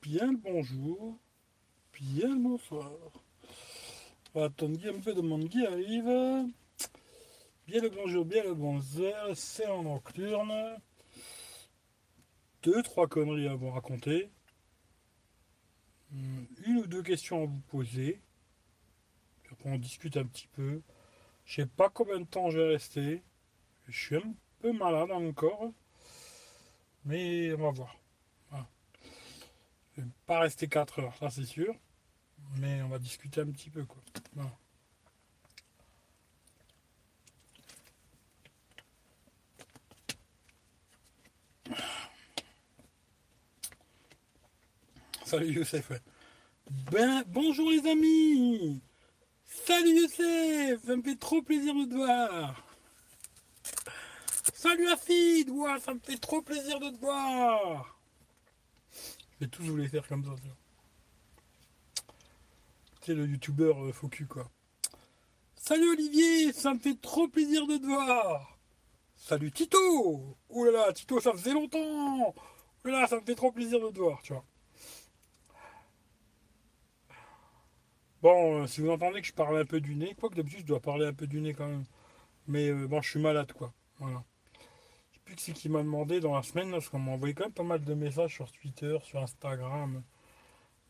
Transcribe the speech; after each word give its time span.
Bien 0.00 0.30
le 0.30 0.36
bonjour, 0.36 1.18
bien 1.92 2.28
le 2.28 2.40
bonsoir. 2.40 2.92
Attendre 4.32 4.78
un 4.86 5.00
peu 5.00 5.12
de 5.12 5.22
monde 5.22 5.48
qui 5.48 5.66
arrive. 5.66 6.04
Bien 7.66 7.82
le 7.82 7.88
bonjour, 7.88 8.24
bien 8.24 8.44
le 8.44 8.54
bonsoir, 8.54 9.30
c'est 9.34 9.66
en 9.66 9.82
nocturne. 9.82 10.80
Deux, 12.62 12.80
trois 12.84 13.08
conneries 13.08 13.48
à 13.48 13.56
vous 13.56 13.70
raconter. 13.70 14.30
Hmm, 16.12 16.44
une 16.64 16.76
ou 16.76 16.86
deux 16.86 17.02
questions 17.02 17.42
à 17.42 17.46
vous 17.46 17.60
poser. 17.62 18.20
Après 19.50 19.68
on 19.68 19.78
discute 19.78 20.16
un 20.16 20.26
petit 20.26 20.48
peu. 20.52 20.80
Je 21.44 21.62
sais 21.62 21.66
pas 21.66 21.88
combien 21.88 22.20
de 22.20 22.26
temps 22.26 22.50
je 22.50 22.60
vais 22.60 22.68
rester. 22.68 23.24
Je 23.88 23.98
suis 23.98 24.14
un 24.14 24.32
peu 24.60 24.70
malade 24.70 25.10
encore. 25.10 25.72
Mais 27.06 27.54
on 27.54 27.58
va 27.58 27.70
voir. 27.70 27.96
Je 29.96 30.02
vais 30.02 30.08
pas 30.26 30.40
rester 30.40 30.68
4 30.68 30.98
heures, 30.98 31.16
ça 31.16 31.30
c'est 31.30 31.46
sûr. 31.46 31.74
Mais 32.58 32.82
on 32.82 32.88
va 32.88 32.98
discuter 32.98 33.40
un 33.40 33.50
petit 33.50 33.70
peu 33.70 33.84
quoi. 33.84 34.02
Salut 45.24 45.52
Youssef. 45.52 45.92
Ben, 46.90 47.24
bonjour 47.28 47.70
les 47.70 47.86
amis. 47.88 48.80
Salut 49.44 50.02
Youssef. 50.02 50.84
Ça 50.84 50.96
me 50.96 51.02
fait 51.02 51.16
trop 51.16 51.40
plaisir 51.42 51.74
de 51.74 51.84
te 51.84 51.94
voir. 51.94 52.65
Salut 54.56 54.88
Afid. 54.88 55.50
Ça 55.84 55.92
me 55.92 56.00
fait 56.00 56.16
trop 56.16 56.40
plaisir 56.40 56.80
de 56.80 56.88
te 56.88 56.96
voir. 56.96 57.94
Je 59.34 59.44
vais 59.44 59.50
tous 59.50 59.62
vous 59.64 59.76
les 59.76 59.86
faire 59.86 60.08
comme 60.08 60.24
ça. 60.24 60.30
C'est 63.02 63.12
le 63.12 63.26
youtubeur 63.26 63.84
euh, 63.84 63.92
quoi. 64.26 64.48
Salut 65.56 65.90
Olivier. 65.90 66.54
Ça 66.54 66.72
me 66.72 66.78
fait 66.78 66.98
trop 66.98 67.28
plaisir 67.28 67.66
de 67.66 67.76
te 67.76 67.84
voir. 67.84 68.58
Salut 69.18 69.52
Tito. 69.52 70.38
Oh 70.48 70.66
Tito, 70.94 71.20
ça 71.20 71.32
faisait 71.32 71.52
longtemps. 71.52 72.34
Oh 72.34 72.90
ça 73.08 73.16
me 73.16 73.26
fait 73.26 73.34
trop 73.34 73.52
plaisir 73.52 73.78
de 73.78 73.90
te 73.90 73.98
voir, 73.98 74.22
tu 74.22 74.32
vois. 74.32 74.44
Bon, 78.22 78.62
euh, 78.62 78.66
si 78.66 78.80
vous 78.80 78.88
entendez 78.88 79.20
que 79.20 79.26
je 79.26 79.34
parle 79.34 79.58
un 79.58 79.66
peu 79.66 79.82
du 79.82 79.94
nez, 79.96 80.14
quoi 80.18 80.30
que 80.30 80.34
d'habitude 80.34 80.60
je 80.60 80.64
dois 80.66 80.80
parler 80.80 81.04
un 81.04 81.12
peu 81.12 81.26
du 81.26 81.42
nez 81.42 81.52
quand 81.52 81.68
même. 81.68 81.84
Mais 82.48 82.70
euh, 82.70 82.86
bon, 82.86 83.02
je 83.02 83.10
suis 83.10 83.20
malade 83.20 83.52
quoi. 83.52 83.74
Voilà. 83.98 84.24
Plus 85.26 85.34
que 85.34 85.42
c'est 85.42 85.52
qui 85.52 85.68
m'a 85.68 85.82
demandé 85.82 86.20
dans 86.20 86.34
la 86.34 86.42
semaine, 86.42 86.70
parce 86.70 86.88
qu'on 86.88 87.00
m'a 87.00 87.12
envoyé 87.12 87.34
quand 87.34 87.44
même 87.44 87.52
pas 87.52 87.64
mal 87.64 87.84
de 87.84 87.94
messages 87.94 88.34
sur 88.34 88.50
Twitter, 88.52 88.96
sur 89.02 89.20
Instagram. 89.20 90.02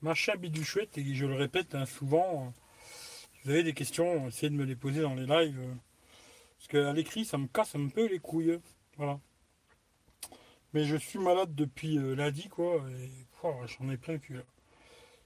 Machin 0.03 0.35
chouette, 0.63 0.99
et 0.99 1.15
je 1.15 1.27
le 1.27 1.35
répète 1.35 1.75
hein, 1.75 1.87
souvent, 1.87 2.53
vous 3.43 3.51
avez 3.51 3.63
des 3.63 3.73
questions, 3.73 4.29
essayez 4.29 4.51
de 4.51 4.55
me 4.55 4.65
les 4.65 4.77
poser 4.77 5.01
dans 5.01 5.15
les 5.15 5.25
lives. 5.25 5.77
parce 6.59 6.69
qu'à 6.69 6.93
l'écrit, 6.93 7.25
ça 7.25 7.39
me 7.39 7.47
casse 7.47 7.75
un 7.77 7.89
peu 7.89 8.07
les 8.07 8.19
couilles. 8.19 8.61
Voilà. 8.99 9.19
Mais 10.75 10.85
je 10.85 10.97
suis 10.97 11.19
malade 11.19 11.55
depuis 11.55 11.97
euh, 11.97 12.15
lundi, 12.15 12.49
quoi, 12.49 12.85
et 12.91 13.11
j'en 13.67 13.89
ai 13.89 13.97
plein 13.97 14.15
le 14.15 14.19
cul. 14.19 14.41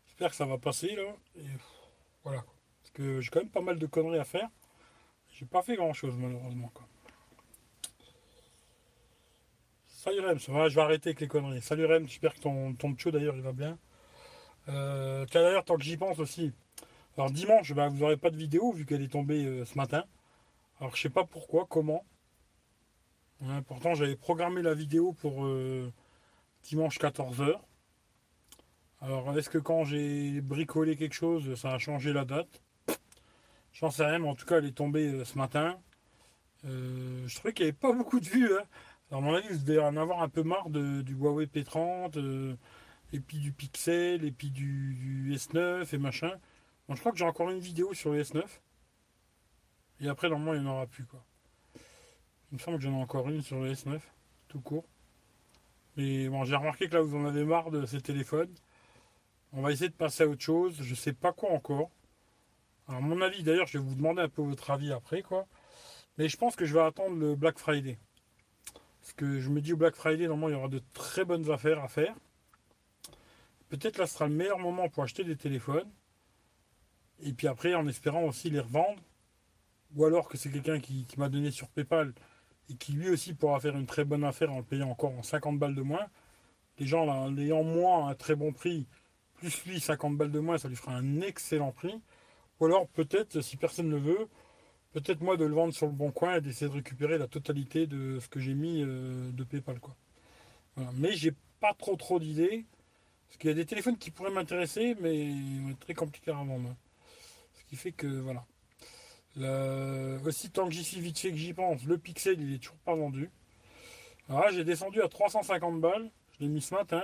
J'espère 0.07 0.31
que 0.31 0.37
ça 0.37 0.47
va 0.47 0.59
passer 0.59 0.95
là. 0.95 1.17
Et, 1.37 1.47
voilà. 2.23 2.45
Parce 2.83 2.91
que 2.93 3.21
j'ai 3.21 3.31
quand 3.31 3.41
même 3.41 3.51
pas 3.51 3.61
mal 3.61 3.79
de 3.79 3.87
conneries 3.87 4.21
à 4.21 4.25
faire. 4.25 4.49
J'ai 5.33 5.47
pas 5.47 5.63
fait 5.63 5.75
grand 5.75 5.95
chose 5.95 6.15
malheureusement. 6.17 6.71
Quoi. 6.75 6.87
Salut 10.03 10.21
Rem, 10.21 10.39
je 10.39 10.51
vais 10.51 10.81
arrêter 10.81 11.11
avec 11.11 11.21
les 11.21 11.29
conneries. 11.29 11.61
Salut 11.61 11.85
Rem, 11.85 12.09
j'espère 12.09 12.33
que 12.33 12.41
ton, 12.41 12.73
ton 12.73 12.97
d'ailleurs 13.11 13.37
il 13.37 13.43
va 13.43 13.53
bien. 13.53 13.77
Euh, 14.71 15.27
d'ailleurs, 15.27 15.63
tant 15.63 15.77
que 15.77 15.83
j'y 15.83 15.99
pense 15.99 16.19
aussi. 16.19 16.55
Alors 17.19 17.31
dimanche, 17.31 17.75
bah, 17.75 17.89
vous 17.89 17.99
n'aurez 17.99 18.17
pas 18.17 18.31
de 18.31 18.37
vidéo 18.37 18.73
vu 18.73 18.87
qu'elle 18.87 19.03
est 19.03 19.13
tombée 19.13 19.45
euh, 19.45 19.67
ce 19.67 19.77
matin. 19.77 20.05
Alors 20.81 20.97
je 20.97 21.03
sais 21.03 21.11
pas 21.11 21.25
pourquoi, 21.25 21.67
comment. 21.69 22.07
Hein, 23.45 23.61
pourtant 23.69 23.93
j'avais 23.93 24.17
programmé 24.17 24.63
la 24.63 24.73
vidéo 24.73 25.13
pour 25.13 25.45
euh, 25.45 25.93
dimanche 26.63 26.99
14h. 26.99 27.61
Alors, 29.03 29.37
est-ce 29.37 29.51
que 29.51 29.59
quand 29.59 29.85
j'ai 29.85 30.41
bricolé 30.41 30.97
quelque 30.97 31.13
chose, 31.13 31.55
ça 31.57 31.75
a 31.75 31.79
changé 31.79 32.15
la 32.15 32.25
date? 32.25 32.63
J'en 33.75 33.91
sais 33.91 34.07
rien, 34.07 34.21
mais 34.21 34.29
en 34.29 34.35
tout 34.35 34.47
cas, 34.47 34.57
elle 34.61 34.67
est 34.67 34.75
tombée 34.75 35.13
euh, 35.13 35.27
ce 35.27 35.37
matin. 35.37 35.79
Je 36.65 37.35
trouvais 37.35 37.53
qu'il 37.53 37.67
n'y 37.67 37.71
avait 37.71 37.79
pas 37.79 37.93
beaucoup 37.93 38.19
de 38.19 38.27
vues. 38.27 38.55
Hein. 38.55 38.65
À 39.13 39.19
mon 39.19 39.35
avis, 39.35 39.49
vous 39.49 39.65
devez 39.65 39.81
en 39.81 39.97
avoir 39.97 40.23
un 40.23 40.29
peu 40.29 40.45
marre 40.45 40.71
de, 40.71 41.03
du 41.03 41.15
Huawei 41.15 41.47
P30, 41.47 42.17
euh, 42.17 42.57
et 43.13 43.19
puis 43.19 43.39
du 43.39 43.53
Pixel, 43.53 44.25
et 44.25 44.31
puis 44.31 44.51
du, 44.51 45.33
S9 45.35 45.93
et 45.93 45.99
machin. 45.99 46.33
Bon, 46.89 46.95
je 46.95 47.01
crois 47.01 47.11
que 47.11 47.19
j'ai 47.19 47.25
encore 47.25 47.51
une 47.51 47.59
vidéo 47.59 47.93
sur 47.93 48.13
le 48.13 48.23
S9. 48.23 48.45
Et 50.01 50.09
après, 50.09 50.29
normalement, 50.29 50.55
il 50.55 50.63
n'y 50.63 50.69
en 50.69 50.73
aura 50.73 50.87
plus. 50.87 51.05
Quoi. 51.05 51.25
Il 52.53 52.55
me 52.55 52.59
semble 52.59 52.79
que 52.79 52.85
j'en 52.85 52.93
ai 52.93 53.03
encore 53.03 53.29
une 53.29 53.43
sur 53.43 53.59
le 53.61 53.73
S9, 53.73 53.99
tout 54.49 54.61
court. 54.61 54.87
Mais 55.97 56.29
bon, 56.29 56.45
j'ai 56.45 56.55
remarqué 56.55 56.89
que 56.89 56.95
là, 56.95 57.01
vous 57.01 57.17
en 57.17 57.27
avez 57.27 57.45
marre 57.45 57.71
de 57.73 57.85
ces 57.87 58.01
téléphones. 58.01 58.55
On 59.53 59.63
va 59.63 59.73
essayer 59.73 59.89
de 59.89 59.95
passer 59.95 60.23
à 60.23 60.29
autre 60.29 60.43
chose. 60.43 60.77
Je 60.81 60.95
sais 60.95 61.13
pas 61.13 61.33
quoi 61.33 61.51
encore. 61.51 61.91
Alors 62.87 63.03
mon 63.03 63.21
avis, 63.21 63.43
d'ailleurs, 63.43 63.67
je 63.67 63.79
vais 63.79 63.85
vous 63.85 63.97
demander 63.97 64.23
un 64.23 64.29
peu 64.29 64.43
votre 64.43 64.71
avis 64.71 64.93
après, 64.93 65.23
quoi. 65.23 65.47
Mais 66.17 66.29
je 66.29 66.37
pense 66.37 66.55
que 66.55 66.65
je 66.65 66.75
vais 66.75 66.81
attendre 66.81 67.17
le 67.17 67.35
Black 67.35 67.59
Friday. 67.59 67.99
Que 69.17 69.41
je 69.41 69.51
me 69.51 69.61
dis 69.61 69.73
au 69.73 69.77
Black 69.77 69.95
Friday, 69.95 70.27
normalement, 70.27 70.49
il 70.49 70.53
y 70.53 70.55
aura 70.55 70.69
de 70.69 70.81
très 70.95 71.25
bonnes 71.25 71.51
affaires 71.51 71.83
à 71.83 71.89
faire. 71.89 72.15
Peut-être 73.69 73.99
là, 73.99 74.07
sera 74.07 74.27
le 74.27 74.35
meilleur 74.35 74.59
moment 74.59 74.89
pour 74.89 75.03
acheter 75.03 75.25
des 75.25 75.37
téléphones. 75.37 75.89
Et 77.23 77.33
puis 77.33 77.47
après, 77.47 77.75
en 77.75 77.87
espérant 77.87 78.25
aussi 78.25 78.51
les 78.51 78.61
revendre. 78.61 79.01
Ou 79.97 80.05
alors 80.05 80.29
que 80.29 80.37
c'est 80.37 80.51
quelqu'un 80.51 80.81
qui, 80.81 81.07
m'a 81.17 81.29
donné 81.29 81.51
sur 81.51 81.69
PayPal 81.69 82.13
et 82.69 82.75
qui 82.75 82.93
lui 82.93 83.09
aussi 83.11 83.35
pourra 83.35 83.59
faire 83.61 83.77
une 83.77 83.87
très 83.87 84.05
bonne 84.05 84.25
affaire 84.25 84.53
en 84.53 84.59
le 84.59 84.65
payant 84.65 84.89
encore 84.89 85.13
en 85.13 85.23
50 85.23 85.59
balles 85.59 85.75
de 85.75 85.83
moins. 85.83 86.07
Les 86.79 86.87
gens, 86.87 87.05
là, 87.05 87.29
l'ayant 87.29 87.65
moins 87.65 88.07
à 88.07 88.11
un 88.13 88.15
très 88.15 88.37
bon 88.37 88.53
prix, 88.53 88.87
plus 89.35 89.65
lui 89.67 89.81
50 89.81 90.17
balles 90.17 90.31
de 90.31 90.39
moins, 90.39 90.59
ça 90.59 90.69
lui 90.69 90.77
fera 90.77 90.93
un 90.93 91.21
excellent 91.21 91.73
prix. 91.73 92.01
Ou 92.61 92.67
alors 92.67 92.87
peut-être, 92.89 93.41
si 93.41 93.57
personne 93.57 93.89
ne 93.89 93.97
veut, 93.97 94.29
peut-être 94.93 95.21
moi 95.21 95.37
de 95.37 95.45
le 95.45 95.55
vendre 95.55 95.75
sur 95.75 95.87
le 95.87 95.93
bon 95.93 96.11
coin 96.11 96.37
et 96.37 96.41
d'essayer 96.41 96.69
de 96.69 96.75
récupérer 96.75 97.19
la 97.19 97.29
totalité 97.29 97.87
de 97.87 98.19
ce 98.21 98.29
que 98.29 98.41
j'ai 98.41 98.55
mis 98.55 98.83
euh, 98.83 99.31
de 99.33 99.45
PayPal. 99.45 99.81
Quoi. 99.81 99.97
Mais 100.95 101.13
j'ai 101.13 101.35
pas 101.61 101.75
trop 101.75 101.97
trop 101.97 102.19
d'idées. 102.19 102.65
Parce 103.29 103.39
qu'il 103.39 103.49
y 103.49 103.53
a 103.53 103.55
des 103.55 103.67
téléphones 103.67 103.97
qui 103.97 104.11
pourraient 104.11 104.33
m'intéresser, 104.33 104.97
mais 105.01 105.33
très 105.79 105.95
compliqués 105.95 106.33
à 106.33 106.35
vendre. 106.35 106.69
Hein. 106.69 106.77
Ce 107.55 107.65
qui 107.65 107.77
fait 107.77 107.93
que 107.93 108.07
voilà. 108.07 108.45
Aussi 110.25 110.51
tant 110.51 110.67
que 110.67 110.75
j'y 110.75 110.83
suis 110.83 111.01
vite 111.01 111.19
fait 111.19 111.31
que 111.31 111.37
j'y 111.37 111.55
pense, 111.55 111.85
le 111.85 111.97
Pixel 111.97 112.41
il 112.41 112.55
est 112.55 112.59
toujours 112.59 112.77
pas 112.79 112.97
vendu. 112.97 113.31
Alors 114.29 114.43
là 114.43 114.51
j'ai 114.51 114.65
descendu 114.65 115.01
à 115.03 115.09
350 115.09 115.81
balles. 115.81 116.11
Je 116.33 116.45
l'ai 116.45 116.49
mis 116.49 116.61
ce 116.61 116.75
matin. 116.75 117.03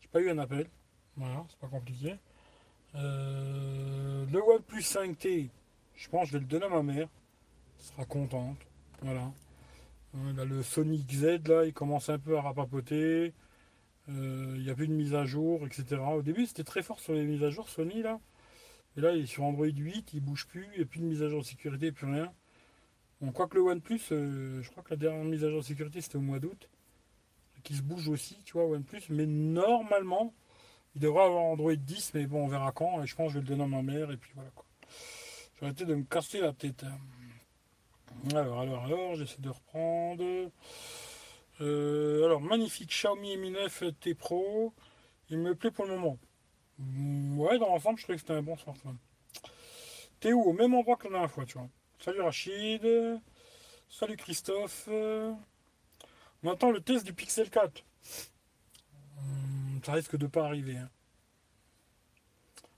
J'ai 0.00 0.08
pas 0.08 0.20
eu 0.20 0.30
un 0.30 0.38
appel. 0.38 0.68
Voilà, 1.16 1.44
c'est 1.48 1.58
pas 1.58 1.68
compliqué. 1.68 2.16
Euh, 2.96 4.24
le 4.30 4.42
OnePlus 4.42 4.82
5T, 4.82 5.48
je 5.94 6.08
pense 6.08 6.24
que 6.24 6.28
je 6.28 6.32
vais 6.34 6.40
le 6.40 6.46
donner 6.46 6.66
à 6.66 6.68
ma 6.68 6.82
mère. 6.82 7.08
Elle 7.78 7.84
sera 7.84 8.04
contente. 8.04 8.58
Voilà. 9.02 9.32
Euh, 10.16 10.44
le 10.44 10.62
Sony 10.62 11.04
XZ, 11.04 11.46
là, 11.48 11.64
il 11.64 11.72
commence 11.72 12.08
un 12.08 12.18
peu 12.18 12.36
à 12.36 12.42
rapapoter. 12.42 13.32
Euh, 14.08 14.54
il 14.56 14.62
n'y 14.62 14.70
a 14.70 14.74
plus 14.74 14.88
de 14.88 14.92
mise 14.92 15.14
à 15.14 15.24
jour, 15.24 15.66
etc. 15.66 16.00
Au 16.14 16.22
début, 16.22 16.46
c'était 16.46 16.64
très 16.64 16.82
fort 16.82 17.00
sur 17.00 17.14
les 17.14 17.24
mises 17.24 17.42
à 17.42 17.50
jour 17.50 17.68
Sony, 17.68 18.02
là. 18.02 18.20
Et 18.96 19.00
là, 19.00 19.12
il 19.12 19.24
est 19.24 19.26
sur 19.26 19.44
Android 19.44 19.66
8, 19.66 20.12
il 20.14 20.20
bouge 20.20 20.46
plus, 20.46 20.68
il 20.74 20.78
n'y 20.78 20.82
a 20.84 20.86
plus 20.86 21.00
de 21.00 21.04
mise 21.04 21.22
à 21.22 21.28
jour 21.28 21.40
de 21.40 21.46
sécurité, 21.46 21.90
plus 21.90 22.06
rien. 22.06 22.32
Bon, 23.20 23.32
quoique 23.32 23.56
le 23.56 23.62
OnePlus, 23.62 24.00
je 24.10 24.70
crois 24.70 24.82
que 24.82 24.90
la 24.90 24.96
dernière 24.96 25.24
mise 25.24 25.44
à 25.44 25.50
jour 25.50 25.60
de 25.60 25.64
sécurité, 25.64 26.00
c'était 26.00 26.16
au 26.16 26.20
mois 26.20 26.38
d'août. 26.38 26.68
Qui 27.64 27.74
se 27.74 27.82
bouge 27.82 28.08
aussi, 28.08 28.36
tu 28.44 28.52
vois, 28.52 28.66
OnePlus. 28.66 29.02
Mais 29.08 29.26
normalement, 29.26 30.34
il 30.94 31.00
devrait 31.00 31.24
avoir 31.24 31.44
Android 31.44 31.74
10, 31.74 32.12
mais 32.14 32.26
bon, 32.26 32.44
on 32.44 32.48
verra 32.48 32.72
quand. 32.72 33.02
Et 33.02 33.06
je 33.06 33.16
pense 33.16 33.28
que 33.28 33.34
je 33.34 33.38
vais 33.38 33.42
le 33.42 33.48
donner 33.48 33.64
à 33.64 33.66
ma 33.66 33.82
mère. 33.82 34.10
Et 34.10 34.16
puis 34.16 34.32
voilà 34.34 34.50
quoi. 34.54 34.66
Arrêté 35.62 35.84
de 35.84 35.94
me 35.94 36.04
casser 36.04 36.40
la 36.40 36.52
tête. 36.52 36.84
Alors, 38.32 38.60
alors, 38.60 38.84
alors, 38.84 39.14
j'essaie 39.14 39.40
de 39.40 39.48
reprendre. 39.48 40.50
Euh, 41.60 42.24
alors, 42.24 42.40
magnifique 42.40 42.90
Xiaomi 42.90 43.36
Mi 43.36 43.50
9 43.50 43.84
T 44.00 44.14
Pro. 44.14 44.74
Il 45.30 45.38
me 45.38 45.54
plaît 45.54 45.70
pour 45.70 45.86
le 45.86 45.96
moment. 45.96 46.18
Mm, 46.78 47.38
ouais, 47.38 47.58
dans 47.58 47.68
l'ensemble, 47.68 47.98
je 47.98 48.04
trouvais 48.04 48.16
que 48.16 48.22
c'était 48.22 48.34
un 48.34 48.42
bon 48.42 48.56
smartphone. 48.56 48.98
T'es 50.20 50.32
où 50.32 50.42
Au 50.42 50.52
même 50.52 50.74
endroit 50.74 50.96
que 50.96 51.04
la 51.04 51.10
dernière 51.10 51.30
fois, 51.30 51.46
tu 51.46 51.58
vois. 51.58 51.68
Salut 51.98 52.20
Rachid. 52.20 52.86
Salut 53.88 54.16
Christophe. 54.16 54.88
On 54.88 56.50
attend 56.50 56.70
le 56.70 56.80
test 56.80 57.06
du 57.06 57.14
Pixel 57.14 57.48
4 57.48 57.84
ça 59.84 59.92
risque 59.92 60.16
de 60.16 60.26
pas 60.26 60.44
arriver. 60.44 60.76
Hein. 60.76 60.88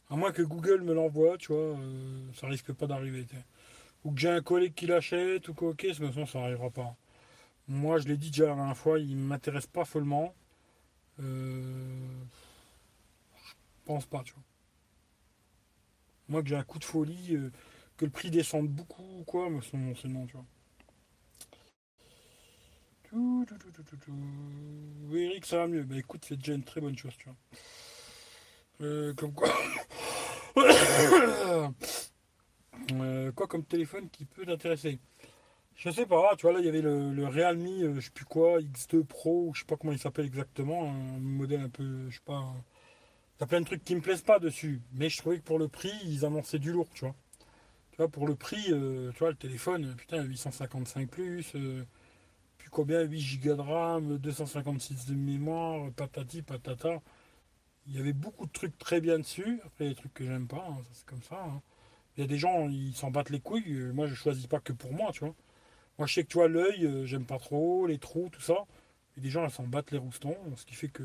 À 0.08 0.17
moins 0.17 0.32
que 0.32 0.43
Google 0.43 0.82
me 0.82 0.94
l'envoie, 0.94 1.37
tu 1.37 1.53
vois, 1.53 1.79
euh, 1.79 2.32
ça 2.35 2.47
risque 2.47 2.73
pas 2.73 2.87
d'arriver. 2.87 3.26
Ou 4.05 4.12
que 4.12 4.20
j'ai 4.20 4.31
un 4.31 4.43
collègue 4.43 4.75
qui 4.75 4.87
l'achète, 4.87 5.49
ou 5.49 5.55
quoi, 5.55 5.70
ok, 5.70 5.85
de 5.85 5.93
toute 5.93 6.06
façon, 6.06 6.26
ça 6.26 6.41
n'arrivera 6.41 6.70
pas. 6.70 6.97
Moi, 7.69 7.99
je 7.99 8.06
l'ai 8.08 8.17
dit 8.17 8.31
déjà 8.31 8.47
la 8.47 8.55
dernière 8.55 8.76
fois, 8.76 8.99
il 9.00 9.17
m'intéresse 9.17 9.67
pas 9.67 9.85
follement. 9.85 10.35
Euh, 11.20 12.25
je 13.44 13.53
pense 13.85 14.06
pas, 14.06 14.23
tu 14.23 14.32
vois. 14.35 14.43
Moi 16.29 16.43
que 16.43 16.49
j'ai 16.49 16.56
un 16.56 16.64
coup 16.64 16.79
de 16.79 16.85
folie, 16.85 17.35
euh, 17.35 17.50
que 17.97 18.05
le 18.05 18.11
prix 18.11 18.31
descende 18.31 18.69
beaucoup, 18.69 19.25
quoi, 19.26 19.49
mais 19.50 19.61
c'est 19.62 20.09
non, 20.09 20.26
tu 20.26 20.32
vois. 20.35 20.44
Oui, 25.09 25.23
Eric, 25.23 25.47
ça 25.47 25.59
va 25.59 25.67
mieux. 25.69 25.82
Bah 25.85 25.97
écoute, 25.97 26.25
c'est 26.26 26.37
déjà 26.37 26.55
une 26.55 26.64
très 26.64 26.81
bonne 26.81 26.97
chose, 26.99 27.17
tu 27.17 27.26
vois. 27.26 27.37
Euh, 28.81 29.14
comme 29.14 29.32
quoi. 29.32 29.49
Euh, 32.93 33.32
quoi 33.32 33.49
comme 33.49 33.64
téléphone 33.64 34.08
qui 34.11 34.25
peut 34.26 34.46
t'intéresser? 34.46 35.00
Je 35.75 35.90
sais 35.90 36.06
pas, 36.06 36.37
tu 36.37 36.43
vois, 36.43 36.52
là 36.52 36.61
il 36.61 36.67
y 36.67 36.69
avait 36.69 36.82
le, 36.82 37.26
Realme, 37.26 37.67
euh, 37.67 37.94
je 37.96 38.00
sais 38.02 38.11
plus 38.11 38.26
quoi, 38.26 38.61
X2 38.61 39.02
Pro, 39.02 39.50
je 39.55 39.61
sais 39.61 39.67
pas 39.67 39.76
comment 39.76 39.93
il 39.93 39.99
s'appelle 39.99 40.26
exactement, 40.26 40.88
un 40.88 41.19
modèle 41.19 41.62
un 41.62 41.69
peu, 41.69 42.08
je 42.08 42.14
sais 42.14 42.23
pas. 42.25 42.44
Il 43.38 43.40
y 43.40 43.44
a 43.44 43.46
plein 43.49 43.61
de 43.61 43.67
trucs 43.67 43.82
qui 43.82 43.96
me 43.96 44.00
plaisent 44.00 44.23
pas 44.23 44.38
dessus, 44.38 44.81
mais 44.93 45.08
je 45.08 45.19
trouvais 45.19 45.38
que 45.38 45.43
pour 45.43 45.58
le 45.58 45.67
prix, 45.67 45.90
ils 46.05 46.25
annonçaient 46.25 46.61
du 46.61 46.70
lourd, 46.70 46.88
tu 46.94 47.06
vois. 47.06 47.14
Tu 47.90 47.96
vois, 47.96 48.08
pour 48.08 48.28
le 48.28 48.37
prix, 48.37 48.62
tu 48.67 49.19
vois, 49.19 49.31
le 49.31 49.37
téléphone, 49.37 49.96
putain, 49.96 50.23
855 50.23 51.08
plus, 51.08 51.56
puis 52.58 52.69
combien 52.70 53.02
8 53.02 53.40
Go 53.43 53.55
de 53.56 53.61
RAM, 53.61 54.19
256 54.19 55.06
de 55.06 55.14
mémoire, 55.14 55.90
patati 55.96 56.43
patata. 56.43 57.00
Il 57.88 57.97
y 57.97 57.99
avait 57.99 58.12
beaucoup 58.12 58.47
de 58.47 58.53
trucs 58.53 58.77
très 58.79 59.00
bien 59.00 59.19
dessus. 59.19 59.61
Après, 59.65 59.85
il 59.85 59.88
y 59.88 59.91
a 59.91 59.94
des 59.94 60.00
trucs 60.00 60.15
que 60.15 60.25
j'aime 60.25 60.49
pas, 60.49 60.67
hein, 60.69 60.79
c'est 60.93 61.06
comme 61.06 61.23
ça. 61.23 61.43
Hein. 61.44 61.62
Il 62.17 62.23
y 62.23 62.25
a 62.25 62.27
des 62.27 62.38
gens, 62.38 62.69
ils 62.69 62.94
s'en 62.94 63.11
battent 63.11 63.31
les 63.31 63.41
couilles. 63.41 63.75
Euh, 63.75 63.93
moi, 63.93 64.06
je 64.06 64.15
choisis 64.15 64.47
pas 64.47 64.61
que 64.61 64.73
pour 64.73 64.93
moi, 64.93 65.12
tu 65.12 65.21
vois. 65.21 65.35
Moi, 65.99 66.06
je 66.06 66.15
sais 66.15 66.25
que 66.25 66.29
tu 66.29 66.38
vois, 66.38 66.49
l'œil, 66.49 66.85
euh, 66.87 67.06
j'aime 67.06 67.25
pas 67.25 67.38
trop, 67.38 67.87
les 67.87 67.99
trous, 67.99 68.29
tout 68.31 68.41
ça. 68.41 68.67
Et 69.17 69.21
des 69.21 69.31
gens, 69.31 69.44
ils 69.44 69.50
s'en 69.50 69.67
battent 69.67 69.93
les 69.93 69.99
roustons. 69.99 70.37
Ce 70.56 70.65
qui 70.65 70.75
fait 70.75 70.88
que 70.88 71.05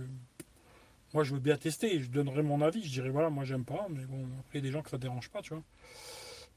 moi, 1.14 1.24
je 1.24 1.34
veux 1.34 1.40
bien 1.40 1.58
tester. 1.58 2.00
Je 2.00 2.10
donnerai 2.10 2.42
mon 2.44 2.62
avis. 2.62 2.84
Je 2.84 2.90
dirais, 2.90 3.10
voilà, 3.10 3.30
moi, 3.30 3.44
j'aime 3.44 3.66
pas. 3.66 3.88
Mais 3.90 4.06
bon, 4.06 4.26
après, 4.40 4.60
il 4.60 4.66
y 4.66 4.68
a 4.68 4.70
des 4.70 4.72
gens 4.72 4.82
que 4.82 4.90
ça 4.90 4.98
dérange 4.98 5.30
pas, 5.30 5.42
tu 5.42 5.54
vois. 5.54 5.64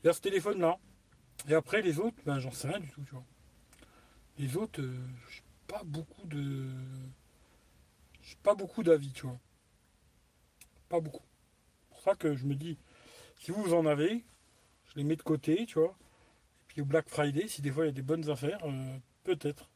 Il 0.02 0.06
y 0.06 0.10
a 0.10 0.12
ce 0.12 0.20
téléphone-là. 0.20 0.78
Et 1.48 1.54
après, 1.54 1.82
les 1.82 1.98
autres, 1.98 2.16
ben, 2.24 2.38
j'en 2.38 2.52
sais 2.52 2.68
rien 2.68 2.80
du 2.80 2.88
tout, 2.88 3.02
tu 3.02 3.12
vois. 3.12 3.24
Les 4.38 4.56
autres, 4.56 4.80
euh, 4.80 4.96
j'ai 5.30 5.42
pas 5.66 5.82
beaucoup 5.84 6.26
de. 6.26 6.68
J'ai 8.22 8.36
pas 8.42 8.54
beaucoup 8.54 8.82
d'avis, 8.82 9.12
tu 9.12 9.26
vois. 9.26 9.38
Pas 10.94 11.00
beaucoup. 11.00 11.24
C'est 11.80 11.88
pour 11.88 12.00
ça 12.02 12.14
que 12.14 12.36
je 12.36 12.46
me 12.46 12.54
dis, 12.54 12.78
si 13.36 13.50
vous 13.50 13.74
en 13.74 13.84
avez, 13.84 14.22
je 14.84 14.94
les 14.94 15.02
mets 15.02 15.16
de 15.16 15.22
côté, 15.22 15.66
tu 15.66 15.80
vois. 15.80 15.96
Et 15.98 16.64
puis 16.68 16.82
au 16.82 16.84
Black 16.84 17.08
Friday, 17.08 17.48
si 17.48 17.62
des 17.62 17.72
fois 17.72 17.82
il 17.82 17.88
y 17.88 17.90
a 17.90 17.92
des 17.92 18.00
bonnes 18.00 18.30
affaires, 18.30 18.60
euh, 18.62 18.96
peut-être. 19.24 19.68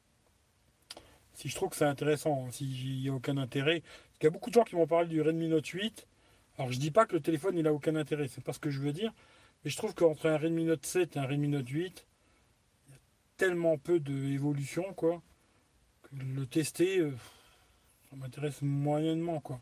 Si 1.35 1.49
je 1.49 1.57
trouve 1.57 1.71
que 1.71 1.75
c'est 1.75 1.87
intéressant, 1.87 2.47
hein, 2.47 2.53
s'il 2.53 3.01
n'y 3.01 3.09
a 3.09 3.13
aucun 3.13 3.37
intérêt. 3.37 3.81
Parce 3.81 4.19
qu'il 4.21 4.25
y 4.25 4.27
a 4.29 4.31
beaucoup 4.31 4.51
de 4.51 4.55
gens 4.55 4.63
qui 4.63 4.77
m'ont 4.77 4.87
parlé 4.87 5.09
du 5.09 5.21
Redmi 5.21 5.49
Note 5.49 5.67
8. 5.67 6.07
Alors 6.57 6.71
je 6.71 6.79
dis 6.79 6.93
pas 6.93 7.05
que 7.05 7.15
le 7.15 7.21
téléphone 7.21 7.59
il 7.59 7.67
a 7.67 7.73
aucun 7.73 7.97
intérêt, 7.97 8.29
c'est 8.29 8.45
pas 8.45 8.53
ce 8.53 8.61
que 8.61 8.71
je 8.71 8.79
veux 8.79 8.93
dire. 8.93 9.13
Mais 9.65 9.71
je 9.73 9.77
trouve 9.77 9.97
qu'entre 9.97 10.27
un 10.27 10.39
Redmi 10.39 10.67
Note 10.67 10.87
7 10.87 11.17
et 11.17 11.19
un 11.19 11.27
Redmi 11.27 11.49
Note 11.49 11.69
8, 11.69 12.07
il 12.87 12.93
y 12.93 12.95
a 12.95 12.99
tellement 13.37 13.77
peu 13.77 13.99
d'évolution, 13.99 14.95
quoi. 14.95 15.21
Que 16.03 16.11
le 16.15 16.47
tester, 16.47 17.01
euh, 17.01 17.13
ça 18.09 18.15
m'intéresse 18.15 18.63
moyennement, 18.63 19.41
quoi. 19.41 19.61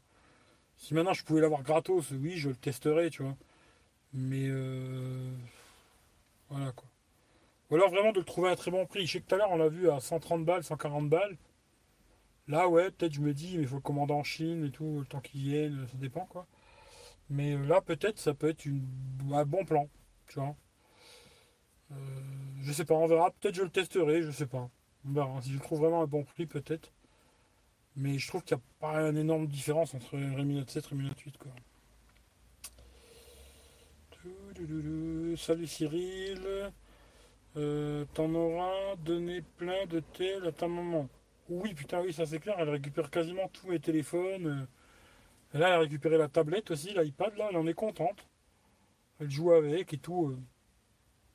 Si 0.77 0.95
maintenant 0.95 1.15
je 1.15 1.25
pouvais 1.25 1.41
l'avoir 1.41 1.63
gratos, 1.63 2.11
oui, 2.13 2.37
je 2.37 2.51
le 2.51 2.57
testerais, 2.57 3.11
tu 3.11 3.23
vois. 3.23 3.37
Mais 4.13 4.47
euh, 4.49 5.31
voilà 6.51 6.73
quoi. 6.73 6.89
Ou 7.71 7.77
alors 7.77 7.91
vraiment 7.91 8.13
de 8.13 8.19
le 8.21 8.25
trouver 8.25 8.49
à 8.51 8.53
un 8.53 8.57
très 8.57 8.71
bon 8.71 8.87
prix. 8.87 9.07
Je 9.07 9.13
sais 9.13 9.21
que 9.21 9.27
tout 9.27 9.35
à 9.35 9.39
l'heure 9.39 9.51
on 9.51 9.57
l'a 9.57 9.69
vu 9.69 9.91
à 9.91 10.01
130 10.01 10.45
balles, 10.45 10.65
140 10.65 11.09
balles. 11.09 11.37
Là 12.49 12.69
ouais, 12.69 12.91
peut-être 12.91 13.13
je 13.15 13.21
me 13.21 13.35
dis, 13.35 13.57
mais 13.57 13.65
il 13.65 13.69
faut 13.69 13.77
le 13.77 13.81
commander 13.83 14.15
en 14.15 14.25
Chine 14.25 14.65
et 14.65 14.71
tout, 14.71 15.01
le 15.01 15.07
temps 15.07 15.21
qu'il 15.21 15.43
vienne, 15.43 15.87
ça 15.91 15.99
dépend 15.99 16.27
quoi. 16.27 16.47
Mais 17.31 17.55
euh, 17.55 17.67
là 17.67 17.81
peut-être 17.81 18.19
ça 18.19 18.35
peut 18.35 18.49
être 18.49 18.67
un 19.33 19.45
bon 19.45 19.65
plan, 19.65 19.89
tu 20.29 20.39
vois. 20.41 20.57
Euh, 21.93 21.95
je 22.63 22.73
sais 22.73 22.85
pas, 22.85 22.95
on 22.95 23.07
verra. 23.07 23.31
Peut-être 23.33 23.55
je 23.55 23.63
le 23.63 23.71
testerai, 23.71 24.23
je 24.23 24.31
sais 24.31 24.47
pas. 24.47 24.69
Si 25.43 25.53
je 25.53 25.59
trouve 25.59 25.81
vraiment 25.81 26.03
un 26.03 26.07
bon 26.07 26.25
prix, 26.25 26.47
peut-être. 26.47 26.93
Mais 27.97 28.19
je 28.19 28.29
trouve 28.29 28.43
qu'il 28.45 28.57
n'y 28.57 28.63
a 28.63 28.65
pas 28.81 29.01
une 29.09 29.17
énorme 29.17 29.47
différence 29.47 29.95
entre 29.95 30.17
Redmi 30.17 30.57
Note 30.57 30.71
7 30.71 30.85
et 30.85 30.89
Redmi 30.89 31.09
Note 31.09 31.19
8. 31.21 31.39
Quoi. 31.39 31.53
Salut 35.37 35.67
Cyril. 35.67 36.73
Euh, 37.57 38.05
t'en 38.13 38.35
auras 38.35 38.97
donné 38.97 39.41
plein 39.41 39.87
de 39.87 40.01
tel 40.01 40.47
à 40.47 40.53
ta 40.53 40.69
maman. 40.69 41.09
Oui, 41.49 41.73
putain, 41.73 42.03
oui, 42.03 42.13
ça 42.13 42.27
c'est 42.27 42.39
clair. 42.39 42.57
Elle 42.59 42.69
récupère 42.69 43.11
quasiment 43.11 43.49
tous 43.49 43.69
mes 43.69 43.81
téléphones. 43.81 44.67
là, 45.55 45.69
elle 45.69 45.73
a 45.75 45.79
récupéré 45.79 46.19
la 46.19 46.29
tablette 46.29 46.71
aussi, 46.71 46.93
l'iPad. 46.95 47.35
Là, 47.37 47.49
elle 47.51 47.57
en 47.57 47.67
est 47.67 47.75
contente. 47.75 48.27
Elle 49.21 49.31
joue 49.31 49.53
avec 49.53 49.95
et 49.95 49.99
tout. 49.99 50.29
Euh, 50.29 50.39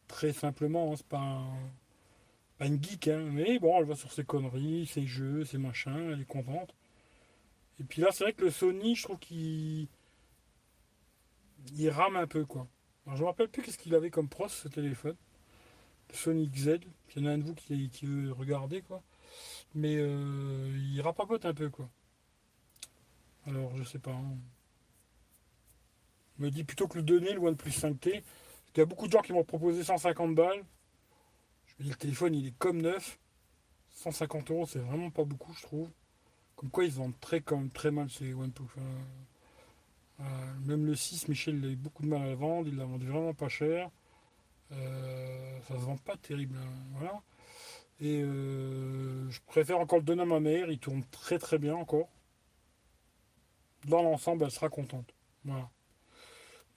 très 0.07 0.33
simplement, 0.33 0.91
hein, 0.91 0.95
c'est 0.95 1.07
pas 1.07 1.41
une 2.67 2.83
geek, 2.83 3.07
hein, 3.07 3.27
mais 3.31 3.59
bon, 3.59 3.77
elle 3.79 3.85
va 3.85 3.95
sur 3.95 4.11
ses 4.11 4.23
conneries, 4.23 4.85
ses 4.85 5.05
jeux, 5.05 5.45
ses 5.45 5.57
machins, 5.57 6.11
elle 6.13 6.21
est 6.21 6.25
contente. 6.25 6.73
Et 7.79 7.83
puis 7.83 8.01
là, 8.01 8.09
c'est 8.11 8.23
vrai 8.23 8.33
que 8.33 8.43
le 8.45 8.51
Sony, 8.51 8.95
je 8.95 9.03
trouve 9.03 9.17
qu'il 9.19 9.87
il 11.75 11.89
rame 11.89 12.15
un 12.15 12.27
peu, 12.27 12.45
quoi. 12.45 12.67
Alors, 13.05 13.17
je 13.17 13.23
me 13.23 13.27
rappelle 13.27 13.49
plus 13.49 13.63
qu'est-ce 13.63 13.77
qu'il 13.77 13.95
avait 13.95 14.11
comme 14.11 14.29
pros, 14.29 14.47
ce 14.47 14.67
téléphone. 14.67 15.15
Le 16.09 16.15
Sony 16.15 16.49
XZ. 16.49 16.79
Il 17.15 17.23
y 17.23 17.25
en 17.25 17.29
a 17.29 17.33
un 17.33 17.37
de 17.39 17.43
vous 17.43 17.55
qui, 17.55 17.89
veut 18.03 18.31
regarder, 18.31 18.81
quoi. 18.81 19.01
Mais 19.73 19.93
il 19.93 19.99
euh, 19.99 20.79
il 20.93 21.01
rapapote 21.01 21.45
un 21.45 21.53
peu, 21.53 21.69
quoi. 21.69 21.89
Alors, 23.47 23.75
je 23.77 23.83
sais 23.83 23.99
pas. 23.99 24.11
Hein. 24.11 24.37
me 26.37 26.49
dit 26.51 26.63
plutôt 26.63 26.87
que 26.87 26.97
le 26.97 27.03
donner, 27.03 27.33
le 27.33 27.39
OnePlus 27.39 27.71
5T. 27.71 28.23
Il 28.75 28.77
y 28.77 28.81
a 28.81 28.85
beaucoup 28.85 29.07
de 29.07 29.11
gens 29.11 29.21
qui 29.21 29.33
m'ont 29.33 29.43
proposé 29.43 29.83
150 29.83 30.35
balles 30.35 30.63
le 31.83 31.95
téléphone, 31.95 32.35
il 32.35 32.47
est 32.47 32.57
comme 32.57 32.81
neuf. 32.81 33.19
150 33.95 34.51
euros, 34.51 34.65
c'est 34.65 34.79
vraiment 34.79 35.09
pas 35.11 35.23
beaucoup, 35.23 35.53
je 35.53 35.61
trouve. 35.63 35.89
Comme 36.55 36.69
quoi, 36.69 36.85
ils 36.85 36.91
vendent 36.91 37.19
très, 37.19 37.41
quand 37.41 37.71
très 37.73 37.91
mal 37.91 38.09
ces 38.09 38.33
OnePlus. 38.33 38.65
Euh, 40.19 40.23
même 40.65 40.85
le 40.85 40.95
6, 40.95 41.27
Michel, 41.27 41.55
il 41.55 41.65
a 41.65 41.69
eu 41.69 41.75
beaucoup 41.75 42.03
de 42.03 42.07
mal 42.07 42.21
à 42.21 42.27
le 42.27 42.35
vendre. 42.35 42.67
Il 42.67 42.77
l'a 42.77 42.85
vendu 42.85 43.07
vraiment 43.07 43.33
pas 43.33 43.49
cher. 43.49 43.89
Euh, 44.71 45.59
ça 45.67 45.75
se 45.75 45.79
vend 45.79 45.97
pas 45.97 46.15
terrible. 46.17 46.55
Hein, 46.57 46.69
voilà. 46.93 47.21
Et 47.99 48.21
euh, 48.21 49.29
je 49.29 49.39
préfère 49.47 49.79
encore 49.79 49.99
le 49.99 50.05
donner 50.05 50.23
à 50.23 50.25
ma 50.25 50.39
mère. 50.39 50.69
Il 50.71 50.79
tourne 50.79 51.03
très 51.11 51.39
très 51.39 51.57
bien 51.57 51.75
encore. 51.75 52.09
Dans 53.85 54.03
l'ensemble, 54.03 54.43
elle 54.43 54.51
sera 54.51 54.69
contente. 54.69 55.13
Voilà. 55.43 55.69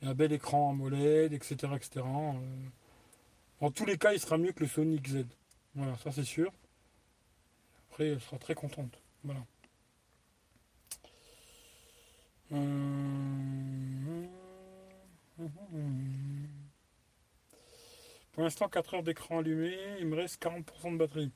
Il 0.00 0.06
y 0.06 0.08
a 0.08 0.10
un 0.12 0.14
bel 0.14 0.32
écran 0.32 0.70
AMOLED, 0.70 1.32
etc. 1.32 1.72
etc. 1.76 2.04
En 3.64 3.70
tous 3.70 3.86
les 3.86 3.96
cas, 3.96 4.12
il 4.12 4.20
sera 4.20 4.36
mieux 4.36 4.52
que 4.52 4.60
le 4.60 4.68
Sony 4.68 5.00
XZ. 5.00 5.24
Voilà, 5.74 5.96
ça 5.96 6.12
c'est 6.12 6.22
sûr. 6.22 6.52
Après, 7.88 8.08
elle 8.08 8.20
sera 8.20 8.36
très 8.38 8.54
contente. 8.54 9.00
Voilà. 9.22 9.40
Euh, 12.52 14.26
pour 18.32 18.42
l'instant, 18.42 18.68
4 18.68 18.96
heures 18.96 19.02
d'écran 19.02 19.38
allumé, 19.38 19.74
il 19.98 20.08
me 20.08 20.16
reste 20.16 20.42
40% 20.42 20.92
de 20.92 20.98
batterie. 20.98 21.32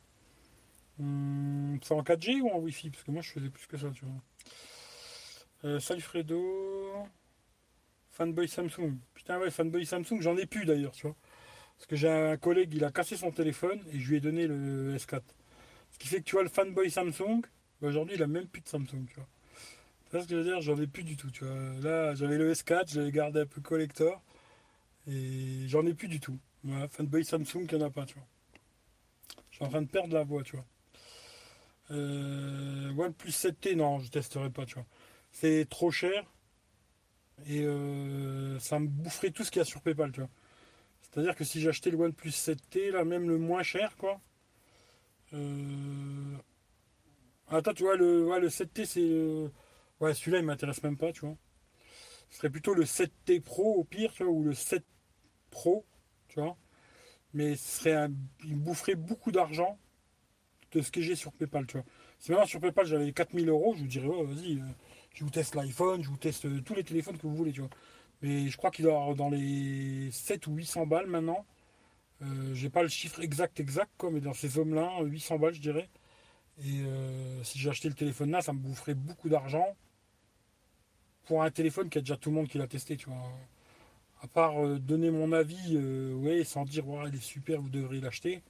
Hum, 1.00 1.78
c'est 1.82 1.94
en 1.94 2.02
4G 2.02 2.42
ou 2.42 2.50
en 2.50 2.58
Wi-Fi? 2.58 2.90
Parce 2.90 3.04
que 3.04 3.10
moi 3.10 3.22
je 3.22 3.30
faisais 3.30 3.48
plus 3.48 3.66
que 3.66 3.78
ça, 3.78 3.90
tu 3.90 4.04
vois. 4.04 4.22
Euh, 5.64 5.80
salut 5.80 6.02
Fredo. 6.02 7.08
Fanboy 8.10 8.48
Samsung. 8.48 8.98
Putain, 9.14 9.38
ouais, 9.38 9.50
fanboy 9.50 9.86
Samsung, 9.86 10.20
j'en 10.20 10.36
ai 10.36 10.44
plus 10.44 10.66
d'ailleurs, 10.66 10.92
tu 10.92 11.06
vois. 11.06 11.16
Parce 11.78 11.86
que 11.86 11.96
j'ai 11.96 12.10
un 12.10 12.36
collègue, 12.36 12.74
il 12.74 12.84
a 12.84 12.90
cassé 12.90 13.16
son 13.16 13.30
téléphone 13.30 13.80
et 13.92 14.00
je 14.00 14.08
lui 14.10 14.16
ai 14.16 14.20
donné 14.20 14.48
le 14.48 14.96
S4. 14.96 15.22
Ce 15.92 15.98
qui 15.98 16.08
fait 16.08 16.18
que 16.18 16.24
tu 16.24 16.32
vois 16.32 16.42
le 16.42 16.48
fanboy 16.48 16.90
Samsung, 16.90 17.42
bah, 17.80 17.88
aujourd'hui 17.88 18.16
il 18.16 18.22
a 18.22 18.26
même 18.26 18.46
plus 18.46 18.60
de 18.60 18.68
Samsung, 18.68 19.06
tu 19.06 19.14
vois. 19.14 19.28
Tu 20.06 20.12
vois 20.12 20.22
ce 20.22 20.26
que 20.26 20.34
je 20.34 20.36
veux 20.36 20.44
dire? 20.44 20.60
J'en 20.60 20.76
ai 20.80 20.86
plus 20.86 21.04
du 21.04 21.16
tout, 21.16 21.30
tu 21.30 21.44
vois. 21.44 21.54
Là, 21.82 22.14
j'avais 22.14 22.36
le 22.36 22.52
S4, 22.52 22.90
je 22.90 22.98
l'avais 22.98 23.12
gardé 23.12 23.40
un 23.40 23.46
peu 23.46 23.60
collector. 23.60 24.22
Et 25.06 25.68
j'en 25.68 25.86
ai 25.86 25.94
plus 25.94 26.08
du 26.08 26.18
tout. 26.18 26.38
Fanboy 26.90 27.24
Samsung, 27.24 27.66
il 27.70 27.76
n'y 27.76 27.82
en 27.82 27.86
a 27.86 27.90
pas, 27.90 28.04
tu 28.06 28.14
vois. 28.14 28.26
Je 29.50 29.56
suis 29.56 29.64
en 29.64 29.68
train 29.68 29.82
de 29.82 29.86
perdre 29.86 30.14
la 30.14 30.24
voix, 30.24 30.42
tu 30.42 30.56
vois. 30.56 30.64
Euh, 31.90 32.92
OnePlus 32.96 33.30
7T, 33.30 33.76
non, 33.76 34.00
je 34.00 34.10
testerai 34.10 34.50
pas, 34.50 34.66
tu 34.66 34.74
vois. 34.74 34.86
C'est 35.30 35.66
trop 35.68 35.90
cher. 35.90 36.24
Et 37.46 37.62
euh, 37.62 38.58
ça 38.58 38.78
me 38.78 38.88
boufferait 38.88 39.30
tout 39.30 39.44
ce 39.44 39.50
qu'il 39.50 39.60
y 39.60 39.62
a 39.62 39.64
sur 39.64 39.80
PayPal, 39.80 40.10
tu 40.10 40.20
vois. 40.20 40.30
C'est-à-dire 41.10 41.34
que 41.36 41.44
si 41.44 41.60
j'achetais 41.60 41.90
le 41.90 41.98
OnePlus 41.98 42.30
7T, 42.30 42.90
là, 42.90 43.04
même 43.04 43.28
le 43.28 43.38
moins 43.38 43.62
cher, 43.62 43.96
quoi. 43.96 44.20
Euh... 45.32 46.36
Attends, 47.48 47.72
tu 47.72 47.84
vois, 47.84 47.96
le, 47.96 48.38
le 48.38 48.48
7T, 48.48 48.84
c'est. 48.84 49.00
Euh, 49.00 49.48
ouais, 50.00 50.12
celui-là, 50.14 50.38
il 50.38 50.44
m'intéresse 50.44 50.82
même 50.82 50.98
pas, 50.98 51.12
tu 51.12 51.20
vois. 51.20 51.36
Ce 52.30 52.38
serait 52.38 52.50
plutôt 52.50 52.74
le 52.74 52.84
7T 52.84 53.40
Pro, 53.40 53.74
au 53.74 53.84
pire, 53.84 54.12
tu 54.12 54.24
vois, 54.24 54.32
ou 54.32 54.42
le 54.44 54.52
7 54.52 54.84
Pro, 55.50 55.86
tu 56.28 56.40
vois. 56.40 56.56
Mais 57.32 57.56
ce 57.56 57.80
serait 57.80 58.08
il 58.44 58.56
boufferait 58.56 58.94
beaucoup 58.94 59.32
d'argent 59.32 59.78
de 60.72 60.82
ce 60.82 60.90
que 60.90 61.00
j'ai 61.00 61.16
sur 61.16 61.32
PayPal, 61.32 61.66
tu 61.66 61.78
vois. 61.78 61.86
Si 62.18 62.30
maintenant 62.30 62.46
sur 62.46 62.60
PayPal 62.60 62.86
j'avais 62.86 63.12
4000 63.12 63.48
euros, 63.48 63.74
je 63.74 63.80
vous 63.80 63.86
dirais, 63.86 64.08
vas-y, 64.08 64.62
je 65.14 65.24
vous 65.24 65.30
teste 65.30 65.54
l'iPhone, 65.54 66.02
je 66.02 66.08
vous 66.08 66.16
teste 66.16 66.64
tous 66.64 66.74
les 66.74 66.84
téléphones 66.84 67.16
que 67.16 67.26
vous 67.26 67.34
voulez, 67.34 67.52
tu 67.52 67.60
vois. 67.60 67.70
Mais 68.22 68.48
je 68.48 68.56
crois 68.56 68.70
qu'il 68.70 68.84
doit 68.84 68.94
avoir 68.94 69.14
dans 69.14 69.30
les 69.30 70.10
7 70.10 70.46
ou 70.48 70.54
800 70.54 70.86
balles 70.86 71.06
maintenant. 71.06 71.46
Euh, 72.22 72.54
j'ai 72.54 72.68
pas 72.70 72.82
le 72.82 72.88
chiffre 72.88 73.20
exact 73.22 73.60
exact 73.60 73.90
quoi, 73.96 74.10
mais 74.10 74.20
dans 74.20 74.32
ces 74.34 74.58
hommes-là, 74.58 75.02
800 75.02 75.38
balles 75.38 75.54
je 75.54 75.60
dirais. 75.60 75.88
Et 76.64 76.82
euh, 76.84 77.42
si 77.44 77.58
j'ai 77.58 77.70
acheté 77.70 77.88
le 77.88 77.94
téléphone 77.94 78.30
là, 78.32 78.42
ça 78.42 78.52
me 78.52 78.58
boufferait 78.58 78.94
beaucoup 78.94 79.28
d'argent 79.28 79.76
pour 81.26 81.42
un 81.42 81.50
téléphone 81.50 81.88
qui 81.90 81.98
a 81.98 82.00
déjà 82.00 82.16
tout 82.16 82.30
le 82.30 82.36
monde 82.36 82.48
qui 82.48 82.58
l'a 82.58 82.66
testé. 82.66 82.96
À 84.20 84.26
part 84.26 84.64
euh, 84.64 84.78
donner 84.78 85.10
mon 85.10 85.32
avis, 85.32 85.76
ouais, 85.78 86.42
sans 86.44 86.64
dire 86.64 86.84
il 87.06 87.14
est 87.14 87.22
super, 87.22 87.60
vous 87.60 87.70
devriez 87.70 88.00
l'acheter. 88.00 88.42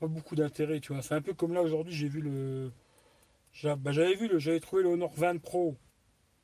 Pas 0.00 0.08
beaucoup 0.08 0.34
d'intérêt, 0.36 0.80
tu 0.80 0.92
vois. 0.94 1.02
C'est 1.02 1.14
un 1.14 1.22
peu 1.22 1.34
comme 1.34 1.52
là 1.52 1.62
aujourd'hui, 1.62 1.94
j'ai 1.94 2.08
vu 2.08 2.20
le. 2.22 2.72
Bah, 3.64 3.92
j'avais 3.92 4.14
vu 4.14 4.28
le. 4.28 4.38
J'avais 4.38 4.60
trouvé 4.60 4.82
le 4.82 4.88
Honor 4.88 5.12
20 5.14 5.38
Pro 5.40 5.76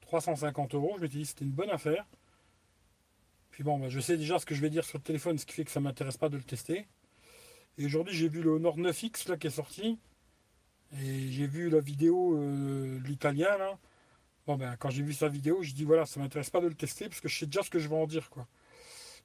350 0.09 0.75
euros. 0.75 0.95
Je 0.97 1.03
m'étais 1.03 1.19
dit 1.19 1.27
c'était 1.27 1.45
une 1.45 1.53
bonne 1.53 1.71
affaire. 1.71 2.07
Puis 3.51 3.63
bon, 3.63 3.79
bah, 3.79 3.89
je 3.89 4.01
sais 4.01 4.17
déjà 4.17 4.39
ce 4.39 4.47
que 4.47 4.55
je 4.55 4.61
vais 4.61 4.71
dire 4.71 4.85
sur 4.85 4.99
le 4.99 5.05
téléphone, 5.05 5.39
ce 5.39 5.47
qui 5.47 5.55
fait 5.55 5.65
que 5.65 5.71
ça 5.71 5.81
ne 5.81 5.85
m'intéresse 5.85 6.17
pas 6.17 6.29
de 6.29 6.37
le 6.37 6.43
tester. 6.43 6.87
Et 7.77 7.87
aujourd'hui, 7.87 8.15
j'ai 8.15 8.29
vu 8.29 8.43
le 8.43 8.51
Honor 8.51 8.79
9X 8.79 9.29
là, 9.29 9.37
qui 9.37 9.47
est 9.47 9.51
sorti. 9.51 9.99
Et 11.01 11.31
j'ai 11.31 11.47
vu 11.47 11.69
la 11.69 11.81
vidéo 11.81 12.37
euh, 12.37 12.99
de 12.99 13.07
l'italien. 13.07 13.57
Là. 13.59 13.79
Bon, 14.47 14.57
ben, 14.57 14.77
quand 14.79 14.91
j'ai 14.91 15.03
vu 15.03 15.13
sa 15.13 15.29
vidéo, 15.29 15.63
je 15.63 15.75
dis 15.75 15.85
voilà, 15.85 16.07
ça 16.07 16.19
m'intéresse 16.19 16.51
pas 16.51 16.61
de 16.61 16.69
le 16.69 16.75
tester 16.75 17.09
parce 17.09 17.21
que 17.21 17.29
je 17.29 17.39
sais 17.39 17.47
déjà 17.47 17.63
ce 17.63 17.71
que 17.71 17.79
je 17.79 17.89
vais 17.89 17.97
en 17.97 18.07
dire. 18.07 18.31
quoi. 18.31 18.47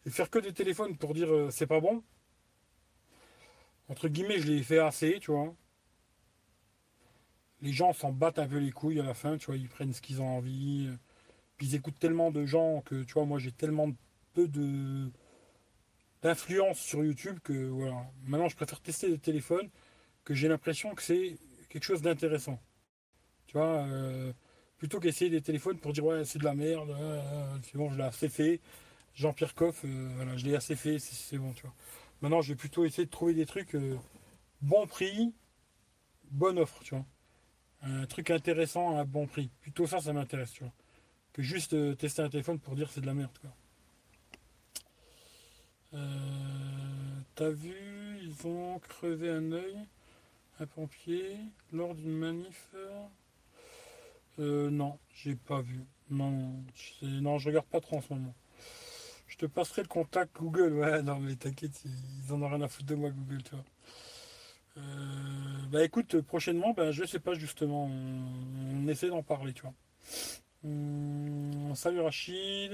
Et 0.06 0.10
faire 0.10 0.30
que 0.30 0.40
des 0.40 0.52
téléphones 0.52 0.98
pour 0.98 1.13
dire 1.13 1.34
euh, 1.34 1.50
c'est 1.50 1.68
pas 1.68 1.80
bon, 1.80 2.04
entre 3.90 4.08
guillemets, 4.10 4.40
je 4.40 4.48
l'ai 4.48 4.63
fait 4.63 4.80
assez, 4.80 5.20
tu 5.22 5.32
vois. 5.32 5.54
Les 7.63 7.74
gens 7.74 7.93
s'en 7.93 8.12
battent 8.12 8.39
un 8.39 8.48
peu 8.48 8.58
les 8.60 8.72
couilles 8.72 9.00
à 9.00 9.03
la 9.03 9.15
fin, 9.15 9.38
tu 9.38 9.48
vois, 9.48 9.58
ils 9.58 9.70
prennent 9.70 9.93
ce 9.93 10.01
qu'ils 10.01 10.22
ont 10.22 10.38
envie. 10.38 10.88
Puis 11.58 11.67
ils 11.67 11.75
écoutent 11.75 12.00
tellement 12.00 12.29
de 12.32 12.46
gens 12.46 12.82
que, 12.82 13.03
tu 13.03 13.13
vois, 13.13 13.25
moi 13.25 13.39
j'ai 13.39 13.51
tellement 13.51 13.89
peu 14.34 14.48
de 14.48 15.10
d'influence 16.24 16.79
sur 16.79 17.03
YouTube 17.03 17.39
que 17.43 17.67
voilà. 17.67 18.05
Maintenant, 18.25 18.50
je 18.50 18.55
préfère 18.55 18.79
tester 18.82 19.10
des 19.10 19.20
téléphones 19.20 19.70
que 20.24 20.34
j'ai 20.34 20.48
l'impression 20.48 20.96
que 20.96 21.01
c'est 21.03 21.38
quelque 21.70 21.84
chose 21.84 22.01
d'intéressant. 22.01 22.60
Tu 23.48 23.58
vois, 23.58 23.86
euh, 23.86 24.34
plutôt 24.77 25.00
qu'essayer 25.00 25.29
des 25.29 25.41
téléphones 25.41 25.77
pour 25.79 25.93
dire 25.93 26.05
ouais 26.05 26.25
c'est 26.25 26.39
de 26.39 26.46
la 26.46 26.55
merde, 26.55 26.89
euh, 26.91 27.58
c'est 27.63 27.77
bon, 27.77 27.91
je 27.91 27.98
l'ai 27.98 28.03
assez 28.03 28.29
fait. 28.29 28.62
Jean-Pierre 29.15 29.53
Coff, 29.55 29.84
euh, 29.86 30.10
voilà, 30.15 30.38
je 30.38 30.46
l'ai 30.46 30.55
assez 30.55 30.75
fait, 30.75 30.98
c'est 31.00 31.38
bon, 31.38 31.53
tu 31.53 31.63
vois. 31.63 31.74
Maintenant, 32.22 32.41
je 32.41 32.53
vais 32.53 32.58
plutôt 32.58 32.86
essayer 32.86 33.05
de 33.05 33.12
trouver 33.12 33.34
des 33.34 33.46
trucs 33.46 33.75
bon 34.62 34.88
prix, 34.88 35.34
bonne 36.32 36.58
offre, 36.58 36.82
tu 36.84 36.96
vois. 36.96 37.05
Un 37.84 38.06
truc 38.06 38.32
intéressant 38.32 38.98
à 38.98 39.04
bon 39.04 39.28
prix. 39.28 39.50
Plutôt 39.62 39.86
ça, 39.86 40.00
ça 40.00 40.13
m'intéresse, 40.13 40.52
tu 40.52 40.63
vois. 40.63 40.74
Que 41.34 41.42
juste 41.42 41.98
tester 41.98 42.22
un 42.22 42.30
téléphone 42.30 42.60
pour 42.60 42.75
dire 42.75 42.90
c'est 42.90 43.02
de 43.02 43.06
la 43.06 43.13
merde, 43.13 43.38
quoi. 43.42 43.52
Euh, 45.94 47.20
t'as 47.36 47.50
vu, 47.50 48.20
ils 48.24 48.48
ont 48.48 48.80
crevé 48.80 49.30
un 49.30 49.52
œil, 49.52 49.78
un 50.60 50.66
pompier, 50.66 51.38
lors 51.72 51.94
d'une 51.94 52.18
manif 52.18 52.74
euh, 54.40 54.70
Non, 54.70 54.98
j'ai 55.13 55.36
pas 55.36 55.62
vu. 55.62 55.82
Non, 56.10 56.63
non, 57.02 57.38
je 57.38 57.50
regarde 57.50 57.68
pas 57.68 57.82
trop 57.82 57.98
en 57.98 58.02
ce 58.02 58.13
moment. 58.13 58.34
Je 59.28 59.38
te 59.38 59.46
passerai 59.46 59.84
le 59.84 59.88
contact 59.88 60.36
Google. 60.36 60.74
Ouais, 60.74 61.02
non, 61.04 61.20
mais 61.20 61.36
t'inquiète, 61.36 61.84
ils 61.86 62.34
en 62.34 62.42
ont 62.42 62.48
rien 62.48 62.62
à 62.62 62.68
foutre 62.68 62.88
de 62.88 62.96
moi, 62.96 63.10
Google, 63.12 63.44
tu 63.44 63.52
vois. 63.52 63.66
Euh, 64.77 64.82
bah 65.70 65.84
écoute, 65.84 66.22
prochainement, 66.22 66.74
bah, 66.74 66.92
je 66.92 67.03
sais 67.03 67.20
pas 67.20 67.34
justement, 67.34 67.86
on, 67.86 68.88
essaie 68.88 69.10
d'en 69.10 69.24
parler, 69.24 69.53
tu 69.53 69.63
vois. 69.63 69.74
Hum, 70.65 71.74
salut 71.75 72.01
Rachid. 72.01 72.72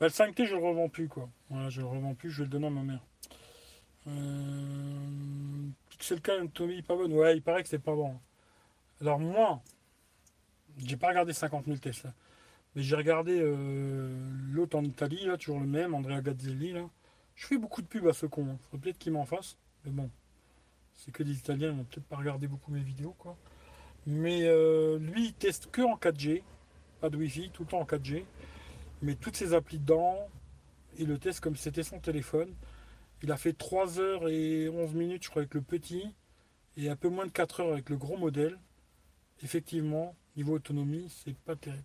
Bah, 0.00 0.06
le 0.06 0.12
5T, 0.12 0.46
je 0.46 0.54
le 0.54 0.62
revends 0.62 0.88
plus, 0.88 1.08
quoi. 1.08 1.28
Voilà, 1.50 1.68
je 1.70 1.80
le 1.80 1.86
revends 1.86 2.14
plus, 2.14 2.30
je 2.30 2.38
vais 2.38 2.44
le 2.44 2.50
donner 2.50 2.66
à 2.66 2.70
ma 2.70 2.82
mère. 2.82 3.06
Euh... 4.08 5.68
Pixel 5.90 6.20
Tommy, 6.52 6.82
pas 6.82 6.96
bonne. 6.96 7.12
Ouais, 7.12 7.36
il 7.36 7.42
paraît 7.42 7.62
que 7.62 7.68
c'est 7.68 7.78
pas 7.78 7.94
bon. 7.94 8.18
Alors, 9.00 9.20
moi, 9.20 9.62
j'ai 10.78 10.96
pas 10.96 11.08
regardé 11.08 11.32
50 11.32 11.66
000 11.66 11.78
tests, 11.78 12.06
Mais 12.74 12.82
j'ai 12.82 12.96
regardé 12.96 13.38
euh, 13.40 14.12
l'autre 14.52 14.76
en 14.76 14.84
Italie, 14.84 15.24
là, 15.26 15.36
toujours 15.36 15.60
le 15.60 15.66
même, 15.66 15.94
Andrea 15.94 16.20
Gazzelli, 16.20 16.72
là. 16.72 16.88
Je 17.36 17.46
fais 17.46 17.58
beaucoup 17.58 17.82
de 17.82 17.86
pubs 17.86 18.06
à 18.08 18.12
ce 18.12 18.26
con. 18.26 18.46
Hein. 18.48 18.58
Faut 18.70 18.78
peut-être 18.78 18.98
qu'il 18.98 19.12
m'en 19.12 19.24
fasse. 19.24 19.56
Mais 19.84 19.90
bon, 19.90 20.10
c'est 21.04 21.12
que 21.12 21.22
des 21.22 21.32
Italiens, 21.32 21.70
ils 21.70 21.76
vont 21.76 21.84
peut-être 21.84 22.06
pas 22.06 22.16
regarder 22.16 22.48
beaucoup 22.48 22.70
mes 22.70 22.82
vidéos, 22.82 23.14
quoi. 23.18 23.36
Mais 24.06 24.42
euh, 24.44 24.98
lui, 24.98 25.26
il 25.26 25.34
teste 25.34 25.70
que 25.70 25.82
en 25.82 25.96
4G. 25.96 26.42
Pas 27.00 27.10
de 27.10 27.16
Wi-Fi, 27.16 27.50
tout 27.50 27.64
le 27.64 27.68
temps 27.68 27.80
en 27.80 27.84
4G 27.84 28.24
met 29.02 29.16
toutes 29.16 29.36
ses 29.36 29.52
applis 29.52 29.78
dedans, 29.78 30.28
il 30.98 31.08
le 31.08 31.18
teste 31.18 31.40
comme 31.40 31.56
si 31.56 31.62
c'était 31.64 31.82
son 31.82 31.98
téléphone. 31.98 32.54
Il 33.22 33.30
a 33.30 33.36
fait 33.36 33.52
3 33.52 34.00
heures 34.00 34.28
et 34.28 34.68
11 34.68 34.94
minutes, 34.94 35.24
je 35.24 35.30
crois, 35.30 35.42
avec 35.42 35.54
le 35.54 35.62
petit, 35.62 36.14
et 36.76 36.88
un 36.88 36.96
peu 36.96 37.08
moins 37.08 37.26
de 37.26 37.30
4 37.30 37.60
heures 37.60 37.72
avec 37.72 37.90
le 37.90 37.96
gros 37.96 38.16
modèle. 38.16 38.58
Effectivement, 39.42 40.14
niveau 40.36 40.54
autonomie, 40.54 41.12
c'est 41.24 41.36
pas 41.36 41.56
terrible. 41.56 41.82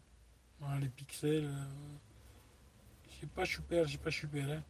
les 0.80 0.90
pixels, 0.90 1.46
euh, 1.46 1.66
c'est 3.20 3.30
pas 3.30 3.46
super, 3.46 3.90
c'est 3.90 4.00
pas 4.00 4.12
super. 4.12 4.50
Hein. 4.50 4.64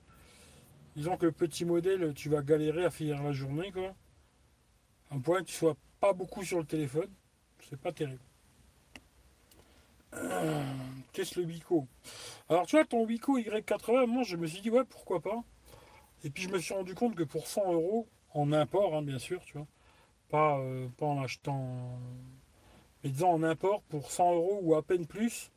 Disons 0.96 1.18
que 1.18 1.26
le 1.26 1.32
petit 1.32 1.66
modèle, 1.66 2.14
tu 2.14 2.30
vas 2.30 2.42
galérer 2.42 2.86
à 2.86 2.92
finir 2.92 3.22
la 3.22 3.32
journée, 3.32 3.72
quoi. 3.72 3.94
Un 5.12 5.20
point 5.20 5.42
que 5.42 5.48
tu 5.48 5.56
sois 5.56 5.76
pas 6.00 6.14
beaucoup 6.14 6.44
sur 6.44 6.60
le 6.60 6.66
téléphone, 6.66 7.10
c'est 7.70 7.80
pas 7.80 7.92
terrible. 7.92 8.20
Qu'est-ce 11.14 11.40
le 11.40 11.46
Wico? 11.46 11.88
Alors 12.50 12.66
tu 12.66 12.76
vois, 12.76 12.86
ton 12.86 13.06
Wico 13.06 13.38
Y80, 13.38 14.06
moi 14.08 14.24
je 14.24 14.36
me 14.36 14.48
suis 14.48 14.62
dit, 14.62 14.70
ouais, 14.70 14.84
pourquoi 14.86 15.22
pas. 15.22 15.44
Et 16.24 16.30
puis 16.30 16.44
je 16.44 16.50
me 16.50 16.60
suis 16.60 16.74
rendu 16.74 16.96
compte 16.96 17.16
que 17.16 17.24
pour 17.24 17.48
100 17.48 17.74
euros, 17.74 18.08
en 18.34 18.52
import, 18.52 18.96
hein, 18.96 19.02
bien 19.02 19.20
sûr, 19.20 19.44
tu 19.46 19.58
vois, 19.58 19.68
pas, 20.30 20.60
euh, 20.60 20.88
pas 20.98 21.06
en 21.06 21.22
achetant, 21.22 22.00
mais 23.04 23.10
disons 23.10 23.32
en 23.32 23.44
import, 23.44 23.82
pour 23.84 24.12
100 24.12 24.34
euros 24.36 24.60
ou 24.62 24.76
à 24.76 24.84
peine 24.84 25.06
plus, 25.06 25.52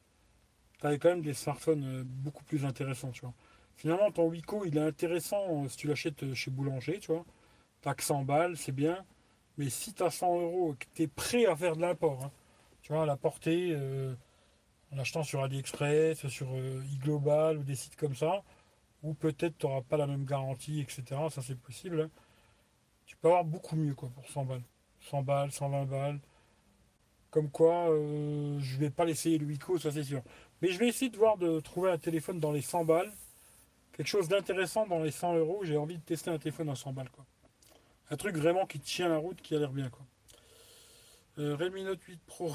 tu 0.81 0.87
avais 0.87 0.99
quand 0.99 1.11
même 1.11 1.23
des 1.23 1.35
smartphones 1.35 1.85
euh, 1.85 2.03
beaucoup 2.05 2.45
plus 2.45 2.65
intéressants, 2.65 3.11
tu 3.11 3.23
vois. 3.23 3.35
Finalement, 3.77 4.11
ton 4.11 4.29
Wico, 4.29 4.65
il 4.65 4.77
est 4.77 4.81
intéressant 4.81 5.65
euh, 5.65 5.69
si 5.69 5.77
tu 5.79 5.89
l'achètes 5.89 6.35
chez 6.35 6.51
Boulanger, 6.51 6.99
tu 6.99 7.13
vois. 7.13 7.25
T'as 7.83 7.95
que 7.95 8.03
100 8.03 8.25
balles, 8.25 8.57
c'est 8.57 8.73
bien. 8.73 9.05
Mais 9.59 9.69
si 9.71 9.93
tu 9.93 10.03
as 10.03 10.11
100 10.11 10.41
euros 10.41 10.73
et 10.75 10.77
que 10.77 10.87
tu 10.95 11.03
es 11.03 11.07
prêt 11.09 11.47
à 11.47 11.57
faire 11.57 11.77
de 11.77 11.83
l'import, 11.83 12.25
hein, 12.25 12.31
tu 12.83 12.93
vois, 12.93 13.03
à 13.03 13.07
la 13.07 13.17
portée, 13.17 13.77
en 14.93 14.99
achetant 14.99 15.23
sur 15.23 15.43
AliExpress, 15.43 16.27
sur 16.29 16.49
euh, 16.53 16.83
eGlobal 16.95 17.59
ou 17.59 17.63
des 17.63 17.75
sites 17.75 17.97
comme 17.97 18.15
ça, 18.15 18.43
ou 19.03 19.15
peut-être 19.15 19.59
tu 19.59 19.67
n'auras 19.67 19.83
pas 19.83 19.97
la 19.97 20.07
même 20.07 20.25
garantie, 20.25 20.81
etc. 20.81 21.03
Ça 21.31 21.43
c'est 21.43 21.59
possible. 21.59 22.03
Hein. 22.03 22.11
Tu 23.07 23.17
peux 23.17 23.29
avoir 23.29 23.45
beaucoup 23.45 23.77
mieux 23.77 23.95
quoi 23.95 24.11
pour 24.11 24.29
100 24.29 24.45
balles. 24.45 24.63
100 25.01 25.23
balles, 25.23 25.53
120 25.53 25.85
balles. 25.87 26.21
Comme 27.31 27.51
quoi, 27.51 27.91
euh, 27.91 28.59
je 28.61 28.79
vais 28.79 28.91
pas 28.91 29.05
l'essayer 29.05 29.39
le 29.39 29.47
Wico, 29.47 29.79
ça 29.79 29.93
c'est 29.93 30.03
sûr. 30.03 30.23
Mais 30.63 30.69
je 30.69 30.79
vais 30.79 30.89
essayer 30.89 31.11
de 31.11 31.17
voir 31.17 31.39
de 31.39 31.61
trouver 31.61 31.91
un 31.91 31.99
téléphone 31.99 32.41
dans 32.41 32.53
les 32.53 32.63
100 32.63 32.85
balles. 32.85 33.13
Quelque 33.93 34.09
chose 34.09 34.29
d'intéressant 34.29 34.87
dans 34.87 35.01
les 35.01 35.11
100 35.11 35.37
euros. 35.37 35.61
J'ai 35.65 35.77
envie 35.77 35.99
de 35.99 36.03
tester 36.03 36.31
un 36.31 36.39
téléphone 36.39 36.69
à 36.71 36.75
100 36.75 36.93
balles. 36.93 37.11
Quoi. 37.11 37.25
Un 38.11 38.17
truc 38.17 38.37
vraiment 38.37 38.67
qui 38.67 38.81
tient 38.81 39.09
la 39.09 39.19
route, 39.19 39.41
qui 39.41 39.55
a 39.55 39.59
l'air 39.59 39.73
bien. 39.73 39.89
Quoi. 39.89 40.05
Euh, 41.39 41.57
Redmi 41.57 41.85
Note 41.85 42.03
8 42.03 42.21
Pro. 42.27 42.53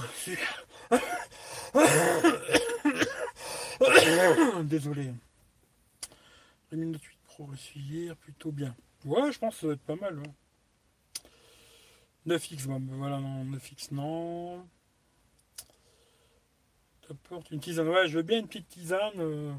Désolé. 4.64 5.14
Redmi 6.72 6.88
Note 6.88 7.04
8 7.04 7.18
Pro 7.24 7.46
reçu 7.46 7.80
hier, 7.80 8.16
plutôt 8.18 8.52
bien. 8.52 8.76
Ouais, 9.06 9.32
je 9.32 9.40
pense 9.40 9.56
que 9.56 9.62
ça 9.62 9.68
va 9.68 9.74
être 9.74 9.82
pas 9.82 9.96
mal. 9.96 10.22
9X, 12.28 12.66
bon, 12.66 12.80
ben 12.80 12.98
voilà, 12.98 13.20
non, 13.20 13.46
9X, 13.46 13.94
non. 13.94 14.68
T'apportes 17.08 17.52
une 17.52 17.60
tisane. 17.60 17.88
Ouais, 17.88 18.10
je 18.10 18.18
veux 18.18 18.24
bien 18.24 18.40
une 18.40 18.48
petite 18.48 18.68
tisane 18.68 19.20
euh, 19.20 19.54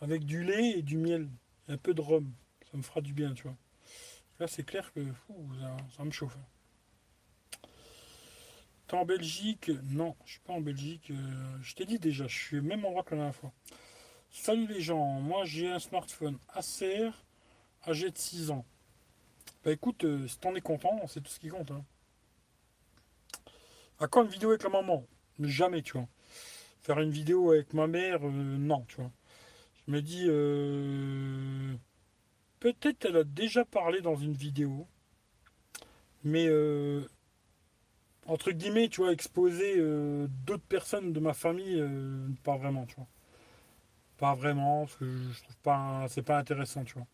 avec 0.00 0.26
du 0.26 0.42
lait 0.42 0.78
et 0.78 0.82
du 0.82 0.98
miel. 0.98 1.28
Et 1.68 1.72
un 1.72 1.78
peu 1.78 1.94
de 1.94 2.00
rhum. 2.00 2.30
Ça 2.70 2.76
me 2.76 2.82
fera 2.82 3.00
du 3.00 3.14
bien, 3.14 3.32
tu 3.32 3.44
vois. 3.44 3.56
Là, 4.40 4.46
c'est 4.48 4.64
clair 4.64 4.92
que 4.92 5.00
ça 5.96 6.02
me 6.02 6.10
chauffe 6.10 6.36
en 8.96 9.04
Belgique? 9.04 9.70
Non, 9.84 10.16
je 10.24 10.32
suis 10.32 10.40
pas 10.40 10.52
en 10.52 10.60
Belgique. 10.60 11.10
Euh, 11.10 11.58
je 11.62 11.74
t'ai 11.74 11.84
dit 11.84 11.98
déjà, 11.98 12.26
je 12.26 12.36
suis 12.36 12.58
au 12.58 12.62
même 12.62 12.84
endroit 12.84 13.02
que 13.02 13.10
la 13.10 13.18
dernière 13.18 13.34
fois. 13.34 13.52
Salut 14.30 14.66
les 14.66 14.80
gens, 14.80 15.20
moi 15.20 15.44
j'ai 15.44 15.68
un 15.68 15.78
smartphone 15.78 16.38
Acer 16.54 17.10
âgé 17.86 18.10
de 18.10 18.16
6 18.16 18.50
ans. 18.50 18.64
Bah 19.64 19.72
écoute, 19.72 20.04
euh, 20.04 20.26
si 20.28 20.38
t'en 20.38 20.54
es 20.54 20.60
content, 20.60 21.06
c'est 21.06 21.20
tout 21.20 21.30
ce 21.30 21.40
qui 21.40 21.48
compte. 21.48 21.70
Hein. 21.70 21.84
À 23.98 24.06
quand 24.06 24.22
une 24.22 24.30
vidéo 24.30 24.50
avec 24.50 24.62
la 24.62 24.70
maman? 24.70 25.04
Jamais, 25.40 25.82
tu 25.82 25.92
vois. 25.92 26.08
Faire 26.80 27.00
une 27.00 27.10
vidéo 27.10 27.50
avec 27.52 27.74
ma 27.74 27.86
mère, 27.86 28.26
euh, 28.26 28.30
non, 28.30 28.84
tu 28.88 28.96
vois. 28.96 29.10
Je 29.86 29.92
me 29.92 30.00
dis, 30.00 30.26
peut-être 32.60 33.06
elle 33.06 33.16
a 33.16 33.24
déjà 33.24 33.64
parlé 33.64 34.00
dans 34.00 34.16
une 34.16 34.34
vidéo, 34.34 34.86
mais 36.24 36.48
entre 38.30 38.52
guillemets, 38.52 38.88
tu 38.88 39.00
vois, 39.00 39.12
exposer 39.12 39.74
euh, 39.78 40.28
d'autres 40.46 40.64
personnes 40.64 41.12
de 41.12 41.20
ma 41.20 41.34
famille, 41.34 41.80
euh, 41.80 42.28
pas 42.44 42.56
vraiment, 42.56 42.86
tu 42.86 42.94
vois. 42.94 43.08
Pas 44.18 44.34
vraiment, 44.34 44.82
parce 44.86 44.96
que 44.96 45.04
je 45.04 45.42
trouve 45.42 45.56
pas, 45.58 46.06
c'est 46.08 46.22
pas 46.22 46.38
intéressant, 46.38 46.84
tu 46.84 46.94
vois. 46.94 47.06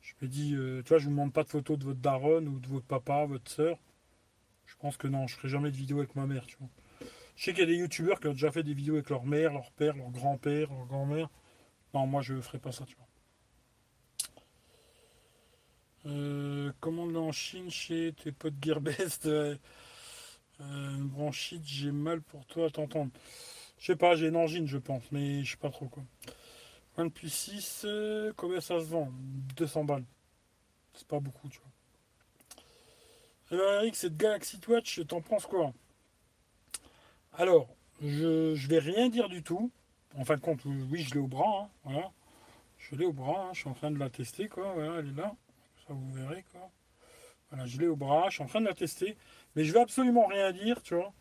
Je 0.00 0.12
me 0.22 0.28
dis, 0.28 0.54
euh, 0.54 0.82
tu 0.82 0.90
vois, 0.90 0.98
je 0.98 1.04
vous 1.04 1.10
demande 1.10 1.32
pas 1.32 1.42
de 1.44 1.48
photos 1.48 1.78
de 1.78 1.84
votre 1.84 2.00
daronne 2.00 2.48
ou 2.48 2.60
de 2.60 2.68
votre 2.68 2.86
papa, 2.86 3.24
votre 3.24 3.50
soeur. 3.50 3.78
Je 4.66 4.76
pense 4.76 4.96
que 4.96 5.08
non, 5.08 5.26
je 5.26 5.34
ferai 5.36 5.48
jamais 5.48 5.70
de 5.70 5.76
vidéo 5.76 5.98
avec 5.98 6.14
ma 6.14 6.26
mère, 6.26 6.46
tu 6.46 6.56
vois. 6.58 6.68
Je 7.36 7.44
sais 7.44 7.52
qu'il 7.52 7.60
y 7.60 7.64
a 7.64 7.66
des 7.66 7.76
youtubeurs 7.76 8.20
qui 8.20 8.28
ont 8.28 8.32
déjà 8.32 8.52
fait 8.52 8.62
des 8.62 8.74
vidéos 8.74 8.94
avec 8.94 9.10
leur 9.10 9.24
mère, 9.24 9.52
leur 9.52 9.72
père, 9.72 9.96
leur 9.96 10.10
grand-père, 10.10 10.70
leur 10.70 10.86
grand-mère. 10.86 11.28
Non, 11.94 12.06
moi 12.06 12.22
je 12.22 12.40
ferai 12.40 12.58
pas 12.58 12.70
ça, 12.70 12.84
tu 12.84 12.94
vois. 12.96 13.06
Euh, 16.06 16.70
commande 16.80 17.16
en 17.16 17.32
Chine 17.32 17.70
chez 17.70 18.12
tes 18.12 18.32
potes 18.32 18.62
Gearbest. 18.62 19.28
Euh, 20.60 20.96
bronchite, 21.00 21.66
j'ai 21.66 21.90
mal 21.90 22.22
pour 22.22 22.46
toi 22.46 22.66
à 22.66 22.70
t'entendre. 22.70 23.10
Je 23.76 23.86
sais 23.86 23.96
pas, 23.96 24.14
j'ai 24.14 24.28
une 24.28 24.36
angine, 24.36 24.68
je 24.68 24.78
pense, 24.78 25.02
mais 25.10 25.42
je 25.42 25.50
sais 25.50 25.56
pas 25.56 25.68
trop 25.68 25.86
quoi. 25.86 26.04
OnePlus 26.96 27.28
6, 27.28 27.82
euh, 27.86 28.32
combien 28.36 28.60
ça 28.60 28.78
se 28.78 28.84
vend? 28.84 29.10
200 29.56 29.82
balles. 29.82 30.04
C'est 30.92 31.08
pas 31.08 31.18
beaucoup, 31.18 31.48
tu 31.48 31.58
vois. 31.58 33.58
Alors 33.58 33.82
Eric, 33.82 33.96
cette 33.96 34.16
Galaxy 34.16 34.60
Watch, 34.68 35.04
t'en 35.08 35.20
penses 35.20 35.46
quoi? 35.46 35.72
Alors, 37.32 37.66
je, 38.00 38.54
je 38.54 38.68
vais 38.68 38.78
rien 38.78 39.08
dire 39.08 39.28
du 39.28 39.42
tout. 39.42 39.72
En 40.16 40.24
fin 40.24 40.36
de 40.36 40.40
compte, 40.40 40.64
oui, 40.64 41.02
je 41.02 41.14
l'ai 41.14 41.20
au 41.20 41.26
bras, 41.26 41.62
hein, 41.62 41.68
voilà. 41.82 42.12
Je 42.78 42.94
l'ai 42.94 43.06
au 43.06 43.12
bras, 43.12 43.48
hein, 43.48 43.50
je 43.54 43.60
suis 43.60 43.68
en 43.68 43.74
train 43.74 43.90
de 43.90 43.98
la 43.98 44.08
tester, 44.08 44.48
quoi. 44.48 44.72
Voilà, 44.74 45.00
elle 45.00 45.08
est 45.08 45.20
là. 45.20 45.34
Vous 45.88 46.12
verrez, 46.12 46.44
quoi. 46.52 46.70
Voilà, 47.50 47.66
je 47.66 47.78
l'ai 47.78 47.86
au 47.86 47.96
bras, 47.96 48.26
je 48.28 48.34
suis 48.34 48.42
en 48.42 48.46
train 48.46 48.60
de 48.60 48.66
la 48.66 48.74
tester. 48.74 49.16
Mais 49.54 49.64
je 49.64 49.72
vais 49.72 49.80
absolument 49.80 50.26
rien 50.26 50.52
dire, 50.52 50.82
tu 50.82 50.94
vois. 50.94 51.12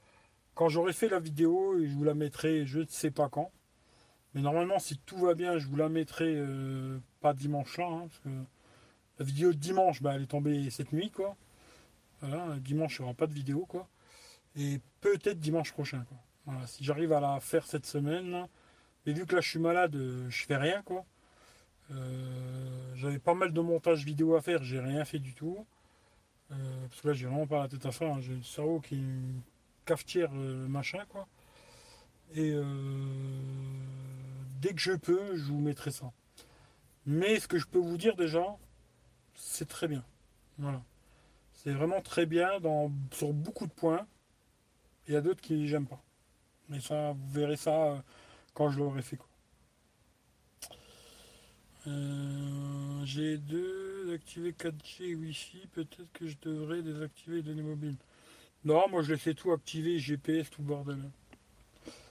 Quand 0.56 0.70
j'aurai 0.70 0.94
fait 0.94 1.10
la 1.10 1.20
vidéo, 1.20 1.76
je 1.84 1.94
vous 1.94 2.04
la 2.04 2.14
mettrai, 2.14 2.66
je 2.66 2.80
ne 2.80 2.86
sais 2.86 3.12
pas 3.12 3.30
quand. 3.30 3.52
Mais 4.34 4.42
normalement, 4.42 4.80
si 4.80 4.98
tout 4.98 5.18
va 5.18 5.36
bien, 5.36 5.58
je 5.60 5.68
vous 5.68 5.76
la 5.76 5.90
mettrai 5.90 6.34
euh, 6.36 7.00
pas 7.22 7.34
dimanche 7.34 7.78
là. 7.78 7.86
Hein, 7.86 8.08
parce 8.08 8.20
que 8.20 8.30
la 9.20 9.26
vidéo 9.26 9.54
de 9.54 9.58
dimanche, 9.58 10.02
bah, 10.02 10.14
elle 10.16 10.24
est 10.24 10.28
tombée 10.28 10.70
cette 10.70 10.92
nuit, 10.92 11.12
quoi. 11.12 11.36
Voilà, 12.22 12.58
dimanche, 12.60 12.98
il 12.98 13.02
n'y 13.02 13.06
aura 13.06 13.14
pas 13.16 13.28
de 13.28 13.34
vidéo, 13.34 13.66
quoi. 13.68 13.88
Et 14.56 14.80
peut-être 15.02 15.40
dimanche 15.40 15.72
prochain, 15.74 16.04
quoi. 16.08 16.18
Voilà, 16.46 16.68
si 16.68 16.84
j'arrive 16.84 17.14
à 17.14 17.20
la 17.20 17.40
faire 17.40 17.66
cette 17.66 17.86
semaine, 17.86 18.48
mais 19.06 19.14
vu 19.14 19.26
que 19.26 19.36
là 19.36 19.42
je 19.42 19.50
suis 19.50 19.60
malade, 19.60 19.96
euh, 19.96 20.30
je 20.30 20.46
fais 20.46 20.58
rien, 20.58 20.82
quoi. 20.84 21.06
Euh, 21.94 22.96
j'avais 22.96 23.20
pas 23.20 23.34
mal 23.34 23.54
de 23.54 23.62
montage 23.62 24.06
vidéo 24.06 24.36
à 24.36 24.42
faire, 24.42 24.64
j'ai 24.64 24.80
rien 24.80 25.06
fait 25.06 25.20
du 25.20 25.34
tout. 25.34 25.66
parce 26.50 27.02
que 27.02 27.08
là, 27.10 27.14
j'ai 27.14 27.26
vraiment 27.28 27.48
pas 27.48 27.64
la 27.64 27.68
tête 27.68 27.86
à 27.86 27.92
ça. 27.92 28.06
Hein. 28.06 28.20
J'ai 28.22 28.36
le 28.36 28.44
cerveau 28.44 28.80
qui 28.80 28.96
est 28.96 29.00
une 29.00 29.42
cafetière 29.86 30.32
machin, 30.32 31.04
quoi. 31.10 31.28
Et 32.36 32.54
dès 34.62 34.74
que 34.74 34.82
je 34.82 34.94
peux, 34.94 35.36
je 35.36 35.44
vous 35.44 35.60
mettrai 35.60 35.92
ça. 35.92 36.12
Mais 37.06 37.40
ce 37.40 37.48
que 37.48 37.58
je 37.58 37.68
peux 37.68 37.80
vous 37.80 37.98
dire 37.98 38.16
déjà, 38.16 38.46
c'est 39.36 39.68
très 39.68 39.88
bien. 39.88 40.04
Voilà. 40.58 40.82
C'est 41.54 41.72
vraiment 41.72 42.02
très 42.02 42.26
bien 42.26 42.60
dans, 42.60 42.92
sur 43.12 43.34
beaucoup 43.34 43.68
de 43.68 43.72
points. 43.72 44.06
Il 45.08 45.14
y 45.14 45.18
a 45.18 45.22
d'autres 45.22 45.42
qui 45.42 45.68
j'aime 45.68 45.86
pas. 45.86 46.02
Mais 46.70 46.80
ça, 46.80 47.12
vous 47.12 47.30
verrez 47.30 47.58
ça 47.58 47.86
euh, 47.86 47.98
quand 48.54 48.70
je 48.70 48.80
l'aurai 48.80 49.02
fait. 49.02 49.18
Euh, 51.88 53.02
j'ai 53.06 53.38
deux 53.38 54.08
d'activer 54.10 54.52
4G 54.52 55.04
et 55.04 55.16
Wi-Fi. 55.16 55.68
Peut-être 55.74 56.12
que 56.14 56.28
je 56.28 56.36
devrais 56.42 56.82
désactiver 56.82 57.38
les 57.38 57.44
données 57.44 57.64
mobiles. 57.64 57.98
Non, 58.64 58.88
moi 58.90 59.02
je 59.02 59.14
laissais 59.14 59.34
tout 59.34 59.52
activer, 59.52 60.00
GPS, 60.00 60.50
tout 60.50 60.62
bordel. 60.62 61.00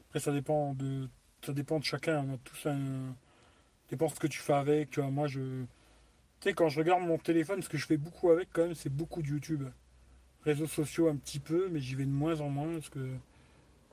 Après, 0.09 0.21
ça 0.21 0.33
dépend 0.33 0.75
de 0.75 1.09
ça 1.45 1.53
dépend 1.53 1.79
de 1.79 1.85
chacun. 1.85 2.25
On 2.29 2.35
a 2.35 2.39
tous 2.39 2.67
un. 2.67 3.15
dépend 3.91 4.07
de 4.07 4.13
ce 4.13 4.21
que 4.21 4.27
tu 4.27 4.39
fais 4.39 4.53
avec. 4.53 4.91
Tu 4.91 5.01
vois, 5.01 5.11
moi, 5.11 5.27
je. 5.27 5.41
Tu 6.41 6.49
sais, 6.49 6.55
quand 6.55 6.69
je 6.69 6.79
regarde 6.79 7.03
mon 7.03 7.19
téléphone, 7.19 7.63
ce 7.63 7.69
que 7.69 7.79
je 7.79 7.87
fais 7.87 7.97
beaucoup 7.97 8.31
avec, 8.31 8.49
quand 8.53 8.63
même, 8.63 8.75
c'est 8.75 8.93
beaucoup 8.93 9.23
de 9.23 9.29
YouTube. 9.29 9.65
Réseaux 10.45 10.67
sociaux 10.67 11.09
un 11.09 11.17
petit 11.17 11.39
peu, 11.39 11.69
mais 11.71 11.81
j'y 11.81 11.95
vais 11.95 12.05
de 12.05 12.11
moins 12.11 12.41
en 12.41 12.49
moins 12.49 12.75
parce 12.75 12.89
que 12.89 13.15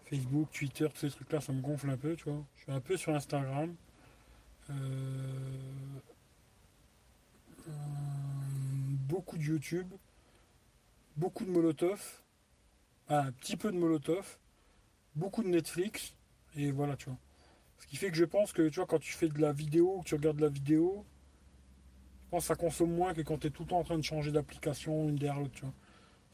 Facebook, 0.05 0.49
Twitter, 0.51 0.87
tous 0.89 1.01
ces 1.01 1.09
trucs-là, 1.09 1.41
ça 1.41 1.53
me 1.53 1.61
gonfle 1.61 1.89
un 1.89 1.97
peu, 1.97 2.15
tu 2.15 2.23
vois. 2.25 2.43
Je 2.55 2.63
suis 2.63 2.71
un 2.71 2.79
peu 2.79 2.97
sur 2.97 3.13
Instagram. 3.13 3.75
Euh, 4.69 5.99
beaucoup 9.07 9.37
de 9.37 9.43
YouTube. 9.43 9.87
Beaucoup 11.15 11.45
de 11.45 11.51
Molotov. 11.51 12.21
Ah, 13.07 13.23
un 13.23 13.31
petit 13.31 13.57
peu 13.57 13.71
de 13.71 13.77
Molotov. 13.77 14.37
Beaucoup 15.15 15.43
de 15.43 15.49
Netflix. 15.49 16.15
Et 16.55 16.71
voilà, 16.71 16.95
tu 16.95 17.05
vois. 17.05 17.17
Ce 17.79 17.87
qui 17.87 17.95
fait 17.95 18.11
que 18.11 18.17
je 18.17 18.25
pense 18.25 18.53
que, 18.53 18.67
tu 18.69 18.75
vois, 18.75 18.85
quand 18.85 18.99
tu 18.99 19.13
fais 19.13 19.29
de 19.29 19.39
la 19.39 19.51
vidéo, 19.51 20.01
que 20.01 20.09
tu 20.09 20.15
regardes 20.15 20.39
la 20.39 20.49
vidéo, 20.49 21.05
je 22.25 22.29
pense 22.31 22.43
que 22.43 22.47
ça 22.47 22.55
consomme 22.55 22.93
moins 22.93 23.13
que 23.13 23.21
quand 23.21 23.39
tu 23.39 23.47
es 23.47 23.49
tout 23.49 23.63
le 23.63 23.69
temps 23.69 23.79
en 23.79 23.83
train 23.83 23.97
de 23.97 24.03
changer 24.03 24.31
d'application 24.31 25.09
une 25.09 25.15
derrière 25.15 25.39
l'autre, 25.39 25.53
tu 25.53 25.61
vois. 25.61 25.73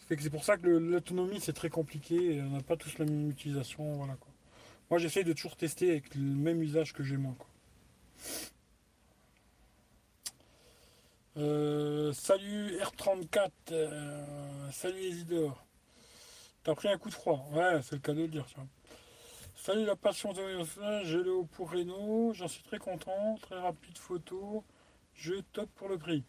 C'est 0.07 0.29
pour 0.29 0.43
ça 0.43 0.57
que 0.57 0.67
l'autonomie, 0.67 1.39
c'est 1.39 1.53
très 1.53 1.69
compliqué, 1.69 2.35
et 2.35 2.41
on 2.41 2.49
n'a 2.49 2.61
pas 2.61 2.75
tous 2.75 2.97
la 2.97 3.05
même 3.05 3.29
utilisation, 3.29 3.93
voilà, 3.93 4.15
quoi. 4.15 4.31
Moi, 4.89 4.99
j'essaye 4.99 5.23
de 5.23 5.33
toujours 5.33 5.55
tester 5.55 5.91
avec 5.91 6.13
le 6.13 6.21
même 6.21 6.61
usage 6.61 6.93
que 6.93 7.03
j'ai 7.03 7.17
moi, 7.17 7.33
quoi. 7.37 7.47
Euh, 11.37 12.13
salut 12.13 12.77
R34, 12.77 13.49
euh, 13.71 14.71
salut 14.71 15.01
Isidore. 15.01 15.65
T'as 16.63 16.73
pris 16.75 16.87
un 16.87 16.97
coup 16.97 17.09
de 17.09 17.13
froid, 17.13 17.45
ouais, 17.51 17.81
c'est 17.83 17.95
le 17.95 18.01
cas 18.01 18.13
de 18.13 18.21
le 18.21 18.27
dire, 18.29 18.45
vois. 18.55 18.65
Salut 19.57 19.83
la 19.83 19.97
passion 19.97 20.31
de 20.31 20.41
j'ai 21.03 21.17
le 21.17 21.33
haut 21.33 21.43
pour 21.43 21.71
Renault, 21.71 22.31
j'en 22.33 22.47
suis 22.47 22.63
très 22.63 22.77
content, 22.77 23.35
très 23.41 23.59
rapide 23.59 23.97
photo, 23.97 24.63
je 25.13 25.33
top 25.51 25.69
pour 25.75 25.89
le 25.89 25.97
prix. 25.97 26.23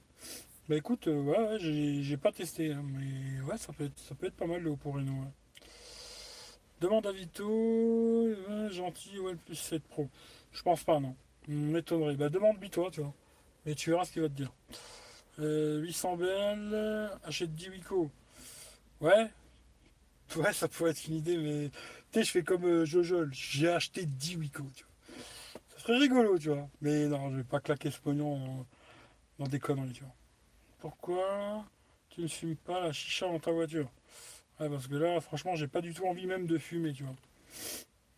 Bah 0.68 0.74
écoute, 0.76 1.06
euh, 1.06 1.22
ouais, 1.22 1.58
j'ai 1.60 2.16
pas 2.16 2.32
testé, 2.32 2.72
hein, 2.72 2.82
mais 2.84 3.40
ouais, 3.42 3.58
ça 3.58 3.72
peut, 3.72 3.84
être, 3.84 3.98
ça 4.00 4.16
peut 4.16 4.26
être 4.26 4.36
pas 4.36 4.46
mal 4.46 4.60
le 4.60 4.70
haut 4.70 4.76
pour 4.76 4.94
Renault. 4.94 5.24
Demande 6.80 7.06
à 7.06 7.12
Vito, 7.12 8.28
gentil, 8.70 9.20
ouais, 9.20 9.36
plus 9.36 9.54
7 9.54 9.84
Pro. 9.84 10.08
Je 10.50 10.62
pense 10.62 10.82
pas, 10.82 10.98
non. 10.98 11.14
M'étonnerait. 11.48 12.16
Bah 12.16 12.28
demande 12.28 12.58
toi 12.70 12.90
tu 12.90 13.00
vois. 13.00 13.14
Et 13.66 13.74
tu 13.74 13.90
verras 13.90 14.04
ce 14.04 14.12
qu'il 14.12 14.22
va 14.22 14.28
te 14.28 14.34
dire. 14.34 14.52
800 15.38 15.42
euh, 15.42 16.16
belles, 16.16 17.18
achète 17.24 17.54
10 17.54 17.68
Wico. 17.70 18.10
Ouais, 19.00 19.30
ouais, 20.36 20.52
ça 20.52 20.68
pourrait 20.68 20.92
être 20.92 21.06
une 21.06 21.16
idée, 21.16 21.36
mais 21.36 21.70
tu 22.10 22.18
sais, 22.18 22.24
je 22.24 22.30
fais 22.30 22.42
comme 22.42 22.64
euh, 22.64 22.84
j'ai 23.32 23.68
acheté 23.68 24.06
10 24.06 24.36
Wico, 24.36 24.64
tu 24.74 24.84
vois. 24.84 25.20
Ça 25.68 25.78
serait 25.80 25.98
rigolo, 25.98 26.38
tu 26.38 26.48
vois. 26.48 26.68
Mais 26.80 27.06
non, 27.06 27.30
je 27.30 27.36
vais 27.36 27.44
pas 27.44 27.60
claquer 27.60 27.90
ce 27.90 28.00
pognon 28.00 28.66
dans, 29.38 29.46
des 29.46 29.58
conneries, 29.58 29.92
tu 29.92 30.02
vois. 30.02 30.14
Pourquoi 30.78 31.64
tu 32.08 32.22
ne 32.22 32.28
fumes 32.28 32.56
pas 32.56 32.80
la 32.80 32.92
chicha 32.92 33.26
dans 33.26 33.38
ta 33.38 33.50
voiture? 33.50 33.90
Ouais, 34.58 34.70
parce 34.70 34.86
que 34.86 34.94
là, 34.94 35.20
franchement, 35.20 35.54
j'ai 35.54 35.68
pas 35.68 35.82
du 35.82 35.92
tout 35.92 36.06
envie 36.06 36.26
même 36.26 36.46
de 36.46 36.56
fumer, 36.56 36.92
tu 36.92 37.02
vois. 37.02 37.16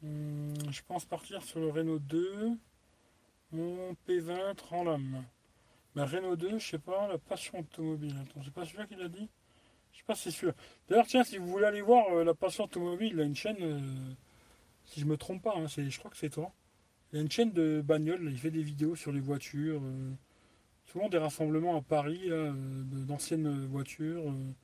Hum, 0.05 0.55
je 0.71 0.81
pense 0.87 1.05
partir 1.05 1.43
sur 1.43 1.59
le 1.59 1.71
Renault 1.71 1.99
2. 1.99 2.53
Mon 3.53 3.97
P20 4.07 4.61
rend 4.69 4.85
l'âme. 4.85 5.25
Mais 5.95 6.03
Renault 6.03 6.37
2, 6.37 6.59
je 6.59 6.67
sais 6.67 6.79
pas, 6.79 7.09
la 7.09 7.19
passion 7.19 7.61
automobile. 7.61 8.15
Attends, 8.23 8.41
c'est 8.45 8.53
pas 8.53 8.65
celui-là 8.65 8.87
qu'il 8.87 9.01
a 9.01 9.09
dit? 9.09 9.29
Je 9.93 9.99
sais 9.99 10.05
pas 10.07 10.15
si 10.15 10.25
c'est 10.25 10.31
sûr. 10.31 10.53
D'ailleurs, 10.89 11.07
tiens, 11.07 11.25
si 11.25 11.39
vous 11.39 11.47
voulez 11.47 11.65
aller 11.65 11.81
voir 11.81 12.07
euh, 12.13 12.25
La 12.25 12.35
Passion 12.35 12.65
Automobile, 12.65 13.13
il 13.15 13.21
a 13.21 13.25
une 13.25 13.35
chaîne, 13.35 13.57
euh, 13.61 13.81
si 14.85 15.01
je 15.01 15.07
me 15.07 15.17
trompe 15.17 15.43
pas, 15.43 15.55
hein, 15.57 15.67
je 15.67 15.99
crois 15.99 16.11
que 16.11 16.17
c'est 16.17 16.31
toi. 16.31 16.53
Il 17.13 17.19
a 17.19 17.23
une 17.23 17.31
chaîne 17.31 17.53
de 17.53 17.83
bagnole, 17.85 18.29
il 18.31 18.39
fait 18.39 18.51
des 18.51 18.63
vidéos 18.63 18.95
sur 18.97 19.13
les 19.13 19.21
voitures, 19.21 19.81
euh, 19.83 20.13
souvent 20.85 21.09
des 21.09 21.19
rassemblements 21.19 21.77
à 21.77 21.83
Paris, 21.83 22.31
d'anciennes 23.09 23.67
voitures. 23.67 24.25
Des 24.25 24.55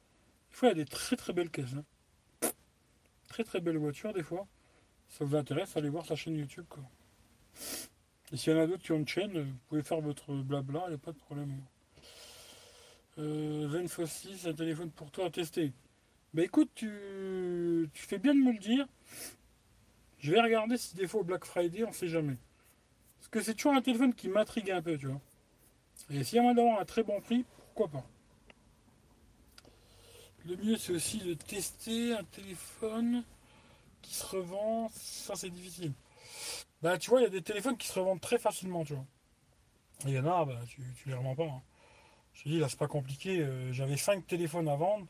fois, 0.51 0.69
il 0.69 0.79
y 0.79 0.81
a 0.81 0.85
des 0.85 0.91
très 0.91 1.17
très 1.17 1.33
belles 1.33 1.51
caisses. 1.51 1.75
Hein. 1.75 2.51
Très 3.29 3.45
très 3.45 3.61
belles 3.61 3.79
voitures, 3.79 4.13
des 4.13 4.23
fois. 4.23 4.47
Ça 5.09 5.25
vous 5.25 5.37
intéresse, 5.37 5.77
allez 5.77 5.89
voir 5.89 6.05
sa 6.07 6.17
chaîne 6.17 6.37
YouTube. 6.37 6.67
Et 8.35 8.37
s'il 8.37 8.53
y 8.53 8.57
en 8.57 8.59
a 8.59 8.67
d'autres 8.67 8.83
qui 8.83 8.91
ont 8.91 8.97
une 8.97 9.07
chaîne, 9.07 9.43
vous 9.43 9.59
pouvez 9.69 9.83
faire 9.85 10.01
votre 10.01 10.35
blabla, 10.35 10.83
il 10.87 10.89
n'y 10.89 10.95
a 10.97 10.99
pas 10.99 11.13
de 11.13 11.19
problème. 11.19 11.57
Euh, 13.19 13.69
Zenfo 13.69 14.07
6, 14.07 14.49
un 14.49 14.53
téléphone 14.53 14.91
pour 14.91 15.13
toi 15.13 15.27
à 15.27 15.31
tester. 15.31 15.73
Bah 16.33 16.43
écoute, 16.43 16.69
tu, 16.75 17.89
fais 17.95 18.19
bien 18.19 18.35
de 18.35 18.41
me 18.41 18.51
le 18.51 18.59
dire. 18.59 18.89
Je 20.19 20.33
vais 20.33 20.41
regarder 20.41 20.77
si 20.77 20.97
des 20.97 21.07
fois 21.07 21.21
au 21.21 21.23
Black 21.23 21.45
Friday, 21.45 21.85
on 21.85 21.93
sait 21.93 22.09
jamais. 22.09 22.37
Parce 23.19 23.29
que 23.29 23.41
c'est 23.41 23.55
toujours 23.55 23.75
un 23.75 23.83
téléphone 23.83 24.13
qui 24.13 24.27
m'intrigue 24.27 24.73
un 24.73 24.83
peu, 24.83 24.99
tu 24.99 25.07
vois. 25.07 25.21
Et 26.11 26.25
s'il 26.25 26.35
y 26.35 26.39
a 26.41 26.43
moyen 26.43 26.57
d'avoir 26.57 26.81
un 26.81 26.85
très 26.85 27.05
bon 27.05 27.21
prix, 27.21 27.45
pourquoi 27.57 27.87
pas. 27.87 28.05
Le 30.45 30.57
mieux, 30.57 30.77
c'est 30.77 30.93
aussi 30.93 31.19
de 31.19 31.35
tester 31.35 32.15
un 32.15 32.25
téléphone 32.25 33.23
qui 34.03 34.13
se 34.13 34.27
revend. 34.27 34.91
Ça, 34.93 35.37
c'est 35.37 35.51
difficile. 35.51 35.93
Bah, 36.85 36.99
tu 36.99 37.09
vois, 37.09 37.21
il 37.21 37.23
y 37.25 37.27
a 37.27 37.31
des 37.31 37.41
téléphones 37.41 37.79
qui 37.79 37.89
se 37.89 37.99
revendent 37.99 38.21
très 38.21 38.39
facilement, 38.39 38.85
tu 38.85 38.93
vois. 38.93 39.07
Et 40.05 40.11
il 40.11 40.15
y 40.15 40.19
en 40.19 40.27
a, 40.27 40.45
bah, 40.45 40.61
tu, 40.69 40.83
tu 40.99 41.09
les 41.09 41.15
revends 41.15 41.35
pas. 41.35 41.47
Hein. 41.47 41.63
Je 42.35 42.43
dis, 42.47 42.59
là, 42.59 42.69
c'est 42.69 42.79
pas 42.79 42.89
compliqué. 42.89 43.41
Euh, 43.41 43.73
j'avais 43.73 43.97
5 43.97 44.27
téléphones 44.27 44.69
à 44.69 44.77
vendre. 44.77 45.07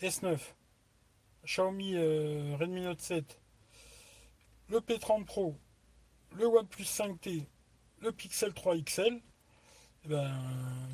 S9. 0.00 0.38
Xiaomi 1.44 1.96
euh, 1.96 2.56
Redmi 2.56 2.82
Note 2.82 3.00
7, 3.00 3.40
le 4.68 4.78
P30 4.78 5.24
Pro, 5.24 5.56
le 6.36 6.46
OnePlus 6.46 6.84
5T, 6.84 7.46
le 8.00 8.12
Pixel 8.12 8.54
3 8.54 8.76
XL, 8.76 9.20
eh 10.04 10.08
ben, 10.08 10.32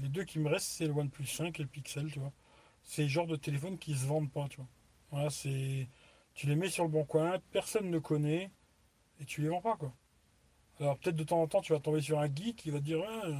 les 0.02 0.08
deux 0.08 0.24
qui 0.24 0.38
me 0.38 0.48
restent, 0.48 0.68
c'est 0.68 0.86
le 0.86 0.92
OnePlus 0.92 1.26
5 1.26 1.60
et 1.60 1.62
le 1.62 1.68
Pixel, 1.68 2.10
tu 2.10 2.18
vois. 2.18 2.32
C'est 2.82 3.02
le 3.02 3.08
genre 3.08 3.26
de 3.26 3.36
téléphone 3.36 3.76
qui 3.76 3.94
se 3.94 4.06
vendent 4.06 4.32
pas, 4.32 4.48
tu 4.48 4.56
vois. 4.56 4.68
Voilà, 5.10 5.28
c'est. 5.28 5.86
Tu 6.32 6.46
les 6.46 6.56
mets 6.56 6.70
sur 6.70 6.84
le 6.84 6.90
bon 6.90 7.04
coin, 7.04 7.38
personne 7.50 7.90
ne 7.90 7.98
connaît, 7.98 8.50
et 9.20 9.24
tu 9.24 9.42
les 9.42 9.48
vends 9.48 9.60
pas, 9.60 9.76
quoi. 9.76 9.92
Alors 10.80 10.98
peut-être 10.98 11.16
de 11.16 11.24
temps 11.24 11.40
en 11.40 11.46
temps, 11.46 11.62
tu 11.62 11.72
vas 11.72 11.80
tomber 11.80 12.00
sur 12.02 12.20
un 12.20 12.26
geek 12.26 12.56
qui 12.56 12.70
va 12.70 12.78
te 12.78 12.84
dire, 12.84 13.00
euh, 13.00 13.34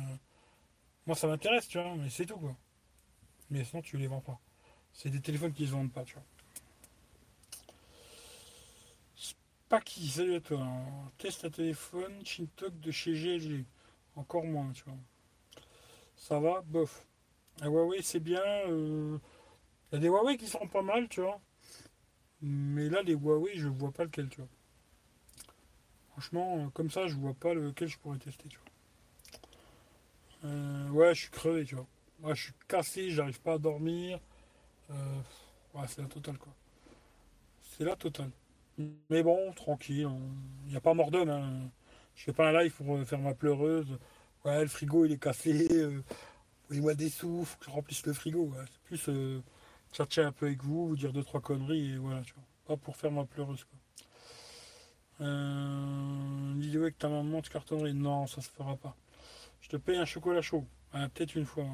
moi 1.06 1.16
ça 1.16 1.26
m'intéresse, 1.26 1.68
tu 1.68 1.78
vois, 1.78 1.94
mais 1.96 2.08
c'est 2.10 2.26
tout, 2.26 2.38
quoi. 2.38 2.56
Mais 3.50 3.64
sinon, 3.64 3.82
tu 3.82 3.96
les 3.96 4.06
vends 4.06 4.20
pas. 4.20 4.40
C'est 4.92 5.10
des 5.10 5.20
téléphones 5.20 5.52
qui 5.52 5.66
se 5.66 5.72
vendent 5.72 5.92
pas, 5.92 6.04
tu 6.04 6.14
vois. 6.14 6.24
qui 9.80 10.08
salut 10.08 10.36
à 10.36 10.40
toi. 10.40 10.66
Test 11.18 11.44
à 11.44 11.50
téléphone, 11.50 12.24
Chintok 12.24 12.78
de 12.80 12.90
chez 12.90 13.12
GLG. 13.12 13.64
Encore 14.16 14.44
moins, 14.44 14.70
tu 14.72 14.84
vois. 14.84 14.96
Ça 16.16 16.40
va, 16.40 16.62
bof. 16.62 17.06
Un 17.60 17.68
Huawei, 17.68 18.02
c'est 18.02 18.20
bien. 18.20 18.42
Il 18.66 18.72
euh, 18.72 19.18
y 19.92 19.96
a 19.96 19.98
des 19.98 20.08
Huawei 20.08 20.36
qui 20.36 20.46
sont 20.46 20.66
pas 20.68 20.82
mal, 20.82 21.08
tu 21.08 21.20
vois. 21.20 21.40
Mais 22.42 22.88
là, 22.88 23.02
les 23.02 23.14
Huawei, 23.14 23.52
je 23.56 23.68
vois 23.68 23.92
pas 23.92 24.04
lequel, 24.04 24.28
tu 24.28 24.40
vois. 24.40 24.48
Franchement, 26.16 26.58
euh, 26.58 26.68
comme 26.70 26.90
ça, 26.90 27.06
je 27.08 27.14
vois 27.14 27.34
pas 27.34 27.52
lequel 27.52 27.88
je 27.88 27.98
pourrais 27.98 28.16
tester. 28.16 28.48
Euh, 30.44 30.88
ouais, 30.88 31.14
je 31.14 31.20
suis 31.22 31.30
crevé, 31.30 31.64
tu 31.66 31.74
vois. 31.74 31.86
Ouais, 32.22 32.34
je 32.34 32.44
suis 32.44 32.52
cassé, 32.66 33.10
j'arrive 33.10 33.40
pas 33.40 33.54
à 33.54 33.58
dormir. 33.58 34.18
ouais, 34.88 35.84
c'est 35.88 36.00
la 36.00 36.08
totale, 36.08 36.38
quoi. 36.38 36.52
C'est 37.60 37.84
la 37.84 37.96
totale. 37.96 38.30
Mais 39.10 39.22
bon, 39.22 39.52
tranquille, 39.52 40.08
il 40.64 40.70
n'y 40.70 40.76
a 40.76 40.80
pas 40.80 40.94
mort 40.94 41.10
d'homme. 41.10 41.28
Hein. 41.28 41.70
Je 42.14 42.24
fais 42.24 42.32
pas 42.32 42.48
un 42.48 42.62
live 42.62 42.72
pour 42.72 43.04
faire 43.04 43.18
ma 43.18 43.34
pleureuse. 43.34 43.98
Ouais, 44.44 44.62
le 44.62 44.68
frigo 44.68 45.04
il 45.04 45.12
est 45.12 45.22
cassé. 45.22 45.68
Euh, 45.70 46.02
moi 46.70 46.94
des 46.94 47.10
sous, 47.10 47.46
que 47.60 47.66
je 47.66 47.70
remplisse 47.70 48.06
le 48.06 48.12
frigo. 48.14 48.52
C'est 48.66 48.80
plus 48.84 49.08
euh, 49.08 49.42
tchatcher 49.92 50.22
un 50.22 50.32
peu 50.32 50.46
avec 50.46 50.62
vous, 50.62 50.88
vous 50.88 50.96
dire 50.96 51.12
deux 51.12 51.24
trois 51.24 51.40
conneries 51.40 51.92
et 51.92 51.96
voilà, 51.98 52.22
tu 52.22 52.32
vois. 52.34 52.44
Pas 52.64 52.76
pour 52.76 52.96
faire 52.96 53.10
ma 53.12 53.24
pleureuse 53.24 53.64
quoi. 53.64 53.75
Euh, 55.20 56.52
une 56.52 56.60
vidéo 56.60 56.82
avec 56.82 56.98
ta 56.98 57.08
maman 57.08 57.40
de 57.40 57.48
cartonnerie. 57.48 57.94
Non, 57.94 58.26
ça 58.26 58.40
se 58.40 58.50
fera 58.50 58.76
pas. 58.76 58.94
Je 59.60 59.68
te 59.68 59.76
paye 59.76 59.96
un 59.96 60.04
chocolat 60.04 60.42
chaud. 60.42 60.64
Peut-être 60.92 61.34
une 61.36 61.46
fois. 61.46 61.66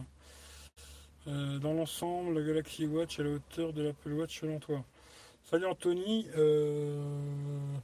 Euh, 1.29 1.59
dans 1.59 1.73
l'ensemble, 1.73 2.39
la 2.41 2.47
Galaxy 2.47 2.87
Watch 2.87 3.21
à 3.21 3.23
la 3.23 3.31
hauteur 3.31 3.73
de 3.73 3.83
l'Apple 3.83 4.13
Watch 4.13 4.41
selon 4.41 4.59
toi. 4.59 4.85
Salut 5.45 5.67
Anthony, 5.67 6.27
euh, 6.37 7.77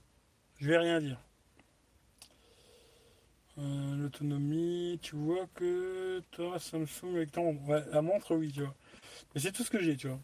je 0.59 0.69
vais 0.69 0.79
rien 0.79 1.01
dire. 1.01 1.19
Euh, 3.59 3.97
l'autonomie, 3.97 4.99
tu 5.03 5.17
vois 5.17 5.47
que 5.55 6.21
toi 6.31 6.59
Samsung 6.59 7.17
avec 7.17 7.31
ta 7.31 7.41
montre. 7.41 7.63
Ouais, 7.69 7.85
la 7.93 8.03
montre, 8.03 8.35
oui, 8.35 8.51
tu 8.53 8.63
vois. 8.63 8.75
Mais 9.35 9.41
c'est 9.41 9.53
tout 9.53 9.63
ce 9.63 9.71
que 9.71 9.81
j'ai, 9.81 9.97
tu 9.97 10.09
vois. 10.09 10.21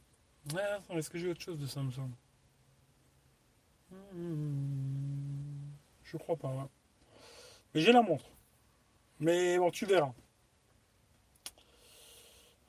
Ouais, 0.54 0.98
est-ce 0.98 1.10
que 1.10 1.18
j'ai 1.18 1.28
autre 1.28 1.40
chose 1.40 1.58
de 1.58 1.66
Samsung? 1.66 2.10
Hmm, 3.90 4.93
Je 6.14 6.18
crois 6.18 6.36
pas. 6.36 6.68
Mais 7.74 7.80
j'ai 7.80 7.90
la 7.90 8.00
montre. 8.00 8.30
Mais 9.18 9.58
bon, 9.58 9.72
tu 9.72 9.84
verras. 9.84 10.12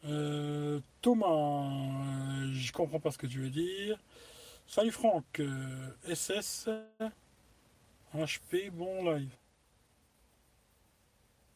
Euh, 0.05 0.79
Thomas, 1.03 1.69
je 2.51 2.71
comprends 2.71 2.99
pas 2.99 3.11
ce 3.11 3.19
que 3.19 3.27
tu 3.27 3.39
veux 3.39 3.51
dire. 3.51 3.99
Salut 4.65 4.89
Franck, 4.89 5.43
SS, 6.11 6.69
HP, 8.15 8.71
bon 8.71 9.11
live. 9.11 9.35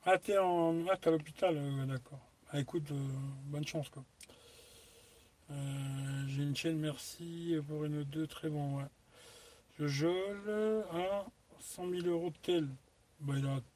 Ah, 0.05 0.19
t'es 0.19 0.37
en... 0.37 0.85
ah, 0.89 0.97
à 1.03 1.09
l'hôpital, 1.09 1.57
euh, 1.57 1.85
d'accord. 1.87 2.21
Ah, 2.51 2.59
écoute, 2.59 2.91
euh, 2.91 3.07
bonne 3.45 3.65
chance, 3.65 3.89
quoi. 3.89 4.03
Euh, 5.49 6.25
j'ai 6.27 6.43
une 6.43 6.55
chaîne, 6.55 6.77
merci 6.77 7.57
pour 7.67 7.83
une 7.83 8.03
deux, 8.03 8.27
très 8.27 8.49
bon, 8.49 8.77
ouais. 8.77 8.89
Je 9.79 10.07
à 10.91 11.25
100 11.59 11.89
000 11.89 12.07
euros 12.07 12.29
de 12.29 12.37
tel. 12.41 12.67
Bah. 13.19 13.33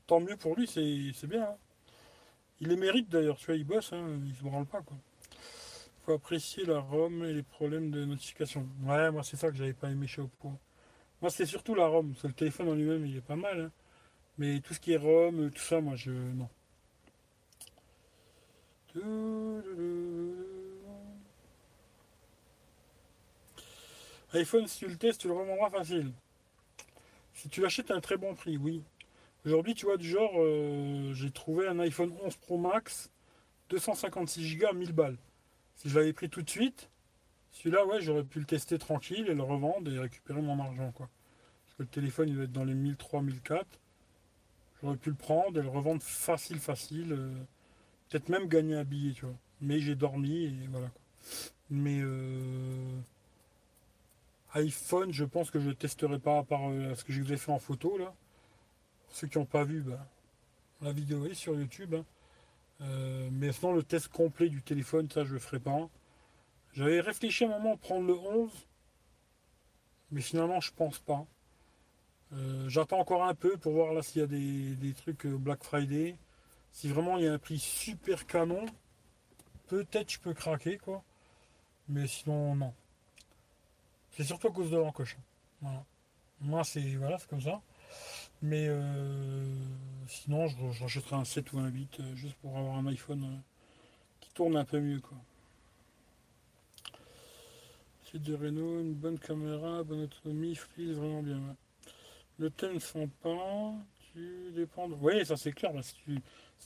Tant 0.08 0.20
mieux 0.20 0.38
pour 0.38 0.56
lui, 0.56 0.68
c'est 0.68 1.28
bien. 1.28 1.44
Hein. 1.44 1.56
Il 2.60 2.70
les 2.70 2.76
mérite 2.78 3.10
d'ailleurs, 3.10 3.38
tu 3.38 3.48
vois, 3.48 3.56
il 3.56 3.66
bosse, 3.66 3.94
hein, 3.94 4.20
il 4.26 4.36
se 4.36 4.44
branle 4.44 4.66
pas, 4.66 4.82
quoi 4.82 4.98
faut 6.04 6.14
apprécier 6.14 6.66
la 6.66 6.80
ROM 6.80 7.24
et 7.24 7.34
les 7.34 7.44
problèmes 7.44 7.90
de 7.90 8.04
notification. 8.06 8.68
Ouais, 8.84 9.10
moi 9.12 9.24
c'est 9.24 9.38
ça 9.38 9.50
que 9.50 9.56
j'avais 9.56 9.74
pas 9.74 9.90
aimé 9.90 10.08
chez 10.08 10.22
Oppo. 10.22 10.52
Moi 11.22 11.32
c'est 11.32 11.46
surtout 11.46 11.76
la 11.76 11.88
ROM, 11.88 12.12
parce 12.14 12.26
le 12.26 12.34
téléphone 12.34 12.70
en 12.70 12.74
lui-même 12.74 13.06
il 13.06 13.16
est 13.18 13.22
pas 13.22 13.36
mal. 13.36 13.62
Hein. 13.62 13.72
Mais 14.38 14.60
tout 14.62 14.74
ce 14.74 14.80
qui 14.80 14.94
est 14.94 14.98
ROM, 14.98 15.52
tout 15.52 15.62
ça, 15.62 15.80
moi 15.80 15.96
je. 15.96 16.12
Non. 16.12 16.50
iPhone, 24.34 24.68
si 24.68 24.80
tu 24.80 24.88
le 24.88 24.98
testes, 24.98 25.22
tu 25.22 25.28
le 25.28 25.34
revendras 25.34 25.70
facile. 25.70 26.12
Si 27.34 27.50
tu 27.50 27.62
l'achètes 27.62 27.92
à 27.92 27.96
un 27.96 28.02
très 28.02 28.18
bon 28.18 28.36
prix, 28.36 28.58
oui. 28.58 28.84
Aujourd'hui, 29.46 29.74
tu 29.74 29.86
vois, 29.86 29.98
du 29.98 30.08
genre, 30.08 30.32
euh, 30.36 31.14
j'ai 31.14 31.32
trouvé 31.32 31.68
un 31.68 31.80
iPhone 31.80 32.14
11 32.24 32.36
Pro 32.38 32.58
Max, 32.58 33.12
256 33.70 34.58
Go, 34.58 34.74
1000 34.74 34.94
balles. 34.94 35.18
Si 35.76 35.90
je 35.90 36.00
l'avais 36.00 36.14
pris 36.14 36.30
tout 36.30 36.42
de 36.42 36.50
suite, 36.50 36.90
celui-là, 37.52 37.86
ouais, 37.86 38.02
j'aurais 38.02 38.24
pu 38.24 38.40
le 38.40 38.46
tester 38.46 38.78
tranquille 38.78 39.28
et 39.28 39.34
le 39.34 39.44
revendre 39.44 39.92
et 39.92 40.00
récupérer 40.00 40.42
mon 40.42 40.60
argent, 40.60 40.92
quoi. 40.92 41.10
Parce 41.66 41.78
que 41.78 41.84
le 41.84 41.90
téléphone, 41.90 42.30
il 42.30 42.38
va 42.38 42.44
être 42.44 42.52
dans 42.52 42.64
les 42.64 42.74
1003, 42.74 43.22
1004. 43.22 43.66
J'aurais 44.82 44.98
pu 44.98 45.10
le 45.10 45.16
prendre 45.16 45.60
et 45.60 45.64
le 45.64 45.70
revendre 45.70 46.02
facile, 46.02 46.60
facile. 46.60 47.14
Euh, 47.14 47.34
peut-être 48.10 48.30
même 48.30 48.48
gagner 48.48 48.76
un 48.76 48.84
billet, 48.84 49.14
tu 49.14 49.26
vois. 49.26 49.36
Mais 49.62 49.80
j'ai 49.80 49.96
dormi 49.96 50.46
et 50.46 50.68
voilà, 50.70 50.88
quoi. 50.88 51.02
Mais 51.70 52.00
euh, 52.02 53.00
iPhone, 54.54 55.12
je 55.12 55.26
pense 55.26 55.52
que 55.52 55.60
je 55.60 55.72
testerai 55.72 56.20
pas 56.20 56.40
à 56.40 56.44
part 56.44 56.70
euh, 56.70 56.96
ce 56.96 57.04
que 57.04 57.14
je 57.14 57.22
vous 57.22 57.34
ai 57.34 57.38
fait 57.38 57.52
en 57.52 57.60
photo, 57.60 57.98
là. 57.98 58.14
Ceux 59.10 59.28
qui 59.28 59.38
n'ont 59.38 59.46
pas 59.46 59.64
vu, 59.64 59.82
bah, 59.82 60.08
la 60.82 60.92
vidéo 60.92 61.26
est 61.26 61.34
sur 61.34 61.56
YouTube. 61.56 61.96
Hein. 61.96 62.06
Euh, 62.82 63.30
mais 63.32 63.52
sinon, 63.52 63.74
le 63.74 63.84
test 63.84 64.10
complet 64.10 64.50
du 64.50 64.62
téléphone, 64.62 65.10
ça, 65.10 65.24
je 65.24 65.34
le 65.34 65.40
ferai 65.40 65.60
pas. 65.60 65.90
J'avais 66.74 67.02
réfléchi 67.02 67.46
un 67.46 67.50
moment 67.50 67.74
à 67.74 67.78
prendre 67.78 68.08
le 68.08 68.16
11, 68.16 68.52
mais 70.12 70.22
finalement, 70.22 70.60
je 70.60 70.72
pense 70.74 71.00
pas. 71.00 71.26
Euh, 72.34 72.68
j'attends 72.68 73.00
encore 73.00 73.24
un 73.24 73.36
peu 73.36 73.58
pour 73.58 73.74
voir 73.74 73.94
là 73.94 74.02
s'il 74.02 74.22
y 74.22 74.24
a 74.24 74.28
des, 74.28 74.94
trucs 74.94 75.26
euh, 75.26 75.38
Black 75.38 75.64
Friday. 75.64 76.18
Si 76.72 76.88
vraiment 76.90 77.18
il 77.18 77.26
y 77.26 77.28
a 77.28 77.34
un 77.34 77.38
prix 77.38 77.60
super 77.60 78.26
canon, 78.26 78.66
peut-être 79.68 80.12
je 80.12 80.20
peux 80.20 80.34
craquer, 80.34 80.78
quoi. 80.78 81.04
Mais 81.90 82.08
sinon, 82.08 82.56
non. 82.56 82.74
C'est 84.16 84.24
surtout 84.24 84.48
à 84.48 84.52
cause 84.52 84.70
de 84.70 84.78
l'encoche. 84.78 85.18
Moi, 86.42 86.64
c'est 86.64 86.84
comme 87.30 87.42
ça. 87.42 87.62
Mais 88.42 88.68
euh, 88.68 89.46
sinon, 90.08 90.48
je 90.48 90.82
rachèterai 90.84 91.16
un 91.16 91.24
7 91.24 91.54
ou 91.54 91.60
un 91.60 91.70
8 91.70 92.00
euh, 92.00 92.16
juste 92.16 92.36
pour 92.36 92.58
avoir 92.58 92.76
un 92.76 92.86
iPhone 92.88 93.24
euh, 93.24 93.38
qui 94.20 94.30
tourne 94.34 94.58
un 94.58 94.66
peu 94.66 94.80
mieux. 94.80 95.02
C'est 98.12 98.22
de 98.22 98.36
Renault, 98.36 98.82
une 98.82 98.94
bonne 98.94 99.18
caméra, 99.18 99.82
bonne 99.84 100.04
autonomie, 100.04 100.56
freeze, 100.56 100.92
vraiment 100.92 101.24
bien. 101.24 101.40
Le 102.38 102.50
thème 102.50 102.80
sont 102.80 103.08
pas, 103.08 103.74
tu 104.12 104.52
dépends. 104.52 104.90
Oui, 105.02 105.26
ça 105.26 105.38
c'est 105.38 105.54
clair. 105.54 105.72
si, 105.82 105.96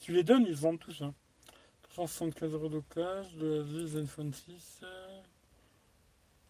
tu, 0.02 0.14
les 0.14 0.24
donnes, 0.24 0.46
ils 0.48 0.56
vendent 0.56 0.80
tous. 0.80 1.02
Hein. 1.02 1.14
375 1.92 2.54
euros 2.54 2.70
d'occasion, 2.70 3.38
de 3.38 3.66
la 3.80 3.88
Zenfone 3.88 4.34
6. 4.34 4.82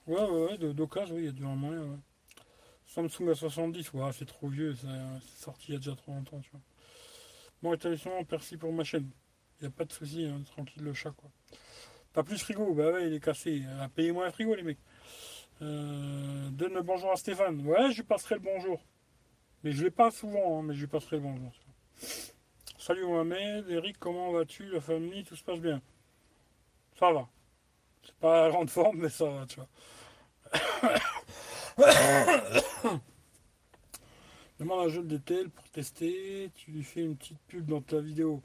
Ouais, 0.07 0.21
ouais, 0.21 0.57
ouais, 0.57 0.73
d'occasion, 0.73 1.15
oui, 1.15 1.23
il 1.23 1.25
y 1.25 1.29
a 1.29 1.31
du 1.33 1.43
moyen. 1.43 1.81
Ouais. 1.81 1.97
Samsung 2.85 3.29
A70, 3.29 3.91
ouais, 3.93 4.11
c'est 4.13 4.25
trop 4.25 4.47
vieux, 4.47 4.73
c'est 4.73 4.87
sorti 5.43 5.65
il 5.69 5.73
y 5.73 5.75
a 5.75 5.79
déjà 5.79 5.95
trop 5.95 6.13
longtemps, 6.13 6.39
tu 6.39 6.49
vois. 6.51 6.61
Bon 7.61 7.73
établissement, 7.73 8.13
merci 8.31 8.55
pour 8.55 8.71
ma 8.71 8.85
chaîne. 8.85 9.09
Il 9.59 9.63
n'y 9.63 9.67
a 9.67 9.71
pas 9.71 9.83
de 9.83 9.91
souci, 9.91 10.23
hein, 10.23 10.41
tranquille 10.45 10.83
le 10.83 10.93
chat, 10.93 11.11
quoi. 11.11 11.29
Pas 12.13 12.23
plus 12.23 12.41
frigo, 12.41 12.73
bah 12.73 12.91
ouais, 12.91 13.07
il 13.07 13.13
est 13.15 13.19
cassé. 13.19 13.63
Euh, 13.65 13.87
payez-moi 13.89 14.25
un 14.25 14.31
frigo, 14.31 14.55
les 14.55 14.63
mecs. 14.63 14.79
Euh, 15.61 16.49
donne 16.51 16.73
le 16.73 16.83
bonjour 16.83 17.11
à 17.11 17.17
Stéphane. 17.17 17.59
Ouais, 17.65 17.91
je 17.91 17.97
lui 17.97 18.03
passerai 18.03 18.35
le 18.35 18.41
bonjour. 18.41 18.79
Mais 19.63 19.73
je 19.73 19.83
l'ai 19.83 19.91
pas 19.91 20.09
souvent, 20.09 20.59
hein, 20.59 20.63
mais 20.63 20.73
je 20.73 20.79
lui 20.79 20.87
passerai 20.87 21.17
le 21.17 21.23
bonjour. 21.23 21.51
Salut 22.77 23.05
Mohamed, 23.05 23.69
Eric, 23.69 23.97
comment 23.99 24.31
vas-tu 24.31 24.69
La 24.69 24.79
famille, 24.79 25.25
tout 25.25 25.35
se 25.35 25.43
passe 25.43 25.59
bien? 25.59 25.81
Ça 26.97 27.11
va. 27.11 27.27
C'est 28.03 28.15
pas 28.15 28.43
la 28.43 28.49
grande 28.49 28.69
forme, 28.69 28.99
mais 28.99 29.09
ça 29.09 29.25
va, 29.25 29.45
tu 29.45 29.57
vois. 29.57 29.67
Demande 34.59 34.87
un 34.87 34.89
jeu 34.89 35.03
de 35.03 35.17
DTL 35.17 35.49
pour 35.49 35.69
tester. 35.69 36.49
Tu 36.55 36.71
lui 36.71 36.83
fais 36.83 37.01
une 37.01 37.15
petite 37.15 37.39
pub 37.47 37.65
dans 37.65 37.81
ta 37.81 37.99
vidéo. 37.99 38.41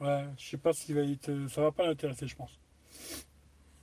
Ouais, 0.00 0.24
je 0.36 0.48
sais 0.48 0.56
pas 0.56 0.72
s'il 0.72 0.94
va 0.94 1.02
être. 1.02 1.30
Ça 1.48 1.60
va 1.62 1.70
pas 1.72 1.86
l'intéresser, 1.86 2.26
je 2.26 2.34
pense. 2.36 2.58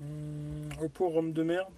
Hum, 0.02 0.70
Oppo 0.82 1.10
ROM 1.10 1.32
de 1.32 1.44
merde. 1.44 1.74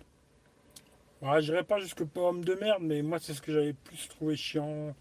Ouais, 1.21 1.41
je 1.41 1.51
dirais 1.51 1.63
pas 1.63 1.79
jusque 1.79 2.03
pomme 2.03 2.43
de 2.43 2.53
merde, 2.55 2.83
mais 2.83 3.01
moi 3.01 3.19
c'est 3.19 3.33
ce 3.33 3.41
que 3.41 3.53
j'avais 3.53 3.73
plus 3.73 4.07
trouvé 4.09 4.35
chiant. 4.35 4.93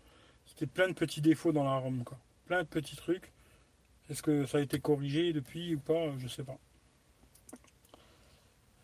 C'était 0.46 0.66
plein 0.66 0.88
de 0.88 0.92
petits 0.92 1.20
défauts 1.20 1.52
dans 1.52 1.64
la 1.64 1.76
ROM, 1.76 2.04
quoi. 2.04 2.18
Plein 2.46 2.62
de 2.62 2.68
petits 2.68 2.96
trucs. 2.96 3.32
Est-ce 4.10 4.22
que 4.22 4.46
ça 4.46 4.58
a 4.58 4.60
été 4.60 4.78
corrigé 4.78 5.32
depuis 5.32 5.74
ou 5.74 5.80
pas? 5.80 6.16
Je 6.18 6.28
sais 6.28 6.44
pas. 6.44 6.58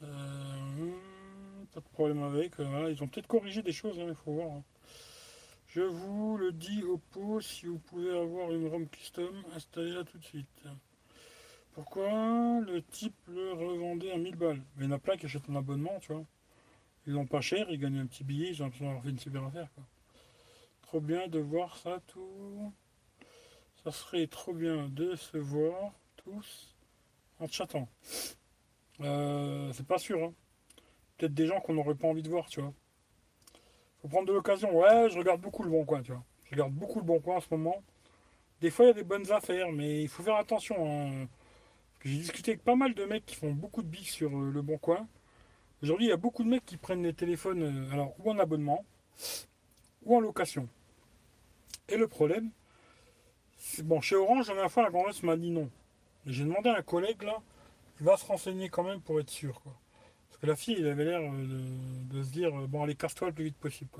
Euh, 0.02 0.37
de 1.80 1.88
problème 1.88 2.22
avec. 2.22 2.58
Euh, 2.60 2.90
ils 2.90 3.02
ont 3.02 3.08
peut-être 3.08 3.26
corrigé 3.26 3.62
des 3.62 3.72
choses, 3.72 3.98
hein, 3.98 4.06
il 4.08 4.14
faut 4.14 4.32
voir. 4.32 4.50
Hein. 4.52 4.64
Je 5.66 5.82
vous 5.82 6.36
le 6.36 6.52
dis 6.52 6.82
au 6.82 6.98
pot, 6.98 7.40
si 7.40 7.66
vous 7.66 7.78
pouvez 7.78 8.10
avoir 8.10 8.52
une 8.52 8.68
ROM 8.68 8.88
custom, 8.88 9.34
installez-la 9.54 10.04
tout 10.04 10.18
de 10.18 10.24
suite. 10.24 10.64
Pourquoi 11.72 12.60
le 12.60 12.82
type 12.90 13.14
le 13.28 13.52
revendait 13.52 14.10
à 14.10 14.16
1000 14.16 14.34
balles? 14.34 14.62
Mais 14.76 14.86
il 14.86 14.88
y 14.88 14.92
en 14.92 14.96
a 14.96 14.98
plein 14.98 15.16
qui 15.16 15.26
achètent 15.26 15.48
un 15.48 15.56
abonnement, 15.56 15.98
tu 16.00 16.12
vois. 16.12 16.24
Ils 17.06 17.12
n'ont 17.12 17.26
pas 17.26 17.40
cher, 17.40 17.66
ils 17.70 17.78
gagnent 17.78 18.00
un 18.00 18.06
petit 18.06 18.24
billet, 18.24 18.48
ils 18.48 18.62
ont 18.62 18.64
l'impression 18.64 18.86
d'avoir 18.86 19.04
fait 19.04 19.10
une 19.10 19.18
super 19.18 19.44
affaire. 19.44 19.68
Quoi. 19.74 19.84
Trop 20.82 21.00
bien 21.00 21.28
de 21.28 21.38
voir 21.38 21.76
ça 21.76 22.00
tout. 22.06 22.72
Ça 23.84 23.92
serait 23.92 24.26
trop 24.26 24.52
bien 24.52 24.88
de 24.88 25.14
se 25.16 25.36
voir 25.36 25.92
tous 26.16 26.74
en 27.38 27.46
chattant. 27.46 27.88
Euh, 29.00 29.72
c'est 29.72 29.86
pas 29.86 29.98
sûr. 29.98 30.24
Hein. 30.24 30.34
Peut-être 31.18 31.34
des 31.34 31.46
gens 31.46 31.60
qu'on 31.60 31.74
n'aurait 31.74 31.96
pas 31.96 32.08
envie 32.08 32.22
de 32.22 32.28
voir, 32.28 32.46
tu 32.46 32.60
vois. 32.60 32.72
Faut 34.00 34.08
prendre 34.08 34.28
de 34.28 34.32
l'occasion. 34.32 34.76
Ouais, 34.78 35.10
je 35.10 35.18
regarde 35.18 35.40
beaucoup 35.40 35.64
le 35.64 35.70
bon 35.70 35.84
coin, 35.84 36.00
tu 36.00 36.12
vois. 36.12 36.22
Je 36.44 36.52
regarde 36.52 36.72
beaucoup 36.72 37.00
le 37.00 37.04
bon 37.04 37.20
coin 37.20 37.36
en 37.36 37.40
ce 37.40 37.48
moment. 37.50 37.82
Des 38.60 38.70
fois, 38.70 38.84
il 38.86 38.88
y 38.88 38.90
a 38.92 38.94
des 38.94 39.04
bonnes 39.04 39.30
affaires, 39.32 39.70
mais 39.72 40.02
il 40.02 40.08
faut 40.08 40.22
faire 40.22 40.36
attention. 40.36 40.76
Hein. 40.88 41.26
J'ai 42.04 42.16
discuté 42.16 42.52
avec 42.52 42.62
pas 42.62 42.76
mal 42.76 42.94
de 42.94 43.04
mecs 43.04 43.26
qui 43.26 43.34
font 43.34 43.52
beaucoup 43.52 43.82
de 43.82 43.88
billes 43.88 44.04
sur 44.04 44.30
euh, 44.36 44.50
le 44.52 44.62
bon 44.62 44.78
coin. 44.78 45.08
Aujourd'hui, 45.82 46.06
il 46.06 46.10
y 46.10 46.12
a 46.12 46.16
beaucoup 46.16 46.44
de 46.44 46.48
mecs 46.48 46.64
qui 46.64 46.76
prennent 46.76 47.02
les 47.02 47.14
téléphones 47.14 47.62
euh, 47.62 47.92
alors, 47.92 48.14
ou 48.20 48.30
en 48.30 48.38
abonnement 48.38 48.84
ou 50.04 50.16
en 50.16 50.20
location. 50.20 50.68
Et 51.88 51.96
le 51.96 52.06
problème, 52.06 52.50
c'est 53.56 53.84
bon, 53.84 54.00
chez 54.00 54.16
Orange, 54.16 54.48
la 54.48 54.54
dernière 54.54 54.70
fois, 54.70 54.84
la 54.84 54.90
grandesse 54.90 55.22
m'a 55.22 55.36
dit 55.36 55.50
non. 55.50 55.70
J'ai 56.26 56.44
demandé 56.44 56.68
à 56.68 56.76
un 56.76 56.82
collègue 56.82 57.22
là, 57.22 57.40
il 58.00 58.06
va 58.06 58.16
se 58.16 58.26
renseigner 58.26 58.68
quand 58.68 58.84
même 58.84 59.00
pour 59.00 59.18
être 59.20 59.30
sûr. 59.30 59.60
Quoi. 59.60 59.74
La 60.42 60.54
fille, 60.54 60.76
il 60.78 60.86
avait 60.86 61.04
l'air 61.04 61.20
euh, 61.20 61.46
de, 62.10 62.22
se 62.22 62.30
dire 62.30 62.52
bon, 62.68 62.82
allez, 62.82 62.94
casse-toi 62.94 63.28
le 63.28 63.34
plus 63.34 63.44
vite 63.44 63.56
possible. 63.56 63.90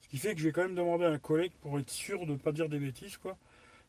Ce 0.00 0.08
qui 0.08 0.18
fait 0.18 0.34
que 0.34 0.40
je 0.40 0.46
vais 0.46 0.52
quand 0.52 0.62
même 0.62 0.74
demander 0.74 1.04
à 1.04 1.10
un 1.10 1.18
collègue 1.18 1.52
pour 1.60 1.78
être 1.78 1.90
sûr 1.90 2.26
de 2.26 2.32
ne 2.32 2.38
pas 2.38 2.52
dire 2.52 2.68
des 2.68 2.78
bêtises. 2.78 3.16
Quoi. 3.16 3.36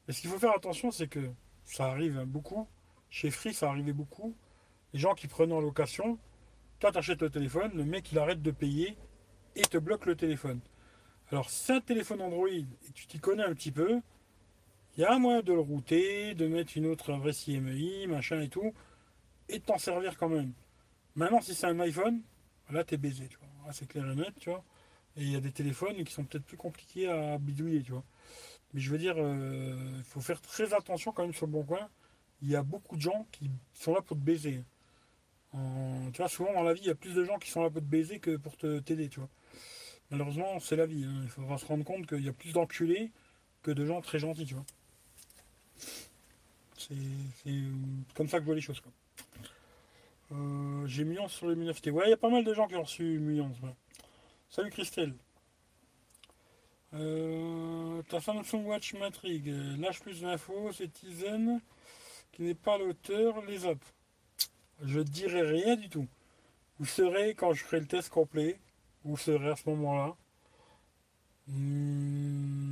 Ce 0.10 0.20
qu'il 0.20 0.30
faut 0.30 0.40
faire 0.40 0.56
attention, 0.56 0.92
c'est 0.92 1.08
que 1.08 1.30
ça 1.66 1.86
arrive 1.86 2.24
beaucoup. 2.26 2.68
Chez 3.10 3.32
Free, 3.32 3.54
ça 3.54 3.70
arrivait 3.70 3.94
beaucoup. 3.94 4.36
Les 4.94 5.00
gens 5.00 5.14
qui 5.14 5.28
prenaient 5.28 5.54
en 5.54 5.62
location, 5.62 6.18
toi, 6.80 6.92
tu 6.92 6.98
achètes 6.98 7.22
le 7.22 7.30
téléphone, 7.30 7.72
le 7.74 7.86
mec, 7.86 8.12
il 8.12 8.20
arrête 8.20 8.42
de 8.42 8.52
payer 8.52 8.98
et 9.56 9.62
te 9.62 9.78
bloque 9.78 10.06
le 10.06 10.16
téléphone. 10.16 10.60
Alors, 11.32 11.50
c'est 11.50 11.74
un 11.74 11.82
téléphone 11.82 12.22
Android 12.22 12.50
et 12.50 12.66
tu 12.94 13.08
t'y 13.08 13.20
connais 13.20 13.44
un 13.44 13.54
petit 13.54 13.72
peu, 13.72 14.02
il 14.98 15.02
y 15.02 15.04
a 15.06 15.14
un 15.14 15.20
moyen 15.20 15.42
de 15.42 15.54
le 15.54 15.60
router, 15.60 16.36
de 16.36 16.48
mettre 16.48 16.78
une 16.78 16.86
autre 16.86 17.14
adresse 17.14 17.48
IMEI, 17.48 18.08
machin 18.08 18.42
et 18.42 18.50
tout, 18.50 18.74
et 19.50 19.60
de 19.60 19.64
t'en 19.64 19.78
servir 19.78 20.18
quand 20.18 20.30
même. 20.30 20.54
Maintenant, 21.16 21.42
si 21.42 21.56
c'est 21.56 21.68
un 21.68 21.80
iPhone, 21.80 22.22
là, 22.70 22.84
t'es 22.84 22.98
baisé, 22.98 23.28
tu 23.28 23.38
vois. 23.38 23.74
c'est 23.74 23.88
clair 23.88 24.10
et 24.10 24.16
net, 24.16 24.34
tu 24.40 24.50
vois. 24.50 24.64
Et 25.18 25.22
il 25.22 25.32
y 25.32 25.36
a 25.36 25.40
des 25.40 25.52
téléphones 25.52 26.04
qui 26.04 26.14
sont 26.14 26.26
peut-être 26.26 26.46
plus 26.46 26.58
compliqués 26.58 27.08
à 27.10 27.38
bidouiller, 27.38 27.84
tu 27.84 27.92
vois. 27.94 28.04
Mais 28.74 28.82
je 28.82 28.92
veux 28.92 28.98
dire, 28.98 29.16
il 29.18 29.24
euh, 29.24 30.04
faut 30.04 30.20
faire 30.20 30.42
très 30.42 30.74
attention 30.74 31.14
quand 31.14 31.24
même 31.24 31.34
sur 31.34 31.46
le 31.46 31.54
bon 31.54 31.64
coin. 31.64 31.90
Il 32.42 32.50
y 32.50 32.56
a 32.56 32.64
beaucoup 32.64 32.98
de 32.98 33.02
gens 33.02 33.26
qui 33.32 33.50
sont 33.74 33.94
là 33.94 34.02
pour 34.02 34.18
te 34.18 34.22
baiser. 34.22 34.64
tu 35.54 36.18
vois, 36.18 36.28
souvent 36.28 36.54
dans 36.54 36.64
la 36.64 36.74
vie, 36.74 36.82
il 36.82 36.88
y 36.88 36.92
a 36.92 36.96
plus 36.96 37.14
de 37.14 37.24
gens 37.24 37.40
qui 37.40 37.50
sont 37.50 37.64
là 37.64 37.70
pour 37.70 37.82
te 37.82 37.88
baiser 37.88 38.20
que 38.20 38.36
pour 38.36 38.58
te 38.58 38.80
t'aider, 38.80 39.08
tu 39.10 39.20
vois. 39.20 39.30
Malheureusement, 40.12 40.60
c'est 40.60 40.76
la 40.76 40.86
vie. 40.86 41.06
Hein. 41.06 41.22
Il 41.24 41.30
faudra 41.30 41.58
se 41.58 41.66
rendre 41.66 41.86
compte 41.86 42.08
qu'il 42.08 42.24
y 42.24 42.30
a 42.30 42.34
plus 42.34 42.54
d'enculés 42.54 43.12
que 43.64 43.72
de 43.72 43.86
gens 43.86 44.02
très 44.02 44.20
gentils, 44.20 44.46
tu 44.46 44.56
vois. 44.56 44.66
C'est 46.78 46.96
comme 48.14 48.28
ça 48.28 48.38
que 48.38 48.44
je 48.44 48.46
vois 48.46 48.56
les 48.56 48.62
choses. 48.62 48.82
Quoi. 48.82 48.92
Euh, 50.32 50.86
j'ai 50.88 51.04
Millions 51.04 51.28
sur 51.28 51.48
le 51.48 51.56
9T. 51.56 51.92
Ouais, 51.92 52.06
il 52.08 52.10
y 52.10 52.14
a 52.14 52.18
pas 52.18 52.30
mal 52.30 52.44
de 52.44 52.54
gens 52.54 52.68
qui 52.68 52.76
ont 52.76 52.84
reçu 52.84 53.20
Millions. 53.20 53.52
Salut 54.50 54.72
Christelle. 54.72 55.14
Euh, 56.94 58.02
ta 58.04 58.22
Samsung 58.22 58.66
Watch 58.66 58.94
m'intrigue. 58.94 59.54
Lâche 59.80 60.02
plus 60.02 60.22
d'infos, 60.22 60.72
c'est 60.72 60.88
Tizen 60.92 61.62
qui 62.32 62.44
n'est 62.44 62.54
pas 62.54 62.78
l'auteur, 62.78 63.42
les 63.46 63.66
apps. 63.66 63.94
Je 64.84 65.00
dirai 65.00 65.42
rien 65.42 65.76
du 65.78 65.90
tout. 65.90 66.08
Vous 66.80 66.86
serez 66.86 67.34
quand 67.34 67.54
je 67.54 67.64
ferai 67.64 67.80
le 67.80 67.88
test 67.88 68.10
complet. 68.10 68.60
Vous 69.06 69.18
serez 69.18 69.52
à 69.52 69.56
ce 69.56 69.70
moment-là. 69.70 70.16
Hmm, 71.48 72.66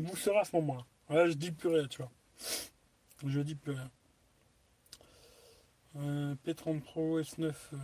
vous 0.00 0.16
serez 0.16 0.38
à 0.38 0.44
ce 0.44 0.56
moment-là. 0.56 0.84
Ouais, 1.10 1.28
je 1.28 1.34
dis 1.34 1.52
plus 1.52 1.68
rien, 1.68 1.86
tu 1.86 1.98
vois. 1.98 2.10
Je 3.26 3.40
dis 3.40 3.54
plus 3.54 3.72
rien. 3.72 3.90
Euh, 5.96 6.34
P30 6.44 6.80
Pro 6.80 7.20
S9, 7.20 7.44
euh, 7.44 7.76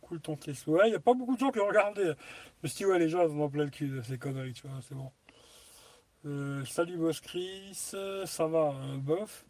cool 0.00 0.20
ton 0.20 0.34
test. 0.36 0.66
Ouais, 0.66 0.88
il 0.88 0.90
n'y 0.90 0.96
a 0.96 1.00
pas 1.00 1.14
beaucoup 1.14 1.34
de 1.34 1.40
gens 1.40 1.52
qui 1.52 1.60
ont 1.60 1.68
regardé. 1.68 2.02
Je 2.02 2.08
me 2.62 2.68
suis 2.68 2.78
dit, 2.78 2.86
ouais, 2.86 2.98
les 2.98 3.08
gens, 3.08 3.22
ils 3.22 3.30
ont 3.30 3.48
plein 3.48 3.64
le 3.64 3.70
cul 3.70 3.88
de 3.88 4.02
ces 4.02 4.18
conneries, 4.18 4.54
tu 4.54 4.66
vois, 4.66 4.80
c'est 4.82 4.94
bon. 4.94 5.12
Euh, 6.26 6.64
salut 6.64 6.96
Boss 6.96 7.20
Chris, 7.20 7.74
ça 7.74 8.46
va, 8.46 8.74
bof. 8.96 9.44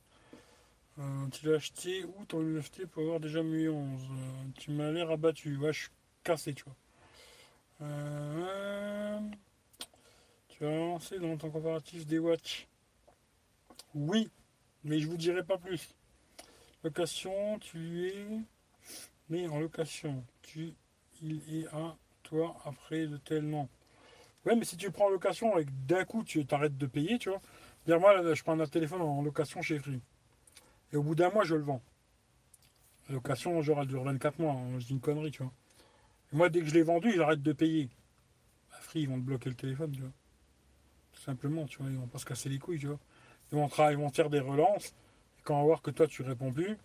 tu 1.32 1.46
l'as 1.46 1.54
acheté 1.54 2.04
où 2.04 2.24
ton 2.26 2.42
NFT 2.42 2.86
pour 2.86 3.02
avoir 3.02 3.20
déjà 3.20 3.42
1011 3.42 4.02
Tu 4.58 4.72
m'as 4.72 4.90
l'air 4.90 5.10
abattu, 5.10 5.56
ouais, 5.56 5.72
je 5.72 5.82
suis 5.82 5.90
cassé, 6.24 6.52
tu 6.52 6.64
vois. 6.64 6.74
tu 10.48 10.66
as 10.66 10.70
lancé 10.70 11.18
dans 11.20 11.36
ton 11.38 11.50
comparatif 11.50 12.06
des 12.06 12.18
watch 12.18 12.66
Oui, 13.94 14.28
mais 14.82 14.98
je 14.98 15.06
vous 15.06 15.16
dirai 15.16 15.42
pas 15.42 15.56
plus. 15.56 15.94
Location, 16.84 17.58
tu 17.60 18.08
es. 18.08 18.40
Mais 19.30 19.48
en 19.48 19.58
location, 19.58 20.22
tu 20.42 20.74
il 21.22 21.62
est 21.62 21.66
à 21.68 21.96
toi 22.22 22.56
après 22.66 23.06
de 23.06 23.16
tel 23.16 23.48
nom. 23.48 23.70
Ouais, 24.44 24.54
mais 24.54 24.66
si 24.66 24.76
tu 24.76 24.90
prends 24.90 25.06
en 25.06 25.08
location 25.08 25.58
et 25.58 25.64
d'un 25.64 26.04
coup 26.04 26.22
tu 26.22 26.44
t'arrêtes 26.44 26.76
de 26.76 26.86
payer, 26.86 27.18
tu 27.18 27.30
vois. 27.30 27.40
Dire 27.86 27.98
moi, 27.98 28.34
je 28.34 28.42
prends 28.42 28.60
un 28.60 28.66
téléphone 28.66 29.00
en 29.00 29.22
location 29.22 29.62
chez 29.62 29.78
Free. 29.78 30.02
Et 30.92 30.96
au 30.96 31.02
bout 31.02 31.14
d'un 31.14 31.30
mois, 31.30 31.44
je 31.44 31.54
le 31.54 31.62
vends. 31.62 31.80
La 33.08 33.14
location, 33.14 33.62
genre, 33.62 33.80
elle 33.80 33.86
dure 33.86 34.04
24 34.04 34.38
mois. 34.38 34.52
Hein, 34.52 34.78
je 34.78 34.84
dis 34.84 34.92
une 34.92 35.00
connerie, 35.00 35.30
tu 35.30 35.42
vois. 35.42 35.52
Et 36.34 36.36
moi, 36.36 36.50
dès 36.50 36.60
que 36.60 36.66
je 36.66 36.74
l'ai 36.74 36.82
vendu, 36.82 37.10
ils 37.14 37.20
arrêtent 37.22 37.42
de 37.42 37.52
payer. 37.54 37.88
Free, 38.82 39.00
ils 39.00 39.08
vont 39.08 39.18
te 39.18 39.24
bloquer 39.24 39.48
le 39.48 39.56
téléphone, 39.56 39.92
tu 39.92 40.02
vois. 40.02 40.12
Tout 41.12 41.22
simplement, 41.22 41.64
tu 41.64 41.78
vois. 41.78 41.90
Ils 41.90 41.96
vont 41.96 42.08
pas 42.08 42.18
se 42.18 42.26
casser 42.26 42.50
les 42.50 42.58
couilles, 42.58 42.78
tu 42.78 42.88
vois. 42.88 43.00
Ils 43.52 43.56
vont, 43.56 43.70
ils 43.90 43.96
vont 43.96 44.10
faire 44.10 44.28
des 44.28 44.40
relances. 44.40 44.94
Quand 45.44 45.60
on 45.60 45.64
voir 45.64 45.82
que 45.82 45.90
toi, 45.90 46.06
tu 46.06 46.22
réponds 46.22 46.52
plus, 46.52 46.76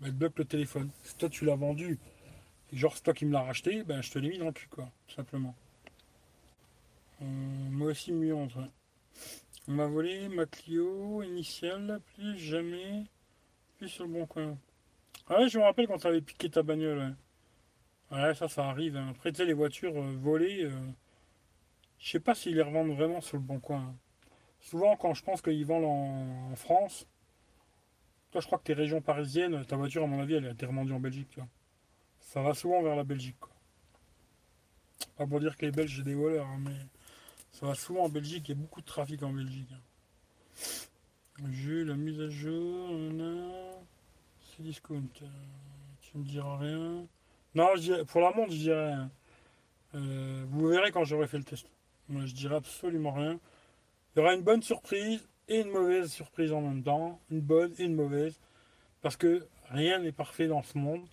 bah, 0.00 0.08
ils 0.08 0.12
te 0.12 0.18
bloquent 0.18 0.34
le 0.38 0.44
téléphone. 0.44 0.90
Si 1.02 1.16
toi, 1.16 1.28
tu 1.28 1.44
l'as 1.44 1.56
vendu, 1.56 1.98
genre, 2.72 2.94
c'est 2.94 3.02
toi 3.02 3.14
qui 3.14 3.26
me 3.26 3.32
l'as 3.32 3.42
racheté, 3.42 3.82
ben, 3.82 4.02
je 4.02 4.10
te 4.10 4.18
l'ai 4.18 4.28
mis 4.28 4.38
dans 4.38 4.46
le 4.46 4.52
cul, 4.52 4.68
quoi. 4.68 4.90
Tout 5.06 5.14
simplement. 5.14 5.54
Euh, 7.22 7.24
moi 7.24 7.88
aussi, 7.90 8.12
mieux 8.12 8.34
On 8.34 8.48
m'a 9.66 9.86
volé 9.86 10.28
ma 10.28 10.46
Clio 10.46 11.22
initiale, 11.22 12.00
plus 12.14 12.38
jamais, 12.38 13.04
plus 13.78 13.88
sur 13.88 14.04
le 14.04 14.12
bon 14.12 14.26
coin. 14.26 14.56
Ah 15.28 15.40
ouais, 15.40 15.48
je 15.48 15.58
me 15.58 15.64
rappelle 15.64 15.86
quand 15.86 15.98
tu 15.98 16.06
avais 16.06 16.20
piqué 16.20 16.48
ta 16.48 16.62
bagnole. 16.62 17.16
Ouais, 18.10 18.34
ça, 18.34 18.48
ça 18.48 18.66
arrive. 18.66 18.96
Hein. 18.96 19.08
Après, 19.10 19.32
tu 19.32 19.38
sais, 19.38 19.44
les 19.44 19.52
voitures 19.52 19.96
euh, 19.96 20.16
volées, 20.16 20.64
euh, 20.64 20.72
je 21.98 22.10
sais 22.10 22.20
pas 22.20 22.34
s'ils 22.34 22.54
les 22.54 22.62
revendent 22.62 22.92
vraiment 22.92 23.20
sur 23.20 23.36
le 23.36 23.42
bon 23.42 23.60
coin. 23.60 23.80
Hein. 23.80 23.94
Souvent, 24.60 24.96
quand 24.96 25.14
je 25.14 25.22
pense 25.22 25.42
qu'ils 25.42 25.66
vendent 25.66 25.84
en, 25.84 26.56
France, 26.56 27.06
toi, 28.30 28.40
je 28.40 28.46
crois 28.46 28.58
que 28.58 28.64
tes 28.64 28.74
régions 28.74 29.00
parisiennes, 29.00 29.64
ta 29.64 29.76
voiture, 29.76 30.02
à 30.02 30.06
mon 30.06 30.20
avis, 30.20 30.34
elle 30.34 30.46
a 30.46 30.50
été 30.50 30.66
revendue 30.66 30.92
en 30.92 31.00
Belgique. 31.00 31.38
Ça 32.20 32.42
va 32.42 32.54
souvent 32.54 32.82
vers 32.82 32.96
la 32.96 33.04
Belgique. 33.04 33.36
Pas 35.16 35.26
pour 35.26 35.40
dire 35.40 35.56
que 35.56 35.64
les 35.64 35.72
Belges, 35.72 35.90
j'ai 35.90 36.02
des 36.02 36.14
voleurs, 36.14 36.46
hein, 36.46 36.58
mais 36.60 36.76
ça 37.52 37.66
va 37.66 37.74
souvent 37.74 38.04
en 38.04 38.08
Belgique, 38.08 38.48
il 38.48 38.56
y 38.56 38.58
a 38.58 38.60
beaucoup 38.60 38.80
de 38.80 38.86
trafic 38.86 39.22
en 39.22 39.32
Belgique. 39.32 39.70
J'ai 41.50 41.84
la 41.84 41.94
mise 41.94 42.20
à 42.20 42.28
jour, 42.28 42.90
c'est 44.40 44.62
discount. 44.62 45.02
Euh, 45.22 45.26
tu 46.02 46.18
me 46.18 46.24
diras 46.24 46.58
rien. 46.58 47.06
Non, 47.54 47.68
pour 48.08 48.20
la 48.20 48.32
montre, 48.32 48.52
je 48.52 48.58
dirais 48.58 48.86
rien. 48.86 49.10
Euh, 49.94 50.44
vous 50.50 50.68
verrez 50.68 50.90
quand 50.90 51.04
j'aurai 51.04 51.28
fait 51.28 51.38
le 51.38 51.44
test. 51.44 51.66
Moi, 52.08 52.26
je 52.26 52.34
dirais 52.34 52.56
absolument 52.56 53.12
rien. 53.12 53.38
Il 54.14 54.18
y 54.18 54.22
aura 54.22 54.34
une 54.34 54.42
bonne 54.42 54.62
surprise 54.62 55.26
et 55.48 55.60
une 55.60 55.70
mauvaise 55.70 56.10
surprise 56.10 56.52
en 56.52 56.60
même 56.60 56.82
temps. 56.82 57.20
Une 57.30 57.40
bonne 57.40 57.74
et 57.78 57.84
une 57.84 57.94
mauvaise. 57.94 58.38
Parce 59.00 59.16
que 59.16 59.46
rien 59.70 60.00
n'est 60.00 60.12
parfait 60.12 60.46
dans 60.46 60.62
ce 60.62 60.78
monde. 60.78 61.06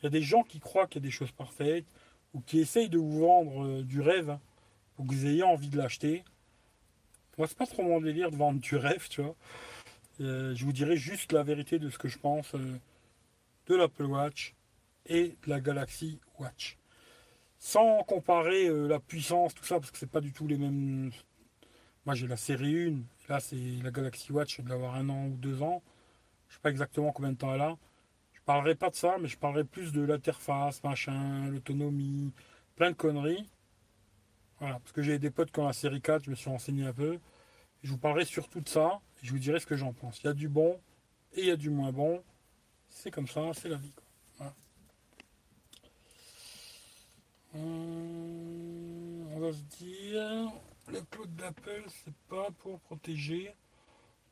Il 0.00 0.04
y 0.04 0.06
a 0.06 0.10
des 0.10 0.22
gens 0.22 0.42
qui 0.42 0.60
croient 0.60 0.86
qu'il 0.86 1.02
y 1.02 1.04
a 1.04 1.08
des 1.08 1.10
choses 1.10 1.32
parfaites 1.32 1.86
ou 2.32 2.40
qui 2.40 2.58
essayent 2.58 2.88
de 2.88 2.98
vous 2.98 3.20
vendre 3.20 3.64
euh, 3.64 3.82
du 3.82 4.00
rêve 4.00 4.30
hein, 4.30 4.40
pour 4.96 5.06
que 5.06 5.12
vous 5.12 5.26
ayez 5.26 5.42
envie 5.42 5.68
de 5.68 5.76
l'acheter. 5.76 6.24
Moi, 7.38 7.46
c'est 7.48 7.58
pas 7.58 7.66
trop 7.66 7.82
mon 7.82 8.00
délire 8.00 8.30
de 8.30 8.36
vendre 8.36 8.60
du 8.60 8.76
rêve, 8.76 9.08
tu 9.08 9.22
vois. 9.22 9.34
je 10.18 10.64
vous 10.64 10.72
dirai 10.72 10.96
juste 10.96 11.32
la 11.32 11.42
vérité 11.42 11.78
de 11.78 11.90
ce 11.90 11.98
que 11.98 12.08
je 12.08 12.18
pense 12.18 12.54
de 13.66 13.74
l'Apple 13.74 14.04
Watch 14.04 14.54
et 15.06 15.36
de 15.44 15.50
la 15.50 15.60
Galaxy 15.60 16.20
Watch. 16.38 16.78
sans 17.58 18.02
comparer 18.04 18.66
euh, 18.66 18.86
la 18.86 19.00
puissance, 19.00 19.54
tout 19.54 19.64
ça, 19.64 19.78
parce 19.78 19.90
que 19.90 19.98
c'est 19.98 20.10
pas 20.10 20.20
du 20.20 20.32
tout 20.32 20.46
les 20.46 20.58
mêmes. 20.58 21.10
Moi 22.04 22.14
j'ai 22.14 22.26
la 22.26 22.36
série 22.36 22.88
1, 22.88 22.96
là 23.28 23.40
c'est 23.40 23.56
la 23.82 23.90
Galaxy 23.90 24.32
Watch, 24.32 24.58
elle 24.58 24.66
doit 24.66 24.76
avoir 24.76 24.94
un 24.94 25.08
an 25.08 25.26
ou 25.26 25.36
deux 25.36 25.62
ans. 25.62 25.82
Je 26.48 26.54
sais 26.54 26.60
pas 26.60 26.70
exactement 26.70 27.12
combien 27.12 27.32
de 27.32 27.36
temps 27.36 27.54
elle 27.54 27.60
a. 27.62 27.76
Je 28.32 28.40
parlerai 28.42 28.74
pas 28.74 28.90
de 28.90 28.94
ça, 28.94 29.16
mais 29.20 29.28
je 29.28 29.38
parlerai 29.38 29.64
plus 29.64 29.92
de 29.92 30.02
l'interface, 30.02 30.82
machin, 30.84 31.48
l'autonomie, 31.48 32.32
plein 32.76 32.90
de 32.90 32.96
conneries. 32.96 33.48
Voilà, 34.60 34.78
parce 34.78 34.92
que 34.92 35.02
j'ai 35.02 35.18
des 35.18 35.30
potes 35.30 35.50
qui 35.50 35.60
ont 35.60 35.66
la 35.66 35.72
série 35.72 36.00
4, 36.00 36.24
je 36.24 36.30
me 36.30 36.34
suis 36.34 36.50
renseigné 36.50 36.86
un 36.86 36.92
peu. 36.92 37.18
Je 37.82 37.90
vous 37.90 37.98
parlerai 37.98 38.24
surtout 38.24 38.60
de 38.60 38.68
ça, 38.68 39.00
et 39.22 39.26
je 39.26 39.32
vous 39.32 39.38
dirai 39.38 39.60
ce 39.60 39.66
que 39.66 39.76
j'en 39.76 39.92
pense. 39.92 40.20
Il 40.22 40.26
y 40.26 40.28
a 40.30 40.34
du 40.34 40.48
bon 40.48 40.80
et 41.34 41.40
il 41.40 41.46
y 41.46 41.50
a 41.50 41.56
du 41.56 41.70
moins 41.70 41.92
bon. 41.92 42.22
C'est 42.88 43.10
comme 43.10 43.26
ça, 43.26 43.52
c'est 43.54 43.68
la 43.68 43.76
vie. 43.76 43.92
Hum, 47.54 49.28
on 49.32 49.38
va 49.38 49.52
se 49.52 49.62
dire, 49.78 50.52
le 50.88 51.00
cloud 51.10 51.34
d'Apple, 51.36 51.84
c'est 51.88 52.14
pas 52.28 52.48
pour 52.58 52.78
protéger 52.80 53.54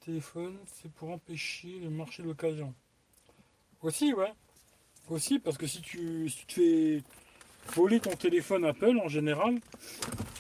le 0.01 0.05
téléphone, 0.05 0.59
c'est 0.67 0.91
pour 0.93 1.11
empêcher 1.11 1.79
le 1.81 1.91
marché 1.91 2.23
de 2.23 2.29
l'occasion. 2.29 2.75
Aussi, 3.81 4.13
ouais. 4.13 4.33
Aussi, 5.09 5.39
parce 5.39 5.59
que 5.59 5.67
si 5.67 5.81
tu, 5.83 6.29
si 6.29 6.39
tu 6.39 6.47
te 6.47 6.53
fais 6.53 7.03
voler 7.75 8.01
ton 8.01 8.15
téléphone 8.15 8.65
Apple 8.65 8.99
en 9.03 9.09
général, 9.09 9.59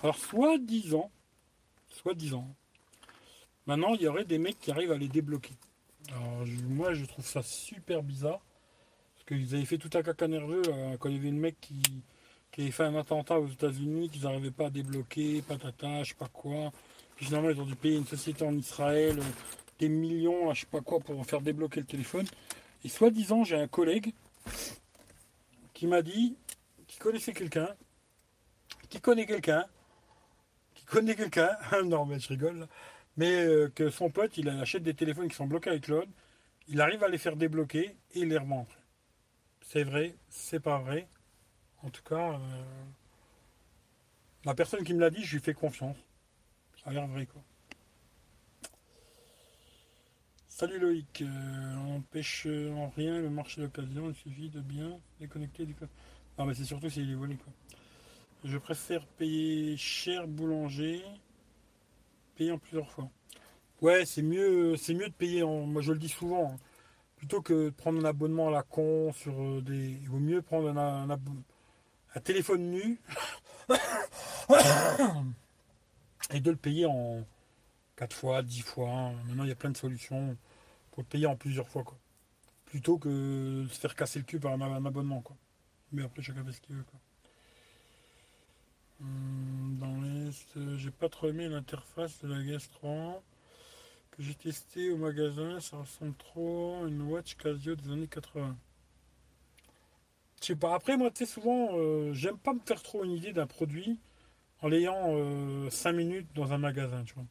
alors 0.02 0.16
soit 0.16 0.58
10 0.58 0.94
ans, 0.94 1.10
soit 1.88 2.14
10 2.14 2.34
ans. 2.34 2.54
Maintenant, 3.66 3.94
il 3.94 4.02
y 4.02 4.06
aurait 4.06 4.24
des 4.24 4.38
mecs 4.38 4.58
qui 4.58 4.70
arrivent 4.70 4.92
à 4.92 4.98
les 4.98 5.08
débloquer. 5.08 5.54
Alors, 6.08 6.44
moi, 6.68 6.94
je 6.94 7.04
trouve 7.04 7.26
ça 7.26 7.42
super 7.42 8.02
bizarre. 8.02 8.40
Parce 9.14 9.24
qu'ils 9.24 9.54
avaient 9.54 9.64
fait 9.64 9.78
tout 9.78 9.90
un 9.94 10.02
caca 10.02 10.26
nerveux 10.26 10.62
quand 10.98 11.08
il 11.08 11.14
y 11.14 11.18
avait 11.18 11.28
une 11.28 11.38
mec 11.38 11.60
qui, 11.60 11.80
qui 12.52 12.70
fait 12.70 12.84
un 12.84 12.94
attentat 12.96 13.40
aux 13.40 13.48
États-Unis, 13.48 14.10
qu'ils 14.10 14.22
n'arrivaient 14.22 14.50
pas 14.50 14.66
à 14.66 14.70
débloquer, 14.70 15.42
patata, 15.42 16.02
je 16.02 16.10
sais 16.10 16.14
pas 16.14 16.28
quoi. 16.28 16.70
Puis 17.16 17.26
finalement, 17.26 17.50
ils 17.50 17.60
ont 17.60 17.64
dû 17.64 17.74
payer 17.74 17.96
une 17.96 18.06
société 18.06 18.44
en 18.44 18.54
Israël, 18.56 19.18
euh, 19.18 19.22
des 19.78 19.88
millions, 19.88 20.52
je 20.52 20.60
sais 20.60 20.66
pas 20.66 20.82
quoi, 20.82 21.00
pour 21.00 21.24
faire 21.26 21.40
débloquer 21.40 21.80
le 21.80 21.86
téléphone. 21.86 22.26
Et 22.84 22.88
soi-disant, 22.88 23.42
j'ai 23.44 23.56
un 23.56 23.68
collègue 23.68 24.12
qui 25.72 25.86
m'a 25.86 26.02
dit 26.02 26.36
qu'il 26.86 27.00
connaissait 27.00 27.32
quelqu'un, 27.32 27.68
qui 28.90 29.00
connaît 29.00 29.26
quelqu'un, 29.26 29.64
qui 30.74 30.84
connaît 30.84 31.14
quelqu'un, 31.14 31.56
non 31.84 32.04
mais 32.04 32.20
je 32.20 32.28
rigole, 32.28 32.68
mais 33.16 33.44
euh, 33.44 33.72
que 33.74 33.88
son 33.88 34.10
pote, 34.10 34.36
il 34.36 34.48
achète 34.50 34.82
des 34.82 34.94
téléphones 34.94 35.28
qui 35.28 35.36
sont 35.36 35.46
bloqués 35.46 35.70
avec 35.70 35.84
Claude, 35.84 36.08
il 36.68 36.80
arrive 36.80 37.02
à 37.02 37.08
les 37.08 37.18
faire 37.18 37.36
débloquer 37.36 37.96
et 38.14 38.20
il 38.20 38.28
les 38.28 38.38
revend 38.38 38.66
C'est 39.62 39.84
vrai, 39.84 40.14
c'est 40.28 40.60
pas 40.60 40.78
vrai. 40.78 41.08
En 41.82 41.90
tout 41.90 42.02
cas, 42.02 42.32
euh, 42.32 42.38
la 44.44 44.54
personne 44.54 44.84
qui 44.84 44.94
me 44.94 45.00
l'a 45.00 45.10
dit, 45.10 45.24
je 45.24 45.36
lui 45.36 45.42
fais 45.42 45.54
confiance. 45.54 45.96
Ça 46.82 46.90
a 46.90 46.92
l'air 46.92 47.06
vrai 47.06 47.26
quoi. 47.26 47.42
Salut 50.48 50.78
Loïc, 50.78 51.22
euh, 51.22 51.76
on 51.88 52.02
pêche 52.02 52.46
en 52.46 52.88
rien 52.90 53.20
le 53.20 53.30
marché 53.30 53.60
d'occasion, 53.62 54.10
il 54.10 54.14
suffit 54.14 54.48
de 54.48 54.60
bien 54.60 54.98
déconnecter 55.18 55.66
du 55.66 55.74
Non 56.38 56.44
mais 56.44 56.54
c'est 56.54 56.64
surtout 56.64 56.88
s'il 56.88 57.10
est 57.10 57.14
volé 57.14 57.36
quoi. 57.36 57.52
Je 58.44 58.58
préfère 58.58 59.06
payer 59.06 59.76
cher 59.76 60.28
boulanger 60.28 61.02
payer 62.36 62.52
en 62.52 62.58
plusieurs 62.58 62.90
fois. 62.90 63.08
Ouais, 63.80 64.04
c'est 64.04 64.22
mieux, 64.22 64.76
c'est 64.76 64.94
mieux 64.94 65.08
de 65.08 65.12
payer 65.12 65.42
en. 65.42 65.66
Moi, 65.66 65.82
je 65.82 65.92
le 65.92 65.98
dis 65.98 66.08
souvent. 66.08 66.52
Hein. 66.52 66.56
plutôt 67.16 67.40
que 67.42 67.66
de 67.66 67.70
prendre 67.70 68.00
un 68.00 68.04
abonnement 68.04 68.48
à 68.48 68.50
la 68.50 68.62
con 68.62 69.12
sur 69.12 69.32
euh, 69.40 69.60
des. 69.60 69.98
Il 70.02 70.08
vaut 70.08 70.18
mieux 70.18 70.42
prendre 70.42 70.68
un, 70.68 71.10
un, 71.10 71.18
téléphone 72.20 72.70
nu 72.70 73.00
et 76.30 76.40
de 76.40 76.50
le 76.50 76.56
payer 76.56 76.86
en 76.86 77.24
4 77.96 78.14
fois, 78.14 78.42
10 78.42 78.62
fois. 78.62 79.12
Maintenant, 79.26 79.44
il 79.44 79.48
y 79.48 79.52
a 79.52 79.56
plein 79.56 79.70
de 79.70 79.76
solutions 79.76 80.36
pour 80.90 81.02
le 81.02 81.08
payer 81.08 81.26
en 81.26 81.36
plusieurs 81.36 81.68
fois. 81.68 81.84
Quoi. 81.84 81.96
Plutôt 82.66 82.98
que 82.98 83.62
de 83.62 83.68
se 83.68 83.78
faire 83.78 83.94
casser 83.94 84.18
le 84.18 84.24
cul 84.24 84.40
par 84.40 84.52
un, 84.52 84.84
abonnement. 84.84 85.20
Quoi. 85.20 85.36
Mais 85.92 86.02
après, 86.02 86.22
chacun 86.22 86.44
fait 86.44 86.52
ce 86.52 86.60
qu'il 86.60 86.76
veut. 86.76 86.84
Hmm, 89.00 89.78
dans 89.78 90.00
l'Est, 90.00 90.76
j'ai 90.76 90.90
pas 90.90 91.08
trop 91.08 91.28
aimé 91.28 91.48
l'interface 91.48 92.20
de 92.22 92.28
la 92.28 92.42
GAS 92.42 92.68
3 92.72 93.22
que 94.12 94.22
j'ai 94.22 94.34
testé 94.34 94.90
au 94.90 94.96
magasin. 94.96 95.60
Ça 95.60 95.78
ressemble 95.78 96.14
trop 96.14 96.84
à 96.84 96.88
une 96.88 97.02
Watch 97.02 97.36
Casio 97.36 97.74
des 97.74 97.90
années 97.90 98.08
80. 98.08 98.56
Je 100.42 100.48
sais 100.48 100.56
pas. 100.56 100.74
Après, 100.74 100.96
moi, 100.96 101.10
tu 101.10 101.24
sais, 101.24 101.32
souvent, 101.32 101.70
euh, 101.78 102.12
j'aime 102.12 102.36
pas 102.36 102.52
me 102.52 102.60
faire 102.66 102.82
trop 102.82 103.04
une 103.04 103.12
idée 103.12 103.32
d'un 103.32 103.46
produit 103.46 104.00
en 104.60 104.68
l'ayant 104.68 105.14
5 105.70 105.90
euh, 105.90 105.92
minutes 105.92 106.28
dans 106.34 106.52
un 106.52 106.58
magasin, 106.58 107.04
tu 107.04 107.14
vois. 107.14 107.24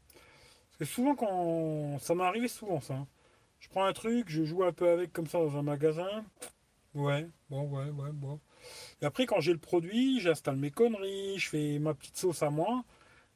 Souvent, 0.86 1.16
quand. 1.16 2.00
Ça 2.00 2.16
m'est 2.16 2.24
arrivé 2.24 2.48
souvent, 2.48 2.80
ça. 2.80 2.94
Hein. 2.96 3.08
Je 3.60 3.70
prends 3.70 3.86
un 3.86 3.94
truc, 3.94 4.30
je 4.30 4.44
joue 4.44 4.64
un 4.64 4.72
peu 4.72 4.90
avec 4.90 5.12
comme 5.14 5.28
ça 5.28 5.40
dans 5.40 5.58
un 5.58 5.62
magasin. 5.62 6.26
Ouais, 6.94 7.28
bon, 7.50 7.64
ouais, 7.70 7.90
ouais, 7.90 8.12
bon. 8.12 8.40
Et 9.02 9.06
après, 9.06 9.26
quand 9.26 9.42
j'ai 9.42 9.54
le 9.54 9.60
produit, 9.60 10.20
j'installe 10.20 10.56
mes 10.58 10.72
conneries, 10.72 11.38
je 11.38 11.50
fais 11.50 11.80
ma 11.80 11.94
petite 11.94 12.18
sauce 12.18 12.44
à 12.44 12.50
moi, 12.50 12.84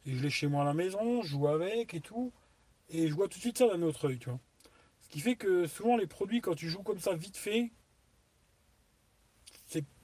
et 0.05 0.15
je 0.15 0.23
l'ai 0.23 0.29
chez 0.29 0.47
moi 0.47 0.63
à 0.63 0.65
la 0.65 0.73
maison, 0.73 1.21
je 1.21 1.29
joue 1.29 1.47
avec 1.47 1.93
et 1.93 2.01
tout, 2.01 2.33
et 2.89 3.07
je 3.07 3.13
vois 3.13 3.27
tout 3.27 3.37
de 3.37 3.41
suite 3.41 3.57
ça 3.57 3.67
d'un 3.67 3.81
autre 3.83 4.09
œil, 4.09 4.19
tu 4.19 4.29
vois. 4.29 4.39
Ce 5.01 5.09
qui 5.09 5.19
fait 5.19 5.35
que 5.35 5.67
souvent 5.67 5.97
les 5.97 6.07
produits, 6.07 6.41
quand 6.41 6.55
tu 6.55 6.69
joues 6.69 6.83
comme 6.83 6.99
ça 6.99 7.15
vite 7.15 7.37
fait, 7.37 7.71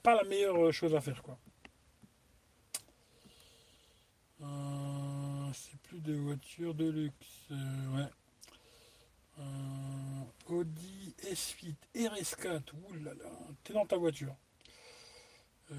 pas 0.02 0.16
la 0.16 0.24
meilleure 0.24 0.72
chose 0.74 0.96
à 0.96 1.02
faire, 1.02 1.22
quoi. 1.22 1.38
Euh, 4.42 5.52
c'est 5.54 5.78
plus 5.82 6.00
de 6.00 6.14
voitures 6.16 6.74
de 6.74 6.90
luxe, 6.90 7.48
euh, 7.52 7.96
ouais. 7.96 8.10
Euh, 9.40 10.54
Audi 10.54 11.16
S8 11.24 11.76
RS4, 11.96 12.62
oulala, 12.90 13.30
t'es 13.64 13.74
dans 13.74 13.86
ta 13.86 13.98
voiture. 13.98 14.36
Euh, 15.72 15.76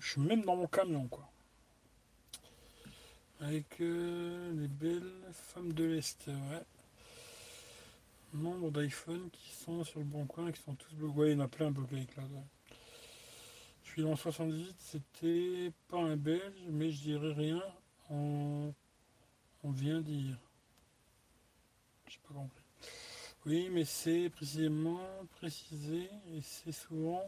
je 0.00 0.10
suis 0.10 0.20
même 0.20 0.42
dans 0.42 0.56
mon 0.56 0.66
camion, 0.66 1.06
quoi. 1.08 1.28
Avec 3.40 3.80
euh, 3.80 4.52
les 4.60 4.68
belles 4.68 5.12
femmes 5.32 5.72
de 5.72 5.84
l'Est, 5.84 6.26
ouais. 6.26 6.62
Nombre 8.34 8.70
d'iPhone 8.70 9.28
qui 9.30 9.50
sont 9.52 9.84
sur 9.84 9.98
le 9.98 10.06
bon 10.06 10.24
coin 10.26 10.50
qui 10.52 10.62
sont 10.62 10.74
tous 10.74 10.94
bloqués. 10.94 11.18
Ouais, 11.18 11.30
il 11.30 11.38
y 11.38 11.40
en 11.40 11.44
a 11.44 11.48
plein 11.48 11.70
bloqués 11.70 11.96
avec. 11.96 12.10
Suis 13.92 14.00
dans 14.00 14.16
78, 14.16 14.74
c'était 14.78 15.70
pas 15.88 15.98
un 15.98 16.16
belge, 16.16 16.64
mais 16.70 16.90
je 16.90 17.02
dirais 17.02 17.34
rien. 17.34 17.62
On, 18.08 18.72
vient 19.64 20.00
dire. 20.00 20.38
Pas. 22.26 22.40
Oui, 23.44 23.68
mais 23.70 23.84
c'est 23.84 24.30
précisément 24.30 24.98
précisé 25.36 26.08
et 26.34 26.40
c'est 26.40 26.72
souvent 26.72 27.20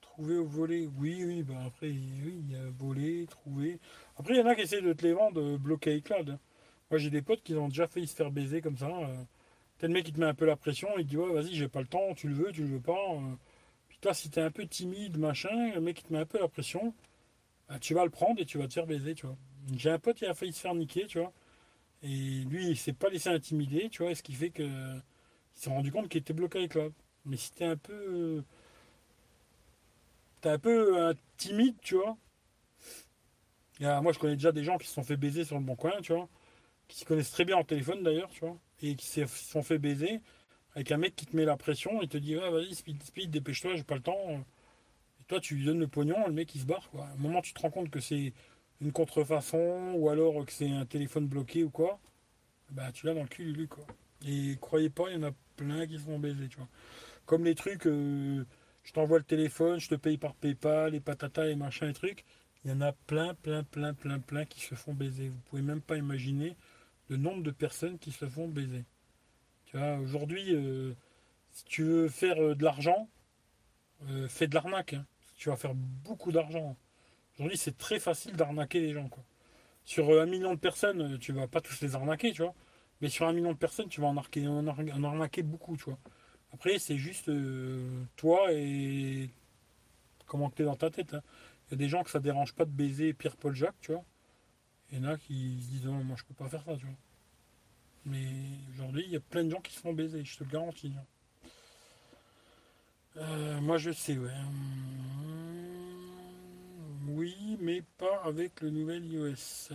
trouver 0.00 0.36
au 0.36 0.44
volet. 0.44 0.88
Oui, 0.96 1.24
oui, 1.24 1.42
bah 1.42 1.60
après, 1.66 1.88
oui, 1.88 2.40
il 2.44 2.52
y 2.52 2.54
a 2.54 2.70
voler, 2.78 3.26
trouver. 3.26 3.80
Après, 4.16 4.34
il 4.34 4.38
y 4.38 4.42
en 4.42 4.46
a 4.46 4.54
qui 4.54 4.60
essaient 4.60 4.82
de 4.82 4.92
te 4.92 5.04
les 5.04 5.12
vendre 5.12 5.40
euh, 5.42 5.58
bloqués 5.58 5.96
iCloud. 5.96 6.38
Moi, 6.88 6.98
j'ai 6.98 7.10
des 7.10 7.22
potes 7.22 7.42
qui 7.42 7.56
ont 7.56 7.66
déjà 7.66 7.88
failli 7.88 8.06
se 8.06 8.14
faire 8.14 8.30
baiser 8.30 8.60
comme 8.60 8.78
ça. 8.78 8.86
Euh. 8.86 9.24
Le 9.82 9.88
mec 9.88 10.04
qui 10.04 10.12
te 10.12 10.20
met 10.20 10.26
un 10.26 10.34
peu 10.34 10.46
la 10.46 10.54
pression, 10.54 10.88
il 10.98 11.04
dit 11.04 11.16
vas-y, 11.16 11.52
j'ai 11.52 11.66
pas 11.66 11.80
le 11.80 11.88
temps, 11.88 12.14
tu 12.14 12.28
le 12.28 12.34
veux, 12.34 12.52
tu 12.52 12.62
le 12.62 12.68
veux 12.68 12.80
pas. 12.80 13.18
Toi, 14.00 14.14
si 14.14 14.30
t'es 14.30 14.40
un 14.40 14.50
peu 14.50 14.66
timide, 14.66 15.18
machin, 15.18 15.72
le 15.74 15.80
mec 15.80 15.96
qui 15.98 16.04
te 16.04 16.12
met 16.12 16.18
un 16.20 16.26
peu 16.26 16.38
la 16.38 16.48
pression, 16.48 16.94
bah, 17.68 17.78
tu 17.78 17.94
vas 17.94 18.04
le 18.04 18.10
prendre 18.10 18.40
et 18.40 18.46
tu 18.46 18.58
vas 18.58 18.68
te 18.68 18.74
faire 18.74 18.86
baiser, 18.86 19.14
tu 19.14 19.26
vois. 19.26 19.36
J'ai 19.76 19.90
un 19.90 19.98
pote 19.98 20.16
qui 20.16 20.26
a 20.26 20.34
failli 20.34 20.52
se 20.52 20.60
faire 20.60 20.74
niquer, 20.74 21.06
tu 21.06 21.18
vois. 21.18 21.32
Et 22.02 22.08
lui, 22.08 22.68
il 22.68 22.76
s'est 22.76 22.92
pas 22.94 23.10
laissé 23.10 23.28
intimider, 23.30 23.88
tu 23.90 24.02
vois, 24.02 24.14
ce 24.14 24.22
qui 24.22 24.34
fait 24.34 24.50
que 24.50 24.62
il 24.62 25.62
s'est 25.62 25.70
rendu 25.70 25.92
compte 25.92 26.08
qu'il 26.08 26.20
était 26.20 26.32
bloqué 26.32 26.58
avec 26.58 26.72
iCloud. 26.72 26.92
Mais 27.26 27.36
si 27.36 27.52
t'es 27.52 27.64
un 27.66 27.76
peu 27.76 28.42
t'es 30.40 30.48
un 30.48 30.58
peu 30.58 30.98
euh, 30.98 31.14
timide, 31.36 31.76
tu 31.82 31.96
vois. 31.96 32.16
moi, 34.00 34.12
je 34.12 34.18
connais 34.18 34.36
déjà 34.36 34.52
des 34.52 34.64
gens 34.64 34.78
qui 34.78 34.86
se 34.88 34.94
sont 34.94 35.02
fait 35.02 35.16
baiser 35.16 35.44
sur 35.44 35.58
le 35.58 35.64
bon 35.64 35.76
coin, 35.76 35.92
tu 36.02 36.12
vois. 36.12 36.28
Qui 36.88 36.98
se 37.00 37.04
connaissent 37.04 37.30
très 37.30 37.44
bien 37.44 37.56
en 37.56 37.64
téléphone 37.64 38.02
d'ailleurs, 38.02 38.30
tu 38.30 38.40
vois. 38.40 38.56
Et 38.82 38.96
qui 38.96 39.06
se 39.06 39.26
sont 39.26 39.62
fait 39.62 39.78
baiser 39.78 40.20
avec 40.74 40.92
un 40.92 40.96
mec 40.96 41.16
qui 41.16 41.26
te 41.26 41.36
met 41.36 41.44
la 41.44 41.56
pression 41.56 42.02
et 42.02 42.08
te 42.08 42.18
dit 42.18 42.34
vas-y, 42.34 42.74
speed, 42.74 43.02
speed, 43.02 43.30
dépêche-toi, 43.30 43.76
j'ai 43.76 43.84
pas 43.84 43.96
le 43.96 44.02
temps. 44.02 44.30
Et 44.30 45.24
toi, 45.26 45.40
tu 45.40 45.56
lui 45.56 45.64
donnes 45.64 45.80
le 45.80 45.88
pognon, 45.88 46.26
le 46.26 46.32
mec 46.32 46.54
il 46.54 46.60
se 46.60 46.66
barre, 46.66 46.88
quoi. 46.90 47.06
À 47.06 47.12
un 47.12 47.16
moment, 47.16 47.42
tu 47.42 47.52
te 47.52 47.60
rends 47.60 47.70
compte 47.70 47.90
que 47.90 48.00
c'est 48.00 48.32
une 48.80 48.92
contrefaçon 48.92 49.92
ou 49.94 50.08
alors 50.08 50.44
que 50.46 50.52
c'est 50.52 50.70
un 50.70 50.86
téléphone 50.86 51.26
bloqué 51.26 51.64
ou 51.64 51.70
quoi, 51.70 51.98
bah 52.70 52.92
tu 52.92 53.06
l'as 53.06 53.14
dans 53.14 53.22
le 53.22 53.28
cul, 53.28 53.52
lui, 53.52 53.68
quoi. 53.68 53.86
Et 54.26 54.56
croyez 54.60 54.90
pas, 54.90 55.10
il 55.10 55.14
y 55.14 55.24
en 55.24 55.28
a 55.28 55.32
plein 55.56 55.86
qui 55.86 55.98
se 55.98 56.04
font 56.04 56.18
baiser, 56.18 56.48
tu 56.48 56.56
vois. 56.56 56.68
Comme 57.26 57.44
les 57.44 57.54
trucs. 57.54 57.86
Euh, 57.86 58.44
je 58.82 58.92
t'envoie 58.92 59.18
le 59.18 59.24
téléphone, 59.24 59.78
je 59.78 59.88
te 59.88 59.94
paye 59.94 60.18
par 60.18 60.34
PayPal, 60.34 60.92
les 60.92 61.00
patatas, 61.00 61.48
et 61.48 61.54
machin 61.54 61.88
et 61.88 61.92
trucs. 61.92 62.24
Il 62.64 62.70
y 62.70 62.74
en 62.74 62.80
a 62.80 62.92
plein, 62.92 63.34
plein, 63.34 63.62
plein, 63.62 63.94
plein, 63.94 64.18
plein 64.18 64.44
qui 64.44 64.60
se 64.60 64.74
font 64.74 64.94
baiser. 64.94 65.28
Vous 65.28 65.38
pouvez 65.48 65.62
même 65.62 65.80
pas 65.80 65.96
imaginer 65.96 66.56
le 67.08 67.16
nombre 67.16 67.42
de 67.42 67.50
personnes 67.50 67.98
qui 67.98 68.12
se 68.12 68.26
font 68.26 68.48
baiser. 68.48 68.84
Aujourd'hui, 69.74 70.54
euh, 70.54 70.94
si 71.52 71.64
tu 71.64 71.84
veux 71.84 72.08
faire 72.08 72.42
euh, 72.42 72.54
de 72.54 72.64
l'argent, 72.64 73.08
euh, 74.08 74.28
fais 74.28 74.48
de 74.48 74.54
l'arnaque. 74.54 74.94
Hein. 74.94 75.06
Tu 75.36 75.48
vas 75.48 75.56
faire 75.56 75.74
beaucoup 75.74 76.32
d'argent. 76.32 76.76
Aujourd'hui, 77.34 77.56
c'est 77.56 77.78
très 77.78 78.00
facile 78.00 78.32
d'arnaquer 78.32 78.80
les 78.80 78.92
gens. 78.92 79.08
Sur 79.84 80.20
un 80.20 80.26
million 80.26 80.54
de 80.54 80.58
personnes, 80.58 81.18
tu 81.18 81.32
vas 81.32 81.46
pas 81.46 81.60
tous 81.60 81.80
les 81.80 81.94
arnaquer, 81.94 82.32
tu 82.32 82.42
vois. 82.42 82.54
Mais 83.00 83.08
sur 83.08 83.26
un 83.26 83.32
million 83.32 83.52
de 83.52 83.56
personnes, 83.56 83.88
tu 83.88 84.00
vas 84.00 84.08
en 84.08 85.04
arnaquer, 85.04 85.42
beaucoup, 85.42 85.76
tu 85.76 85.84
vois. 85.84 85.98
Après, 86.52 86.78
c'est 86.78 86.98
juste 86.98 87.30
toi 88.16 88.52
et 88.52 89.30
comment 90.26 90.50
tu 90.50 90.62
es 90.62 90.64
dans 90.64 90.76
ta 90.76 90.90
tête. 90.90 91.14
Hein. 91.14 91.22
Il 91.68 91.70
y 91.72 91.74
a 91.74 91.76
des 91.78 91.88
gens 91.88 92.02
que 92.02 92.10
ça 92.10 92.20
dérange 92.20 92.54
pas 92.54 92.64
de 92.64 92.70
baiser 92.70 93.14
Pierre-Paul 93.14 93.54
Jacques, 93.54 93.80
tu 93.80 93.92
vois. 93.92 94.04
Il 94.90 94.98
y 94.98 95.00
en 95.00 95.04
a 95.04 95.16
qui 95.16 95.54
disent 95.54 95.86
non, 95.86 96.04
moi 96.04 96.16
je 96.18 96.24
peux 96.24 96.34
pas 96.34 96.48
faire 96.48 96.64
ça, 96.64 96.76
tu 96.76 96.84
vois. 96.84 96.96
Mais 98.06 98.26
aujourd'hui, 98.74 99.04
il 99.06 99.12
y 99.12 99.16
a 99.16 99.20
plein 99.20 99.44
de 99.44 99.50
gens 99.50 99.60
qui 99.60 99.72
se 99.72 99.80
font 99.80 99.92
baiser, 99.92 100.24
je 100.24 100.38
te 100.38 100.44
le 100.44 100.50
garantis. 100.50 100.92
Hein. 100.96 101.04
Euh, 103.16 103.60
moi 103.60 103.76
je 103.78 103.90
sais, 103.90 104.16
ouais. 104.16 104.30
Hum, 104.30 105.50
oui, 107.08 107.58
mais 107.60 107.82
pas 107.98 108.22
avec 108.24 108.60
le 108.60 108.70
nouvel 108.70 109.04
iOS. 109.04 109.72
Euh, 109.72 109.74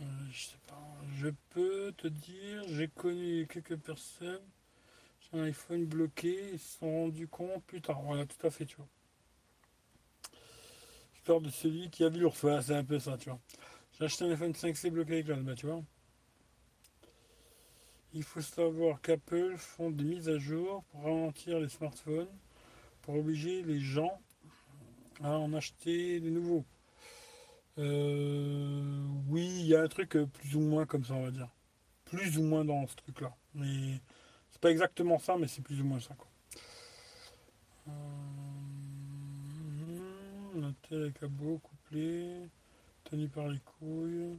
euh, 0.00 0.04
je 0.30 0.40
sais 0.40 0.56
pas. 0.66 0.80
Je 1.16 1.28
peux 1.50 1.92
te 1.96 2.08
dire, 2.08 2.64
j'ai 2.68 2.88
connu 2.88 3.46
quelques 3.46 3.76
personnes 3.76 4.40
sur 5.20 5.38
un 5.38 5.44
iPhone 5.44 5.84
bloqué, 5.84 6.52
ils 6.54 6.58
se 6.58 6.78
sont 6.78 6.90
rendus 6.90 7.28
compte 7.28 7.62
plus 7.64 7.80
tard. 7.80 8.00
Voilà, 8.02 8.24
tout 8.24 8.46
à 8.46 8.50
fait, 8.50 8.64
tu 8.64 8.76
vois. 8.76 8.88
Histoire 11.16 11.40
de 11.40 11.50
celui 11.50 11.90
qui 11.90 12.04
a 12.04 12.08
vu 12.08 12.20
l'ours. 12.20 12.40
c'est 12.62 12.74
un 12.74 12.84
peu 12.84 12.98
ça, 12.98 13.16
tu 13.18 13.28
vois. 13.28 13.38
J'ai 14.02 14.06
acheté 14.06 14.24
un 14.24 14.30
iPhone 14.32 14.50
5C 14.50 14.90
bloqué 14.90 15.12
avec 15.12 15.44
bah, 15.44 15.54
tu 15.54 15.66
vois. 15.66 15.80
Il 18.12 18.24
faut 18.24 18.40
savoir 18.40 19.00
qu'Apple 19.00 19.54
font 19.56 19.92
des 19.92 20.02
mises 20.02 20.28
à 20.28 20.38
jour 20.38 20.82
pour 20.90 21.04
ralentir 21.04 21.60
les 21.60 21.68
smartphones, 21.68 22.26
pour 23.02 23.14
obliger 23.14 23.62
les 23.62 23.78
gens 23.78 24.20
à 25.22 25.38
en 25.38 25.52
acheter 25.52 26.18
de 26.18 26.30
nouveaux. 26.30 26.64
Euh, 27.78 29.06
oui, 29.28 29.46
il 29.60 29.66
y 29.66 29.76
a 29.76 29.82
un 29.82 29.86
truc 29.86 30.16
euh, 30.16 30.26
plus 30.26 30.56
ou 30.56 30.60
moins 30.62 30.84
comme 30.84 31.04
ça, 31.04 31.14
on 31.14 31.22
va 31.22 31.30
dire. 31.30 31.50
Plus 32.04 32.38
ou 32.38 32.42
moins 32.42 32.64
dans 32.64 32.84
ce 32.88 32.96
truc-là. 32.96 33.32
Mais 33.54 34.00
c'est 34.50 34.60
pas 34.60 34.72
exactement 34.72 35.20
ça, 35.20 35.36
mais 35.38 35.46
c'est 35.46 35.62
plus 35.62 35.80
ou 35.80 35.84
moins 35.84 36.00
ça. 36.00 36.16
Quoi. 36.16 36.28
Euh, 37.86 37.92
un 40.60 40.74
tel 40.88 41.12
câble 41.12 41.60
couplé, 41.60 42.48
par 43.32 43.48
les 43.48 43.60
couilles. 43.60 44.38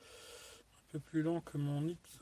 Un 0.00 0.92
peu 0.92 1.00
plus 1.00 1.22
lent 1.22 1.40
que 1.40 1.58
mon 1.58 1.88
X. 1.88 2.20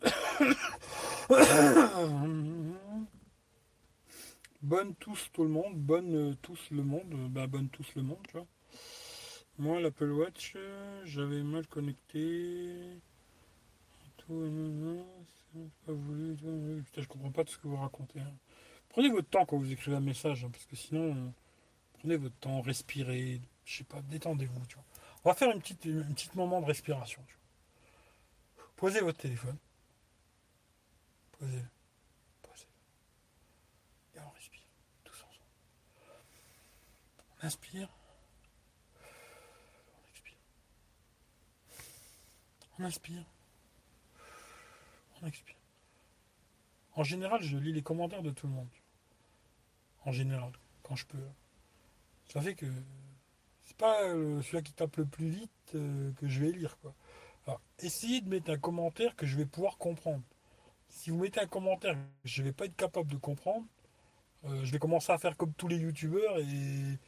bonne 4.63 4.95
tous 4.95 5.31
tout 5.33 5.45
le 5.45 5.51
monde, 5.51 5.75
bonne 5.77 6.15
euh, 6.15 6.35
tous 6.41 6.71
le 6.71 6.83
monde, 6.83 7.13
euh, 7.13 7.29
bah 7.29 7.47
bonne 7.47 7.69
tous 7.69 7.95
le 7.97 8.03
monde, 8.03 8.19
tu 8.29 8.33
vois. 8.33 8.47
Moi 9.59 9.81
l'Apple 9.81 10.11
Watch, 10.11 10.57
j'avais 11.05 11.43
mal 11.43 11.67
connecté. 11.67 12.99
Tout, 14.17 15.05
pas 15.87 15.93
voulu, 15.93 16.35
Putain, 16.85 17.03
je 17.03 17.09
comprends 17.09 17.31
pas 17.31 17.45
tout 17.45 17.53
ce 17.53 17.59
que 17.59 17.69
vous 17.69 17.77
racontez. 17.77 18.21
Hein. 18.21 18.33
Prenez 18.89 19.11
votre 19.11 19.29
temps 19.29 19.45
quand 19.45 19.59
vous 19.59 19.71
écrivez 19.73 19.97
un 19.97 20.01
message, 20.01 20.45
hein, 20.45 20.51
parce 20.51 20.65
que 20.65 20.77
sinon, 20.77 21.15
euh, 21.15 21.29
prenez 21.99 22.17
votre 22.17 22.37
temps, 22.37 22.63
respirez, 22.63 23.41
je 23.65 23.79
sais 23.79 23.85
pas, 23.85 24.01
détendez-vous, 24.03 24.67
tu 24.67 24.77
vois. 24.77 24.85
On 25.29 25.33
va 25.33 25.37
faire 25.37 25.51
une 25.51 25.61
petite, 25.61 25.85
un 25.85 26.11
petit 26.15 26.31
moment 26.35 26.63
de 26.63 26.65
respiration. 26.65 27.23
Posez 28.77 29.03
votre 29.03 29.19
téléphone. 29.19 29.59
Posez-le. 31.33 31.69
Posez-le. 32.41 34.19
Et 34.19 34.25
on 34.25 34.31
respire, 34.31 34.65
tous 35.05 35.13
ensemble. 35.13 35.45
On 37.29 37.47
inspire. 37.47 37.91
On 39.93 40.09
expire. 40.09 40.39
On 42.79 42.85
inspire. 42.85 43.25
On 45.21 45.27
expire. 45.27 45.57
En 46.95 47.05
général, 47.05 47.43
je 47.43 47.59
lis 47.59 47.75
les 47.75 47.83
commentaires 47.83 48.23
de 48.23 48.31
tout 48.31 48.47
le 48.47 48.55
monde. 48.55 48.71
En 50.07 50.13
général, 50.13 50.53
quand 50.83 50.97
je 50.97 51.05
peux. 51.05 51.29
Ça 52.33 52.41
fait 52.41 52.55
que 52.55 52.73
pas 53.79 54.03
euh, 54.03 54.43
celui 54.43 54.63
qui 54.63 54.73
tape 54.73 54.97
le 54.97 55.07
plus 55.07 55.29
vite 55.29 55.51
euh, 55.75 56.13
que 56.21 56.29
je 56.29 56.41
vais 56.41 56.53
lire. 56.53 56.77
Quoi. 56.83 56.95
Alors, 57.47 57.61
essayez 57.79 58.21
de 58.21 58.29
mettre 58.29 58.51
un 58.51 58.59
commentaire 58.59 59.17
que 59.17 59.27
je 59.27 59.37
vais 59.37 59.47
pouvoir 59.47 59.79
comprendre 59.79 60.23
si 60.89 61.11
vous 61.11 61.19
mettez 61.19 61.41
un 61.41 61.47
commentaire 61.47 61.95
que 61.95 61.99
je 62.25 62.43
vais 62.43 62.53
pas 62.53 62.65
être 62.65 62.77
capable 62.77 63.11
de 63.11 63.17
comprendre, 63.17 63.67
euh, 64.45 64.65
je 64.65 64.73
vais 64.73 64.79
commencer 64.79 65.13
à 65.13 65.19
faire 65.19 65.37
comme 65.37 65.53
tous 65.53 65.69
les 65.69 65.77
youtubeurs 65.77 66.39
et 66.39 66.99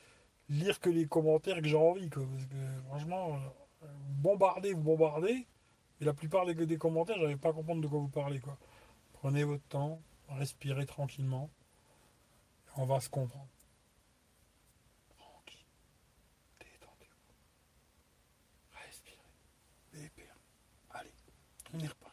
lire 0.48 0.80
que 0.80 0.90
les 0.90 1.06
commentaires 1.06 1.60
que 1.60 1.68
j'ai 1.68 1.76
envie. 1.76 2.08
Parce 2.08 2.26
que 2.26 2.82
franchement, 2.88 3.38
bombardez, 4.22 4.72
vous 4.72 4.82
bombardez, 4.82 5.46
et 6.00 6.04
la 6.04 6.14
plupart 6.14 6.46
des, 6.46 6.54
des 6.54 6.78
commentaires, 6.78 7.16
je 7.16 7.22
n'arrive 7.22 7.38
pas 7.38 7.50
à 7.50 7.52
comprendre 7.52 7.82
de 7.82 7.86
quoi 7.86 7.98
vous 7.98 8.08
parlez. 8.08 8.40
Quoi. 8.40 8.56
Prenez 9.12 9.44
votre 9.44 9.66
temps, 9.68 10.00
respirez 10.28 10.86
tranquillement, 10.86 11.50
on 12.76 12.86
va 12.86 13.00
se 13.00 13.08
comprendre. 13.08 13.48
Tranquille, 15.18 15.66
détendez-vous, 16.60 17.34
respirez, 18.86 20.10
Allez, 20.90 21.12
on 21.74 21.78
y 21.78 21.86
repart. 21.86 22.10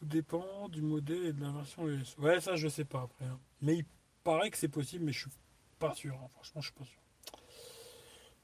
Tout 0.00 0.06
dépend 0.06 0.68
du 0.70 0.80
modèle 0.80 1.26
et 1.26 1.32
de 1.34 1.42
la 1.42 1.50
version 1.50 1.86
ES. 1.86 2.18
Ouais, 2.18 2.40
ça, 2.40 2.56
je 2.56 2.68
sais 2.68 2.86
pas 2.86 3.02
après. 3.02 3.26
Hein. 3.26 3.38
Mais 3.60 3.76
il 3.76 3.84
paraît 4.24 4.50
que 4.50 4.56
c'est 4.56 4.68
possible, 4.68 5.04
mais 5.04 5.12
je 5.12 5.20
suis 5.20 5.30
pas 5.78 5.94
sûr. 5.94 6.14
Hein. 6.14 6.28
Franchement, 6.30 6.62
je 6.62 6.66
suis 6.68 6.78
pas 6.78 6.84
sûr. 6.84 7.00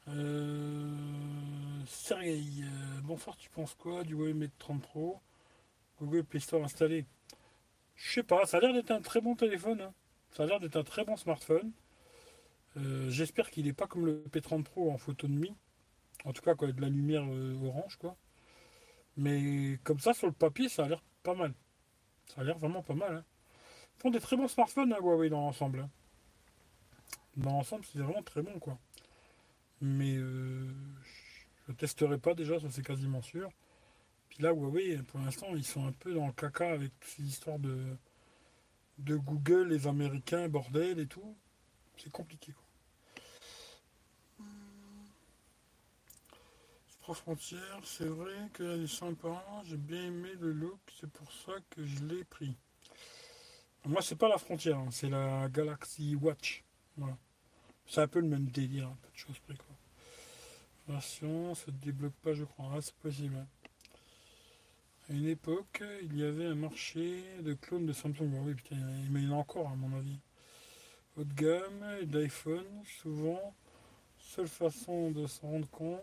Euh... 0.08 0.96
Sergei, 1.86 2.42
euh, 2.60 3.00
bonsoir, 3.04 3.36
tu 3.38 3.48
penses 3.48 3.74
quoi 3.74 4.04
du 4.04 4.14
Huawei 4.14 4.50
30 4.58 4.82
Pro 4.82 5.20
Google 5.98 6.24
Play 6.24 6.40
Store 6.40 6.62
installé? 6.62 7.06
Je 7.94 8.12
sais 8.12 8.22
pas, 8.22 8.44
ça 8.44 8.58
a 8.58 8.60
l'air 8.60 8.74
d'être 8.74 8.90
un 8.90 9.00
très 9.00 9.22
bon 9.22 9.34
téléphone. 9.34 9.80
Hein. 9.80 9.94
Ça 10.32 10.42
a 10.42 10.46
l'air 10.46 10.60
d'être 10.60 10.76
un 10.76 10.84
très 10.84 11.04
bon 11.04 11.16
smartphone. 11.16 11.72
Euh, 12.76 13.08
j'espère 13.08 13.50
qu'il 13.50 13.64
n'est 13.64 13.72
pas 13.72 13.86
comme 13.86 14.04
le 14.04 14.22
P30 14.30 14.64
Pro 14.64 14.90
en 14.90 14.98
photo 14.98 15.26
de 15.26 15.32
nuit. 15.32 15.54
En 16.26 16.34
tout 16.34 16.42
cas, 16.42 16.54
quoi, 16.54 16.70
de 16.70 16.80
la 16.80 16.90
lumière 16.90 17.24
euh, 17.26 17.56
orange, 17.66 17.96
quoi. 17.96 18.16
Mais 19.16 19.78
comme 19.82 19.98
ça, 19.98 20.12
sur 20.12 20.26
le 20.26 20.34
papier, 20.34 20.68
ça 20.68 20.84
a 20.84 20.88
l'air 20.88 21.02
pas 21.26 21.34
mal. 21.34 21.52
Ça 22.28 22.40
a 22.40 22.44
l'air 22.44 22.56
vraiment 22.56 22.82
pas 22.82 22.94
mal. 22.94 23.16
Hein. 23.16 23.24
Font 23.98 24.10
des 24.10 24.20
très 24.20 24.36
bons 24.36 24.48
smartphones, 24.48 24.92
hein, 24.92 24.98
Huawei, 25.00 25.28
dans 25.28 25.40
l'ensemble. 25.40 25.80
Hein. 25.80 25.90
Dans 27.36 27.50
l'ensemble, 27.50 27.84
c'est 27.84 27.98
vraiment 27.98 28.22
très 28.22 28.42
bon, 28.42 28.58
quoi. 28.60 28.78
Mais 29.80 30.16
euh, 30.16 30.72
je 31.66 31.72
testerai 31.72 32.18
pas 32.18 32.34
déjà, 32.34 32.60
ça 32.60 32.68
c'est 32.70 32.86
quasiment 32.86 33.22
sûr. 33.22 33.50
Puis 34.28 34.42
là, 34.42 34.52
Huawei, 34.52 35.02
pour 35.02 35.18
l'instant, 35.20 35.48
ils 35.54 35.64
sont 35.64 35.84
un 35.84 35.92
peu 35.92 36.14
dans 36.14 36.26
le 36.26 36.32
caca 36.32 36.70
avec 36.70 36.98
toutes 37.00 37.10
ces 37.10 37.22
histoires 37.24 37.58
de, 37.58 37.96
de 38.98 39.16
Google, 39.16 39.68
les 39.68 39.88
Américains, 39.88 40.48
bordel 40.48 41.00
et 41.00 41.06
tout. 41.06 41.36
C'est 41.96 42.12
compliqué, 42.12 42.52
quoi. 42.52 42.65
Frontière, 47.14 47.80
c'est 47.84 48.06
vrai 48.06 48.50
qu'elle 48.54 48.82
est 48.82 48.86
sympa, 48.86 49.42
j'ai 49.64 49.76
bien 49.76 50.04
aimé 50.04 50.30
le 50.40 50.52
look, 50.52 50.80
c'est 51.00 51.10
pour 51.10 51.30
ça 51.32 51.52
que 51.70 51.84
je 51.84 52.04
l'ai 52.04 52.24
pris. 52.24 52.56
Moi, 53.84 54.02
c'est 54.02 54.16
pas 54.16 54.28
la 54.28 54.38
frontière, 54.38 54.78
hein, 54.78 54.88
c'est 54.90 55.08
la 55.08 55.48
Galaxy 55.48 56.16
Watch. 56.16 56.64
Voilà. 56.96 57.16
C'est 57.86 58.00
un 58.00 58.08
peu 58.08 58.20
le 58.20 58.26
même 58.26 58.46
délire, 58.46 58.88
un 58.88 58.96
peu 59.00 59.08
de 59.12 59.16
choses 59.16 59.38
près. 59.38 59.54
Quoi. 59.54 59.76
Version, 60.88 61.54
ça 61.54 61.70
ne 61.70 61.76
débloque 61.76 62.14
pas, 62.22 62.32
je 62.32 62.44
crois. 62.44 62.72
Ah, 62.74 62.80
c'est 62.80 62.94
possible. 62.96 63.36
Hein. 63.36 63.46
À 65.08 65.12
une 65.12 65.28
époque, 65.28 65.84
il 66.02 66.18
y 66.18 66.24
avait 66.24 66.46
un 66.46 66.56
marché 66.56 67.22
de 67.42 67.54
clones 67.54 67.86
de 67.86 67.92
Samsung. 67.92 68.28
oui, 68.44 68.54
putain, 68.54 68.76
mais 69.10 69.22
il 69.22 69.28
y 69.28 69.32
en 69.32 69.36
a 69.36 69.40
encore, 69.40 69.68
à 69.68 69.76
mon 69.76 69.96
avis. 69.96 70.18
Haut 71.16 71.24
de 71.24 71.32
gamme, 71.32 72.04
d'iPhone, 72.06 72.66
souvent, 73.00 73.54
seule 74.18 74.48
façon 74.48 75.12
de 75.12 75.28
s'en 75.28 75.48
rendre 75.48 75.70
compte, 75.70 76.02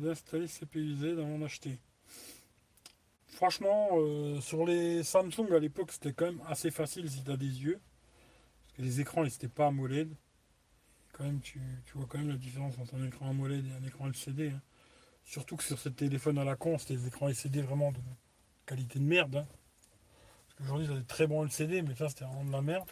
d'installer 0.00 0.46
CPUZ 0.46 1.16
dans 1.16 1.26
mon 1.26 1.44
acheté. 1.44 1.78
Franchement, 3.26 3.88
euh, 3.92 4.40
sur 4.40 4.66
les 4.66 5.02
Samsung 5.02 5.52
à 5.54 5.58
l'époque, 5.58 5.92
c'était 5.92 6.12
quand 6.12 6.26
même 6.26 6.42
assez 6.46 6.70
facile 6.70 7.10
si 7.10 7.24
tu 7.24 7.30
as 7.30 7.36
des 7.36 7.62
yeux. 7.62 7.80
Parce 8.62 8.76
que 8.76 8.82
les 8.82 9.00
écrans, 9.00 9.24
ils 9.24 9.28
n'étaient 9.28 9.48
pas 9.48 9.68
AMOLED. 9.68 10.14
Quand 11.12 11.24
même, 11.24 11.40
tu, 11.40 11.58
vois 11.94 12.06
quand 12.08 12.18
même 12.18 12.28
la 12.28 12.36
différence 12.36 12.78
entre 12.78 12.96
un 12.96 13.06
écran 13.06 13.30
AMOLED 13.30 13.64
et 13.66 13.72
un 13.72 13.86
écran 13.86 14.08
LCD. 14.08 14.50
Hein. 14.50 14.60
Surtout 15.24 15.56
que 15.56 15.64
sur 15.64 15.78
ce 15.78 15.88
téléphone 15.88 16.38
à 16.38 16.44
la 16.44 16.56
con, 16.56 16.76
c'était 16.76 16.96
des 16.96 17.06
écrans 17.06 17.28
LCD 17.28 17.62
vraiment 17.62 17.92
de 17.92 17.98
qualité 18.66 18.98
de 18.98 19.04
merde. 19.04 19.36
Hein. 19.36 19.46
Parce 19.46 20.58
qu'aujourd'hui, 20.58 20.86
ça 20.86 20.94
des 20.94 21.04
très 21.06 21.26
bons 21.26 21.44
LCD, 21.44 21.82
mais 21.82 21.94
ça, 21.94 22.08
c'était 22.08 22.24
vraiment 22.24 22.44
de 22.44 22.52
la 22.52 22.62
merde. 22.62 22.90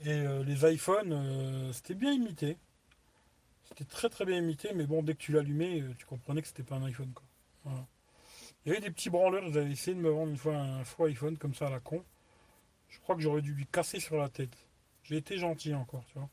Et 0.00 0.10
euh, 0.10 0.44
les 0.44 0.74
iPhones, 0.74 1.12
euh, 1.12 1.72
c'était 1.72 1.94
bien 1.94 2.12
imité. 2.12 2.56
C'était 3.76 3.90
très 3.90 4.08
très 4.08 4.24
bien 4.24 4.38
imité, 4.38 4.72
mais 4.72 4.86
bon, 4.86 5.02
dès 5.02 5.14
que 5.14 5.18
tu 5.18 5.32
l'allumais, 5.32 5.80
euh, 5.80 5.94
tu 5.98 6.06
comprenais 6.06 6.42
que 6.42 6.46
c'était 6.46 6.62
pas 6.62 6.76
un 6.76 6.84
iPhone. 6.84 7.12
Quoi. 7.12 7.72
Il 8.64 8.68
y 8.68 8.70
avait 8.70 8.80
des 8.80 8.90
petits 8.90 9.10
branleurs, 9.10 9.44
avaient 9.44 9.68
essayé 9.68 9.96
de 9.96 10.00
me 10.00 10.10
vendre 10.10 10.30
une 10.30 10.36
fois 10.36 10.54
un 10.54 10.84
faux 10.84 11.06
iPhone 11.06 11.36
comme 11.36 11.54
ça 11.54 11.66
à 11.66 11.70
la 11.70 11.80
con. 11.80 12.04
Je 12.88 13.00
crois 13.00 13.16
que 13.16 13.20
j'aurais 13.20 13.42
dû 13.42 13.52
lui 13.52 13.66
casser 13.66 13.98
sur 13.98 14.16
la 14.16 14.28
tête. 14.28 14.56
J'ai 15.02 15.16
été 15.16 15.38
gentil 15.38 15.74
encore, 15.74 16.04
tu 16.06 16.18
vois. 16.18 16.30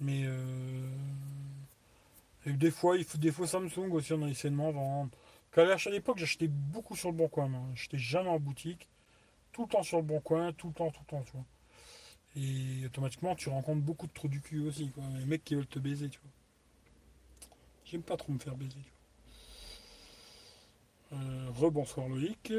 Mais 0.00 0.22
euh, 0.24 0.90
des 2.46 2.72
fois, 2.72 2.96
il 2.96 3.04
faut 3.04 3.18
des 3.18 3.30
fois 3.30 3.46
Samsung 3.46 3.92
aussi, 3.92 4.12
on 4.12 4.22
a 4.22 4.28
essayé 4.28 4.50
de 4.50 4.56
m'en 4.56 4.72
vendre. 4.72 5.10
Quand 5.52 5.62
à 5.62 5.90
l'époque, 5.90 6.18
j'achetais 6.18 6.48
beaucoup 6.48 6.96
sur 6.96 7.10
le 7.10 7.16
bon 7.16 7.28
coin. 7.28 7.50
J'étais 7.74 7.98
jamais 7.98 8.30
en 8.30 8.40
boutique. 8.40 8.88
Tout 9.52 9.62
le 9.62 9.68
temps 9.68 9.84
sur 9.84 9.98
le 9.98 10.02
bon 10.02 10.20
coin, 10.20 10.52
tout 10.52 10.68
le 10.68 10.74
temps, 10.74 10.90
tout 10.90 11.02
le 11.02 11.06
temps, 11.06 11.22
tu 11.22 11.32
vois. 11.32 11.44
Et 12.36 12.86
automatiquement, 12.86 13.34
tu 13.34 13.48
rencontres 13.48 13.82
beaucoup 13.82 14.06
de 14.06 14.12
trous 14.12 14.28
du 14.28 14.40
cul 14.40 14.60
aussi, 14.66 14.90
quoi. 14.90 15.04
Les 15.18 15.26
mecs 15.26 15.44
qui 15.44 15.54
veulent 15.54 15.66
te 15.66 15.78
baiser, 15.78 16.08
tu 16.08 16.18
vois. 16.20 16.30
J'aime 17.84 18.02
pas 18.02 18.16
trop 18.16 18.32
me 18.32 18.38
faire 18.38 18.56
baiser, 18.56 18.70
tu 18.72 18.92
vois. 21.10 21.18
Euh, 21.20 21.50
Rebonsoir 21.50 22.08
Loïc. 22.08 22.52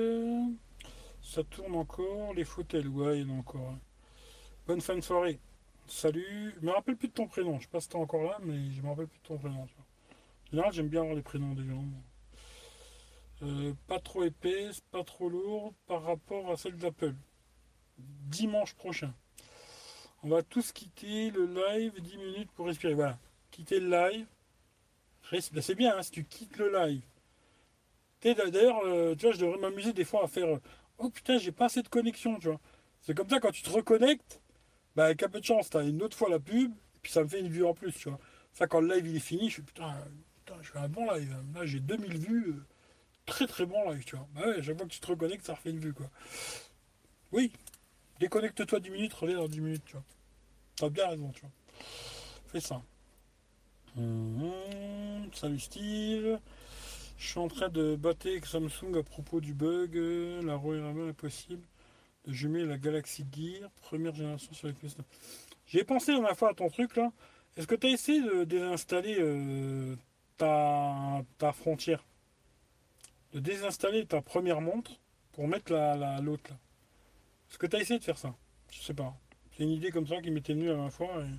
Ça 1.23 1.43
tourne 1.43 1.75
encore, 1.75 2.33
les 2.33 2.43
fauteuils, 2.43 2.87
ouais, 2.87 3.21
il 3.21 3.27
y 3.27 3.31
en 3.31 3.35
a 3.35 3.39
encore. 3.39 3.73
Bonne 4.67 4.81
fin 4.81 4.95
de 4.95 5.01
soirée. 5.01 5.39
Salut. 5.87 6.53
Je 6.59 6.65
me 6.65 6.71
rappelle 6.71 6.95
plus 6.95 7.07
de 7.07 7.13
ton 7.13 7.27
prénom. 7.27 7.57
Je 7.57 7.63
sais 7.63 7.69
pas 7.69 7.81
si 7.81 7.89
t'es 7.89 7.95
encore 7.95 8.23
là, 8.23 8.37
mais 8.43 8.71
je 8.71 8.81
me 8.81 8.89
rappelle 8.89 9.07
plus 9.07 9.19
de 9.19 9.27
ton 9.27 9.37
prénom. 9.37 9.65
Tu 9.65 9.75
vois. 10.51 10.71
j'aime 10.71 10.87
bien 10.87 11.01
avoir 11.01 11.15
les 11.15 11.21
prénoms 11.21 11.53
des 11.53 11.65
gens. 11.65 11.83
Euh, 13.41 13.73
pas 13.87 13.99
trop 13.99 14.23
épaisse, 14.23 14.81
pas 14.91 15.03
trop 15.03 15.29
lourd 15.29 15.73
par 15.87 16.03
rapport 16.03 16.51
à 16.51 16.57
celle 16.57 16.77
d'Apple. 16.77 17.15
Dimanche 17.97 18.73
prochain. 18.75 19.13
On 20.23 20.29
va 20.29 20.41
tous 20.41 20.71
quitter 20.71 21.31
le 21.31 21.45
live 21.45 21.99
10 21.99 22.17
minutes 22.17 22.51
pour 22.51 22.65
respirer. 22.65 22.93
Voilà. 22.93 23.19
Quitter 23.51 23.81
le 23.81 23.89
live. 23.89 24.25
Ben, 25.51 25.61
c'est 25.61 25.75
bien 25.75 25.97
hein, 25.97 26.01
si 26.01 26.11
tu 26.11 26.23
quittes 26.23 26.57
le 26.57 26.71
live. 26.71 27.01
D'ailleurs, 28.23 28.79
euh, 28.85 29.15
tu 29.15 29.25
vois, 29.25 29.33
je 29.33 29.39
devrais 29.39 29.59
m'amuser 29.59 29.91
des 29.91 30.05
fois 30.05 30.23
à 30.23 30.27
faire 30.27 30.59
Oh 30.97 31.09
putain, 31.09 31.37
j'ai 31.37 31.51
pas 31.51 31.65
assez 31.65 31.81
de 31.81 31.89
connexion, 31.89 32.39
tu 32.39 32.47
vois. 32.47 32.59
C'est 33.01 33.13
comme 33.13 33.29
ça 33.29 33.39
quand 33.41 33.51
tu 33.51 33.63
te 33.63 33.69
reconnectes, 33.69 34.41
bah, 34.95 35.05
avec 35.05 35.23
un 35.23 35.29
peu 35.29 35.41
de 35.41 35.45
chance, 35.45 35.69
tu 35.69 35.75
as 35.75 35.83
une 35.83 36.01
autre 36.01 36.15
fois 36.15 36.29
la 36.29 36.39
pub, 36.39 36.71
et 36.71 36.99
puis 37.01 37.11
ça 37.11 37.23
me 37.23 37.27
fait 37.27 37.41
une 37.41 37.49
vue 37.49 37.65
en 37.65 37.73
plus, 37.73 37.91
tu 37.91 38.07
vois. 38.07 38.19
Ça, 38.53 38.67
quand 38.67 38.79
le 38.79 38.93
live 38.93 39.07
il 39.07 39.15
est 39.17 39.19
fini, 39.19 39.49
je 39.49 39.55
suis 39.55 39.61
putain, 39.61 39.93
putain 40.45 40.57
je 40.61 40.71
fais 40.71 40.79
un 40.79 40.87
bon 40.87 41.11
live. 41.11 41.35
Hein. 41.37 41.43
Là, 41.53 41.65
j'ai 41.65 41.81
2000 41.81 42.17
vues, 42.17 42.49
euh, 42.49 42.65
très 43.25 43.47
très 43.47 43.65
bon 43.65 43.89
live, 43.89 44.05
tu 44.05 44.15
vois. 44.15 44.27
Bah 44.35 44.47
ouais, 44.47 44.63
chaque 44.63 44.77
fois 44.77 44.85
que 44.85 44.93
tu 44.93 44.99
te 44.99 45.07
reconnectes, 45.07 45.45
ça 45.45 45.55
refait 45.55 45.71
une 45.71 45.79
vue, 45.79 45.93
quoi. 45.93 46.09
Oui, 47.33 47.51
déconnecte-toi 48.19 48.79
10 48.79 48.89
minutes, 48.89 49.13
reviens 49.13 49.37
dans 49.37 49.47
10 49.47 49.61
minutes, 49.61 49.83
tu 49.85 49.93
vois. 49.93 50.03
T'as 50.75 50.89
bien 50.89 51.07
raison, 51.09 51.31
tu 51.31 51.41
vois. 51.41 51.51
Fais 52.47 52.59
ça. 52.59 52.81
Hum, 53.97 54.51
salut 55.33 55.59
Steve. 55.59 56.39
Je 57.17 57.27
suis 57.27 57.39
en 57.39 57.47
train 57.47 57.69
de 57.69 57.95
battre 57.95 58.27
avec 58.27 58.45
Samsung 58.45 58.97
à 58.97 59.03
propos 59.03 59.39
du 59.39 59.53
bug. 59.53 59.95
La 60.43 60.55
Royal 60.55 61.09
est 61.09 61.13
possible 61.13 61.63
de 62.25 62.33
jumeler 62.33 62.65
la 62.65 62.77
Galaxy 62.77 63.25
Gear 63.31 63.69
première 63.81 64.15
génération 64.15 64.51
sur 64.53 64.67
les 64.67 64.73
questions. 64.73 65.05
J'ai 65.67 65.83
pensé 65.83 66.13
la 66.19 66.35
fois 66.35 66.51
à 66.51 66.53
ton 66.53 66.69
truc 66.69 66.95
là. 66.95 67.11
Est-ce 67.55 67.67
que 67.67 67.75
tu 67.75 67.87
as 67.87 67.91
essayé 67.91 68.21
de 68.21 68.43
désinstaller 68.43 69.17
euh, 69.19 69.95
ta, 70.37 71.23
ta 71.37 71.51
frontière? 71.51 72.03
De 73.33 73.39
désinstaller 73.39 74.05
ta 74.05 74.21
première 74.21 74.61
montre 74.61 74.99
pour 75.33 75.47
mettre 75.47 75.71
la, 75.71 76.19
l'autre 76.19 76.49
là? 76.49 76.57
Est-ce 77.53 77.59
que 77.59 77.67
tu 77.67 77.75
as 77.75 77.81
essayé 77.81 77.99
de 77.99 78.03
faire 78.03 78.17
ça 78.17 78.33
Je 78.71 78.81
sais 78.81 78.95
pas. 78.95 79.15
C'est 79.51 79.61
une 79.61 79.69
idée 79.69 79.91
comme 79.91 80.07
ça 80.07 80.19
qui 80.23 80.31
m'était 80.31 80.53
venue 80.53 80.75
la 80.75 80.89
fois. 80.89 81.23
Et... 81.23 81.29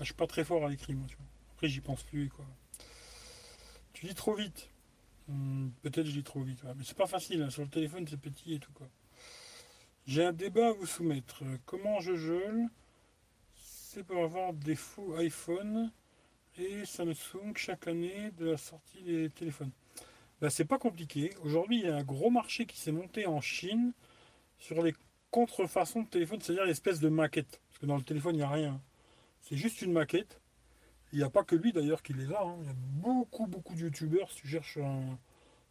je 0.00 0.04
suis 0.04 0.12
pas 0.12 0.26
très 0.26 0.44
fort 0.44 0.66
à 0.66 0.68
l'écrit 0.68 0.92
moi. 0.92 1.06
Après 1.54 1.66
j'y 1.66 1.80
pense 1.80 2.02
plus 2.02 2.28
quoi. 2.28 2.44
Tu 3.94 4.04
dis 4.04 4.14
trop 4.14 4.34
vite. 4.34 4.68
Hmm, 5.28 5.70
peut-être 5.80 6.04
je 6.04 6.12
dis 6.12 6.22
trop 6.24 6.42
vite. 6.42 6.62
Mais 6.76 6.84
c'est 6.84 6.96
pas 6.96 7.06
facile. 7.06 7.40
Hein. 7.40 7.48
Sur 7.48 7.62
le 7.62 7.70
téléphone 7.70 8.06
c'est 8.06 8.20
petit 8.20 8.52
et 8.52 8.58
tout 8.58 8.72
quoi. 8.72 8.86
J'ai 10.06 10.26
un 10.26 10.34
débat 10.34 10.68
à 10.68 10.72
vous 10.72 10.84
soumettre. 10.84 11.42
Comment 11.64 12.00
je 12.00 12.16
gèle 12.16 12.68
C'est 13.54 14.04
pour 14.04 14.22
avoir 14.22 14.52
des 14.52 14.76
faux 14.76 15.16
iPhone 15.16 15.90
et 16.58 16.84
Samsung 16.84 17.56
chaque 17.56 17.88
année 17.88 18.30
de 18.32 18.50
la 18.50 18.56
sortie 18.58 19.02
des 19.02 19.30
téléphones. 19.30 19.72
Ben, 20.42 20.50
c'est 20.50 20.66
pas 20.66 20.78
compliqué. 20.78 21.30
Aujourd'hui, 21.42 21.78
il 21.78 21.86
y 21.86 21.88
a 21.88 21.96
un 21.96 22.04
gros 22.04 22.28
marché 22.28 22.66
qui 22.66 22.78
s'est 22.78 22.92
monté 22.92 23.26
en 23.26 23.40
Chine 23.40 23.94
sur 24.58 24.82
les 24.82 24.92
contrefaçons 25.34 26.02
de 26.02 26.06
téléphone, 26.06 26.40
c'est-à-dire 26.40 26.64
l'espèce 26.64 27.00
de 27.00 27.08
maquette. 27.08 27.60
Parce 27.68 27.80
que 27.80 27.86
dans 27.86 27.96
le 27.96 28.04
téléphone, 28.04 28.36
il 28.36 28.38
n'y 28.38 28.44
a 28.44 28.48
rien. 28.48 28.80
C'est 29.40 29.56
juste 29.56 29.82
une 29.82 29.90
maquette. 29.90 30.40
Il 31.12 31.18
n'y 31.18 31.24
a 31.24 31.28
pas 31.28 31.42
que 31.42 31.56
lui 31.56 31.72
d'ailleurs 31.72 32.04
qui 32.04 32.12
les 32.12 32.32
a. 32.32 32.40
Hein. 32.40 32.56
Il 32.60 32.66
y 32.66 32.70
a 32.70 32.74
beaucoup, 32.76 33.48
beaucoup 33.48 33.74
de 33.74 33.80
youtubeurs. 33.80 34.30
Si 34.30 34.42
tu 34.42 34.48
cherches 34.48 34.78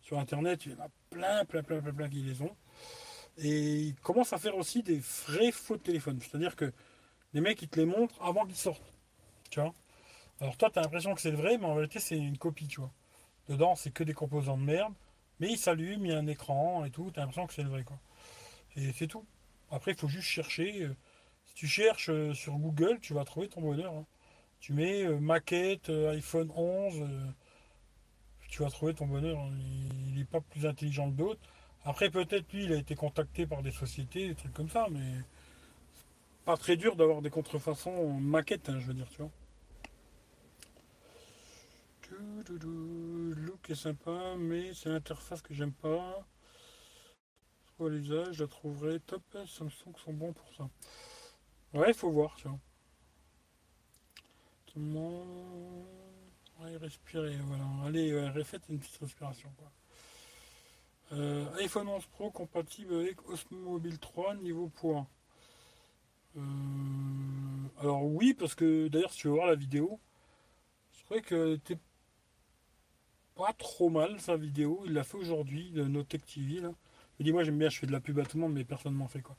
sur 0.02 0.20
internet, 0.20 0.66
il 0.66 0.74
y 0.74 0.76
en 0.76 0.84
a 0.84 0.90
plein, 1.10 1.46
plein, 1.46 1.64
plein, 1.64 1.80
plein, 1.80 1.94
plein 1.94 2.10
qui 2.10 2.24
les 2.24 2.42
ont. 2.42 2.54
Et 3.38 3.84
ils 3.84 3.96
commencent 4.02 4.34
à 4.34 4.38
faire 4.38 4.58
aussi 4.58 4.84
des 4.84 5.00
vrais 5.00 5.54
faux 5.54 5.78
téléphones. 5.78 6.20
C'est-à-dire 6.20 6.58
que 6.58 6.74
les 7.34 7.40
mecs, 7.40 7.62
ils 7.62 7.70
te 7.70 7.80
les 7.80 7.86
montrent 7.86 8.22
avant 8.22 8.46
qu'ils 8.46 8.58
sortent. 8.58 8.94
Tu 9.50 9.62
vois? 9.62 9.74
Alors 10.42 10.58
toi, 10.58 10.72
tu 10.72 10.80
as 10.80 10.82
l'impression 10.82 11.16
que 11.16 11.22
c'est 11.22 11.32
le 11.32 11.38
vrai, 11.38 11.58
mais 11.58 11.68
en 11.68 11.76
réalité, 11.76 12.02
c'est 12.02 12.18
une 12.18 12.38
copie, 12.38 12.68
tu 12.68 12.82
vois. 12.82 12.92
Dedans, 13.48 13.76
c'est 13.76 13.92
que 13.92 14.04
des 14.04 14.14
composants 14.14 14.58
de 14.58 14.64
merde. 14.64 14.94
Mais 15.40 15.52
il 15.52 15.58
s'allume, 15.58 16.06
il 16.06 16.12
y 16.12 16.14
a 16.14 16.18
un 16.18 16.28
écran 16.28 16.84
et 16.84 16.92
tout. 16.92 17.12
Tu 17.14 17.20
as 17.22 17.22
l'impression 17.22 17.48
que 17.48 17.54
c'est 17.54 17.64
le 17.64 17.70
vrai, 17.70 17.86
quoi. 17.86 17.98
Et 18.76 18.92
c'est 18.92 19.08
tout. 19.08 19.26
Après, 19.74 19.92
il 19.92 19.98
faut 19.98 20.08
juste 20.08 20.28
chercher. 20.28 20.84
Euh, 20.84 20.96
si 21.46 21.56
tu 21.56 21.68
cherches 21.68 22.10
euh, 22.10 22.34
sur 22.34 22.54
Google, 22.54 23.00
tu 23.02 23.14
vas 23.14 23.26
trouver 23.26 23.48
ton 23.48 23.62
bonheur. 23.62 23.94
Hein. 23.94 24.06
Tu 24.60 24.72
mets 24.74 25.04
euh, 25.04 25.20
maquette 25.20 25.90
iPhone 25.90 26.52
11, 26.56 27.10
tu 28.50 28.62
vas 28.62 28.70
trouver 28.70 28.94
ton 28.94 29.08
bonheur. 29.08 29.40
Hein. 29.40 29.52
Il 30.08 30.16
n'est 30.16 30.26
pas 30.26 30.42
plus 30.42 30.68
intelligent 30.68 31.10
que 31.12 31.18
d'autres. 31.18 31.42
Après, 31.86 32.10
peut-être 32.10 32.54
lui, 32.54 32.66
il 32.66 32.74
a 32.74 32.78
été 32.78 32.96
contacté 32.96 33.48
par 33.48 33.64
des 33.64 33.72
sociétés, 33.72 34.30
des 34.30 34.36
trucs 34.36 34.54
comme 34.54 34.70
ça, 34.70 34.88
mais 34.92 35.18
pas 36.46 36.56
très 36.56 36.78
dur 36.78 36.96
d'avoir 36.96 37.22
des 37.22 37.30
contrefaçons 37.30 38.14
maquettes, 38.14 38.70
hein, 38.70 38.80
je 38.80 38.86
veux 38.88 38.94
dire, 38.94 39.10
tu 39.10 39.18
vois. 39.18 39.32
Look 42.60 43.70
est 43.70 43.76
sympa, 43.76 44.36
mais 44.38 44.74
c'est 44.76 44.90
l'interface 44.90 45.42
que 45.42 45.54
j'aime 45.54 45.74
pas. 45.74 46.26
Pour 47.78 47.90
l'usage, 47.90 48.36
je 48.36 48.44
la 48.44 48.48
trouverais 48.48 49.00
top. 49.00 49.24
Samsung 49.48 49.96
sont 50.04 50.14
bons 50.14 50.34
pour 50.34 50.54
ça. 50.56 50.70
Ouais, 51.74 51.94
faut 51.94 52.12
voir, 52.12 52.36
vois. 52.44 52.60
Tout 54.68 54.80
le 54.80 54.86
monde. 54.86 55.86
Ouais, 56.60 56.78
respirer, 56.78 57.36
voilà. 57.48 57.66
Allez, 57.86 58.30
refaites 58.30 58.64
une 58.70 58.80
petite 58.80 58.98
respiration, 58.98 59.50
quoi. 59.58 59.72
Euh, 61.14 61.46
iPhone 61.60 61.88
11 61.88 62.06
Pro 62.08 62.32
compatible 62.32 62.96
avec 62.96 63.30
Osmo 63.30 63.58
Mobile 63.60 64.00
3 64.00 64.36
niveau 64.36 64.68
poids. 64.70 65.06
Euh, 66.38 66.42
alors 67.80 68.04
oui, 68.06 68.34
parce 68.34 68.56
que 68.56 68.88
d'ailleurs 68.88 69.12
si 69.12 69.20
tu 69.20 69.28
veux 69.28 69.34
voir 69.34 69.46
la 69.46 69.56
vidéo, 69.56 70.00
je 70.92 71.04
trouvais 71.04 71.22
que 71.22 71.56
c'était 71.56 71.80
pas 73.36 73.54
trop 73.54 73.90
mal 73.90 74.20
sa 74.20 74.38
vidéo. 74.38 74.82
Il 74.86 74.94
l'a 74.94 75.04
fait 75.04 75.18
aujourd'hui 75.18 75.70
de 75.72 75.84
Notech 75.84 76.26
TV. 76.26 76.62
Là. 76.62 76.72
Il 77.20 77.26
dit 77.26 77.32
moi 77.32 77.44
j'aime 77.44 77.58
bien, 77.58 77.70
je 77.70 77.80
fais 77.80 77.88
de 77.88 77.92
la 77.92 78.00
pub 78.00 78.20
à 78.20 78.26
tout 78.26 78.38
le 78.38 78.42
monde, 78.42 78.54
mais 78.54 78.64
personne 78.64 78.94
m'en 78.94 79.08
fait 79.08 79.22
quoi. 79.22 79.36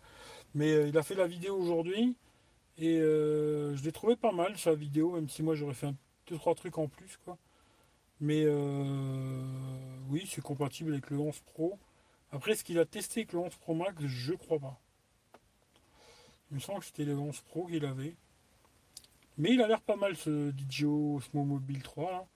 Mais 0.55 0.73
euh, 0.73 0.89
il 0.89 0.97
a 0.97 1.03
fait 1.03 1.15
la 1.15 1.27
vidéo 1.27 1.57
aujourd'hui 1.57 2.17
et 2.79 2.97
je 2.97 3.85
l'ai 3.85 3.93
trouvé 3.93 4.17
pas 4.17 4.33
mal 4.33 4.57
sa 4.59 4.75
vidéo, 4.75 5.13
même 5.13 5.29
si 5.29 5.43
moi 5.43 5.55
j'aurais 5.55 5.75
fait 5.75 5.87
un, 5.87 5.97
deux 6.27 6.37
trois 6.37 6.55
trucs 6.55 6.79
en 6.79 6.89
plus 6.89 7.19
quoi. 7.25 7.39
Mais 8.21 8.45
euh, 8.45 9.43
oui, 10.09 10.27
c'est 10.27 10.41
compatible 10.41 10.93
avec 10.93 11.11
le 11.11 11.19
11 11.19 11.41
Pro. 11.41 11.79
Après, 12.33 12.55
ce 12.55 12.65
qu'il 12.65 12.79
a 12.79 12.85
testé 12.85 13.21
avec 13.21 13.33
le 13.33 13.41
11 13.41 13.55
Pro 13.57 13.75
Max, 13.75 14.03
je 14.07 14.33
crois 14.35 14.59
pas. 14.59 14.81
Il 16.51 16.55
me 16.55 16.61
semble 16.61 16.81
que 16.81 16.87
c'était 16.87 17.05
le 17.05 17.19
11 17.19 17.41
Pro 17.43 17.67
qu'il 17.67 17.85
avait. 17.85 18.17
Mais 19.37 19.51
il 19.53 19.61
a 19.63 19.69
l'air 19.69 19.81
pas 19.81 19.97
mal 19.97 20.17
ce 20.17 20.53
DJI 20.53 20.85
Osmo 20.85 21.45
Mobile 21.45 21.83
3. 21.83 22.27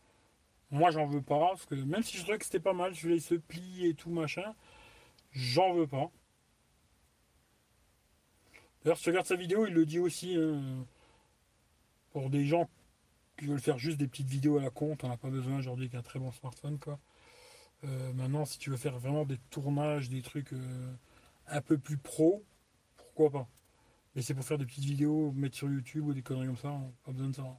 Moi, 0.71 0.91
j'en 0.91 1.07
veux 1.07 1.23
pas. 1.23 1.49
Parce 1.51 1.67
que 1.67 1.75
même 1.77 2.03
si 2.03 2.17
je 2.17 2.23
trouvais 2.23 2.39
que 2.39 2.45
c'était 2.45 2.61
pas 2.61 2.73
mal, 2.73 2.95
je 2.95 3.09
il 3.09 3.23
se 3.23 3.37
plie 3.37 3.87
et 3.87 3.95
tout 3.95 4.11
machin, 4.11 4.55
j'en 5.33 5.75
veux 5.75 5.87
pas. 5.87 6.11
D'ailleurs, 8.83 8.97
si 8.97 9.05
tu 9.05 9.11
regardes 9.11 9.27
sa 9.27 9.37
vidéo, 9.37 9.67
il 9.67 9.75
le 9.75 9.87
dit 9.87 9.99
aussi. 9.99 10.37
Hein, 10.37 10.87
pour 12.13 12.31
des 12.31 12.47
gens 12.47 12.69
qui 13.37 13.47
veulent 13.47 13.61
faire 13.61 13.79
juste 13.79 13.99
des 13.99 14.09
petites 14.09 14.29
vidéos 14.29 14.59
à 14.59 14.63
la 14.63 14.71
compte, 14.71 15.05
on 15.05 15.09
n'a 15.09 15.17
pas 15.17 15.31
besoin 15.31 15.59
aujourd'hui 15.59 15.89
qu'un 15.89 16.03
très 16.03 16.19
bon 16.19 16.33
smartphone. 16.33 16.79
Euh, 17.85 18.13
maintenant, 18.15 18.45
si 18.45 18.59
tu 18.59 18.71
veux 18.71 18.77
faire 18.77 18.99
vraiment 18.99 19.25
des 19.25 19.39
tournages, 19.51 20.09
des 20.09 20.23
trucs 20.23 20.53
euh, 20.53 20.93
un 21.47 21.61
peu 21.61 21.79
plus 21.79 21.97
pro, 21.97 22.45
pourquoi 22.97 23.31
pas 23.31 23.49
Mais 24.15 24.23
c'est 24.23 24.35
pour 24.35 24.45
faire 24.45 24.59
des 24.59 24.67
petites 24.67 24.85
vidéos, 24.85 25.33
mettre 25.33 25.57
sur 25.57 25.71
YouTube 25.71 26.07
ou 26.07 26.13
des 26.13 26.23
conneries 26.23 26.47
comme 26.47 26.57
ça, 26.57 26.81
pas 27.05 27.13
besoin 27.13 27.29
de 27.29 27.37
ça. 27.37 27.59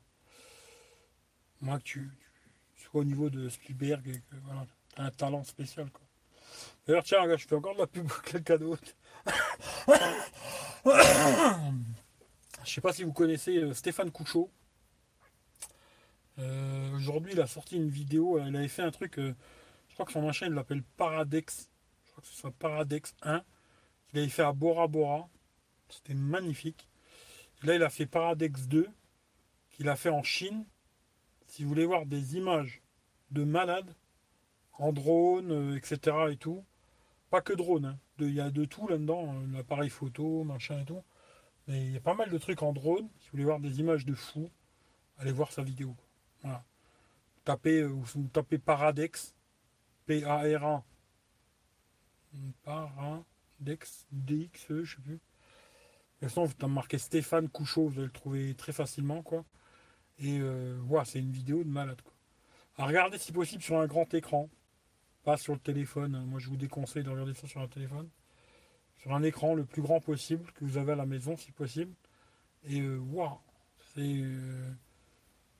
Moi, 1.61 1.77
que 1.79 1.83
tu, 1.83 2.09
sois 2.77 3.01
au 3.01 3.05
niveau 3.05 3.29
de 3.29 3.49
Spielberg 3.49 4.07
et 4.07 4.21
voilà, 4.43 4.65
tu 4.95 5.01
as 5.01 5.05
un 5.05 5.11
talent 5.11 5.43
spécial. 5.43 5.89
D'ailleurs, 6.85 7.03
tiens, 7.03 7.37
je 7.37 7.47
fais 7.47 7.55
encore 7.55 7.75
de 7.75 7.79
la 7.79 7.87
pub 7.87 8.07
pour 8.07 8.21
quelqu'un 8.21 8.57
d'autre. 8.57 8.83
je 10.85 10.91
sais 12.65 12.81
pas 12.81 12.93
si 12.93 13.03
vous 13.03 13.13
connaissez 13.13 13.57
euh, 13.57 13.73
Stéphane 13.73 14.11
Couchot. 14.11 14.49
Euh, 16.39 16.95
aujourd'hui, 16.95 17.33
il 17.33 17.41
a 17.41 17.47
sorti 17.47 17.75
une 17.75 17.89
vidéo. 17.89 18.39
Il 18.39 18.55
avait 18.55 18.67
fait 18.67 18.81
un 18.81 18.91
truc. 18.91 19.19
Euh, 19.19 19.35
je 19.89 19.93
crois 19.93 20.05
que 20.05 20.11
son 20.11 20.21
machin, 20.21 20.47
il 20.47 20.53
l'appelle 20.53 20.83
Paradex. 20.97 21.69
Je 22.05 22.11
crois 22.11 22.21
que 22.21 22.27
c'est 22.27 22.41
ça, 22.41 22.51
Paradex 22.51 23.13
1. 23.21 23.43
Il 24.13 24.19
avait 24.19 24.29
fait 24.29 24.43
à 24.43 24.53
Bora 24.53 24.87
Bora. 24.87 25.29
C'était 25.89 26.13
magnifique. 26.13 26.87
là, 27.63 27.75
il 27.75 27.83
a 27.83 27.89
fait 27.89 28.05
Paradex 28.05 28.67
2, 28.67 28.87
qu'il 29.71 29.89
a 29.89 29.95
fait 29.95 30.09
en 30.09 30.23
Chine. 30.23 30.65
Si 31.47 31.63
vous 31.63 31.69
voulez 31.69 31.85
voir 31.85 32.05
des 32.05 32.37
images 32.37 32.81
de 33.31 33.43
malades, 33.43 33.93
en 34.79 34.93
drone, 34.93 35.51
euh, 35.51 35.77
etc. 35.77 36.17
et 36.31 36.37
tout. 36.37 36.65
Pas 37.29 37.41
que 37.41 37.53
drone, 37.53 37.85
hein. 37.85 37.99
il 38.19 38.33
y 38.33 38.41
a 38.41 38.49
de 38.49 38.65
tout 38.65 38.87
là-dedans, 38.87 39.35
euh, 39.35 39.57
l'appareil 39.57 39.89
photo, 39.89 40.43
machin 40.43 40.79
et 40.81 40.85
tout. 40.85 41.03
Mais 41.67 41.85
il 41.85 41.91
y 41.91 41.97
a 41.97 42.01
pas 42.01 42.15
mal 42.15 42.31
de 42.31 42.37
trucs 42.39 42.63
en 42.63 42.73
drone. 42.73 43.07
Si 43.19 43.25
vous 43.27 43.31
voulez 43.33 43.43
voir 43.43 43.59
des 43.59 43.79
images 43.79 44.05
de 44.05 44.15
fous, 44.15 44.49
allez 45.19 45.31
voir 45.31 45.51
sa 45.51 45.61
vidéo. 45.61 45.95
Voilà. 46.41 46.63
Tapez, 47.43 47.81
euh, 47.81 47.87
vous 47.87 48.27
tapez 48.29 48.57
Paradex, 48.57 49.35
P-A-R-A, 50.07 50.83
Paradex, 52.63 54.07
D-X-E, 54.11 54.83
je 54.83 54.95
sais 54.95 55.01
plus. 55.01 55.13
De 55.13 56.27
toute 56.27 56.29
façon, 56.29 56.45
vous 56.45 56.67
marqué 56.67 56.97
Stéphane 56.97 57.49
Couchot, 57.49 57.87
vous 57.87 57.99
allez 57.99 58.07
le 58.07 58.11
trouver 58.11 58.55
très 58.55 58.73
facilement, 58.73 59.21
quoi. 59.21 59.45
Et 60.19 60.41
voilà, 60.81 61.05
c'est 61.05 61.19
une 61.19 61.31
vidéo 61.31 61.63
de 61.63 61.69
malade, 61.69 62.01
quoi. 62.01 62.11
À 62.75 62.85
regarder 62.85 63.17
si 63.17 63.31
possible 63.31 63.63
sur 63.63 63.79
un 63.79 63.87
grand 63.87 64.13
écran, 64.13 64.49
pas 65.29 65.37
sur 65.37 65.53
le 65.53 65.59
téléphone. 65.59 66.25
Moi, 66.25 66.39
je 66.39 66.49
vous 66.49 66.57
déconseille 66.57 67.03
de 67.03 67.09
regarder 67.11 67.35
ça 67.35 67.45
sur 67.45 67.61
un 67.61 67.67
téléphone. 67.67 68.09
Sur 68.97 69.13
un 69.13 69.21
écran 69.21 69.53
le 69.53 69.63
plus 69.63 69.83
grand 69.83 70.01
possible 70.01 70.51
que 70.53 70.65
vous 70.65 70.79
avez 70.79 70.93
à 70.93 70.95
la 70.95 71.05
maison, 71.05 71.37
si 71.37 71.51
possible. 71.51 71.93
Et 72.67 72.81
waouh, 72.81 73.37
c'est 73.93 74.01
euh, 74.01 74.71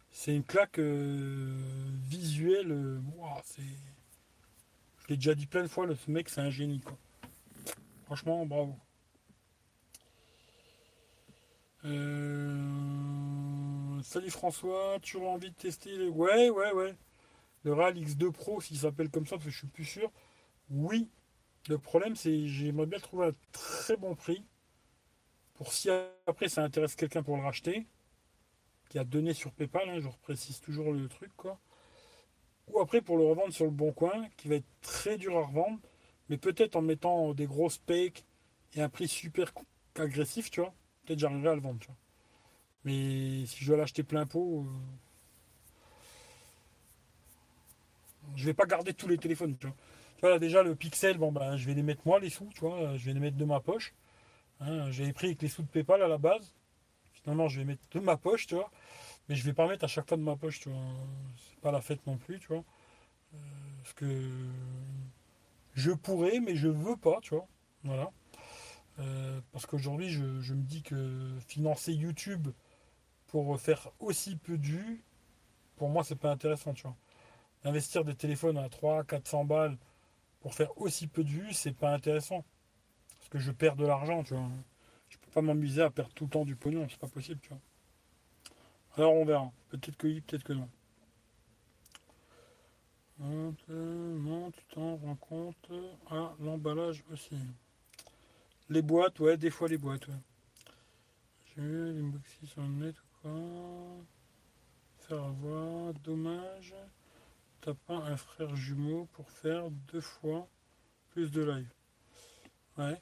c'est 0.09 0.35
une 0.35 0.43
claque 0.43 0.79
euh, 0.79 1.55
visuelle. 2.07 2.71
Waouh, 3.15 3.41
c'est. 3.43 3.61
Je 3.61 5.07
l'ai 5.09 5.17
déjà 5.17 5.35
dit 5.35 5.45
plein 5.45 5.61
de 5.61 5.67
fois, 5.67 5.85
ce 5.95 6.09
mec, 6.09 6.29
c'est 6.29 6.41
un 6.41 6.49
génie, 6.49 6.79
quoi. 6.79 6.97
Franchement, 8.05 8.47
bravo. 8.47 8.75
Euh, 11.85 12.57
salut 14.01 14.31
François, 14.31 14.97
tu 15.03 15.17
auras 15.17 15.27
envie 15.27 15.51
de 15.51 15.55
tester 15.55 15.95
les... 15.95 16.09
Ouais, 16.09 16.49
ouais, 16.49 16.73
ouais 16.73 16.95
le 17.63 17.73
RAL 17.73 17.95
X2 17.97 18.31
Pro, 18.31 18.61
s'il 18.61 18.77
s'appelle 18.77 19.09
comme 19.09 19.25
ça, 19.25 19.35
parce 19.35 19.45
que 19.45 19.51
je 19.51 19.57
suis 19.57 19.67
plus 19.67 19.85
sûr. 19.85 20.11
Oui. 20.69 21.09
Le 21.67 21.77
problème, 21.77 22.15
c'est 22.15 22.47
j'aimerais 22.47 22.85
bien 22.85 22.99
trouver 22.99 23.27
un 23.27 23.35
très 23.51 23.97
bon 23.97 24.15
prix. 24.15 24.45
Pour 25.55 25.73
si 25.73 25.89
après 26.25 26.47
ça 26.47 26.63
intéresse 26.63 26.95
quelqu'un 26.95 27.21
pour 27.21 27.35
le 27.35 27.43
racheter, 27.43 27.85
qui 28.89 28.97
a 28.97 29.03
donné 29.03 29.33
sur 29.33 29.51
PayPal, 29.51 29.89
hein, 29.89 29.99
je 29.99 30.07
reprécise 30.07 30.61
toujours 30.61 30.93
le 30.93 31.07
truc, 31.09 31.31
quoi. 31.35 31.59
Ou 32.67 32.79
après 32.79 33.01
pour 33.01 33.17
le 33.17 33.25
revendre 33.25 33.53
sur 33.53 33.65
le 33.65 33.71
bon 33.71 33.91
coin, 33.91 34.27
qui 34.37 34.47
va 34.47 34.55
être 34.55 34.65
très 34.81 35.17
dur 35.17 35.37
à 35.37 35.45
revendre, 35.45 35.79
mais 36.29 36.37
peut-être 36.37 36.75
en 36.75 36.81
mettant 36.81 37.33
des 37.33 37.45
grosses 37.45 37.77
pecs 37.79 38.23
et 38.75 38.81
un 38.81 38.89
prix 38.89 39.07
super 39.07 39.51
agressif, 39.95 40.49
tu 40.49 40.61
vois. 40.61 40.73
Peut-être 41.05 41.19
j'arriverai 41.19 41.49
à 41.49 41.55
le 41.55 41.61
vendre. 41.61 41.79
Mais 42.85 43.45
si 43.45 43.63
je 43.63 43.67
dois 43.67 43.77
l'acheter 43.77 44.03
plein 44.03 44.25
pot, 44.25 44.65
euh, 44.65 44.69
je 48.35 48.45
vais 48.45 48.53
pas 48.53 48.65
garder 48.65 48.93
tous 48.93 49.07
les 49.07 49.17
téléphones. 49.17 49.57
Tu 49.57 49.67
vois, 50.21 50.39
déjà 50.39 50.63
le 50.63 50.75
Pixel, 50.75 51.17
bon 51.17 51.31
ben 51.31 51.55
je 51.57 51.65
vais 51.65 51.73
les 51.73 51.83
mettre 51.83 52.01
moi 52.05 52.19
les 52.19 52.29
sous, 52.29 52.49
tu 52.53 52.61
vois, 52.61 52.97
je 52.97 53.05
vais 53.05 53.13
les 53.13 53.19
mettre 53.19 53.37
de 53.37 53.45
ma 53.45 53.59
poche. 53.59 53.93
Hein, 54.59 54.91
J'avais 54.91 55.13
pris 55.13 55.27
avec 55.27 55.41
les 55.41 55.47
sous 55.47 55.63
de 55.63 55.67
PayPal 55.67 56.01
à 56.01 56.07
la 56.07 56.17
base. 56.17 56.53
Finalement, 57.13 57.47
je 57.47 57.59
vais 57.59 57.65
mettre 57.65 57.83
de 57.91 57.99
ma 57.99 58.17
poche, 58.17 58.47
tu 58.47 58.55
vois. 58.55 58.71
Mais 59.27 59.35
je 59.35 59.43
vais 59.43 59.53
pas 59.53 59.67
mettre 59.67 59.85
à 59.85 59.87
chaque 59.87 60.07
fois 60.07 60.17
de 60.17 60.23
ma 60.23 60.35
poche, 60.35 60.59
tu 60.59 60.69
vois. 60.69 60.81
C'est 61.37 61.59
pas 61.59 61.71
la 61.71 61.81
fête 61.81 62.05
non 62.07 62.17
plus, 62.17 62.39
tu 62.39 62.47
vois. 62.47 62.63
Euh, 63.33 63.37
parce 63.83 63.93
que 63.93 64.29
je 65.75 65.91
pourrais, 65.91 66.39
mais 66.39 66.55
je 66.55 66.67
veux 66.67 66.97
pas, 66.97 67.19
tu 67.21 67.35
vois. 67.35 67.47
Voilà. 67.83 68.11
Euh, 68.99 69.39
parce 69.51 69.65
qu'aujourd'hui, 69.65 70.09
je, 70.09 70.53
me 70.53 70.63
dis 70.63 70.81
que 70.81 71.37
financer 71.47 71.93
YouTube 71.93 72.49
pour 73.27 73.59
faire 73.59 73.89
aussi 73.99 74.35
peu 74.35 74.57
de 74.57 74.97
pour 75.77 75.89
moi, 75.89 76.03
c'est 76.03 76.15
pas 76.15 76.31
intéressant, 76.31 76.73
tu 76.73 76.83
vois 76.83 76.95
investir 77.63 78.03
des 78.05 78.15
téléphones 78.15 78.57
à 78.57 78.69
300, 78.69 79.03
400 79.05 79.45
balles 79.45 79.77
pour 80.39 80.53
faire 80.53 80.79
aussi 80.79 81.07
peu 81.07 81.23
de 81.23 81.29
vues, 81.29 81.53
c'est 81.53 81.73
pas 81.73 81.93
intéressant. 81.93 82.45
Parce 83.17 83.29
que 83.29 83.39
je 83.39 83.51
perds 83.51 83.75
de 83.75 83.85
l'argent, 83.85 84.23
tu 84.23 84.33
vois. 84.33 84.49
Je 85.09 85.17
peux 85.17 85.31
pas 85.31 85.41
m'amuser 85.41 85.81
à 85.81 85.89
perdre 85.89 86.13
tout 86.13 86.25
le 86.25 86.29
temps 86.29 86.45
du 86.45 86.55
pognon, 86.55 86.87
c'est 86.89 86.99
pas 86.99 87.07
possible, 87.07 87.39
tu 87.41 87.49
vois. 87.49 87.59
Alors 88.95 89.13
on 89.13 89.25
verra. 89.25 89.51
Peut-être 89.69 89.97
que 89.97 90.07
oui, 90.07 90.21
peut-être 90.21 90.43
que 90.43 90.53
non. 90.53 90.69
Tu 94.51 94.65
t'en 94.73 94.95
rends 94.95 95.15
compte. 95.15 95.71
Ah, 96.09 96.33
l'emballage 96.39 97.03
aussi. 97.11 97.35
Les 98.69 98.81
boîtes, 98.81 99.19
ouais, 99.19 99.35
des 99.35 99.49
fois 99.49 99.67
les 99.67 99.77
boîtes, 99.77 100.07
ouais. 100.07 100.13
J'ai 101.45 101.61
vu 101.61 101.93
l'inboxy 101.93 102.47
sur 102.47 102.61
le 102.61 102.69
net 102.69 102.95
ou 102.97 103.21
quoi. 103.21 103.31
Faire 104.99 105.23
avoir, 105.23 105.93
dommage 105.95 106.73
t'as 107.61 107.73
pas 107.73 107.95
un 107.95 108.17
frère 108.17 108.55
jumeau 108.55 109.07
pour 109.13 109.29
faire 109.29 109.69
deux 109.91 110.01
fois 110.01 110.47
plus 111.11 111.31
de 111.31 111.43
live. 111.43 111.69
Ouais. 112.77 113.01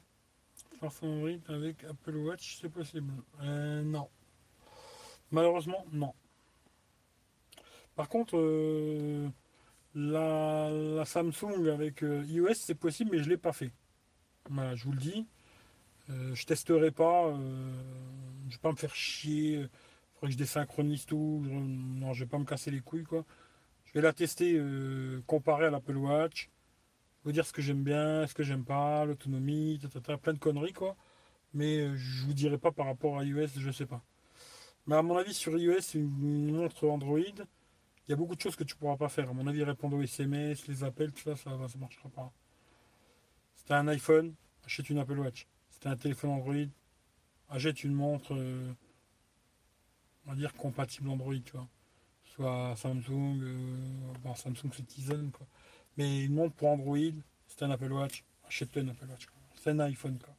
Force 0.80 1.02
Android 1.02 1.38
avec 1.48 1.84
Apple 1.84 2.16
Watch, 2.16 2.58
c'est 2.60 2.68
possible. 2.68 3.12
Euh, 3.42 3.82
non. 3.82 4.08
Malheureusement, 5.30 5.84
non. 5.92 6.14
Par 7.94 8.08
contre, 8.08 8.36
euh, 8.36 9.28
la, 9.94 11.04
Samsung 11.04 11.68
avec 11.68 12.02
euh, 12.02 12.24
iOS, 12.26 12.54
c'est 12.54 12.74
possible, 12.74 13.10
mais 13.12 13.18
je 13.18 13.24
ne 13.24 13.30
l'ai 13.30 13.36
pas 13.36 13.52
fait. 13.52 13.72
Voilà, 14.48 14.74
je 14.74 14.84
vous 14.84 14.92
le 14.92 14.98
dis. 14.98 15.26
je 16.08 16.44
testerai 16.46 16.90
pas. 16.90 17.36
je 18.48 18.54
vais 18.54 18.60
pas 18.62 18.70
me 18.70 18.76
faire 18.76 18.94
chier. 18.94 19.54
Il 19.54 19.68
faudrait 20.14 20.28
que 20.28 20.32
je 20.32 20.38
désynchronise 20.38 21.06
tout. 21.06 21.44
Non, 21.44 22.14
je 22.14 22.24
vais 22.24 22.28
pas 22.30 22.38
me 22.38 22.44
casser 22.44 22.70
les 22.70 22.80
couilles, 22.80 23.04
quoi. 23.04 23.24
La 24.00 24.12
tester 24.12 24.54
euh, 24.56 25.20
à 25.28 25.70
l'Apple 25.70 25.96
Watch. 25.96 26.48
Vous 27.24 27.32
dire 27.32 27.44
ce 27.44 27.52
que 27.52 27.60
j'aime 27.60 27.82
bien, 27.82 28.28
ce 28.28 28.34
que 28.34 28.44
j'aime 28.44 28.64
pas, 28.64 29.04
l'autonomie, 29.04 29.80
plein 30.22 30.34
de 30.34 30.38
conneries 30.38 30.72
quoi. 30.72 30.96
Mais 31.52 31.78
euh, 31.80 31.96
je 31.96 32.24
vous 32.24 32.32
dirai 32.32 32.58
pas 32.58 32.70
par 32.70 32.86
rapport 32.86 33.18
à 33.18 33.24
iOS, 33.24 33.48
je 33.58 33.70
sais 33.72 33.86
pas. 33.86 34.00
Mais 34.86 34.94
à 34.94 35.02
mon 35.02 35.16
avis 35.16 35.34
sur 35.34 35.58
iOS, 35.58 35.94
une, 35.94 36.52
montre 36.52 36.88
Android, 36.88 37.18
il 37.18 38.10
y 38.10 38.12
a 38.12 38.16
beaucoup 38.16 38.36
de 38.36 38.40
choses 38.40 38.54
que 38.54 38.62
tu 38.62 38.76
pourras 38.76 38.96
pas 38.96 39.08
faire. 39.08 39.30
À 39.30 39.32
mon 39.32 39.48
avis, 39.48 39.64
répondre 39.64 39.96
aux 39.96 40.02
SMS, 40.02 40.68
les 40.68 40.84
appels, 40.84 41.10
tout 41.10 41.24
ça, 41.24 41.34
ça, 41.34 41.50
ça 41.68 41.78
marchera 41.78 42.08
pas. 42.08 42.32
C'était 43.56 43.74
un 43.74 43.88
iPhone, 43.88 44.32
achète 44.64 44.90
une 44.90 44.98
Apple 44.98 45.18
Watch. 45.18 45.48
C'était 45.70 45.88
un 45.88 45.96
téléphone 45.96 46.30
Android, 46.30 46.54
achète 47.48 47.82
une 47.82 47.94
montre, 47.94 48.32
euh, 48.36 48.72
on 50.24 50.30
va 50.30 50.36
dire 50.36 50.54
compatible 50.54 51.08
Android, 51.08 51.34
tu 51.44 51.52
vois 51.52 51.68
Samsung, 52.38 53.40
euh, 53.42 53.76
bon, 54.22 54.34
Samsung 54.34 54.70
c'est 54.72 54.86
Tizen, 54.86 55.30
quoi. 55.30 55.46
Mais 55.96 56.24
une 56.24 56.34
montre 56.34 56.54
pour 56.54 56.68
Android, 56.68 56.96
c'est 57.48 57.62
un 57.64 57.70
Apple 57.70 57.92
Watch, 57.92 58.24
achète-toi 58.46 58.82
un 58.82 58.88
Apple 58.88 59.06
Watch, 59.06 59.26
c'est 59.56 59.70
un 59.70 59.80
iPhone, 59.80 60.18
quoi. 60.18 60.34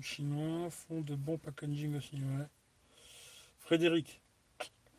chinois 0.00 0.70
font 0.70 1.00
de 1.02 1.14
bons 1.14 1.38
packaging 1.38 1.96
aussi. 1.96 2.16
Frédéric, 3.60 4.20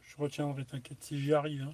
je 0.01 0.17
retiendrai, 0.17 0.65
t'inquiète, 0.65 1.03
si 1.03 1.19
j'y 1.19 1.33
arrive. 1.33 1.63
Hein. 1.63 1.73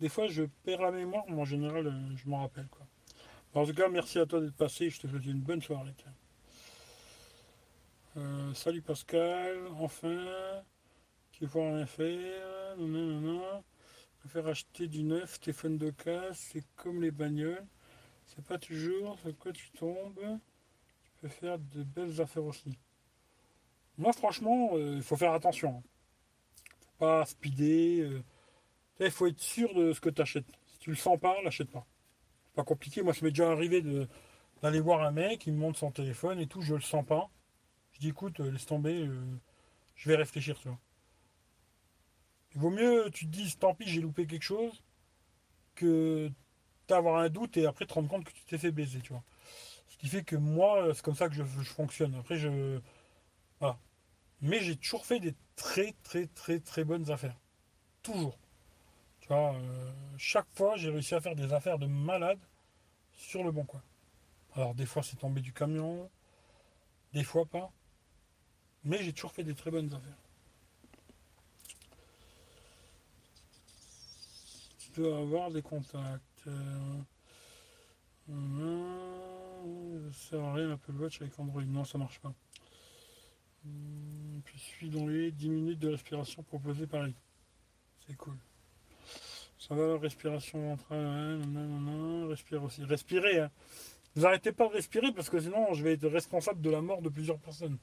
Des 0.00 0.08
fois, 0.08 0.26
je 0.28 0.44
perds 0.64 0.82
la 0.82 0.90
mémoire, 0.90 1.24
mais 1.28 1.40
en 1.40 1.44
général, 1.44 1.86
euh, 1.86 2.16
je 2.16 2.28
m'en 2.28 2.40
rappelle, 2.40 2.68
quoi. 2.68 2.86
En 3.54 3.66
tout 3.66 3.74
cas, 3.74 3.88
merci 3.88 4.18
à 4.18 4.26
toi 4.26 4.40
d'être 4.40 4.56
passé, 4.56 4.90
je 4.90 5.00
te 5.00 5.06
souhaite 5.06 5.26
une 5.26 5.40
bonne 5.40 5.62
soirée. 5.62 5.92
Euh, 8.18 8.52
salut 8.52 8.82
Pascal, 8.82 9.56
enfin, 9.78 10.62
tu 11.30 11.46
vois 11.46 11.74
rien 11.74 11.86
faire, 11.86 12.76
non, 12.76 12.86
non, 12.86 13.20
non, 13.20 13.64
faire 14.28 14.46
acheter 14.48 14.86
du 14.86 15.02
neuf, 15.02 15.40
téléphone 15.40 15.78
de 15.78 15.88
casse, 15.88 16.50
c'est 16.52 16.62
comme 16.76 17.00
les 17.00 17.10
bagnoles, 17.10 17.66
c'est 18.26 18.44
pas 18.44 18.58
toujours 18.58 19.18
sur 19.18 19.38
quoi 19.38 19.52
tu 19.52 19.70
tombes, 19.70 20.20
tu 21.04 21.10
peux 21.22 21.28
faire 21.28 21.58
de 21.58 21.84
belles 21.84 22.20
affaires 22.20 22.44
aussi. 22.44 22.78
Moi 23.96 24.12
franchement, 24.12 24.72
euh, 24.74 24.96
il 24.96 25.02
faut 25.02 25.16
faire 25.16 25.32
attention. 25.32 25.82
Faut 26.80 26.98
pas 26.98 27.24
speeder, 27.24 28.02
euh. 28.02 28.22
il 29.00 29.10
faut 29.10 29.26
être 29.26 29.40
sûr 29.40 29.72
de 29.72 29.94
ce 29.94 30.02
que 30.02 30.10
tu 30.10 30.20
achètes. 30.20 30.52
Si 30.66 30.78
tu 30.80 30.90
le 30.90 30.96
sens 30.96 31.18
pas, 31.18 31.40
l'achète 31.40 31.70
pas. 31.70 31.86
Pas 32.54 32.64
compliqué, 32.64 33.00
moi 33.00 33.14
ça 33.14 33.24
m'est 33.24 33.30
déjà 33.30 33.50
arrivé 33.50 33.82
d'aller 34.60 34.80
voir 34.80 35.02
un 35.02 35.12
mec, 35.12 35.46
il 35.46 35.54
me 35.54 35.58
montre 35.60 35.78
son 35.78 35.90
téléphone 35.90 36.40
et 36.40 36.46
tout, 36.46 36.60
je 36.60 36.74
le 36.74 36.82
sens 36.82 37.06
pas 37.06 37.30
dis 38.02 38.08
écoute, 38.08 38.40
euh, 38.40 38.50
laisse 38.50 38.66
tomber, 38.66 39.06
euh, 39.06 39.24
je 39.94 40.08
vais 40.08 40.16
réfléchir, 40.16 40.58
tu 40.58 40.68
vois. 40.68 40.78
Il 42.54 42.60
vaut 42.60 42.70
mieux, 42.70 43.10
tu 43.12 43.26
te 43.26 43.30
dises, 43.30 43.58
tant 43.58 43.74
pis, 43.74 43.88
j'ai 43.88 44.00
loupé 44.00 44.26
quelque 44.26 44.42
chose, 44.42 44.82
que 45.74 46.30
d'avoir 46.88 47.18
un 47.18 47.28
doute 47.28 47.56
et 47.56 47.66
après 47.66 47.86
te 47.86 47.94
rendre 47.94 48.08
compte 48.08 48.24
que 48.24 48.32
tu 48.32 48.42
t'es 48.44 48.58
fait 48.58 48.72
baiser, 48.72 49.00
tu 49.00 49.12
vois. 49.12 49.22
Ce 49.88 49.96
qui 49.96 50.08
fait 50.08 50.24
que 50.24 50.36
moi, 50.36 50.82
euh, 50.82 50.94
c'est 50.94 51.02
comme 51.04 51.14
ça 51.14 51.28
que 51.28 51.34
je, 51.34 51.44
fonctionne. 51.44 52.14
Après, 52.16 52.36
je. 52.36 52.80
Voilà. 53.60 53.78
Mais 54.40 54.60
j'ai 54.60 54.76
toujours 54.76 55.06
fait 55.06 55.20
des 55.20 55.34
très, 55.56 55.94
très, 56.02 56.26
très, 56.26 56.58
très 56.60 56.84
bonnes 56.84 57.10
affaires. 57.10 57.38
Toujours. 58.02 58.36
Tu 59.20 59.28
vois, 59.28 59.54
chaque 60.18 60.48
fois, 60.54 60.76
j'ai 60.76 60.90
réussi 60.90 61.14
à 61.14 61.20
faire 61.20 61.36
des 61.36 61.52
affaires 61.52 61.78
de 61.78 61.86
malade 61.86 62.40
sur 63.12 63.44
le 63.44 63.52
bon 63.52 63.64
coin. 63.64 63.82
Alors, 64.56 64.74
des 64.74 64.86
fois, 64.86 65.02
c'est 65.04 65.16
tombé 65.16 65.40
du 65.40 65.52
camion. 65.52 66.10
Des 67.12 67.24
fois 67.24 67.46
pas. 67.46 67.70
Mais 68.84 69.02
j'ai 69.02 69.12
toujours 69.12 69.32
fait 69.32 69.44
des 69.44 69.54
très 69.54 69.70
bonnes 69.70 69.92
affaires. 69.92 70.18
Tu 74.78 74.90
peux 74.90 75.14
avoir 75.14 75.50
des 75.50 75.62
contacts. 75.62 76.46
Euh, 76.46 76.98
ça 80.10 80.30
sert 80.30 80.44
à 80.44 80.54
rien 80.54 80.72
Apple 80.72 80.92
Watch 80.92 81.20
avec 81.20 81.38
Android. 81.38 81.62
Non, 81.62 81.84
ça 81.84 81.98
marche 81.98 82.18
pas. 82.20 82.34
Je 83.64 84.58
suis 84.58 84.90
dans 84.90 85.06
les 85.06 85.30
10 85.30 85.48
minutes 85.48 85.78
de 85.78 85.88
respiration 85.88 86.42
proposées 86.42 86.86
par 86.86 87.04
lui. 87.04 87.14
C'est 88.06 88.16
cool. 88.16 88.36
Ça 89.58 89.74
va, 89.74 89.96
respiration 89.98 90.60
ventrale, 90.70 91.40
respire 92.28 92.64
aussi. 92.64 92.82
Respirez, 92.84 93.40
hein. 93.40 93.50
Vous 94.14 94.26
arrêtez 94.26 94.52
pas 94.52 94.68
de 94.68 94.74
respirer 94.74 95.12
parce 95.12 95.30
que 95.30 95.40
sinon 95.40 95.72
je 95.72 95.82
vais 95.82 95.94
être 95.94 96.08
responsable 96.08 96.60
de 96.60 96.68
la 96.68 96.82
mort 96.82 97.00
de 97.00 97.08
plusieurs 97.08 97.38
personnes. 97.38 97.78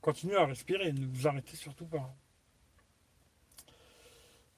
Continuez 0.00 0.36
à 0.36 0.46
respirer, 0.46 0.92
ne 0.92 1.06
vous 1.06 1.28
arrêtez 1.28 1.56
surtout 1.56 1.86
pas. 1.86 2.14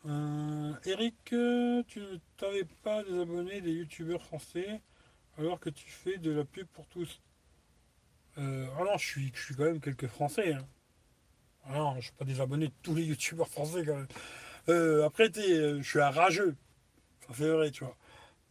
Euh, 0.07 0.72
Eric, 0.84 1.16
tu 1.24 2.01
n'avais 2.40 2.64
pas 2.82 3.03
des 3.05 3.20
abonnés 3.20 3.61
des 3.61 3.72
youtubeurs 3.72 4.22
français 4.22 4.80
alors 5.38 5.61
que 5.61 5.70
tu 5.70 5.88
fais 5.88 6.18
de 6.18 6.30
la 6.30 6.45
pub 6.45 6.66
pour 6.68 6.86
tous. 6.86 7.20
Euh, 8.38 8.66
ah 8.78 8.84
non, 8.84 8.97
je 8.99 9.07
suis, 9.07 9.32
quand 9.57 9.64
même 9.64 9.80
quelques 9.80 10.07
français. 10.07 10.55
Hein. 10.55 10.66
Ah 11.64 11.78
non, 11.78 11.93
je 11.93 11.97
ne 11.97 12.03
suis 12.03 12.12
pas 12.12 12.24
des 12.24 12.40
abonnés 12.40 12.68
de 12.68 12.74
tous 12.82 12.95
les 12.95 13.05
youtubeurs 13.05 13.49
français 13.49 13.84
quand 13.84 13.97
même. 13.97 14.09
Euh, 14.68 15.05
après, 15.05 15.30
je 15.34 15.82
suis 15.82 16.01
un 16.01 16.11
rageux. 16.11 16.57
Ça 17.26 17.34
c'est 17.36 17.49
vrai, 17.49 17.70
tu 17.70 17.84
vois. 17.84 17.97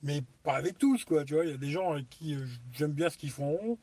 Mais 0.04 0.24
pas 0.44 0.56
avec 0.56 0.78
tous, 0.78 1.06
quoi, 1.06 1.24
tu 1.24 1.36
vois. 1.36 1.46
Il 1.46 1.52
y 1.52 1.54
a 1.54 1.58
des 1.58 1.72
gens 1.72 1.94
avec 1.94 2.10
qui 2.10 2.38
j'aime 2.74 2.92
bien 2.92 3.10
ce 3.10 3.18
qu'ils 3.18 3.32
font 3.32 3.78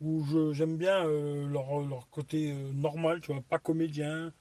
où 0.00 0.52
j'aime 0.52 0.76
bien 0.76 1.04
euh, 1.06 1.46
leur, 1.46 2.08
côté 2.10 2.52
euh, 2.52 2.72
normal, 2.72 3.20
tu 3.20 3.32
vois, 3.32 3.42
pas 3.42 3.58
comédien, 3.58 4.32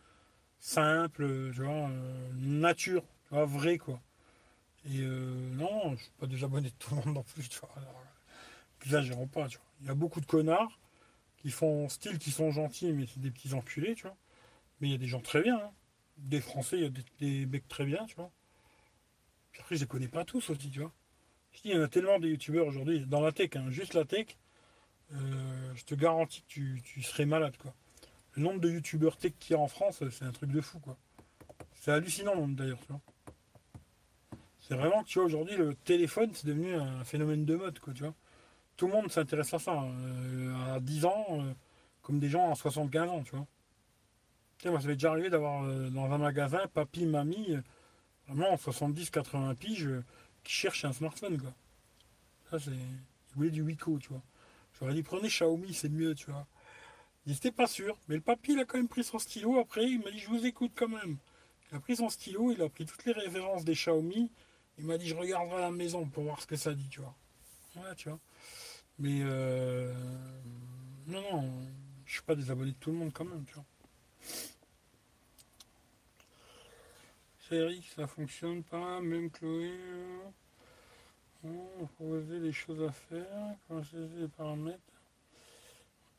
simple, 0.59 1.51
tu 1.53 1.63
vois, 1.63 1.89
euh, 1.89 2.29
nature, 2.35 3.03
tu 3.27 3.35
vois, 3.35 3.45
vrai, 3.45 3.77
quoi. 3.77 4.01
Et 4.85 5.01
non, 5.01 5.95
je 5.95 6.03
suis 6.03 6.11
pas 6.17 6.25
déjà 6.27 6.45
abonné 6.45 6.69
de 6.69 6.75
tout 6.79 6.95
le 6.95 7.01
monde 7.01 7.15
non 7.15 7.23
plus, 7.23 7.49
tu 7.49 7.59
vois. 7.59 7.69
exagérons 8.85 9.27
pas, 9.27 9.47
tu 9.49 9.57
vois. 9.57 9.67
Il 9.81 9.87
y 9.87 9.89
a 9.89 9.93
beaucoup 9.93 10.21
de 10.21 10.25
connards 10.25 10.79
qui 11.37 11.51
font 11.51 11.89
style, 11.89 12.17
qui 12.17 12.31
sont 12.31 12.51
gentils, 12.51 12.93
mais 12.93 13.05
c'est 13.05 13.19
des 13.19 13.31
petits 13.31 13.53
enculés, 13.53 13.95
tu 13.95 14.03
vois. 14.03 14.15
Mais 14.79 14.87
il 14.87 14.91
y 14.91 14.95
a 14.95 14.97
des 14.97 15.07
gens 15.07 15.21
très 15.21 15.41
bien, 15.41 15.57
hein. 15.57 15.71
Des 16.17 16.41
Français, 16.41 16.77
il 16.77 16.83
y 16.83 16.85
a 16.85 16.89
des, 17.19 17.45
mecs 17.45 17.67
très 17.67 17.85
bien, 17.85 18.05
tu 18.05 18.15
vois. 18.15 18.31
Après, 19.59 19.75
je 19.75 19.81
les 19.81 19.87
connais 19.87 20.07
pas 20.07 20.25
tous 20.25 20.49
aussi, 20.49 20.69
tu 20.69 20.79
vois. 20.79 20.91
Il 21.63 21.71
y 21.71 21.77
en 21.77 21.81
a 21.81 21.87
tellement 21.87 22.19
de 22.19 22.27
youtubeurs 22.27 22.67
aujourd'hui, 22.67 23.05
dans 23.05 23.21
la 23.21 23.31
tech, 23.31 23.51
hein, 23.55 23.69
juste 23.69 23.93
la 23.93 24.05
tech, 24.05 24.37
euh, 25.13 25.73
je 25.75 25.83
te 25.85 25.95
garantis 25.95 26.41
que 26.41 26.79
tu, 26.81 27.01
serais 27.01 27.25
malade, 27.25 27.55
quoi. 27.57 27.73
Le 28.33 28.43
nombre 28.43 28.59
de 28.59 28.69
youtubeurs 28.69 29.17
tech 29.17 29.33
qu'il 29.39 29.55
y 29.55 29.59
a 29.59 29.61
en 29.61 29.67
France, 29.67 30.03
c'est 30.11 30.25
un 30.25 30.31
truc 30.31 30.51
de 30.51 30.61
fou, 30.61 30.79
quoi. 30.79 30.97
C'est 31.73 31.91
hallucinant, 31.91 32.47
d'ailleurs, 32.47 32.79
tu 32.79 32.87
vois. 32.87 33.01
C'est 34.61 34.75
vraiment 34.75 35.03
que, 35.03 35.07
tu 35.07 35.19
vois, 35.19 35.25
aujourd'hui, 35.25 35.57
le 35.57 35.73
téléphone, 35.73 36.29
c'est 36.33 36.45
devenu 36.45 36.75
un 36.75 37.03
phénomène 37.03 37.45
de 37.45 37.55
mode, 37.55 37.79
quoi, 37.79 37.93
tu 37.93 38.03
vois. 38.03 38.13
Tout 38.77 38.87
le 38.87 38.93
monde 38.93 39.11
s'intéresse 39.11 39.53
à 39.53 39.59
ça. 39.59 39.73
Hein. 39.73 39.91
Euh, 39.91 40.75
à 40.75 40.79
10 40.79 41.05
ans, 41.05 41.25
euh, 41.31 41.53
comme 42.01 42.19
des 42.19 42.29
gens 42.29 42.51
à 42.51 42.55
75 42.55 43.09
ans, 43.09 43.23
tu 43.23 43.35
vois. 43.35 43.47
Moi, 44.65 44.81
ça 44.81 44.87
m'est 44.87 44.93
déjà 44.93 45.11
arrivé 45.11 45.29
d'avoir 45.29 45.63
dans 45.89 46.11
un 46.11 46.17
magasin, 46.17 46.67
papy, 46.73 47.05
mamie, 47.05 47.55
vraiment 48.27 48.51
en 48.51 48.57
70, 48.57 49.09
80 49.09 49.55
piges, 49.55 49.89
qui 50.43 50.51
cherchent 50.51 50.83
un 50.83 50.91
smartphone, 50.91 51.39
quoi. 51.41 51.53
Ça, 52.51 52.59
c'est. 52.59 52.71
Ils 52.71 53.35
voulaient 53.35 53.51
du 53.51 53.61
Wiko, 53.61 53.99
tu 53.99 54.09
vois. 54.09 54.21
J'aurais 54.79 54.93
dit 54.93 55.03
prenez 55.03 55.27
Xiaomi, 55.27 55.73
c'est 55.73 55.89
mieux, 55.89 56.15
tu 56.15 56.31
vois. 56.31 56.47
Il 57.25 57.33
n'était 57.33 57.51
pas 57.51 57.67
sûr, 57.67 57.97
mais 58.07 58.15
le 58.15 58.21
papy 58.21 58.53
il 58.53 58.59
a 58.59 58.65
quand 58.65 58.77
même 58.77 58.87
pris 58.87 59.03
son 59.03 59.19
stylo. 59.19 59.59
Après, 59.59 59.85
il 59.85 59.99
m'a 59.99 60.11
dit 60.11 60.19
je 60.19 60.29
vous 60.29 60.45
écoute 60.45 60.71
quand 60.75 60.87
même. 60.87 61.17
Il 61.71 61.77
a 61.77 61.79
pris 61.79 61.97
son 61.97 62.09
stylo, 62.09 62.51
il 62.51 62.61
a 62.61 62.69
pris 62.69 62.85
toutes 62.85 63.05
les 63.05 63.11
références 63.11 63.65
des 63.65 63.73
Xiaomi. 63.73 64.31
Il 64.77 64.85
m'a 64.85 64.97
dit 64.97 65.07
je 65.07 65.15
regarderai 65.15 65.57
à 65.57 65.61
la 65.61 65.71
maison 65.71 66.05
pour 66.05 66.23
voir 66.23 66.41
ce 66.41 66.47
que 66.47 66.55
ça 66.55 66.73
dit, 66.73 66.87
tu 66.89 67.01
vois. 67.01 67.15
Ouais, 67.75 67.95
tu 67.95 68.09
vois. 68.09 68.19
Mais 68.97 69.19
euh... 69.21 69.93
non, 71.07 71.21
non, 71.21 71.51
je 72.05 72.13
suis 72.13 72.21
pas 72.21 72.35
désabonné 72.35 72.71
de 72.71 72.77
tout 72.77 72.91
le 72.91 72.97
monde 72.97 73.11
quand 73.13 73.25
même, 73.25 73.45
tu 73.45 73.53
vois. 73.53 73.65
Eric, 77.51 77.83
ça 77.95 78.05
fonctionne 78.05 78.63
pas, 78.63 79.01
même 79.01 79.31
Chloé. 79.31 79.71
Euh, 79.71 80.29
proposer 81.41 82.39
des 82.39 82.51
choses 82.51 82.81
à 82.83 82.91
faire. 82.91 83.55
Quand 83.67 83.81
les 83.93 84.27
paramètres, 84.27 84.79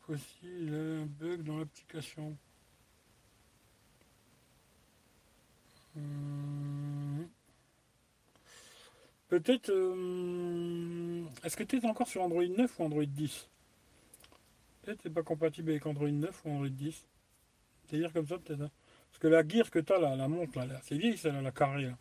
possible, 0.06 0.56
il 0.62 0.70
y 0.70 0.74
a 0.74 1.02
un 1.02 1.06
bug 1.06 1.42
dans 1.42 1.58
l'application. 1.58 2.36
Hmm. 5.94 7.24
Peut-être. 9.28 9.70
Euh, 9.70 11.24
est-ce 11.44 11.56
que 11.56 11.62
tu 11.62 11.78
es 11.78 11.86
encore 11.86 12.08
sur 12.08 12.22
Android 12.22 12.44
9 12.44 12.78
ou 12.78 12.82
Android 12.82 13.04
10 13.04 13.48
Peut-être 14.82 15.00
c'est 15.02 15.12
pas 15.12 15.22
compatible 15.22 15.70
avec 15.70 15.86
Android 15.86 16.08
9 16.08 16.44
ou 16.44 16.50
Android 16.50 16.68
10. 16.68 17.04
C'est-à-dire 17.86 18.12
comme 18.12 18.26
ça, 18.26 18.38
peut-être. 18.38 18.62
Hein. 18.62 18.70
Parce 19.10 19.18
que 19.20 19.28
la 19.28 19.46
gear 19.46 19.70
que 19.70 19.78
tu 19.78 19.92
as 19.92 19.98
là, 19.98 20.16
la 20.16 20.28
montre, 20.28 20.58
là, 20.58 20.80
c'est 20.82 20.96
vieille, 20.96 21.16
celle-là, 21.16 21.42
la 21.42 21.52
carrée. 21.52 21.92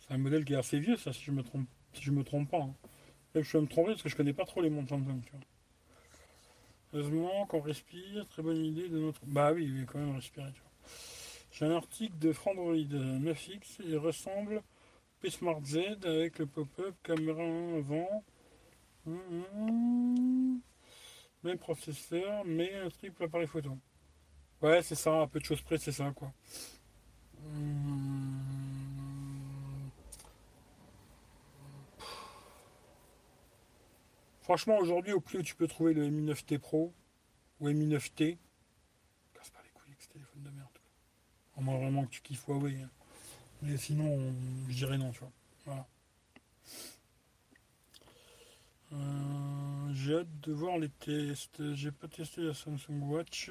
C'est 0.00 0.14
un 0.14 0.18
modèle 0.18 0.44
qui 0.44 0.52
est 0.52 0.56
assez 0.56 0.78
vieux, 0.78 0.96
ça, 0.96 1.12
si 1.12 1.22
je 1.22 1.30
me 1.30 1.42
trompe 1.42 1.66
si 1.94 2.02
je 2.02 2.10
me 2.10 2.24
trompe 2.24 2.50
pas. 2.50 2.62
Hein. 2.62 2.74
je 3.34 3.40
vais 3.40 3.60
me 3.60 3.66
tromper 3.66 3.92
parce 3.92 4.02
que 4.02 4.08
je 4.08 4.16
connais 4.16 4.32
pas 4.32 4.44
trop 4.44 4.60
les 4.60 4.70
montres 4.70 4.90
Samsung, 4.90 5.20
tu 5.24 5.32
vois. 5.32 5.40
Heureusement 6.92 7.46
qu'on 7.46 7.60
respire, 7.60 8.26
très 8.28 8.42
bonne 8.42 8.64
idée 8.64 8.88
de 8.88 8.98
notre. 8.98 9.20
Bah 9.26 9.52
oui, 9.52 9.64
il 9.64 9.86
quand 9.86 9.98
même 9.98 10.14
respirer, 10.14 10.52
tu 10.52 10.60
vois. 10.60 10.70
J'ai 11.50 11.64
un 11.66 11.76
article 11.76 12.18
de 12.18 12.32
Frandroid 12.32 12.74
9X, 12.74 13.80
il 13.84 13.96
ressemble 13.96 14.62
P 15.20 15.30
Smart 15.30 15.60
Z 15.64 15.78
avec 16.04 16.38
le 16.38 16.46
pop-up, 16.46 16.94
caméra 17.02 17.42
avant. 17.42 18.24
Hum. 19.06 20.60
Même 21.42 21.58
processeur, 21.58 22.44
mais 22.44 22.74
un 22.74 22.88
triple 22.88 23.24
appareil 23.24 23.46
photo. 23.46 23.76
Ouais, 24.62 24.82
c'est 24.82 24.94
ça, 24.94 25.12
un 25.12 25.26
peu 25.26 25.40
de 25.40 25.44
choses 25.44 25.60
près, 25.60 25.78
c'est 25.78 25.92
ça, 25.92 26.12
quoi. 26.14 26.32
Hum. 27.44 28.23
Franchement, 34.44 34.76
aujourd'hui, 34.76 35.14
au 35.14 35.20
plus 35.20 35.42
tu 35.42 35.54
peux 35.54 35.66
trouver 35.66 35.94
le 35.94 36.10
Mi 36.10 36.30
9T 36.30 36.58
Pro 36.58 36.92
ou 37.60 37.70
Mi 37.70 37.86
9T, 37.86 38.36
casse 39.32 39.48
pas 39.48 39.62
les 39.64 39.70
couilles 39.70 39.92
avec 39.92 40.02
ce 40.02 40.08
téléphone 40.08 40.42
de 40.42 40.50
merde. 40.50 40.68
Quoi. 41.54 41.62
moins 41.62 41.78
vraiment 41.78 42.04
que 42.04 42.10
tu 42.10 42.20
kiffes 42.20 42.46
Huawei. 42.46 42.76
Hein. 42.82 42.90
Mais 43.62 43.78
sinon, 43.78 44.34
je 44.68 44.74
dirais 44.74 44.98
non, 44.98 45.12
tu 45.12 45.20
vois. 45.20 45.32
Voilà. 45.64 45.86
Euh, 48.92 49.94
j'ai 49.94 50.18
hâte 50.18 50.40
de 50.42 50.52
voir 50.52 50.76
les 50.76 50.90
tests. 50.90 51.72
J'ai 51.72 51.90
pas 51.90 52.08
testé 52.08 52.42
la 52.42 52.52
Samsung 52.52 53.00
Watch 53.00 53.50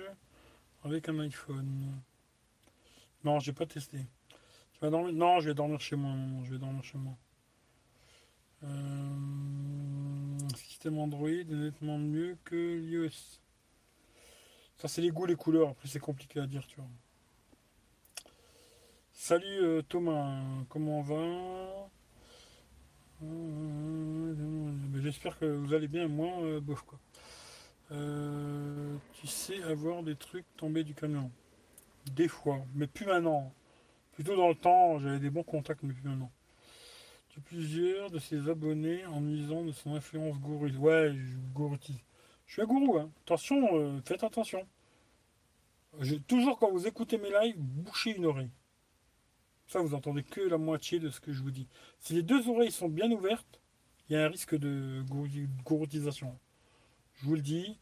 avec 0.84 1.10
un 1.10 1.18
iPhone. 1.22 2.04
Non, 3.24 3.39
j'ai 3.39 3.54
pas 3.54 3.66
testé. 3.66 3.98
Tu 4.74 4.80
vas 4.80 4.91
dormir 4.91 5.12
Non, 5.12 5.39
je 5.39 5.50
vais 5.50 5.56
dormir 5.56 5.82
chez 5.82 5.96
moi. 5.96 6.14
Je 6.44 6.52
vais 6.52 6.60
dormir 6.60 6.84
chez 6.84 7.00
moi. 7.00 7.18
Euh, 8.64 10.47
système 10.55 10.97
Android 10.99 11.30
est 11.30 11.45
nettement 11.45 11.97
mieux 11.97 12.38
que 12.43 12.55
l'iOS. 12.55 13.39
Ça, 14.78 14.88
c'est 14.88 15.01
les 15.01 15.11
goûts, 15.11 15.26
les 15.26 15.36
couleurs. 15.36 15.70
Après, 15.70 15.88
c'est 15.88 15.99
compliqué 15.99 16.39
à 16.39 16.47
dire, 16.47 16.66
tu 16.68 16.78
vois. 16.78 16.89
Salut 19.14 19.61
euh, 19.61 19.82
Thomas, 19.82 20.41
comment 20.70 20.99
on 20.99 21.01
va? 21.01 21.89
Euh, 23.24 24.34
J'espère 25.01 25.38
que 25.38 25.45
vous 25.45 25.74
allez 25.74 25.88
bien, 25.88 26.07
moi, 26.07 26.59
bof 26.61 26.82
quoi. 26.84 26.99
tu 27.89 29.28
sais 29.28 29.61
avoir 29.64 30.03
des 30.03 30.16
trucs 30.16 30.45
tombés 30.57 30.84
du 30.84 30.93
camion 30.93 31.32
Des 32.11 32.28
fois, 32.28 32.59
mais 32.74 32.88
plus 32.88 33.05
maintenant. 33.05 33.53
Plutôt 34.14 34.36
dans 34.36 34.49
le 34.49 34.55
temps, 34.55 34.99
j'avais 34.99 35.20
des 35.20 35.30
bons 35.30 35.43
contacts, 35.43 35.84
mais 35.84 35.93
plus 35.93 36.07
maintenant 36.07 36.32
plusieurs 37.41 38.11
de 38.11 38.19
ses 38.19 38.49
abonnés 38.49 39.05
en 39.07 39.19
misant 39.19 39.63
de 39.63 39.71
son 39.71 39.95
influence 39.95 40.38
gourou. 40.39 40.67
Ouais, 40.67 41.13
gouroutise. 41.53 41.97
Je 42.45 42.53
suis 42.53 42.61
un 42.61 42.65
gourou, 42.65 42.97
hein. 42.97 43.09
Attention, 43.25 43.79
euh, 43.79 43.99
faites 44.05 44.23
attention. 44.23 44.67
toujours 46.27 46.59
quand 46.59 46.71
vous 46.71 46.88
écoutez 46.88 47.17
mes 47.17 47.31
lives, 47.31 47.55
bouchez 47.57 48.15
une 48.15 48.25
oreille. 48.25 48.51
Ça, 49.67 49.79
vous 49.79 49.93
entendez 49.93 50.23
que 50.23 50.41
la 50.41 50.57
moitié 50.57 50.99
de 50.99 51.09
ce 51.09 51.19
que 51.19 51.31
je 51.31 51.41
vous 51.41 51.51
dis. 51.51 51.67
Si 51.99 52.13
les 52.13 52.23
deux 52.23 52.47
oreilles 52.49 52.71
sont 52.71 52.89
bien 52.89 53.09
ouvertes, 53.11 53.59
il 54.07 54.13
y 54.13 54.15
a 54.15 54.25
un 54.25 54.29
risque 54.29 54.55
de 54.55 55.03
gouroutisation. 55.63 56.38
Je 57.15 57.25
vous 57.25 57.36
le 57.36 57.41
dis, 57.41 57.79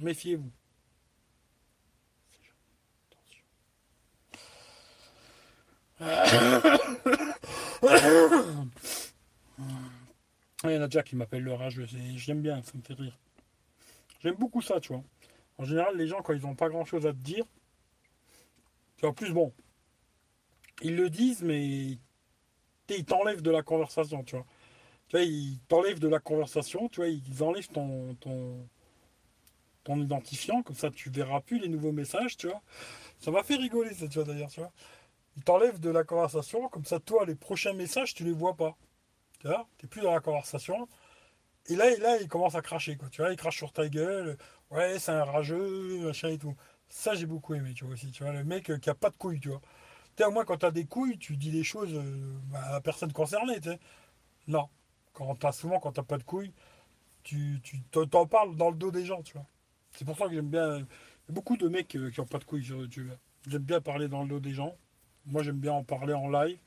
méfiez-vous. 0.00 0.50
Il 7.82 7.88
y 10.70 10.76
en 10.76 10.82
a 10.82 10.88
déjà 10.88 11.02
qui 11.02 11.16
m'appellent 11.16 11.42
le 11.42 11.54
rageux. 11.54 11.86
J'aime 12.16 12.42
bien, 12.42 12.62
ça 12.62 12.72
me 12.74 12.82
fait 12.82 12.94
rire. 12.94 13.16
J'aime 14.22 14.34
beaucoup 14.34 14.60
ça, 14.60 14.80
tu 14.80 14.92
vois. 14.92 15.02
En 15.58 15.64
général, 15.64 15.96
les 15.96 16.06
gens, 16.06 16.22
quand 16.22 16.34
ils 16.34 16.42
n'ont 16.42 16.54
pas 16.54 16.68
grand-chose 16.68 17.06
à 17.06 17.12
te 17.12 17.18
dire, 17.18 17.44
en 19.02 19.12
plus, 19.12 19.32
bon, 19.32 19.52
ils 20.82 20.96
le 20.96 21.08
disent, 21.08 21.42
mais 21.42 21.98
ils 22.88 23.04
t'enlèvent 23.04 23.42
de 23.42 23.50
la 23.50 23.62
conversation, 23.62 24.22
tu 24.24 24.36
vois. 24.36 24.46
Tu 25.08 25.16
vois, 25.16 25.24
ils 25.24 25.58
t'enlèvent 25.68 26.00
de 26.00 26.08
la 26.08 26.18
conversation, 26.18 26.88
tu 26.88 27.00
vois, 27.00 27.08
ils 27.08 27.42
enlèvent 27.42 27.68
ton, 27.68 28.14
ton, 28.16 28.68
ton 29.84 30.00
identifiant, 30.00 30.62
comme 30.62 30.76
ça 30.76 30.90
tu 30.90 31.10
verras 31.10 31.40
plus 31.40 31.58
les 31.58 31.68
nouveaux 31.68 31.92
messages, 31.92 32.36
tu 32.36 32.48
vois. 32.48 32.62
Ça 33.18 33.30
m'a 33.30 33.42
fait 33.42 33.56
rigoler, 33.56 33.94
tu 33.94 34.06
vois, 34.06 34.24
d'ailleurs, 34.24 34.50
tu 34.50 34.60
vois. 34.60 34.72
Ils 35.40 35.44
t'enlèvent 35.44 35.80
de 35.80 35.88
la 35.88 36.04
conversation, 36.04 36.68
comme 36.68 36.84
ça, 36.84 37.00
toi, 37.00 37.24
les 37.24 37.34
prochains 37.34 37.72
messages, 37.72 38.12
tu 38.12 38.24
les 38.24 38.32
vois 38.32 38.54
pas. 38.54 38.76
Tu 39.38 39.46
vois, 39.48 39.66
t'es 39.78 39.86
plus 39.86 40.02
dans 40.02 40.12
la 40.12 40.20
conversation. 40.20 40.86
Et 41.66 41.76
là, 41.76 41.96
là, 41.96 42.18
il 42.20 42.28
commence 42.28 42.54
à 42.56 42.60
cracher, 42.60 42.96
quoi. 42.96 43.08
Tu 43.08 43.22
vois, 43.22 43.30
il 43.30 43.36
crache 43.38 43.56
sur 43.56 43.72
ta 43.72 43.88
gueule. 43.88 44.36
Ouais, 44.70 44.98
c'est 44.98 45.12
un 45.12 45.24
rageux, 45.24 46.00
machin 46.04 46.28
et 46.28 46.36
tout. 46.36 46.54
Ça, 46.90 47.14
j'ai 47.14 47.24
beaucoup 47.24 47.54
aimé, 47.54 47.72
tu 47.72 47.84
vois, 47.86 47.94
aussi. 47.94 48.10
Tu 48.10 48.22
vois, 48.22 48.34
le 48.34 48.44
mec 48.44 48.70
euh, 48.70 48.76
qui 48.76 48.90
a 48.90 48.94
pas 48.94 49.08
de 49.08 49.16
couilles, 49.16 49.40
tu 49.40 49.48
vois. 49.48 49.62
Tu 50.14 50.24
au 50.24 50.30
moins, 50.30 50.44
quand 50.44 50.58
tu 50.58 50.66
as 50.66 50.70
des 50.72 50.84
couilles, 50.84 51.16
tu 51.18 51.38
dis 51.38 51.50
les 51.50 51.64
choses 51.64 51.94
euh, 51.94 52.38
à 52.54 52.72
la 52.72 52.80
personne 52.82 53.12
concernée, 53.14 53.60
tu 53.62 53.70
sais. 53.70 53.80
Non. 54.46 54.68
Quand 55.14 55.42
as, 55.46 55.52
souvent, 55.52 55.80
quand 55.80 55.92
t'as 55.92 56.02
pas 56.02 56.18
de 56.18 56.24
couilles, 56.24 56.52
tu, 57.22 57.60
tu 57.62 57.80
t'en 57.84 58.26
parles 58.26 58.56
dans 58.56 58.70
le 58.70 58.76
dos 58.76 58.90
des 58.90 59.06
gens, 59.06 59.22
tu 59.22 59.32
vois. 59.34 59.46
C'est 59.92 60.04
pour 60.04 60.18
ça 60.18 60.26
que 60.28 60.34
j'aime 60.34 60.50
bien. 60.50 60.80
Il 60.80 60.82
a 61.30 61.32
beaucoup 61.32 61.56
de 61.56 61.68
mecs 61.68 61.96
euh, 61.96 62.10
qui 62.10 62.20
ont 62.20 62.26
pas 62.26 62.38
de 62.38 62.44
couilles 62.44 62.64
sur 62.64 62.76
YouTube. 62.76 63.10
J'aime 63.48 63.62
bien 63.62 63.80
parler 63.80 64.08
dans 64.08 64.22
le 64.22 64.28
dos 64.28 64.40
des 64.40 64.52
gens. 64.52 64.76
Moi, 65.26 65.42
j'aime 65.42 65.58
bien 65.58 65.72
en 65.72 65.84
parler 65.84 66.14
en 66.14 66.28
live. 66.28 66.58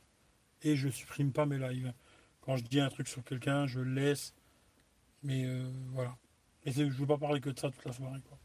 Et 0.62 0.76
je 0.76 0.90
supprime 0.90 1.32
pas 1.32 1.46
mes 1.46 1.58
lives. 1.58 1.94
Quand 2.42 2.58
je 2.58 2.64
dis 2.64 2.80
un 2.80 2.90
truc 2.90 3.08
sur 3.08 3.24
quelqu'un, 3.24 3.68
je 3.68 3.80
le 3.80 3.94
laisse. 3.94 4.34
Mais 5.24 5.46
euh, 5.46 5.70
voilà. 5.92 6.16
Et 6.66 6.72
je 6.72 6.84
veux 6.84 7.08
pas 7.08 7.18
parler 7.18 7.42
que 7.42 7.50
de 7.50 7.60
ça 7.60 7.70
toute 7.70 7.84
la 7.86 7.92
soirée. 7.92 8.22
Quoi. 8.22 8.38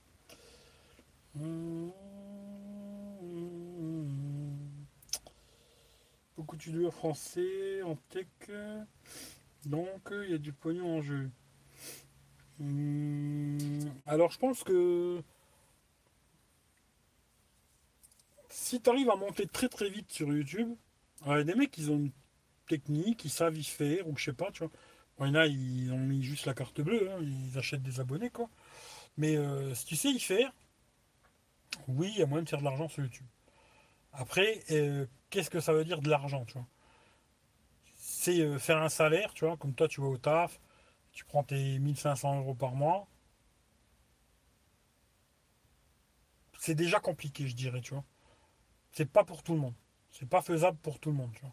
Beaucoup 6.37 6.57
de 6.57 6.91
français 6.91 7.83
en 7.83 7.97
tech. 8.09 8.27
Donc, 9.67 10.11
il 10.11 10.31
y 10.31 10.35
a 10.35 10.39
du 10.39 10.53
pognon 10.53 10.99
en 10.99 11.03
jeu. 11.03 11.31
Hum, 12.61 13.59
alors, 14.07 14.33
je 14.33 14.39
pense 14.39 14.65
que 14.65 15.23
si 18.69 18.83
tu 18.83 18.91
arrives 18.91 19.11
à 19.11 19.17
monter 19.17 19.47
très 19.47 19.69
très 19.69 19.89
vite 19.89 20.13
sur 20.13 20.29
YouTube, 20.29 20.77
y 21.27 21.31
a 21.31 21.43
des 21.43 21.55
mecs 21.55 21.71
qui 21.71 21.89
ont 21.89 21.97
une 21.97 22.13
technique, 22.69 23.25
ils 23.25 23.31
savent 23.31 23.57
y 23.57 23.65
faire, 23.65 24.07
ou 24.07 24.17
je 24.17 24.25
sais 24.27 24.33
pas, 24.35 24.51
tu 24.53 24.63
vois. 24.65 24.71
il 25.21 25.29
y 25.29 25.31
en 25.31 25.35
a, 25.37 25.47
ils 25.47 25.91
ont 25.93 25.99
mis 25.99 26.23
juste 26.23 26.45
la 26.45 26.53
carte 26.55 26.81
bleue, 26.83 27.11
hein, 27.11 27.19
ils 27.23 27.57
achètent 27.59 27.83
des 27.83 27.99
abonnés, 28.01 28.31
quoi. 28.31 28.51
Mais 29.17 29.37
euh, 29.37 29.75
si 29.75 29.87
tu 29.87 29.97
sais 29.97 30.11
y 30.11 30.21
faire, 30.21 30.53
oui, 31.89 32.13
il 32.15 32.19
y 32.19 32.23
a 32.23 32.27
moyen 32.27 32.45
de 32.45 32.49
faire 32.49 32.59
de 32.61 32.65
l'argent 32.65 32.89
sur 32.89 33.03
YouTube. 33.03 33.27
Après, 34.13 34.63
euh, 34.71 35.07
qu'est-ce 35.31 35.51
que 35.51 35.61
ça 35.61 35.73
veut 35.73 35.85
dire 35.85 36.03
de 36.03 36.11
l'argent, 36.11 36.45
tu 36.45 36.55
vois? 36.55 36.67
C'est 37.97 38.41
euh, 38.41 38.59
faire 38.59 38.79
un 38.79 38.91
salaire, 38.91 39.33
tu 39.35 39.47
vois, 39.47 39.57
comme 39.57 39.75
toi, 39.75 39.89
tu 39.89 40.01
vas 40.03 40.09
au 40.09 40.19
taf, 40.19 40.61
tu 41.13 41.25
prends 41.25 41.43
tes 41.45 41.79
1500 41.79 42.39
euros 42.41 42.55
par 42.55 42.75
mois. 42.75 43.09
C'est 46.59 46.75
déjà 46.75 47.01
compliqué, 47.01 47.49
je 47.49 47.55
dirais, 47.57 47.81
tu 47.81 47.95
vois. 47.95 48.05
C'est 48.99 49.07
pas 49.09 49.23
pour 49.23 49.45
tout 49.45 49.53
le 49.53 49.61
monde. 49.61 49.75
C'est 50.11 50.29
pas 50.29 50.43
faisable 50.43 50.77
pour 50.79 50.99
tout 50.99 51.11
le 51.11 51.15
monde, 51.15 51.31
tu. 51.33 51.45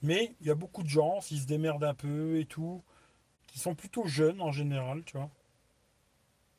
Mais 0.00 0.34
il 0.40 0.46
y 0.46 0.50
a 0.50 0.54
beaucoup 0.54 0.82
de 0.82 0.88
gens, 0.88 1.20
s'ils 1.20 1.42
se 1.42 1.46
démerdent 1.46 1.84
un 1.84 1.92
peu 1.92 2.40
et 2.40 2.46
tout, 2.46 2.82
qui 3.48 3.58
sont 3.58 3.74
plutôt 3.74 4.06
jeunes 4.06 4.40
en 4.40 4.50
général, 4.50 5.04
tu 5.04 5.18
vois. 5.18 5.28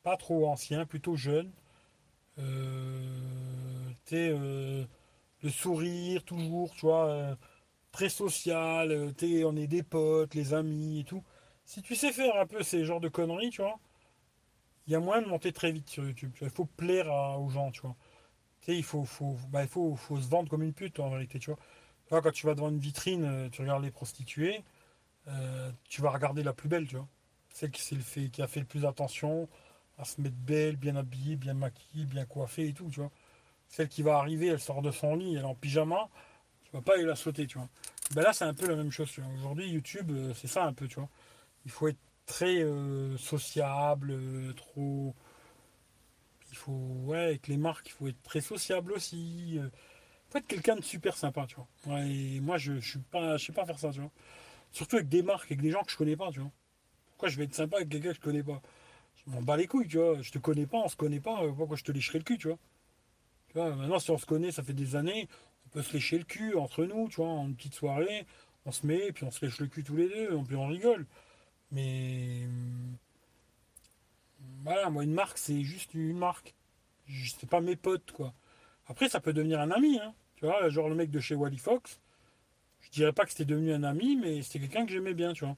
Pas 0.04 0.16
trop 0.16 0.46
anciens, 0.46 0.86
plutôt 0.86 1.16
jeunes. 1.16 1.50
Euh, 2.38 3.90
euh, 4.12 4.84
le 5.42 5.50
sourire 5.50 6.22
toujours, 6.22 6.72
tu 6.74 6.86
vois, 6.86 7.08
euh, 7.08 7.34
très 7.90 8.08
social, 8.08 8.92
euh, 8.92 9.44
on 9.44 9.56
est 9.56 9.66
des 9.66 9.82
potes, 9.82 10.36
les 10.36 10.54
amis 10.54 11.00
et 11.00 11.04
tout. 11.04 11.24
Si 11.64 11.82
tu 11.82 11.96
sais 11.96 12.12
faire 12.12 12.36
un 12.36 12.46
peu 12.46 12.62
ces 12.62 12.84
genres 12.84 13.00
de 13.00 13.08
conneries, 13.08 13.50
tu 13.50 13.60
vois, 13.62 13.80
il 14.86 14.92
y 14.92 14.94
a 14.94 15.00
moyen 15.00 15.22
de 15.22 15.26
monter 15.28 15.52
très 15.52 15.72
vite 15.72 15.88
sur 15.90 16.04
YouTube. 16.04 16.30
Il 16.40 16.50
faut 16.50 16.66
plaire 16.66 17.08
aux 17.40 17.50
gens, 17.50 17.72
tu 17.72 17.80
vois. 17.80 17.96
Tu 18.62 18.72
sais, 18.72 18.78
il 18.78 18.84
faut, 18.84 19.04
faut, 19.04 19.36
bah, 19.50 19.66
faut, 19.66 19.94
faut 19.96 20.20
se 20.20 20.28
vendre 20.28 20.48
comme 20.48 20.62
une 20.62 20.72
pute 20.72 20.98
en 21.00 21.10
vérité, 21.10 21.38
tu 21.38 21.50
vois. 21.50 22.22
quand 22.22 22.32
tu 22.32 22.46
vas 22.46 22.54
devant 22.54 22.70
une 22.70 22.78
vitrine, 22.78 23.50
tu 23.52 23.60
regardes 23.62 23.84
les 23.84 23.90
prostituées, 23.90 24.62
tu 25.88 26.02
vas 26.02 26.10
regarder 26.10 26.42
la 26.42 26.52
plus 26.52 26.68
belle, 26.68 26.86
tu 26.86 26.96
vois. 26.96 27.08
Celle 27.50 27.70
qui, 27.70 27.96
fait, 27.96 28.28
qui 28.30 28.42
a 28.42 28.46
fait 28.46 28.60
le 28.60 28.66
plus 28.66 28.86
attention 28.86 29.48
à 29.98 30.04
se 30.04 30.20
mettre 30.20 30.36
belle, 30.36 30.76
bien 30.76 30.96
habillée, 30.96 31.36
bien 31.36 31.54
maquillée, 31.54 32.06
bien 32.06 32.24
coiffée 32.24 32.68
et 32.68 32.72
tout, 32.72 32.88
tu 32.90 33.00
vois. 33.00 33.10
Celle 33.68 33.88
qui 33.88 34.02
va 34.02 34.18
arriver, 34.18 34.48
elle 34.48 34.60
sort 34.60 34.82
de 34.82 34.90
son 34.90 35.16
lit, 35.16 35.34
elle 35.34 35.42
est 35.42 35.44
en 35.44 35.54
pyjama, 35.54 36.08
tu 36.64 36.72
vas 36.72 36.82
pas 36.82 36.94
aller 36.94 37.04
la 37.04 37.16
sauter, 37.16 37.46
tu 37.46 37.58
vois. 37.58 37.68
Ben 38.14 38.22
là, 38.22 38.32
c'est 38.32 38.44
un 38.44 38.54
peu 38.54 38.68
la 38.68 38.76
même 38.76 38.90
chose, 38.90 39.10
Aujourd'hui, 39.38 39.70
YouTube, 39.70 40.10
euh, 40.10 40.34
c'est 40.34 40.46
ça 40.48 40.64
un 40.64 40.72
peu, 40.72 40.88
tu 40.88 40.96
vois. 40.96 41.08
Il 41.64 41.70
faut 41.70 41.88
être 41.88 41.98
très 42.26 42.62
euh, 42.62 43.16
sociable, 43.16 44.10
euh, 44.12 44.52
trop. 44.54 45.14
Il 46.52 46.58
faut. 46.58 46.72
Ouais, 46.72 47.18
avec 47.18 47.48
les 47.48 47.56
marques, 47.56 47.88
il 47.88 47.92
faut 47.92 48.06
être 48.08 48.22
très 48.22 48.40
sociable 48.40 48.92
aussi. 48.92 49.54
Il 49.56 49.70
faut 50.30 50.38
être 50.38 50.46
quelqu'un 50.46 50.76
de 50.76 50.82
super 50.82 51.16
sympa, 51.16 51.46
tu 51.46 51.56
vois. 51.56 52.00
et 52.02 52.40
moi, 52.40 52.58
je, 52.58 52.78
je 52.78 52.90
suis 52.90 52.98
pas. 52.98 53.36
Je 53.36 53.46
sais 53.46 53.52
pas 53.52 53.66
faire 53.66 53.78
ça, 53.78 53.90
tu 53.90 54.00
vois. 54.00 54.10
Surtout 54.70 54.96
avec 54.96 55.08
des 55.08 55.22
marques, 55.22 55.46
avec 55.46 55.60
des 55.60 55.70
gens 55.70 55.82
que 55.82 55.90
je 55.90 55.96
connais 55.96 56.16
pas, 56.16 56.30
tu 56.30 56.40
vois. 56.40 56.50
Pourquoi 57.08 57.28
je 57.28 57.36
vais 57.38 57.44
être 57.44 57.54
sympa 57.54 57.76
avec 57.76 57.88
quelqu'un 57.88 58.10
que 58.10 58.16
je 58.16 58.20
connais 58.20 58.42
pas? 58.42 58.62
Je 59.26 59.30
m'en 59.30 59.42
bats 59.42 59.56
les 59.56 59.66
couilles, 59.66 59.88
tu 59.88 59.98
vois. 59.98 60.20
Je 60.22 60.30
te 60.30 60.38
connais 60.38 60.66
pas, 60.66 60.78
on 60.78 60.88
se 60.88 60.96
connaît 60.96 61.20
pas, 61.20 61.42
pourquoi 61.56 61.76
je 61.76 61.84
te 61.84 61.92
lécherai 61.92 62.18
le 62.18 62.24
cul, 62.24 62.38
tu 62.38 62.48
vois? 62.48 62.58
Maintenant, 63.54 63.98
si 63.98 64.10
on 64.10 64.18
se 64.18 64.26
connaît, 64.26 64.50
ça 64.50 64.62
fait 64.62 64.72
des 64.72 64.96
années, 64.96 65.28
on 65.66 65.68
peut 65.70 65.82
se 65.82 65.92
lécher 65.92 66.18
le 66.18 66.24
cul 66.24 66.56
entre 66.56 66.84
nous, 66.84 67.08
tu 67.08 67.16
vois, 67.16 67.28
en 67.28 67.46
une 67.46 67.54
petite 67.54 67.74
soirée, 67.74 68.26
on 68.64 68.72
se 68.72 68.86
met, 68.86 69.12
puis 69.12 69.24
on 69.24 69.30
se 69.30 69.44
lèche 69.44 69.60
le 69.60 69.66
cul 69.66 69.84
tous 69.84 69.96
les 69.96 70.08
deux, 70.08 70.38
puis 70.46 70.56
on 70.56 70.66
rigole. 70.66 71.06
Mais 71.70 72.44
hum, 72.46 72.96
voilà, 74.62 74.90
moi, 74.90 75.04
une 75.04 75.12
marque, 75.12 75.38
c'est 75.38 75.62
juste 75.62 75.94
une 75.94 76.16
marque. 76.16 76.54
C'est 77.08 77.48
pas 77.48 77.60
mes 77.60 77.76
potes, 77.76 78.12
quoi. 78.12 78.32
Après, 78.86 79.08
ça 79.08 79.20
peut 79.20 79.32
devenir 79.32 79.60
un 79.60 79.70
ami, 79.70 79.98
hein. 80.00 80.14
Tu 80.36 80.46
vois, 80.46 80.68
genre 80.70 80.88
le 80.88 80.94
mec 80.94 81.10
de 81.10 81.20
chez 81.20 81.34
Wally 81.34 81.58
Fox, 81.58 82.00
je 82.80 82.90
dirais 82.90 83.12
pas 83.12 83.24
que 83.24 83.30
c'était 83.30 83.44
devenu 83.44 83.72
un 83.72 83.84
ami, 83.84 84.16
mais 84.16 84.42
c'était 84.42 84.60
quelqu'un 84.60 84.86
que 84.86 84.92
j'aimais 84.92 85.14
bien, 85.14 85.32
tu 85.32 85.44
vois. 85.44 85.56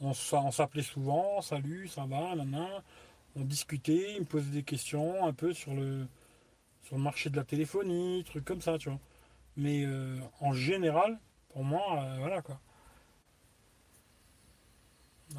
On, 0.00 0.12
s'appelait 0.50 0.82
souvent, 0.82 1.40
salut, 1.40 1.88
ça 1.88 2.04
va, 2.06 2.34
nanana. 2.34 2.82
On 3.36 3.44
discutait, 3.44 4.14
il 4.16 4.20
me 4.20 4.24
posait 4.26 4.50
des 4.50 4.62
questions 4.64 5.26
un 5.26 5.32
peu 5.32 5.54
sur 5.54 5.74
le, 5.74 6.06
sur 6.82 6.96
le 6.96 7.02
marché 7.02 7.30
de 7.30 7.36
la 7.36 7.44
téléphonie, 7.44 8.24
trucs 8.24 8.44
comme 8.44 8.60
ça, 8.60 8.78
tu 8.78 8.88
vois. 8.90 8.98
Mais 9.56 9.84
euh, 9.84 10.18
en 10.40 10.52
général, 10.52 11.18
pour 11.50 11.64
moi, 11.64 12.02
euh, 12.02 12.16
voilà 12.18 12.42
quoi. 12.42 12.60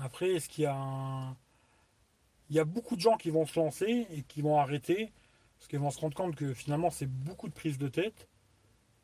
Après, 0.02 0.32
est-ce 0.32 0.50
qu'il 0.50 0.64
y 0.64 0.68
a 0.68 0.76
un... 0.76 1.36
Il 2.50 2.56
y 2.56 2.60
a 2.60 2.66
beaucoup 2.66 2.96
de 2.96 3.02
gens 3.02 3.18
qui 3.18 3.30
vont 3.30 3.46
se 3.46 3.60
lancer 3.60 4.08
et 4.12 4.24
qui 4.24 4.41
vont 4.41 4.60
arrêter 4.60 5.12
parce 5.58 5.68
qu'ils 5.68 5.80
vont 5.80 5.91
se 5.91 6.00
rendre 6.00 6.16
compte 6.16 6.36
que 6.36 6.54
finalement 6.54 6.91
c'est 6.91 7.08
beaucoup 7.08 7.48
de 7.48 7.54
prise 7.54 7.78
de 7.78 7.88
tête 7.88 8.28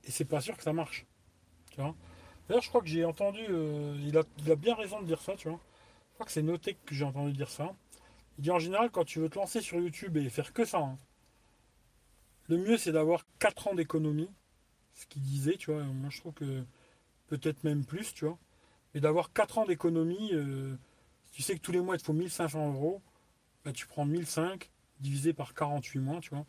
et 0.04 0.12
c'est 0.12 0.26
pas 0.26 0.42
sûr 0.42 0.58
que 0.58 0.64
ça 0.64 0.74
marche. 0.74 1.06
Tu 1.72 1.82
vois? 1.82 1.96
D'ailleurs, 2.48 2.64
je 2.64 2.70
crois 2.70 2.82
que 2.82 2.88
j'ai 2.88 3.06
entendu, 3.06 3.42
euh, 3.50 3.96
il, 4.06 4.18
a, 4.18 4.24
il, 4.40 4.52
a, 4.52 4.56
bien 4.56 4.76
raison 4.76 5.00
de 5.02 5.06
dire 5.06 5.22
ça, 5.22 5.36
tu 5.36 5.50
vois. 5.50 5.60
Je 6.10 6.14
crois 6.16 6.26
que 6.26 6.32
c'est 6.32 6.42
Notech 6.42 6.78
que 6.86 6.96
j'ai 6.96 7.06
entendu 7.06 7.32
dire 7.32 7.50
ça. 7.50 7.76
Il 8.38 8.42
dit 8.44 8.52
en 8.52 8.60
général, 8.60 8.90
quand 8.90 9.06
tu 9.06 9.20
veux 9.20 9.30
te 9.30 9.38
lancer 9.38 9.62
sur 9.62 9.78
YouTube 9.80 10.18
et 10.18 10.30
faire 10.30 10.52
que 10.52 10.66
ça, 10.66 10.80
hein, 10.80 10.98
le 12.50 12.58
mieux, 12.58 12.78
c'est 12.78 12.92
d'avoir 12.92 13.26
4 13.38 13.68
ans 13.70 13.76
d'économie. 13.76 14.30
Ce 14.96 15.06
qu'il 15.06 15.22
disait, 15.22 15.56
tu 15.56 15.72
vois. 15.72 15.84
Moi, 15.84 16.10
je 16.10 16.20
trouve 16.20 16.34
que 16.34 16.64
peut-être 17.28 17.64
même 17.64 17.86
plus, 17.86 18.14
tu 18.14 18.26
vois. 18.26 18.38
Mais 18.94 19.00
d'avoir 19.00 19.32
4 19.32 19.60
ans 19.60 19.66
d'économie, 19.66 20.32
euh, 20.34 20.76
tu 21.32 21.44
sais 21.44 21.56
que 21.56 21.62
tous 21.62 21.72
les 21.72 21.80
mois, 21.80 21.96
il 21.96 22.00
te 22.00 22.06
faut 22.06 22.14
1500 22.14 22.74
euros, 22.74 23.02
tu 23.74 23.88
prends 23.88 24.06
1005 24.06 24.72
divisé 25.00 25.34
par 25.34 25.54
48 25.54 26.00
mois, 26.00 26.20
tu 26.20 26.30
vois. 26.32 26.46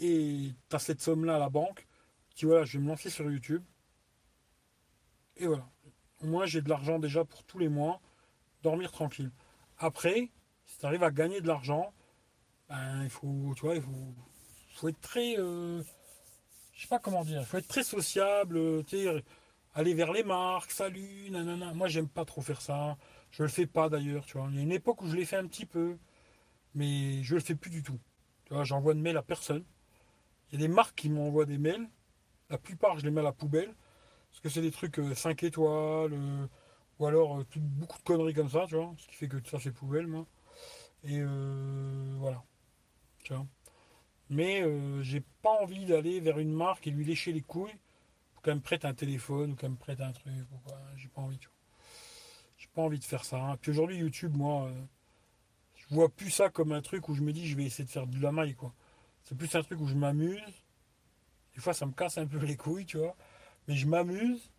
Et 0.00 0.52
tu 0.68 0.76
as 0.76 0.78
cette 0.78 1.00
somme-là 1.00 1.36
à 1.36 1.38
la 1.38 1.50
banque. 1.50 1.86
Tu 2.34 2.46
voilà, 2.46 2.64
je 2.64 2.78
vais 2.78 2.84
me 2.84 2.88
lancer 2.88 3.10
sur 3.10 3.30
YouTube. 3.30 3.62
Et 5.36 5.46
voilà. 5.46 5.68
Moi, 6.22 6.46
j'ai 6.46 6.62
de 6.62 6.68
l'argent 6.68 6.98
déjà 6.98 7.24
pour 7.24 7.44
tous 7.44 7.58
les 7.58 7.68
mois. 7.68 8.00
Dormir 8.62 8.92
tranquille. 8.92 9.30
Après, 9.78 10.30
si 10.66 10.78
tu 10.78 10.86
arrives 10.86 11.02
à 11.02 11.10
gagner 11.10 11.40
de 11.40 11.46
l'argent, 11.46 11.92
ben, 12.68 13.02
il 13.02 13.10
faut, 13.10 13.52
tu 13.56 13.62
vois, 13.62 13.74
il 13.74 13.82
faut, 13.82 14.14
faut 14.74 14.88
être 14.88 15.00
très. 15.00 15.38
Euh, 15.38 15.82
je 16.74 16.82
sais 16.82 16.88
pas 16.88 16.98
comment 16.98 17.24
dire. 17.24 17.40
Il 17.40 17.46
faut 17.46 17.58
être 17.58 17.68
très 17.68 17.82
sociable. 17.82 18.56
Euh, 18.56 19.22
aller 19.74 19.94
vers 19.94 20.12
les 20.12 20.22
marques, 20.22 20.70
salut, 20.70 21.30
nanana. 21.30 21.72
Moi, 21.74 21.88
j'aime 21.88 22.08
pas 22.08 22.24
trop 22.24 22.42
faire 22.42 22.60
ça. 22.60 22.96
Je 23.30 23.42
le 23.42 23.48
fais 23.48 23.66
pas 23.66 23.88
d'ailleurs, 23.88 24.24
tu 24.26 24.38
vois. 24.38 24.48
Il 24.50 24.56
y 24.56 24.58
a 24.58 24.62
une 24.62 24.72
époque 24.72 25.02
où 25.02 25.08
je 25.08 25.16
l'ai 25.16 25.24
fait 25.24 25.36
un 25.36 25.46
petit 25.46 25.66
peu, 25.66 25.98
mais 26.74 27.22
je 27.22 27.34
le 27.34 27.40
fais 27.40 27.54
plus 27.54 27.70
du 27.70 27.82
tout. 27.82 27.98
Tu 28.44 28.54
vois, 28.54 28.64
j'envoie 28.64 28.94
de 28.94 29.00
mails 29.00 29.16
à 29.16 29.22
personne. 29.22 29.64
Il 30.50 30.60
y 30.60 30.64
a 30.64 30.66
des 30.66 30.72
marques 30.72 30.96
qui 30.96 31.10
m'envoient 31.10 31.46
des 31.46 31.58
mails. 31.58 31.88
La 32.48 32.58
plupart, 32.58 32.98
je 32.98 33.04
les 33.04 33.10
mets 33.10 33.20
à 33.20 33.24
la 33.24 33.32
poubelle. 33.32 33.74
Parce 34.30 34.40
que 34.40 34.48
c'est 34.48 34.62
des 34.62 34.70
trucs 34.70 35.00
5 35.14 35.42
euh, 35.42 35.46
étoiles, 35.46 36.48
ou 36.98 37.06
alors 37.06 37.42
beaucoup 37.56 37.98
de 37.98 38.04
conneries 38.04 38.34
comme 38.34 38.50
ça, 38.50 38.66
tu 38.68 38.76
vois. 38.76 38.94
Ce 38.98 39.08
qui 39.08 39.14
fait 39.14 39.28
que 39.28 39.36
ça, 39.48 39.58
c'est 39.58 39.72
poubelle, 39.72 40.06
moi. 40.06 40.26
Et 41.04 41.18
euh, 41.20 42.14
voilà. 42.18 42.42
Tu 43.24 43.34
vois. 43.34 43.46
Mais 44.28 44.62
euh, 44.62 45.02
j'ai 45.02 45.22
pas 45.42 45.50
envie 45.60 45.86
d'aller 45.86 46.20
vers 46.20 46.38
une 46.38 46.52
marque 46.52 46.86
et 46.86 46.90
lui 46.90 47.04
lécher 47.04 47.32
les 47.32 47.40
couilles 47.40 47.76
pour 48.32 48.42
qu'elle 48.42 48.54
me 48.54 48.60
prête 48.60 48.84
un 48.84 48.94
téléphone 48.94 49.52
ou 49.52 49.56
qu'elle 49.56 49.70
me 49.70 49.76
prête 49.76 50.00
un 50.00 50.12
truc. 50.12 50.32
J'ai 50.96 51.08
pas 51.08 51.22
envie, 51.22 51.38
tu 51.38 51.48
vois. 51.48 51.56
J'ai 52.56 52.68
pas 52.68 52.82
envie 52.82 52.98
de 52.98 53.04
faire 53.04 53.24
ça. 53.24 53.56
Puis 53.60 53.72
aujourd'hui, 53.72 53.96
YouTube, 53.96 54.36
moi, 54.36 54.66
euh, 54.66 54.82
je 55.90 55.96
vois 55.96 56.08
plus 56.08 56.30
ça 56.30 56.50
comme 56.50 56.72
un 56.72 56.82
truc 56.82 57.08
où 57.08 57.14
je 57.14 57.22
me 57.22 57.32
dis 57.32 57.48
je 57.48 57.56
vais 57.56 57.64
essayer 57.64 57.84
de 57.84 57.90
faire 57.90 58.06
de 58.06 58.20
la 58.20 58.30
maille, 58.30 58.54
quoi. 58.54 58.72
C'est 59.24 59.36
plus 59.36 59.52
un 59.56 59.62
truc 59.62 59.80
où 59.80 59.86
je 59.86 59.94
m'amuse. 59.94 60.64
Des 61.54 61.60
fois, 61.60 61.74
ça 61.74 61.84
me 61.84 61.92
casse 61.92 62.16
un 62.18 62.26
peu 62.26 62.38
les 62.38 62.56
couilles, 62.56 62.86
tu 62.86 62.96
vois. 62.96 63.16
Mais 63.66 63.74
je 63.74 63.86
m'amuse. 63.86 64.52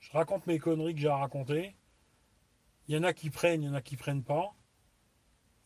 Je 0.00 0.10
raconte 0.12 0.46
mes 0.46 0.58
conneries 0.58 0.94
que 0.94 1.00
j'ai 1.00 1.08
à 1.08 1.16
raconter. 1.16 1.74
Il 2.88 2.94
y 2.94 2.98
en 2.98 3.04
a 3.04 3.12
qui 3.12 3.30
prennent, 3.30 3.62
il 3.62 3.66
y 3.66 3.68
en 3.68 3.74
a 3.74 3.80
qui 3.80 3.96
prennent 3.96 4.22
pas. 4.22 4.54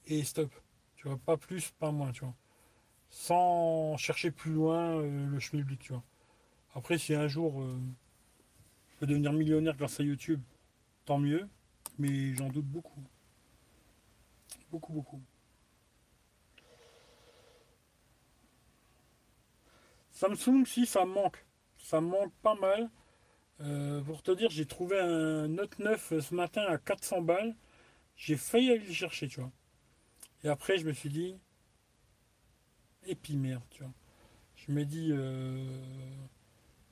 Et 0.06 0.22
stop. 0.22 0.52
Tu 0.94 1.08
vois, 1.08 1.18
pas 1.18 1.36
plus, 1.36 1.72
pas 1.72 1.90
moins, 1.90 2.12
tu 2.12 2.20
vois. 2.20 2.34
Sans 3.10 3.96
chercher 3.96 4.30
plus 4.30 4.52
loin 4.52 4.96
euh, 4.98 5.26
le 5.26 5.40
schmilblick, 5.40 5.80
tu 5.80 5.92
vois. 5.92 6.04
Après, 6.74 6.98
si 6.98 7.14
un 7.14 7.26
jour 7.26 7.60
euh, 7.62 7.80
je 8.90 8.96
peux 9.00 9.06
devenir 9.06 9.32
millionnaire 9.32 9.76
grâce 9.76 9.98
à 10.00 10.04
YouTube, 10.04 10.40
tant 11.04 11.18
mieux. 11.18 11.48
Mais 11.98 12.34
j'en 12.34 12.48
doute 12.48 12.66
beaucoup. 12.66 13.02
Beaucoup, 14.70 14.92
beaucoup. 14.92 15.22
Samsung, 20.10 20.64
si, 20.64 20.86
ça 20.86 21.04
manque. 21.04 21.44
Ça 21.78 22.00
manque 22.00 22.32
pas 22.42 22.54
mal. 22.54 22.90
Euh, 23.60 24.02
pour 24.02 24.22
te 24.22 24.30
dire, 24.30 24.50
j'ai 24.50 24.66
trouvé 24.66 24.98
un 24.98 25.48
Note 25.48 25.78
9 25.78 26.20
ce 26.20 26.34
matin 26.34 26.62
à 26.68 26.78
400 26.78 27.22
balles. 27.22 27.54
J'ai 28.16 28.36
failli 28.36 28.70
aller 28.70 28.86
le 28.86 28.92
chercher, 28.92 29.28
tu 29.28 29.40
vois. 29.40 29.52
Et 30.42 30.48
après, 30.48 30.78
je 30.78 30.86
me 30.86 30.92
suis 30.92 31.10
dit, 31.10 31.38
merde, 33.34 33.62
tu 33.70 33.82
vois. 33.82 33.92
Je 34.56 34.72
me 34.72 34.84
dis, 34.84 35.10
euh, 35.12 35.64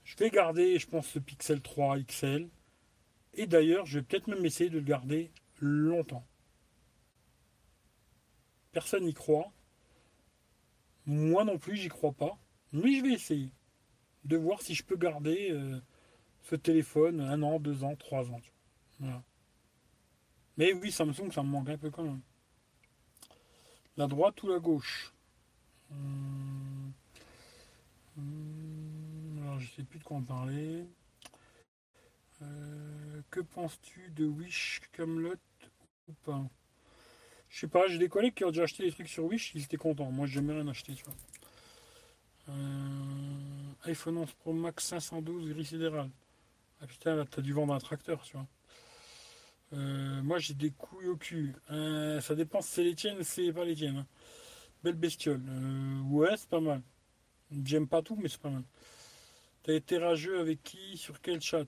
je 0.05 0.17
vais 0.17 0.31
garder, 0.31 0.79
je 0.79 0.87
pense, 0.87 1.07
ce 1.09 1.19
Pixel 1.19 1.61
3 1.61 1.99
XL. 2.01 2.49
Et 3.35 3.47
d'ailleurs, 3.47 3.87
je 3.87 3.99
vais 3.99 4.05
peut-être 4.05 4.29
même 4.29 4.45
essayer 4.45 4.71
de 4.71 4.79
le 4.79 4.85
garder 4.85 5.31
longtemps. 5.61 6.25
Personne 8.75 9.05
n'y 9.05 9.15
croit. 9.15 9.53
Moi 11.07 11.45
non 11.45 11.59
plus, 11.59 11.77
j'y 11.77 11.89
crois 11.89 12.13
pas. 12.13 12.37
Mais 12.73 12.93
je 12.97 13.03
vais 13.03 13.13
essayer 13.13 13.51
de 14.25 14.37
voir 14.37 14.61
si 14.61 14.75
je 14.75 14.83
peux 14.83 14.97
garder 14.97 15.51
euh, 15.53 15.81
ce 16.43 16.57
téléphone 16.57 17.21
un 17.21 17.41
an, 17.43 17.61
deux 17.61 17.85
ans, 17.85 17.95
trois 17.95 18.29
ans. 18.31 18.41
Mais 20.57 20.73
oui, 20.73 20.91
Samsung, 20.91 21.31
ça 21.31 21.43
me 21.45 21.49
manque 21.49 21.69
un 21.69 21.79
peu 21.79 21.91
quand 21.91 22.03
même. 22.03 22.21
La 23.97 24.09
droite 24.09 24.43
ou 24.43 24.49
la 24.49 24.59
gauche? 24.59 25.13
Hum, 25.93 26.93
hum, 28.19 29.39
Alors, 29.41 29.61
je 29.61 29.71
sais 29.71 29.85
plus 29.85 30.01
de 30.01 30.05
quoi 30.05 30.17
en 30.17 30.23
parler. 30.23 30.85
Euh, 32.43 33.23
que 33.31 33.41
penses-tu 33.41 34.11
de 34.11 34.27
Wish 34.27 34.81
Camelot 34.93 35.37
ou 36.09 36.13
pas? 36.25 36.45
Je 37.55 37.61
sais 37.61 37.69
pas, 37.69 37.87
j'ai 37.87 37.99
des 37.99 38.09
collègues 38.09 38.35
qui 38.35 38.45
ont 38.45 38.49
déjà 38.49 38.65
acheté 38.65 38.83
des 38.83 38.91
trucs 38.91 39.09
sur 39.09 39.27
Wish, 39.27 39.53
ils 39.55 39.63
étaient 39.63 39.77
contents. 39.77 40.11
Moi, 40.11 40.27
j'ai 40.27 40.35
jamais 40.35 40.55
rien 40.55 40.67
acheté, 40.67 40.93
tu 40.93 41.05
vois. 41.05 41.15
Euh, 42.49 43.73
iPhone 43.85 44.19
11 44.19 44.33
Pro 44.33 44.53
Max 44.53 44.85
512 44.87 45.51
gris 45.51 45.65
sidéral. 45.65 46.11
Ah 46.81 46.89
putain, 46.89 47.15
là, 47.15 47.25
t'as 47.31 47.43
dû 47.43 47.53
vendre 47.53 47.73
un 47.73 47.79
tracteur, 47.79 48.21
tu 48.25 48.33
vois. 48.37 48.49
Euh, 49.73 50.21
moi, 50.25 50.41
j'ai 50.41 50.55
des 50.55 50.73
couilles 50.73 51.07
au 51.07 51.17
cul. 51.17 51.55
Euh, 51.71 52.21
ça 52.21 52.35
dépend 52.35 52.61
si 52.61 52.73
c'est 52.73 52.83
les 52.83 52.97
tiennes 52.97 53.19
ou 53.19 53.23
c'est 53.23 53.53
pas 53.53 53.65
les 53.65 53.77
tiennes. 53.77 53.99
Hein. 53.99 54.07
Belle 54.83 54.97
bestiole. 54.97 55.41
ouais, 56.11 56.37
c'est 56.37 56.49
pas 56.49 56.61
mal. 56.61 56.83
J'aime 57.65 57.87
pas 57.87 58.03
tout, 58.03 58.17
mais 58.17 58.29
c'est 58.29 58.41
pas 58.41 58.51
mal. 58.51 58.65
T'as 59.63 59.75
été 59.75 59.99
rageux 59.99 60.41
avec 60.41 60.61
qui? 60.65 60.97
Sur 60.97 61.21
quel 61.21 61.41
chat? 61.41 61.67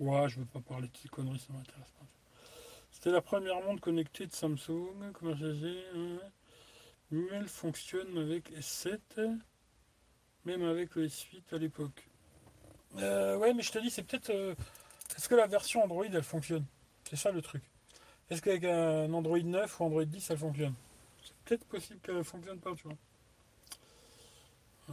Ouais, 0.00 0.28
je 0.28 0.40
veux 0.40 0.46
pas 0.46 0.60
parler 0.60 0.88
de 0.88 0.96
ces 0.96 1.08
conneries, 1.08 1.38
ça 1.38 1.52
m'intéresse 1.52 1.92
pas. 1.92 2.04
C'était 3.04 3.16
la 3.16 3.20
première 3.20 3.60
montre 3.60 3.82
connectée 3.82 4.26
de 4.26 4.32
Samsung, 4.32 5.12
commercialisée. 5.12 5.84
Hein? 5.94 6.16
Mais 7.10 7.26
elle 7.32 7.48
fonctionne 7.48 8.16
avec 8.16 8.50
S7 8.52 8.98
même 10.46 10.62
avec 10.62 10.94
le 10.94 11.08
S8 11.08 11.42
à 11.52 11.58
l'époque. 11.58 12.08
Euh, 12.96 13.36
ouais, 13.36 13.52
mais 13.52 13.62
je 13.62 13.72
te 13.72 13.78
dis, 13.78 13.90
c'est 13.90 14.04
peut-être. 14.04 14.30
Euh, 14.30 14.54
est-ce 15.14 15.28
que 15.28 15.34
la 15.34 15.46
version 15.46 15.84
Android 15.84 16.06
elle 16.06 16.22
fonctionne? 16.22 16.64
C'est 17.06 17.16
ça 17.16 17.30
le 17.30 17.42
truc. 17.42 17.62
Est-ce 18.30 18.40
qu'avec 18.40 18.64
un 18.64 19.12
Android 19.12 19.38
9 19.38 19.80
ou 19.80 19.84
Android 19.84 20.04
10 20.06 20.30
elle 20.30 20.38
fonctionne? 20.38 20.74
C'est 21.22 21.36
peut-être 21.44 21.66
possible 21.66 22.00
qu'elle 22.00 22.16
ne 22.16 22.22
fonctionne 22.22 22.58
pas, 22.58 22.74
tu 22.74 22.84
vois. 22.84 22.96
Euh, 24.88 24.92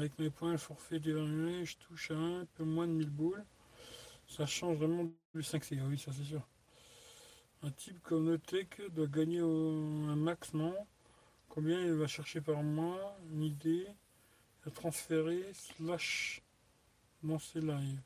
avec 0.00 0.18
mes 0.18 0.30
points 0.30 0.58
forfait 0.58 0.98
dévalués, 0.98 1.64
je 1.64 1.76
touche 1.76 2.10
à 2.10 2.14
un 2.14 2.44
peu 2.56 2.64
moins 2.64 2.88
de 2.88 2.92
1000 2.92 3.08
boules. 3.08 3.44
Ça 4.26 4.46
change 4.46 4.78
vraiment 4.78 5.04
du 5.32 5.42
5C. 5.42 5.78
Ah 5.80 5.86
oui, 5.88 5.96
ça 5.96 6.10
c'est 6.12 6.24
sûr. 6.24 6.42
Un 7.62 7.70
type 7.70 8.00
comme 8.02 8.24
Notech 8.24 8.80
doit 8.90 9.08
gagner 9.08 9.40
un 9.40 10.16
max, 10.16 10.54
non? 10.54 10.74
Combien 11.48 11.80
il 11.80 11.94
va 11.94 12.06
chercher 12.06 12.40
par 12.40 12.62
mois? 12.62 13.16
Une 13.32 13.42
idée? 13.42 13.86
Transférer 14.74 15.42
slash 15.54 16.42
lancer 17.24 17.60
live. 17.60 18.00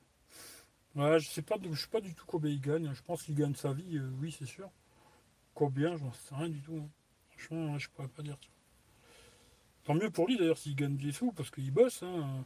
Ouais, 0.95 1.19
je 1.19 1.29
sais 1.29 1.43
pas, 1.43 1.57
je 1.63 1.81
sais 1.81 1.89
pas 1.89 2.01
du 2.01 2.15
tout 2.15 2.25
combien 2.27 2.51
il 2.51 2.61
gagne. 2.61 2.93
Je 2.95 3.03
pense 3.03 3.25
qu'il 3.25 3.35
gagne 3.35 3.55
sa 3.55 3.73
vie, 3.73 3.99
euh, 3.99 4.11
oui, 4.21 4.35
c'est 4.39 4.47
sûr. 4.47 4.71
Combien, 5.55 5.97
j'en 5.97 6.13
sais 6.13 6.35
rien 6.35 6.49
du 6.49 6.61
tout. 6.61 6.77
Hein. 6.77 6.89
Franchement, 7.31 7.79
je 7.79 7.91
pourrais 7.91 8.09
pas 8.09 8.23
dire. 8.23 8.39
Tant 9.85 9.95
mieux 9.95 10.11
pour 10.11 10.29
lui 10.29 10.37
d'ailleurs 10.37 10.59
s'il 10.59 10.77
gagne 10.77 10.97
des 10.97 11.13
sous 11.13 11.33
parce 11.33 11.51
qu'il 11.51 11.71
bosse. 11.73 12.03
Hein. 12.03 12.45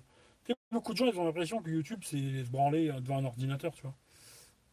Beaucoup 0.72 0.92
de 0.92 0.98
gens 0.98 1.06
ont 1.06 1.24
l'impression 1.24 1.62
que 1.62 1.70
YouTube 1.70 2.00
c'est 2.02 2.44
se 2.44 2.50
branler 2.50 2.90
devant 3.00 3.18
un 3.18 3.24
ordinateur, 3.24 3.74
tu 3.74 3.82
vois. 3.82 3.94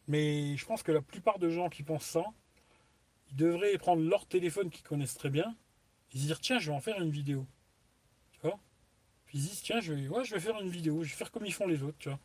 Mais 0.07 0.57
je 0.57 0.65
pense 0.65 0.83
que 0.83 0.91
la 0.91 1.01
plupart 1.01 1.39
de 1.39 1.49
gens 1.49 1.69
qui 1.69 1.83
pensent 1.83 2.05
ça, 2.05 2.25
ils 3.29 3.35
devraient 3.35 3.77
prendre 3.77 4.01
leur 4.03 4.25
téléphone 4.25 4.69
qu'ils 4.69 4.83
connaissent 4.83 5.15
très 5.15 5.29
bien 5.29 5.55
et 6.13 6.17
se 6.17 6.25
dire 6.25 6.39
tiens, 6.39 6.59
je 6.59 6.69
vais 6.71 6.75
en 6.75 6.81
faire 6.81 7.01
une 7.01 7.11
vidéo. 7.11 7.47
Ils 9.33 9.41
disent, 9.41 9.61
tiens, 9.63 9.81
je 9.81 9.93
vais, 9.93 10.07
ouais, 10.07 10.23
je 10.23 10.35
vais 10.35 10.39
faire 10.39 10.59
une 10.61 10.69
vidéo, 10.69 11.03
je 11.03 11.09
vais 11.09 11.15
faire 11.15 11.31
comme 11.31 11.45
ils 11.45 11.53
font 11.53 11.65
les 11.65 11.81
autres, 11.81 11.97
tu 11.97 12.09
vois. 12.09 12.19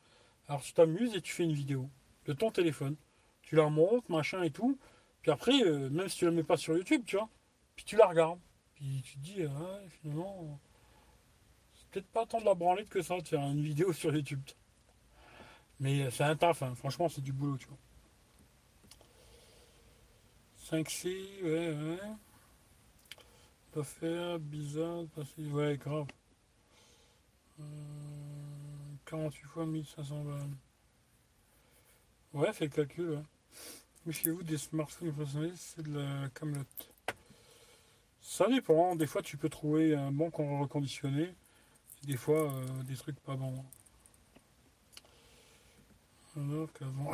Alors 0.46 0.62
tu 0.62 0.72
t'amuses 0.74 1.14
et 1.14 1.22
tu 1.22 1.32
fais 1.32 1.44
une 1.44 1.52
vidéo 1.52 1.88
de 2.26 2.34
ton 2.34 2.50
téléphone. 2.50 2.96
Tu 3.42 3.56
la 3.56 3.70
montes, 3.70 4.08
machin 4.10 4.42
et 4.42 4.50
tout. 4.50 4.78
Puis 5.22 5.30
après, 5.30 5.62
euh, 5.62 5.88
même 5.88 6.08
si 6.08 6.18
tu 6.18 6.26
la 6.26 6.30
mets 6.30 6.42
pas 6.42 6.58
sur 6.58 6.76
YouTube, 6.76 7.02
tu 7.06 7.16
vois, 7.16 7.30
puis 7.76 7.84
tu 7.86 7.96
la 7.96 8.06
regardes. 8.06 8.38
Puis 8.74 9.02
tu 9.02 9.14
te 9.14 9.20
dis, 9.20 9.42
ah, 9.44 9.80
finalement, 9.88 10.60
c'est 11.74 11.88
peut-être 11.88 12.08
pas 12.08 12.26
tant 12.26 12.40
de 12.40 12.44
la 12.44 12.54
branlette 12.54 12.90
que 12.90 13.00
ça 13.00 13.18
de 13.18 13.26
faire 13.26 13.40
une 13.40 13.62
vidéo 13.62 13.92
sur 13.94 14.14
YouTube. 14.14 14.42
Mais 15.80 16.02
euh, 16.02 16.10
c'est 16.10 16.24
un 16.24 16.36
taf, 16.36 16.62
hein. 16.62 16.74
franchement, 16.74 17.08
c'est 17.08 17.20
du 17.20 17.32
boulot, 17.32 17.56
tu 17.56 17.66
vois. 17.68 17.78
5C, 20.70 21.42
ouais, 21.42 21.72
ouais. 21.72 21.98
Pas 23.72 23.84
faire, 23.84 24.38
bizarre, 24.38 25.04
passer, 25.14 25.46
ouais, 25.50 25.76
grave. 25.76 26.06
48 29.06 29.44
fois 29.46 29.66
1500 29.66 30.24
balles. 30.24 30.50
Ouais, 32.34 32.52
fait 32.52 32.66
le 32.66 32.70
calcul. 32.70 33.10
Ouais. 33.10 33.22
Mais 34.04 34.12
chez 34.12 34.30
vous, 34.30 34.42
des 34.42 34.58
smartphones 34.58 35.12
personnalisés, 35.12 35.56
c'est 35.56 35.82
de 35.82 35.98
la 35.98 36.28
camelote. 36.30 36.90
Ça 38.20 38.46
dépend. 38.48 38.94
Des 38.96 39.06
fois, 39.06 39.22
tu 39.22 39.36
peux 39.36 39.48
trouver 39.48 39.94
un 39.94 40.12
bon 40.12 40.30
reconditionné. 40.30 41.34
Des 42.04 42.16
fois, 42.16 42.52
euh, 42.52 42.82
des 42.82 42.94
trucs 42.96 43.18
pas 43.20 43.36
bons. 43.36 43.64
Qu'avant. 46.74 47.12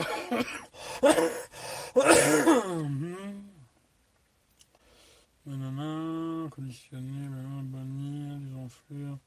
Nanana, 5.46 6.48
conditionné, 6.50 7.28
bannir, 7.62 8.38
des 8.38 8.54
enflures 8.54 9.18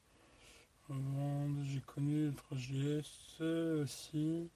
j'ai 1.63 1.81
connu 1.81 2.27
le 2.27 2.31
3GS 2.31 3.83
aussi. 3.83 4.49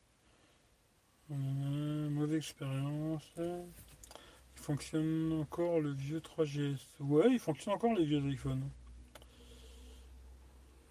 Mauvaise 1.29 2.37
expérience. 2.37 3.29
Il 3.37 4.61
fonctionne 4.61 5.41
encore 5.41 5.79
le 5.79 5.91
vieux 5.91 6.19
3GS. 6.19 6.79
Ouais, 6.99 7.31
il 7.31 7.39
fonctionne 7.39 7.73
encore 7.73 7.93
les 7.93 8.05
vieux 8.05 8.21
iPhones. 8.29 8.69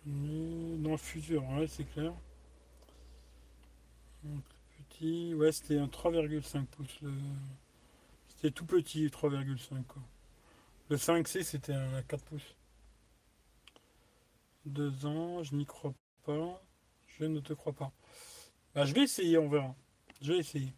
dans 0.06 0.90
le 0.90 0.96
futur, 0.96 1.48
ouais, 1.50 1.66
c'est 1.66 1.84
clair. 1.84 2.12
Petit, 4.88 5.34
ouais, 5.34 5.52
c'était 5.52 5.78
un 5.78 5.86
3,5 5.86 6.66
pouces. 6.66 7.00
C'était 8.28 8.50
tout 8.50 8.66
petit, 8.66 9.06
3,5 9.06 9.82
Le 10.88 10.96
5C, 10.96 11.42
c'était 11.42 11.74
un 11.74 12.02
4 12.02 12.24
pouces. 12.24 12.56
Deux 14.66 15.06
ans, 15.06 15.42
je 15.42 15.54
n'y 15.54 15.66
crois 15.66 15.94
pas. 16.24 16.62
Je 17.18 17.24
ne 17.24 17.40
te 17.40 17.52
crois 17.52 17.72
pas. 17.72 17.92
Bah, 18.74 18.84
je 18.84 18.94
vais 18.94 19.02
essayer, 19.02 19.36
on 19.38 19.48
verra. 19.48 19.74
Je 20.20 20.32
vais 20.32 20.38
essayer. 20.38 20.72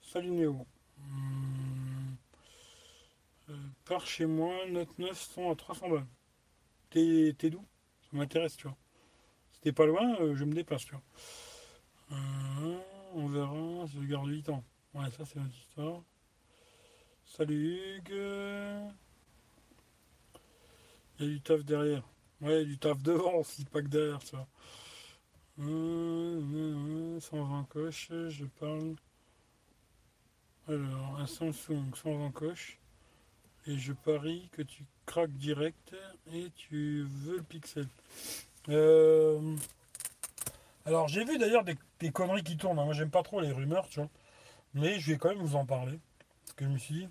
Salut 0.00 0.30
Néo. 0.30 0.66
Hmm. 0.98 2.14
par 3.84 4.06
chez 4.06 4.26
moi, 4.26 4.54
Note 4.68 4.98
9 4.98 5.20
sont 5.20 5.50
à 5.50 5.54
300 5.54 5.90
balles. 5.90 6.06
T'es 6.90 7.50
d'où? 7.50 7.64
Ça 8.02 8.16
m'intéresse, 8.16 8.56
tu 8.56 8.68
vois. 8.68 8.76
Si 9.52 9.60
t'es 9.60 9.72
pas 9.72 9.86
loin, 9.86 10.16
euh, 10.20 10.34
je 10.36 10.44
me 10.44 10.54
déplace, 10.54 10.84
tu 10.84 10.92
vois. 10.92 11.02
Euh, 12.12 12.78
on 13.14 13.28
verra, 13.28 13.86
je 13.86 14.00
garde 14.00 14.28
8 14.28 14.50
ans. 14.50 14.62
Ouais, 14.94 15.10
ça 15.16 15.24
c'est 15.24 15.38
notre 15.38 15.56
histoire. 15.56 16.02
Salut 17.24 17.78
Hugues. 17.96 18.92
Il 21.18 21.26
y 21.26 21.28
a 21.28 21.32
du 21.32 21.40
taf 21.40 21.64
derrière. 21.64 22.02
Ouais, 22.40 22.64
du 22.64 22.78
taf 22.78 23.02
devant 23.02 23.34
aussi, 23.34 23.64
pas 23.64 23.82
que 23.82 23.88
derrière, 23.88 24.22
ça. 24.22 24.46
120 25.56 27.64
coches, 27.68 28.08
je 28.10 28.44
parle. 28.58 28.96
Alors, 30.68 31.18
un 31.18 31.26
Samsung 31.26 31.94
120 31.94 32.30
coches. 32.32 32.78
Et 33.66 33.78
je 33.78 33.92
parie 33.92 34.48
que 34.52 34.62
tu 34.62 34.84
craques 35.06 35.36
direct 35.36 35.94
et 36.32 36.50
tu 36.54 37.04
veux 37.08 37.36
le 37.36 37.42
pixel. 37.42 37.86
Euh, 38.68 39.56
alors, 40.86 41.08
j'ai 41.08 41.24
vu 41.24 41.38
d'ailleurs 41.38 41.64
des, 41.64 42.10
conneries 42.12 42.44
qui 42.44 42.56
tournent. 42.56 42.76
Moi, 42.76 42.92
j'aime 42.92 43.10
pas 43.10 43.22
trop 43.22 43.40
les 43.40 43.52
rumeurs, 43.52 43.88
tu 43.88 44.00
vois. 44.00 44.10
Mais 44.74 44.98
je 45.00 45.12
vais 45.12 45.18
quand 45.18 45.30
même 45.30 45.38
vous 45.38 45.56
en 45.56 45.64
parler. 45.64 45.98
Parce 46.44 46.54
que 46.54 46.64
je 46.66 46.70
me 46.70 46.78
suis 46.78 46.94
dit, 46.94 47.08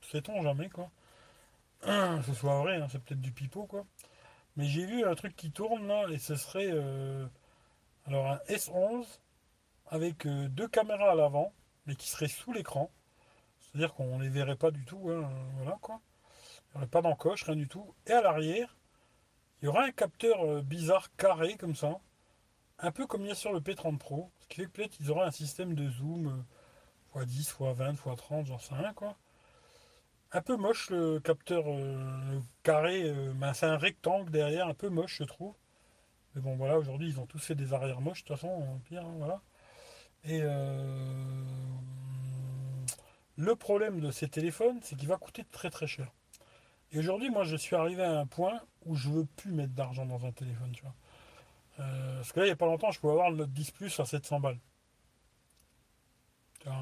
sait-on 0.00 0.42
jamais, 0.42 0.68
quoi. 0.68 0.90
ce 2.26 2.34
soit 2.34 2.58
vrai, 2.60 2.76
hein, 2.76 2.86
c'est 2.90 3.02
peut-être 3.02 3.20
du 3.20 3.32
pipeau, 3.32 3.66
quoi. 3.66 3.84
Mais 4.56 4.66
j'ai 4.66 4.86
vu 4.86 5.04
un 5.04 5.14
truc 5.14 5.36
qui 5.36 5.50
tourne 5.50 5.86
là, 5.86 6.06
et 6.10 6.18
ce 6.18 6.36
serait 6.36 6.70
euh, 6.70 7.26
alors 8.06 8.26
un 8.26 8.38
S11 8.48 9.04
avec 9.88 10.26
euh, 10.26 10.48
deux 10.48 10.68
caméras 10.68 11.12
à 11.12 11.14
l'avant, 11.14 11.52
mais 11.86 11.94
qui 11.96 12.08
seraient 12.08 12.28
sous 12.28 12.52
l'écran. 12.52 12.90
C'est-à-dire 13.60 13.94
qu'on 13.94 14.18
les 14.18 14.28
verrait 14.30 14.56
pas 14.56 14.70
du 14.70 14.84
tout, 14.84 15.10
hein, 15.10 15.28
voilà 15.58 15.78
quoi. 15.80 16.00
Il 16.70 16.78
n'y 16.78 16.78
aurait 16.78 16.90
pas 16.90 17.02
d'encoche, 17.02 17.44
rien 17.44 17.56
du 17.56 17.68
tout. 17.68 17.94
Et 18.06 18.12
à 18.12 18.22
l'arrière, 18.22 18.76
il 19.60 19.66
y 19.66 19.68
aura 19.68 19.84
un 19.84 19.92
capteur 19.92 20.44
euh, 20.44 20.62
bizarre 20.62 21.14
carré 21.16 21.56
comme 21.56 21.74
ça, 21.76 21.98
un 22.78 22.90
peu 22.92 23.06
comme 23.06 23.22
il 23.22 23.28
y 23.28 23.32
a 23.32 23.34
sur 23.34 23.52
le 23.52 23.60
P30 23.60 23.98
Pro, 23.98 24.30
ce 24.40 24.46
qui 24.48 24.56
fait 24.56 24.66
que 24.66 24.70
peut-être 24.70 24.96
ils 25.00 25.10
auraient 25.10 25.26
un 25.26 25.30
système 25.30 25.74
de 25.74 25.88
zoom 25.88 26.44
x10, 27.14 27.54
x20, 27.56 27.96
x30, 27.96 28.46
j'en 28.46 28.58
sais 28.58 28.74
rien 28.74 28.92
quoi. 28.92 29.16
Un 30.32 30.42
peu 30.42 30.56
moche 30.56 30.90
le 30.90 31.20
capteur 31.20 31.64
euh, 31.66 32.40
carré, 32.62 33.02
euh, 33.04 33.32
ben, 33.34 33.54
c'est 33.54 33.66
un 33.66 33.78
rectangle 33.78 34.30
derrière, 34.30 34.66
un 34.66 34.74
peu 34.74 34.88
moche 34.88 35.18
je 35.18 35.24
trouve. 35.24 35.54
Mais 36.34 36.42
bon 36.42 36.56
voilà, 36.56 36.78
aujourd'hui 36.78 37.08
ils 37.08 37.20
ont 37.20 37.26
tous 37.26 37.38
fait 37.38 37.54
des 37.54 37.72
arrières 37.72 38.00
moches, 38.00 38.22
de 38.22 38.28
toute 38.28 38.36
façon, 38.36 38.80
pire, 38.84 39.04
hein, 39.04 39.14
voilà. 39.18 39.40
Et 40.24 40.40
euh, 40.42 41.44
le 43.36 43.56
problème 43.56 44.00
de 44.00 44.10
ces 44.10 44.28
téléphones, 44.28 44.80
c'est 44.82 44.96
qu'il 44.96 45.08
va 45.08 45.16
coûter 45.16 45.44
très 45.44 45.70
très 45.70 45.86
cher. 45.86 46.12
Et 46.92 46.98
aujourd'hui, 46.98 47.30
moi 47.30 47.44
je 47.44 47.56
suis 47.56 47.76
arrivé 47.76 48.02
à 48.02 48.18
un 48.18 48.26
point 48.26 48.60
où 48.84 48.96
je 48.96 49.08
veux 49.08 49.24
plus 49.36 49.52
mettre 49.52 49.72
d'argent 49.72 50.04
dans 50.04 50.26
un 50.26 50.32
téléphone, 50.32 50.72
tu 50.72 50.82
vois. 50.82 50.94
Parce 51.76 52.32
que 52.32 52.40
là, 52.40 52.46
il 52.46 52.48
n'y 52.48 52.52
a 52.52 52.56
pas 52.56 52.66
longtemps, 52.66 52.90
je 52.90 53.00
pouvais 53.00 53.12
avoir 53.12 53.30
le 53.30 53.36
Note 53.36 53.52
10 53.52 53.70
Plus 53.72 54.00
à 54.00 54.04
700 54.04 54.40
balles. 54.40 54.58
Le 56.64 56.72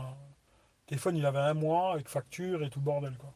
téléphone, 0.87 1.17
il 1.17 1.27
avait 1.27 1.39
un 1.39 1.55
mois 1.55 1.93
avec 1.93 2.09
facture 2.09 2.63
et 2.63 2.71
tout 2.71 2.81
bordel. 2.81 3.17
Quoi. 3.19 3.35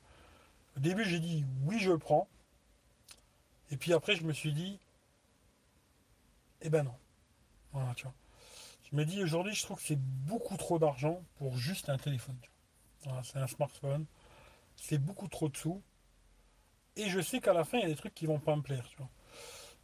Au 0.76 0.80
début, 0.80 1.04
j'ai 1.04 1.20
dit 1.20 1.44
oui, 1.64 1.78
je 1.78 1.90
le 1.90 1.98
prends. 1.98 2.28
Et 3.70 3.76
puis 3.76 3.92
après, 3.92 4.16
je 4.16 4.24
me 4.24 4.32
suis 4.32 4.52
dit, 4.52 4.78
eh 6.62 6.70
ben 6.70 6.84
non. 6.84 6.94
Voilà, 7.72 7.94
tu 7.94 8.04
vois. 8.04 8.14
Je 8.90 8.96
me 8.96 9.04
dis 9.04 9.22
aujourd'hui, 9.22 9.54
je 9.54 9.62
trouve 9.62 9.78
que 9.78 9.86
c'est 9.86 10.00
beaucoup 10.00 10.56
trop 10.56 10.78
d'argent 10.78 11.22
pour 11.36 11.56
juste 11.56 11.90
un 11.90 11.98
téléphone. 11.98 12.38
C'est 13.22 13.36
un 13.36 13.46
smartphone. 13.46 14.06
C'est 14.76 14.98
beaucoup 14.98 15.28
trop 15.28 15.48
de 15.48 15.56
sous. 15.56 15.82
Et 16.96 17.10
je 17.10 17.20
sais 17.20 17.40
qu'à 17.40 17.52
la 17.52 17.64
fin, 17.64 17.78
il 17.78 17.82
y 17.82 17.84
a 17.84 17.88
des 17.88 17.96
trucs 17.96 18.14
qui 18.14 18.26
vont 18.26 18.40
pas 18.40 18.56
me 18.56 18.62
plaire. 18.62 18.88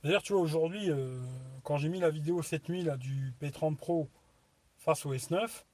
D'ailleurs, 0.04 0.22
tu 0.22 0.34
vois, 0.34 0.42
aujourd'hui, 0.42 0.90
euh, 0.90 1.18
quand 1.62 1.78
j'ai 1.78 1.88
mis 1.88 1.98
la 1.98 2.10
vidéo 2.10 2.42
cette 2.42 2.68
nuit 2.68 2.82
là, 2.82 2.98
du 2.98 3.32
P30 3.40 3.74
Pro 3.76 4.10
face 4.76 5.06
au 5.06 5.14
S9, 5.14 5.64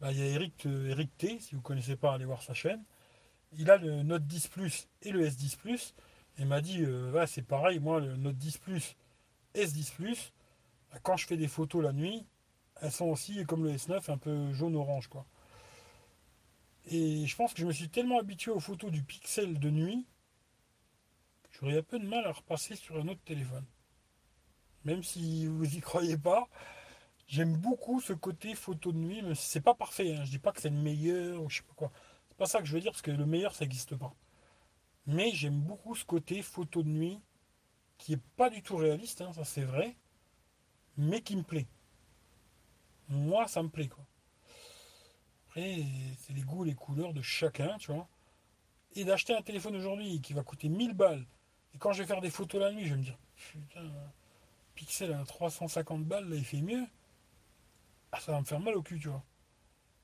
bah, 0.00 0.12
il 0.12 0.20
y 0.20 0.22
a 0.22 0.26
Eric, 0.26 0.66
euh, 0.66 0.90
Eric 0.90 1.10
T, 1.18 1.40
si 1.40 1.56
vous 1.56 1.60
ne 1.60 1.64
connaissez 1.64 1.96
pas, 1.96 2.14
allez 2.14 2.24
voir 2.24 2.42
sa 2.42 2.54
chaîne. 2.54 2.84
Il 3.58 3.68
a 3.72 3.76
le 3.76 4.04
Note 4.04 4.24
10 4.24 4.46
Plus 4.46 4.88
et 5.02 5.10
le 5.10 5.26
S10 5.26 5.56
Plus. 5.56 5.94
Et 6.38 6.44
m'a 6.44 6.60
dit, 6.60 6.84
euh, 6.84 7.26
c'est 7.26 7.42
pareil, 7.42 7.80
moi, 7.80 7.98
le 7.98 8.16
Note 8.16 8.36
10 8.36 8.58
Plus, 8.58 8.94
S10 9.56 9.94
Plus, 9.94 10.32
bah, 10.92 11.00
quand 11.02 11.16
je 11.16 11.26
fais 11.26 11.36
des 11.36 11.48
photos 11.48 11.82
la 11.82 11.92
nuit, 11.92 12.24
elles 12.80 12.92
sont 12.92 13.06
aussi, 13.06 13.44
comme 13.46 13.64
le 13.64 13.72
S9, 13.72 14.12
un 14.12 14.18
peu 14.18 14.52
jaune-orange. 14.52 15.10
Et 16.84 17.26
je 17.26 17.34
pense 17.34 17.52
que 17.52 17.62
je 17.62 17.66
me 17.66 17.72
suis 17.72 17.88
tellement 17.88 18.20
habitué 18.20 18.52
aux 18.52 18.60
photos 18.60 18.92
du 18.92 19.02
pixel 19.02 19.58
de 19.58 19.70
nuit 19.70 20.06
j'aurais 21.60 21.78
un 21.78 21.82
peu 21.82 21.98
de 21.98 22.06
mal 22.06 22.24
à 22.26 22.32
repasser 22.32 22.76
sur 22.76 22.96
un 22.96 23.08
autre 23.08 23.22
téléphone. 23.24 23.64
Même 24.84 25.02
si 25.02 25.46
vous 25.46 25.64
y 25.64 25.80
croyez 25.80 26.16
pas, 26.16 26.48
J'aime 27.26 27.56
beaucoup 27.56 28.00
ce 28.00 28.12
côté 28.12 28.54
photo 28.54 28.92
de 28.92 28.98
nuit, 28.98 29.20
mais 29.22 29.34
c'est 29.34 29.60
pas 29.60 29.74
parfait. 29.74 30.14
Hein. 30.14 30.24
Je 30.24 30.30
dis 30.30 30.38
pas 30.38 30.52
que 30.52 30.60
c'est 30.60 30.70
le 30.70 30.76
meilleur 30.76 31.42
ou 31.42 31.50
je 31.50 31.56
sais 31.56 31.62
pas 31.64 31.74
quoi. 31.74 31.92
C'est 32.28 32.36
pas 32.36 32.46
ça 32.46 32.60
que 32.60 32.66
je 32.66 32.72
veux 32.72 32.80
dire 32.80 32.92
parce 32.92 33.02
que 33.02 33.10
le 33.10 33.26
meilleur 33.26 33.54
ça 33.54 33.64
n'existe 33.64 33.96
pas. 33.96 34.14
Mais 35.06 35.32
j'aime 35.32 35.60
beaucoup 35.60 35.94
ce 35.96 36.04
côté 36.04 36.40
photo 36.42 36.82
de 36.82 36.88
nuit 36.88 37.20
qui 37.98 38.12
est 38.12 38.22
pas 38.36 38.50
du 38.50 38.62
tout 38.62 38.76
réaliste, 38.76 39.22
hein, 39.22 39.32
ça 39.32 39.44
c'est 39.44 39.62
vrai, 39.62 39.96
mais 40.96 41.20
qui 41.22 41.36
me 41.36 41.42
plaît. 41.42 41.66
Moi 43.08 43.48
ça 43.48 43.62
me 43.62 43.68
plaît 43.70 43.88
quoi. 43.88 44.04
Après 45.48 45.84
c'est 46.20 46.32
les 46.32 46.42
goûts, 46.42 46.62
les 46.62 46.74
couleurs 46.74 47.12
de 47.12 47.22
chacun, 47.22 47.76
tu 47.78 47.92
vois. 47.92 48.08
Et 48.94 49.04
d'acheter 49.04 49.34
un 49.34 49.42
téléphone 49.42 49.74
aujourd'hui 49.74 50.20
qui 50.20 50.32
va 50.32 50.44
coûter 50.44 50.68
1000 50.68 50.94
balles, 50.94 51.26
et 51.74 51.78
quand 51.78 51.92
je 51.92 52.02
vais 52.02 52.06
faire 52.06 52.20
des 52.20 52.30
photos 52.30 52.60
la 52.60 52.72
nuit, 52.72 52.84
je 52.84 52.90
vais 52.90 53.00
me 53.00 53.04
dire, 53.04 53.18
putain, 53.34 53.82
Pixel 54.76 55.12
à 55.12 55.24
350 55.24 56.04
balles, 56.04 56.28
là 56.28 56.36
il 56.36 56.44
fait 56.44 56.60
mieux. 56.60 56.84
Ah, 58.12 58.20
ça 58.20 58.32
va 58.32 58.40
me 58.40 58.44
faire 58.44 58.60
mal 58.60 58.76
au 58.76 58.82
cul, 58.82 59.00
tu 59.00 59.08
vois. 59.08 59.24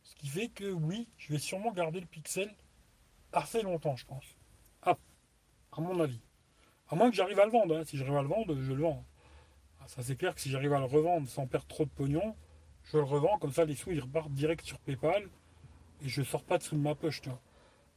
Ce 0.03 0.15
qui 0.17 0.27
fait 0.27 0.49
que 0.49 0.73
oui, 0.73 1.09
je 1.17 1.33
vais 1.33 1.39
sûrement 1.39 1.73
garder 1.73 2.01
le 2.01 2.07
pixel 2.07 2.53
assez 3.33 3.63
longtemps, 3.63 3.97
je 3.97 4.07
pense. 4.07 4.25
Ah, 4.83 4.97
à 5.73 5.81
mon 5.81 6.01
avis. 6.01 6.21
À 6.89 6.97
moins 6.97 7.11
que 7.11 7.17
j'arrive 7.17 7.39
à 7.39 7.47
le 7.47 7.53
vendre. 7.53 7.77
Hein. 7.77 7.85
Si 7.85 7.97
j'arrive 7.97 8.17
à 8.17 8.23
le 8.23 8.29
vendre, 8.29 8.55
je 8.55 8.73
le 8.73 8.83
vends. 8.83 9.05
Ah, 9.81 9.89
ça 9.89 10.03
c'est 10.03 10.17
clair 10.17 10.35
que 10.35 10.41
si 10.41 10.51
j'arrive 10.51 10.73
à 10.73 10.79
le 10.79 10.87
revendre 10.87 11.29
sans 11.29 11.47
perdre 11.47 11.67
trop 11.67 11.85
de 11.85 11.91
pognon, 11.91 12.35
je 12.85 12.97
le 12.97 13.05
revends. 13.05 13.39
Comme 13.39 13.53
ça, 13.53 13.65
les 13.65 13.77
sous, 13.77 13.93
ils 13.93 14.01
repartent 14.01 14.33
direct 14.33 14.65
sur 14.65 14.79
PayPal. 14.81 15.29
Et 16.03 16.09
je 16.09 16.23
sors 16.23 16.43
pas 16.43 16.59
de 16.59 16.63
sous 16.63 16.77
de 16.77 16.81
ma 16.81 16.95
poche, 16.95 17.21
tu 17.21 17.29
vois. 17.29 17.41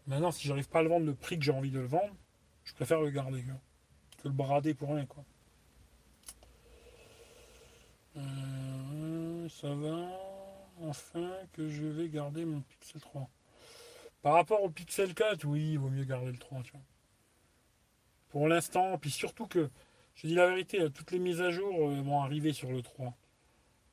Maintenant, 0.08 0.32
si 0.32 0.48
j'arrive 0.48 0.70
pas 0.70 0.80
à 0.80 0.84
le 0.84 0.90
vendre 0.90 1.06
le 1.06 1.16
prix 1.16 1.40
que 1.40 1.44
j'ai 1.44 1.52
envie 1.52 1.72
de 1.72 1.80
le 1.80 1.88
vendre, 1.88 2.14
je 2.66 2.74
préfère 2.74 3.00
le 3.02 3.10
garder, 3.12 3.44
Que 4.22 4.28
le 4.28 4.34
brader 4.34 4.74
pour 4.74 4.90
rien, 4.90 5.06
quoi. 5.06 5.24
Euh, 8.18 9.50
ça 9.50 9.74
va. 9.74 10.08
Enfin 10.82 11.32
que 11.54 11.70
je 11.70 11.86
vais 11.86 12.10
garder 12.10 12.44
mon 12.44 12.62
Pixel 12.62 13.00
3. 13.00 13.30
Par 14.22 14.34
rapport 14.34 14.64
au 14.64 14.70
Pixel 14.70 15.14
4, 15.14 15.46
oui, 15.46 15.74
il 15.74 15.80
vaut 15.80 15.90
mieux 15.90 16.04
garder 16.04 16.32
le 16.32 16.38
3, 16.38 16.62
tu 16.64 16.72
vois. 16.72 16.82
Pour 18.30 18.48
l'instant, 18.48 18.98
puis 18.98 19.12
surtout 19.12 19.48
que, 19.48 19.70
je 20.16 20.28
dis 20.28 20.36
la 20.36 20.48
vérité, 20.48 20.90
toutes 20.92 21.12
les 21.12 21.20
mises 21.20 21.42
à 21.42 21.52
jour 21.52 21.90
euh, 21.90 22.02
vont 22.02 22.22
arriver 22.22 22.52
sur 22.52 22.72
le 22.72 22.82
3. 22.82 23.14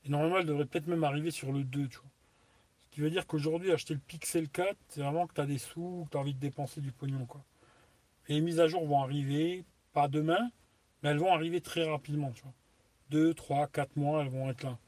Et 0.04 0.08
normalement, 0.08 0.38
elles 0.38 0.46
devraient 0.46 0.64
peut-être 0.64 0.88
même 0.88 1.04
arriver 1.04 1.30
sur 1.30 1.52
le 1.52 1.62
2, 1.62 1.88
tu 1.88 1.98
vois. 1.98 2.10
Ce 2.86 2.94
qui 2.94 3.00
veut 3.00 3.10
dire 3.10 3.26
qu'aujourd'hui, 3.26 3.70
acheter 3.70 3.94
le 3.94 4.00
Pixel 4.00 4.48
4, 4.48 4.76
c'est 4.88 5.02
vraiment 5.02 5.26
que 5.26 5.34
tu 5.34 5.40
as 5.40 5.46
des 5.46 5.58
sous, 5.58 6.04
que 6.06 6.10
tu 6.10 6.16
as 6.16 6.20
envie 6.20 6.34
de 6.34 6.40
dépenser 6.40 6.80
du 6.80 6.92
pognon, 6.92 7.26
quoi. 7.26 7.44
Les 8.28 8.40
mises 8.40 8.60
à 8.60 8.68
jour 8.68 8.86
vont 8.86 9.02
arriver, 9.02 9.64
pas 9.92 10.08
demain, 10.08 10.50
mais 11.02 11.10
elles 11.10 11.18
vont 11.18 11.32
arriver 11.32 11.60
très 11.60 11.88
rapidement, 11.88 12.32
tu 12.32 12.42
vois. 12.42 12.54
2, 13.10 13.34
3, 13.34 13.66
4 13.66 13.96
mois, 13.96 14.22
elles 14.22 14.30
vont 14.30 14.50
être 14.50 14.62
là. 14.62 14.78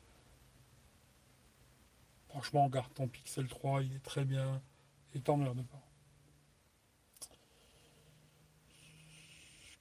Franchement, 2.29 2.69
garde 2.69 2.93
ton 2.95 3.07
Pixel 3.07 3.47
3, 3.47 3.83
il 3.83 3.95
est 3.95 4.03
très 4.03 4.25
bien. 4.25 4.61
Et 5.15 5.21
t'emmerde 5.21 5.65
pas. 5.67 5.83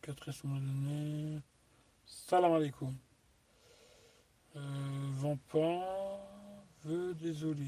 4S 0.04 0.44
donné. 0.44 1.40
Salam 2.06 2.54
alaikum. 2.54 2.94
Euh, 4.56 5.36
pas. 5.52 6.20
Veut 6.84 7.14
désolé. 7.16 7.66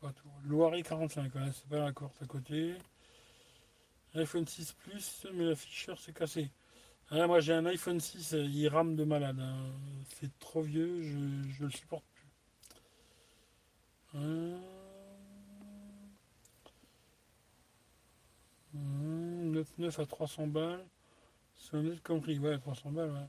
Pas 0.00 0.12
tout. 0.12 0.28
Loiret 0.44 0.82
45, 0.82 1.30
c'est 1.52 1.68
pas 1.68 1.78
la 1.78 1.92
corde 1.92 2.12
à 2.22 2.26
côté. 2.26 2.74
iPhone 4.16 4.46
6 4.46 4.72
Plus, 4.72 5.26
mais 5.34 5.44
la 5.44 5.56
ficheur 5.56 5.98
s'est 5.98 6.12
cassée. 6.12 6.50
Ah, 7.10 7.26
moi 7.26 7.40
j'ai 7.40 7.52
un 7.52 7.66
iPhone 7.66 8.00
6, 8.00 8.34
euh, 8.34 8.44
il 8.44 8.68
rame 8.68 8.96
de 8.96 9.04
malade. 9.04 9.38
Hein. 9.38 9.72
C'est 10.18 10.36
trop 10.38 10.62
vieux, 10.62 11.02
je, 11.02 11.50
je 11.50 11.64
le 11.64 11.70
supporte 11.70 12.04
plus. 12.14 12.26
9,9 19.56 20.00
à 20.00 20.06
300 20.06 20.46
balles. 20.48 20.84
C'est 21.54 21.74
honnête 21.76 22.02
compris, 22.02 22.38
ouais, 22.38 22.58
300 22.58 22.90
balles, 22.90 23.12
ouais. 23.12 23.28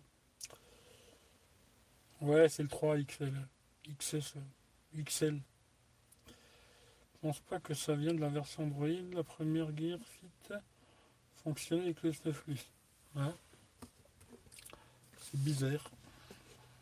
Ouais, 2.21 2.49
c'est 2.49 2.63
le 2.63 2.69
3 2.69 2.97
XL. 2.97 3.33
XS, 3.99 4.33
XL. 4.95 5.39
pense 7.21 7.39
pas 7.41 7.59
que 7.59 7.73
ça 7.73 7.93
vienne 7.95 8.15
de 8.15 8.21
la 8.21 8.29
version 8.29 8.63
Android. 8.63 8.87
La 9.13 9.23
première 9.23 9.75
Gear 9.77 9.99
Fit 9.99 10.53
fonctionnait 11.47 11.83
avec 11.83 12.03
le 12.03 12.09
s 12.09 12.19
Plus. 12.19 12.71
Ouais. 13.15 13.33
C'est 15.17 15.39
bizarre. 15.39 15.89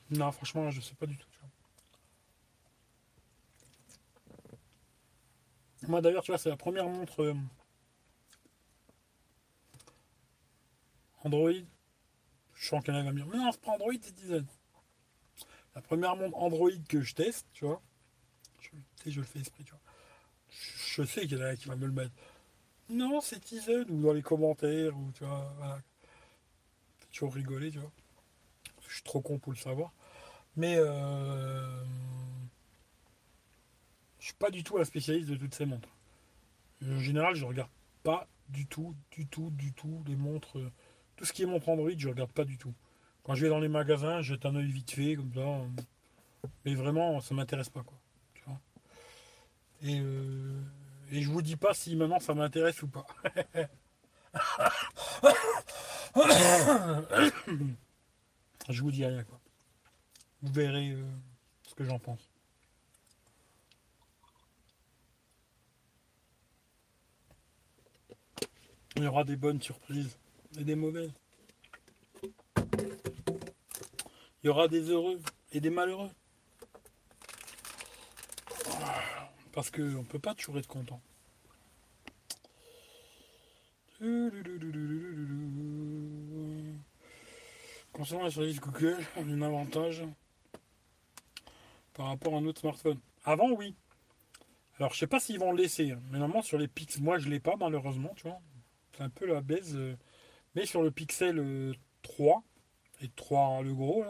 Non, 0.09 0.31
franchement, 0.31 0.71
je 0.71 0.81
sais 0.81 0.95
pas 0.95 1.05
du 1.05 1.15
tout. 1.15 1.27
Moi 5.87 6.01
d'ailleurs, 6.01 6.23
tu 6.23 6.31
vois, 6.31 6.39
c'est 6.39 6.49
la 6.49 6.57
première 6.57 6.89
montre 6.89 7.21
euh, 7.21 7.35
Android. 11.23 11.51
Je 12.55 12.67
sens 12.67 12.83
qu'elle 12.83 12.95
va 12.95 13.03
me 13.03 13.17
dire, 13.17 13.27
mais 13.27 13.37
non, 13.37 13.51
c'est 13.51 13.61
pas 13.61 13.71
Android, 13.71 13.93
c'est 14.01 14.15
Tizen. 14.15 14.47
La 15.75 15.81
première 15.81 16.15
montre 16.15 16.37
Android 16.37 16.71
que 16.89 17.01
je 17.01 17.13
teste, 17.13 17.45
tu 17.53 17.65
vois. 17.65 17.83
Je, 18.61 19.11
je 19.11 19.19
le 19.19 19.25
fais 19.27 19.39
esprit, 19.39 19.63
tu 19.63 19.71
vois. 19.71 19.81
Je, 20.49 21.03
sais 21.03 21.27
qui 21.27 21.35
va 21.35 21.75
me 21.75 21.85
le 21.85 21.91
mettre. 21.91 22.13
Non, 22.89 23.19
c'est 23.21 23.39
Tizen, 23.39 23.85
ou 23.89 24.01
dans 24.01 24.13
les 24.13 24.21
commentaires, 24.21 24.95
ou 24.97 25.11
tu 25.13 25.23
vois, 25.23 25.53
voilà. 25.57 25.81
toujours 27.11 27.33
rigoler, 27.33 27.71
tu 27.71 27.79
vois. 27.79 27.91
Je 28.87 28.93
suis 28.93 29.03
trop 29.03 29.21
con 29.21 29.39
pour 29.39 29.51
le 29.51 29.57
savoir. 29.57 29.91
Mais 30.55 30.75
euh, 30.77 31.83
je 34.19 34.25
suis 34.25 34.35
pas 34.35 34.51
du 34.51 34.63
tout 34.63 34.77
un 34.77 34.85
spécialiste 34.85 35.29
de 35.29 35.35
toutes 35.35 35.55
ces 35.55 35.65
montres. 35.65 35.89
En 36.83 36.99
général, 36.99 37.35
je 37.35 37.45
regarde 37.45 37.71
pas 38.03 38.27
du 38.49 38.67
tout, 38.67 38.95
du 39.11 39.25
tout, 39.25 39.49
du 39.51 39.73
tout 39.73 40.03
les 40.07 40.15
montres. 40.15 40.59
Tout 41.15 41.25
ce 41.25 41.33
qui 41.33 41.43
est 41.43 41.47
montre 41.47 41.69
Android, 41.69 41.89
je 41.97 42.09
regarde 42.09 42.31
pas 42.31 42.45
du 42.45 42.57
tout. 42.57 42.73
Quand 43.23 43.33
je 43.33 43.41
vais 43.41 43.49
dans 43.49 43.59
les 43.59 43.67
magasins, 43.67 44.21
jette 44.21 44.45
un 44.45 44.55
œil 44.55 44.69
vite 44.69 44.91
fait, 44.91 45.15
comme 45.15 45.33
ça. 45.33 46.47
Mais 46.63 46.75
vraiment, 46.75 47.19
ça 47.21 47.33
m'intéresse 47.33 47.69
pas, 47.69 47.81
quoi. 47.83 47.97
Et, 49.81 49.99
euh, 49.99 50.61
et 51.11 51.21
je 51.21 51.29
vous 51.29 51.41
dis 51.41 51.55
pas 51.55 51.73
si 51.73 51.95
maintenant 51.95 52.19
ça 52.19 52.33
m'intéresse 52.33 52.81
ou 52.83 52.87
pas. 52.87 53.05
je 58.69 58.81
vous 58.81 58.91
dis 58.91 59.05
rien, 59.05 59.23
quoi. 59.23 59.39
Vous 60.41 60.53
verrez 60.53 60.91
euh, 60.91 61.03
ce 61.67 61.75
que 61.75 61.83
j'en 61.83 61.99
pense. 61.99 62.29
Il 68.95 69.03
y 69.03 69.07
aura 69.07 69.23
des 69.23 69.35
bonnes 69.35 69.61
surprises 69.61 70.17
et 70.57 70.63
des 70.63 70.75
mauvaises. 70.75 71.11
Il 74.41 74.45
y 74.45 74.49
aura 74.49 74.67
des 74.67 74.89
heureux 74.89 75.19
et 75.51 75.59
des 75.59 75.69
malheureux. 75.69 76.09
Parce 79.55 79.71
qu'on 79.71 79.81
ne 79.81 80.03
peut 80.03 80.19
pas 80.19 80.35
toujours 80.35 80.57
être 80.57 80.67
content. 80.67 80.99
Concernant 87.93 88.25
les 88.25 88.31
services 88.31 88.59
Google, 88.59 88.97
un 89.17 89.41
avantage 89.41 90.03
par 91.93 92.07
rapport 92.07 92.35
à 92.35 92.39
un 92.39 92.45
autre 92.45 92.59
smartphone. 92.59 92.99
Avant, 93.23 93.49
oui. 93.51 93.73
Alors, 94.77 94.93
je 94.93 94.99
sais 94.99 95.07
pas 95.07 95.21
s'ils 95.21 95.39
vont 95.39 95.53
le 95.53 95.63
laisser, 95.63 95.91
hein. 95.91 96.01
mais 96.11 96.19
normalement, 96.19 96.41
sur 96.41 96.57
les 96.57 96.67
Pix, 96.67 96.99
moi, 96.99 97.17
je 97.17 97.29
l'ai 97.29 97.39
pas, 97.39 97.55
malheureusement, 97.55 98.11
tu 98.17 98.23
vois. 98.27 98.41
C'est 98.91 99.03
un 99.03 99.09
peu 99.09 99.25
la 99.25 99.39
baise. 99.39 99.77
Euh, 99.77 99.95
mais 100.55 100.65
sur 100.65 100.83
le 100.83 100.91
Pixel 100.91 101.37
3, 102.01 102.43
euh, 103.01 103.05
et 103.05 103.09
3 103.15 103.61
le 103.63 103.73
gros, 103.73 104.03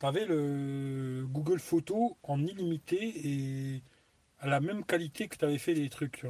tu 0.00 0.06
avais 0.06 0.24
le 0.24 1.26
Google 1.28 1.60
Photo 1.60 2.16
en 2.24 2.44
illimité 2.44 3.28
et 3.76 3.82
à 4.42 4.48
la 4.48 4.60
même 4.60 4.84
qualité 4.84 5.28
que 5.28 5.36
tu 5.36 5.44
avais 5.44 5.58
fait 5.58 5.74
des 5.74 5.88
trucs. 5.88 6.18
Tu, 6.18 6.26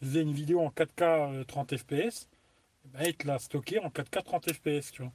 faisais 0.00 0.22
une 0.22 0.32
vidéo 0.32 0.60
en 0.60 0.70
4K 0.70 1.44
30 1.44 1.76
fps, 1.76 2.28
ben, 2.84 3.02
il 3.04 3.16
te 3.16 3.26
l'a 3.26 3.38
stocké 3.40 3.80
en 3.80 3.88
4K 3.88 4.22
30 4.22 4.52
fps. 4.52 4.92
Tu 4.92 5.02
vois. 5.02 5.12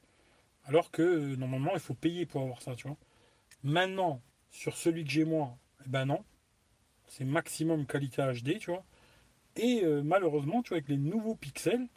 Alors 0.66 0.92
que 0.92 1.02
euh, 1.02 1.36
normalement, 1.38 1.72
il 1.74 1.80
faut 1.80 1.94
payer 1.94 2.26
pour 2.26 2.42
avoir 2.42 2.62
ça. 2.62 2.76
Tu 2.76 2.88
vois. 2.88 2.98
Maintenant, 3.64 4.22
sur 4.52 4.76
celui 4.76 5.06
que 5.06 5.12
j'ai 5.12 5.26
moi, 5.26 5.58
eh 5.86 5.90
ben 5.90 6.06
non. 6.06 6.24
C'est 7.08 7.26
maximum 7.26 7.86
qualité 7.86 8.22
HD, 8.22 8.60
tu 8.60 8.72
vois. 8.72 8.84
Et 9.56 9.84
euh, 9.86 10.04
malheureusement, 10.04 10.64
tu 10.64 10.70
vois, 10.70 10.78
avec 10.78 10.90
les 10.90 10.98
nouveaux 10.98 11.36
pixels, 11.36 11.88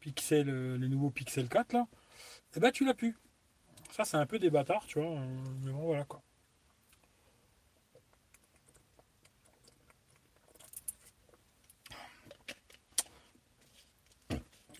pixels 0.00 0.48
euh, 0.48 0.78
les 0.78 0.88
nouveaux 0.88 1.10
Pixel 1.10 1.48
4 1.48 1.72
là, 1.74 1.86
eh 2.56 2.60
ben 2.60 2.70
tu 2.72 2.84
l'as 2.84 2.94
plus. 2.94 3.16
Ça 3.90 4.04
c'est 4.04 4.16
un 4.16 4.26
peu 4.26 4.38
des 4.38 4.50
bâtards, 4.50 4.86
tu 4.86 5.00
vois. 5.00 5.20
Mais 5.62 5.72
bon 5.72 5.86
voilà 5.86 6.04
quoi. 6.04 6.22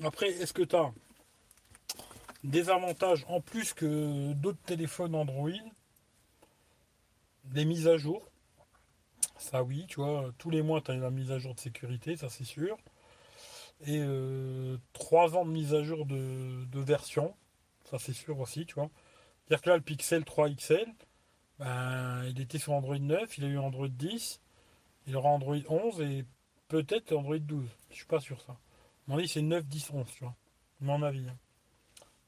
Après, 0.04 0.30
est-ce 0.30 0.52
que 0.52 0.62
tu 0.62 0.74
as 0.74 0.92
des 2.42 2.70
avantages 2.70 3.24
en 3.28 3.40
plus 3.40 3.72
que 3.72 4.32
d'autres 4.32 4.62
téléphones 4.66 5.14
Android? 5.14 5.50
Des 7.44 7.64
mises 7.64 7.86
à 7.86 7.96
jour? 7.96 8.26
Ça 9.38 9.62
oui, 9.62 9.86
tu 9.88 9.96
vois, 9.96 10.30
tous 10.38 10.50
les 10.50 10.62
mois 10.62 10.80
tu 10.80 10.90
as 10.90 10.96
la 10.96 11.10
mise 11.10 11.30
à 11.30 11.38
jour 11.38 11.54
de 11.54 11.60
sécurité, 11.60 12.16
ça 12.16 12.28
c'est 12.28 12.44
sûr. 12.44 12.76
Et 13.86 13.98
euh, 13.98 14.76
trois 14.92 15.36
ans 15.36 15.44
de 15.44 15.50
mise 15.50 15.74
à 15.74 15.82
jour 15.82 16.06
de, 16.06 16.80
version, 16.80 17.34
ça 17.90 17.98
c'est 17.98 18.12
sûr 18.12 18.38
aussi, 18.40 18.66
tu 18.66 18.74
vois. 18.74 18.90
C'est-à-dire 19.46 19.62
que 19.62 19.70
là 19.70 19.76
le 19.76 19.82
Pixel 19.82 20.24
3 20.24 20.50
XL, 20.50 20.86
ben, 21.58 22.24
il 22.28 22.40
était 22.40 22.58
sur 22.58 22.72
Android 22.72 22.98
9, 22.98 23.38
il 23.38 23.44
a 23.44 23.48
eu 23.48 23.58
Android 23.58 23.88
10, 23.88 24.40
il 25.06 25.16
aura 25.16 25.30
Android 25.30 25.58
11 25.68 26.00
et 26.00 26.24
peut-être 26.68 27.12
Android 27.12 27.38
12. 27.38 27.68
Je 27.90 27.96
suis 27.96 28.06
pas 28.06 28.20
sûr 28.20 28.40
ça. 28.40 28.56
Mon 29.06 29.18
avis 29.18 29.28
c'est 29.28 29.42
9, 29.42 29.64
10, 29.66 29.90
11, 29.90 30.06
tu 30.14 30.24
vois. 30.24 30.36
Mon 30.80 31.02
avis. 31.02 31.28
Hein. 31.28 31.38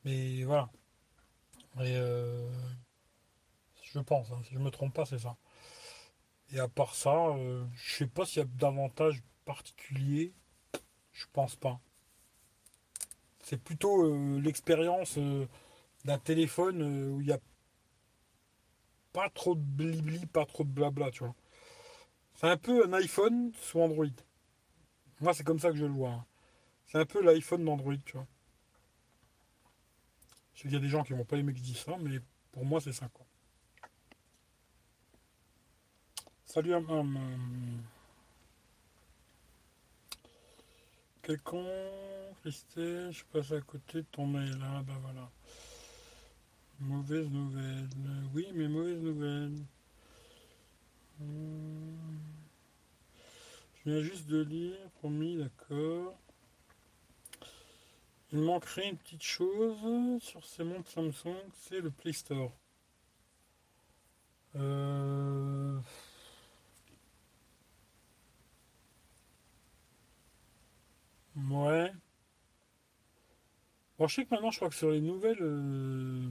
Mais 0.04 0.44
voilà. 0.44 0.70
Euh, 1.78 2.48
je 3.82 4.00
pense, 4.00 4.30
hein, 4.32 4.40
si 4.44 4.54
je 4.54 4.58
me 4.58 4.70
trompe 4.70 4.94
pas, 4.94 5.06
c'est 5.06 5.18
ça. 5.18 5.36
Et 6.52 6.58
à 6.58 6.68
part 6.68 6.94
ça, 6.94 7.28
euh, 7.28 7.64
je 7.74 7.96
sais 7.96 8.06
pas 8.06 8.24
s'il 8.24 8.38
y 8.38 8.44
a 8.44 8.48
d'avantages 8.48 9.22
particuliers. 9.44 10.32
Je 11.12 11.26
pense 11.32 11.56
pas. 11.56 11.80
C'est 13.42 13.62
plutôt 13.62 14.04
euh, 14.04 14.40
l'expérience 14.40 15.16
euh, 15.18 15.46
d'un 16.04 16.18
téléphone 16.18 16.82
où 16.82 17.20
il 17.20 17.26
n'y 17.26 17.32
a 17.32 17.40
pas 19.12 19.28
trop 19.30 19.54
de 19.54 19.60
blibli, 19.60 20.26
pas 20.26 20.44
trop 20.44 20.64
de 20.64 20.70
blabla, 20.70 21.10
tu 21.10 21.24
vois. 21.24 21.34
C'est 22.34 22.48
un 22.48 22.56
peu 22.56 22.84
un 22.84 22.92
iPhone 22.94 23.52
sous 23.60 23.80
Android. 23.80 24.06
Moi, 25.20 25.34
c'est 25.34 25.44
comme 25.44 25.60
ça 25.60 25.70
que 25.70 25.76
je 25.76 25.84
le 25.84 25.92
vois. 25.92 26.10
Hein. 26.10 26.24
C'est 26.94 27.00
un 27.00 27.06
peu 27.06 27.24
l'iPhone 27.24 27.64
d'Android, 27.64 27.96
tu 28.04 28.12
vois. 28.12 28.26
Je 30.52 30.60
sais 30.60 30.68
qu'il 30.68 30.74
y 30.74 30.76
a 30.76 30.78
des 30.78 30.88
gens 30.88 31.02
qui 31.02 31.12
vont 31.12 31.24
pas 31.24 31.36
aimer 31.36 31.52
que 31.52 31.58
je 31.58 31.72
ça, 31.72 31.96
mais 32.00 32.20
pour 32.52 32.64
moi, 32.64 32.80
c'est 32.80 32.92
ça, 32.92 33.08
quoi. 33.08 33.26
Salut 36.44 36.72
à 36.72 36.78
maman. 36.78 37.18
Quel 41.22 41.40
con, 41.42 41.66
Christelle, 42.42 43.10
je 43.10 43.24
passe 43.24 43.50
à 43.50 43.60
côté 43.60 44.02
de 44.02 44.06
ton 44.12 44.28
mail. 44.28 44.56
là, 44.60 44.80
ben 44.86 44.96
voilà. 45.02 45.28
Mauvaise 46.78 47.28
nouvelle. 47.28 47.88
Oui, 48.32 48.46
mais 48.54 48.68
mauvaise 48.68 49.00
nouvelle. 49.00 49.66
Hmm. 51.18 52.20
Je 53.74 53.90
viens 53.90 54.00
juste 54.00 54.28
de 54.28 54.42
lire, 54.44 54.78
promis, 55.00 55.38
d'accord. 55.38 56.16
Il 58.34 58.40
manquerait 58.40 58.88
une 58.90 58.96
petite 58.96 59.22
chose 59.22 60.20
sur 60.20 60.44
ces 60.44 60.64
montres 60.64 60.90
Samsung, 60.90 61.36
c'est 61.52 61.80
le 61.80 61.92
Play 61.92 62.12
Store. 62.12 62.52
Euh... 64.56 65.78
Ouais. 71.36 71.92
Bon, 73.98 74.08
je 74.08 74.14
sais 74.16 74.24
que 74.24 74.30
maintenant, 74.34 74.50
je 74.50 74.56
crois 74.56 74.68
que 74.68 74.74
sur 74.74 74.90
les 74.90 75.00
nouvelles, 75.00 75.38
euh, 75.40 76.28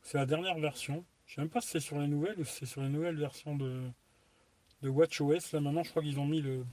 c'est 0.00 0.18
la 0.18 0.26
dernière 0.26 0.58
version. 0.58 1.04
Je 1.26 1.36
sais 1.36 1.40
même 1.40 1.50
pas 1.50 1.60
si 1.60 1.68
c'est 1.68 1.80
sur 1.80 2.00
les 2.00 2.08
nouvelles 2.08 2.40
ou 2.40 2.44
si 2.44 2.52
c'est 2.52 2.66
sur 2.66 2.82
les 2.82 2.88
nouvelles 2.88 3.16
versions 3.16 3.54
de, 3.56 3.88
de 4.82 4.88
WatchOS. 4.88 5.52
Là, 5.52 5.60
maintenant, 5.60 5.84
je 5.84 5.90
crois 5.90 6.02
qu'ils 6.02 6.18
ont 6.18 6.26
mis 6.26 6.40
le 6.40 6.66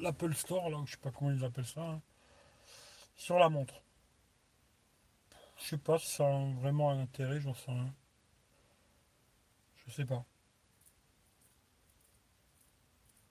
l'Apple 0.00 0.34
Store, 0.34 0.70
là, 0.70 0.78
je 0.86 0.92
sais 0.92 0.98
pas 0.98 1.10
comment 1.10 1.32
ils 1.32 1.44
appellent 1.44 1.66
ça, 1.66 1.82
hein, 1.82 2.00
sur 3.20 3.38
la 3.38 3.50
montre. 3.50 3.82
Je 5.58 5.64
sais 5.64 5.78
pas 5.78 5.98
si 5.98 6.06
ça 6.08 6.26
a 6.26 6.52
vraiment 6.60 6.90
un 6.90 7.00
intérêt, 7.00 7.38
j'en 7.38 7.52
sais 7.52 7.70
rien. 7.70 7.94
Je 9.86 9.92
sais 9.92 10.06
pas. 10.06 10.24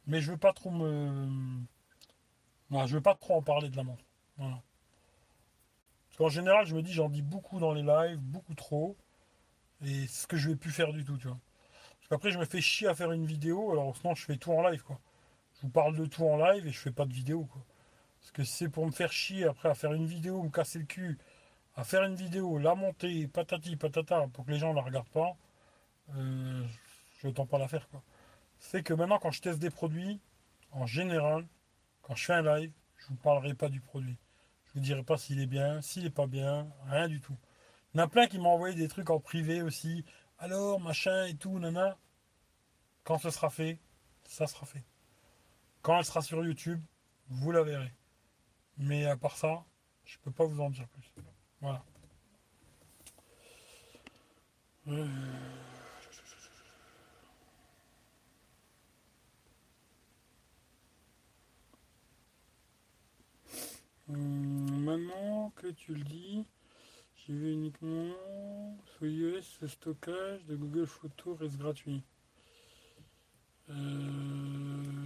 Mais 0.06 0.22
je 0.22 0.32
veux 0.32 0.38
pas 0.38 0.54
trop 0.54 0.70
me 0.70 1.28
moi, 2.70 2.86
je 2.86 2.96
veux 2.96 3.02
pas 3.02 3.16
trop 3.16 3.36
en 3.36 3.42
parler 3.42 3.70
de 3.70 3.78
la 3.78 3.84
montre. 3.84 4.04
Voilà. 4.38 4.62
Parce 6.10 6.18
qu'en 6.18 6.30
général, 6.30 6.68
je 6.68 6.76
me 6.76 6.84
dis, 6.84 6.94
j'en 6.94 7.10
dis 7.10 7.24
beaucoup 7.24 7.60
dans 7.60 7.74
les 7.74 7.82
lives, 7.82 8.20
beaucoup 8.20 8.54
trop. 8.54 8.96
Et 9.84 10.06
ce 10.06 10.28
que 10.28 10.38
je 10.38 10.50
vais 10.50 10.56
plus 10.56 10.72
faire 10.72 10.94
du 10.94 11.04
tout, 11.04 11.18
tu 11.18 11.28
vois. 11.28 11.40
Parce 11.98 12.10
qu'après, 12.10 12.32
je 12.32 12.38
me 12.38 12.46
fais 12.46 12.62
chier 12.62 12.88
à 12.88 12.94
faire 12.94 13.12
une 13.12 13.26
vidéo, 13.26 13.72
alors 13.72 13.98
sinon, 13.98 14.14
je 14.14 14.24
fais 14.24 14.38
tout 14.38 14.52
en 14.52 14.68
live, 14.70 14.84
quoi. 14.84 15.00
je 15.56 15.62
vous 15.62 15.70
parle 15.70 15.98
de 15.98 16.06
tout 16.06 16.26
en 16.26 16.38
live 16.38 16.68
et 16.68 16.72
je 16.72 16.80
fais 16.80 16.92
pas 16.92 17.06
de 17.06 17.14
vidéo. 17.14 17.46
Quoi. 17.46 17.64
Parce 18.30 18.48
que 18.48 18.56
c'est 18.56 18.70
pour 18.70 18.86
me 18.86 18.92
faire 18.92 19.12
chier 19.12 19.46
après 19.46 19.70
à 19.70 19.74
faire 19.74 19.92
une 19.92 20.06
vidéo, 20.06 20.44
me 20.44 20.52
casser 20.52 20.78
le 20.78 20.86
cul, 20.86 21.18
à 21.76 21.84
faire 21.84 22.04
une 22.04 22.14
vidéo, 22.14 22.60
la 22.60 22.76
monter, 22.76 23.28
patati 23.28 23.76
patata, 23.76 24.28
pour 24.32 24.46
que 24.46 24.52
les 24.52 24.60
gens 24.60 24.70
ne 24.70 24.76
la 24.76 24.84
regardent 24.84 25.10
pas, 25.10 25.36
euh, 26.16 26.64
je 27.18 27.28
n'entends 27.28 27.48
pas 27.48 27.58
la 27.58 27.68
faire. 27.68 27.88
C'est 28.60 28.84
que 28.84 28.94
maintenant, 28.94 29.18
quand 29.18 29.32
je 29.32 29.42
teste 29.42 29.58
des 29.58 29.72
produits, 29.72 30.22
en 30.70 30.86
général, 30.86 31.48
quand 32.04 32.14
je 32.14 32.26
fais 32.26 32.34
un 32.34 32.44
live, 32.44 32.72
je 32.98 33.06
ne 33.06 33.10
vous 33.10 33.16
parlerai 33.16 33.56
pas 33.56 33.68
du 33.68 33.82
produit. 33.82 34.20
Je 34.66 34.70
ne 34.70 34.74
vous 34.76 34.80
dirai 34.82 35.02
pas 35.02 35.18
s'il 35.18 35.42
est 35.42 35.48
bien, 35.48 35.82
s'il 35.82 36.04
n'est 36.04 36.12
pas 36.12 36.28
bien, 36.28 36.68
rien 36.86 37.08
du 37.08 37.22
tout. 37.22 37.36
Il 37.96 37.98
y 37.98 38.02
en 38.02 38.04
a 38.04 38.08
plein 38.08 38.28
qui 38.28 38.38
m'ont 38.38 38.52
envoyé 38.52 38.76
des 38.76 38.90
trucs 38.90 39.10
en 39.10 39.20
privé 39.20 39.64
aussi. 39.64 40.06
Alors, 40.38 40.80
machin 40.80 41.26
et 41.26 41.34
tout, 41.34 41.58
nana. 41.58 41.98
Quand 43.06 43.18
ce 43.18 43.32
sera 43.32 43.50
fait, 43.50 43.80
ça 44.26 44.46
sera 44.46 44.68
fait. 44.68 44.84
Quand 45.82 45.98
elle 45.98 46.06
sera 46.06 46.22
sur 46.22 46.46
YouTube, 46.46 46.80
vous 47.30 47.52
la 47.52 47.64
verrez. 47.64 47.92
Mais 48.80 49.06
à 49.06 49.18
part 49.18 49.38
ça, 49.38 49.66
je 50.06 50.18
peux 50.20 50.32
pas 50.32 50.46
vous 50.46 50.62
en 50.62 50.70
dire 50.70 50.88
plus. 50.88 51.14
Voilà. 51.62 51.84
Euh. 54.88 55.08
Hum, 64.10 64.84
maintenant 64.84 65.52
que 65.56 65.68
tu 65.68 65.94
le 65.94 66.02
dis, 66.04 66.46
j'ai 67.16 67.34
vu 67.34 67.52
uniquement 67.54 68.16
sur 68.86 69.06
iOS 69.06 69.42
le 69.62 69.68
stockage 69.68 70.46
de 70.46 70.56
Google 70.56 70.88
Photos 70.88 71.38
reste 71.38 71.58
gratuit. 71.58 72.02
Euh, 73.70 74.99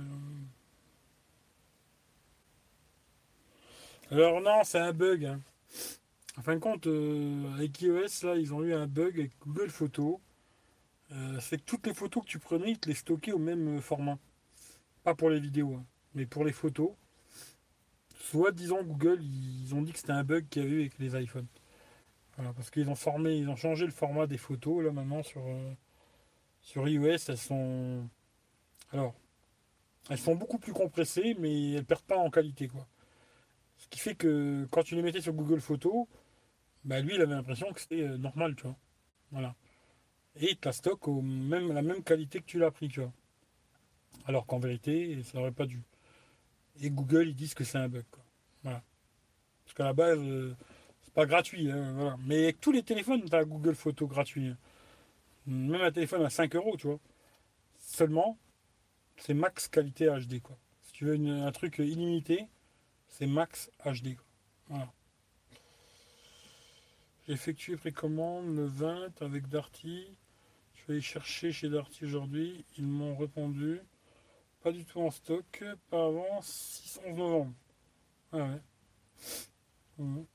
Alors 4.13 4.41
non, 4.41 4.63
c'est 4.63 4.77
un 4.77 4.93
bug. 4.93 5.25
Hein. 5.25 5.41
En 6.37 6.43
fin 6.43 6.53
de 6.53 6.59
compte, 6.59 6.85
euh, 6.85 7.51
avec 7.55 7.81
iOS, 7.81 8.27
là, 8.27 8.35
ils 8.35 8.53
ont 8.53 8.61
eu 8.61 8.71
un 8.71 8.85
bug 8.85 9.19
avec 9.19 9.31
Google 9.39 9.71
Photos. 9.71 10.17
Euh, 11.11 11.39
c'est 11.39 11.57
que 11.57 11.63
toutes 11.63 11.87
les 11.87 11.95
photos 11.95 12.23
que 12.23 12.29
tu 12.29 12.37
prenais, 12.37 12.71
ils 12.71 12.79
te 12.79 12.87
les 12.87 12.93
stockaient 12.93 13.31
au 13.31 13.39
même 13.39 13.81
format. 13.81 14.19
Pas 15.03 15.15
pour 15.15 15.31
les 15.31 15.39
vidéos, 15.39 15.73
hein, 15.73 15.83
mais 16.13 16.27
pour 16.27 16.45
les 16.45 16.51
photos. 16.51 16.91
Soit 18.19 18.51
disons 18.51 18.83
Google, 18.83 19.19
ils 19.23 19.73
ont 19.73 19.81
dit 19.81 19.91
que 19.91 19.97
c'était 19.97 20.11
un 20.11 20.23
bug 20.23 20.47
qu'il 20.47 20.61
y 20.61 20.65
avait 20.65 20.75
eu 20.75 20.79
avec 20.81 20.99
les 20.99 21.19
iPhones. 21.19 21.47
Voilà, 22.37 22.53
parce 22.53 22.69
qu'ils 22.69 22.89
ont 22.89 22.95
formé, 22.95 23.35
ils 23.35 23.49
ont 23.49 23.55
changé 23.55 23.83
le 23.87 23.91
format 23.91 24.27
des 24.27 24.37
photos 24.37 24.83
là 24.83 24.91
maintenant 24.91 25.23
sur, 25.23 25.41
sur 26.61 26.87
iOS, 26.87 27.17
elles 27.29 27.37
sont 27.37 28.07
alors, 28.91 29.15
elles 30.11 30.19
sont 30.19 30.35
beaucoup 30.35 30.59
plus 30.59 30.73
compressées, 30.73 31.35
mais 31.39 31.71
elles 31.71 31.85
perdent 31.85 32.03
pas 32.03 32.17
en 32.17 32.29
qualité, 32.29 32.67
quoi. 32.67 32.87
Qui 33.93 33.99
fait 33.99 34.15
que 34.15 34.67
quand 34.71 34.81
tu 34.81 34.95
les 34.95 35.03
mettais 35.03 35.21
sur 35.21 35.33
Google 35.33 35.61
Photos, 35.61 36.07
bah 36.83 36.99
lui, 36.99 37.13
il 37.13 37.21
avait 37.21 37.35
l'impression 37.35 37.71
que 37.71 37.79
c'était 37.79 38.01
euh, 38.01 38.17
normal, 38.17 38.55
tu 38.55 38.63
vois. 38.63 38.75
Voilà. 39.29 39.55
Et 40.35 40.49
il 40.49 40.57
te 40.57 40.67
la 40.67 40.93
au 41.03 41.21
même, 41.21 41.71
la 41.71 41.83
même 41.83 42.01
qualité 42.01 42.39
que 42.39 42.45
tu 42.45 42.57
l'as 42.57 42.71
pris, 42.71 42.87
tu 42.87 43.01
vois. 43.01 43.13
Alors 44.25 44.47
qu'en 44.47 44.57
vérité, 44.57 45.21
ça 45.21 45.37
n'aurait 45.37 45.51
pas 45.51 45.67
dû. 45.67 45.83
Et 46.81 46.89
Google, 46.89 47.27
ils 47.27 47.35
disent 47.35 47.53
que 47.53 47.63
c'est 47.63 47.77
un 47.77 47.87
bug. 47.87 48.03
Voilà. 48.63 48.81
Parce 49.63 49.75
qu'à 49.75 49.83
la 49.83 49.93
base, 49.93 50.17
euh, 50.23 50.55
c'est 51.03 51.13
pas 51.13 51.27
gratuit, 51.27 51.69
hein. 51.69 52.17
Mais 52.25 52.45
avec 52.45 52.61
tous 52.61 52.71
les 52.71 52.81
téléphones, 52.81 53.23
tu 53.23 53.35
as 53.35 53.45
Google 53.45 53.75
Photos 53.75 54.09
gratuit. 54.09 54.47
Hein. 54.47 54.57
Même 55.45 55.81
un 55.81 55.91
téléphone 55.91 56.25
à 56.25 56.31
5 56.31 56.55
euros, 56.55 56.77
tu 56.77 56.87
vois. 56.87 56.99
Seulement, 57.77 58.39
c'est 59.17 59.35
max 59.35 59.67
qualité 59.67 60.07
HD 60.07 60.41
quoi. 60.41 60.57
Si 60.81 60.93
tu 60.93 61.05
veux 61.05 61.13
un 61.13 61.51
truc 61.51 61.77
illimité, 61.77 62.47
c'est 63.13 63.27
max 63.27 63.69
HD. 63.85 64.17
Voilà. 64.67 64.91
J'ai 67.27 67.33
effectué 67.33 67.77
précommande 67.77 68.55
le 68.55 68.65
20 68.65 69.21
avec 69.21 69.47
Darty. 69.49 70.07
Je 70.73 70.85
vais 70.87 70.93
aller 70.93 71.01
chercher 71.01 71.51
chez 71.51 71.69
Darty 71.69 72.05
aujourd'hui. 72.05 72.65
Ils 72.75 72.87
m'ont 72.87 73.15
répondu. 73.15 73.79
Pas 74.63 74.71
du 74.71 74.83
tout 74.83 74.99
en 74.99 75.11
stock. 75.11 75.63
Pas 75.91 76.07
avant 76.07 76.41
611 76.41 77.15
novembre. 77.15 77.53
Ah 78.31 78.49
ouais. 79.99 80.25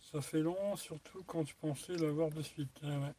Ça 0.00 0.20
fait 0.20 0.40
long, 0.40 0.74
surtout 0.74 1.22
quand 1.28 1.44
tu 1.44 1.54
pensais 1.54 1.96
l'avoir 1.96 2.30
de 2.30 2.42
suite. 2.42 2.76
Ah 2.82 2.98
ouais. 2.98 3.14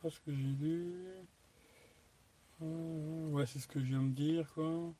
Pas 0.00 0.08
ce 0.08 0.20
que 0.20 0.32
j'ai 0.32 0.52
lu. 0.58 1.11
Euh, 2.62 3.26
ouais, 3.28 3.46
c'est 3.46 3.58
ce 3.58 3.66
que 3.66 3.80
je 3.80 3.86
viens 3.86 4.02
de 4.02 4.10
dire, 4.10 4.52
quoi. 4.54 4.92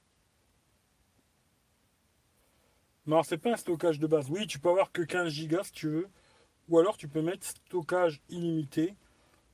Non, 3.07 3.23
c'est 3.23 3.39
pas 3.39 3.53
un 3.53 3.57
stockage 3.57 3.99
de 3.99 4.07
base. 4.07 4.31
Oui, 4.31 4.47
tu 4.47 4.59
peux 4.59 4.69
avoir 4.69 4.93
que 4.93 5.03
15 5.03 5.29
gigas 5.29 5.65
si 5.65 5.73
tu 5.73 5.89
veux. 5.89 6.09
Ou 6.69 6.79
alors 6.79 6.97
tu 6.97 7.09
peux 7.09 7.21
mettre 7.21 7.45
stockage 7.45 8.21
illimité. 8.29 8.95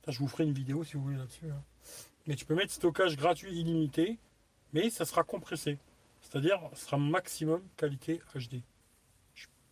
Je 0.07 0.19
vous 0.19 0.27
ferai 0.27 0.43
une 0.43 0.53
vidéo 0.53 0.83
si 0.83 0.93
vous 0.93 1.03
voulez 1.03 1.17
là-dessus. 1.17 1.49
Hein. 1.49 1.63
Mais 2.27 2.35
tu 2.35 2.45
peux 2.45 2.55
mettre 2.55 2.71
stockage 2.71 3.17
gratuit 3.17 3.51
illimité, 3.51 4.19
mais 4.73 4.89
ça 4.89 5.05
sera 5.05 5.23
compressé. 5.23 5.79
C'est-à-dire, 6.21 6.59
ça 6.73 6.85
sera 6.85 6.97
maximum 6.97 7.63
qualité 7.75 8.21
HD. 8.35 8.61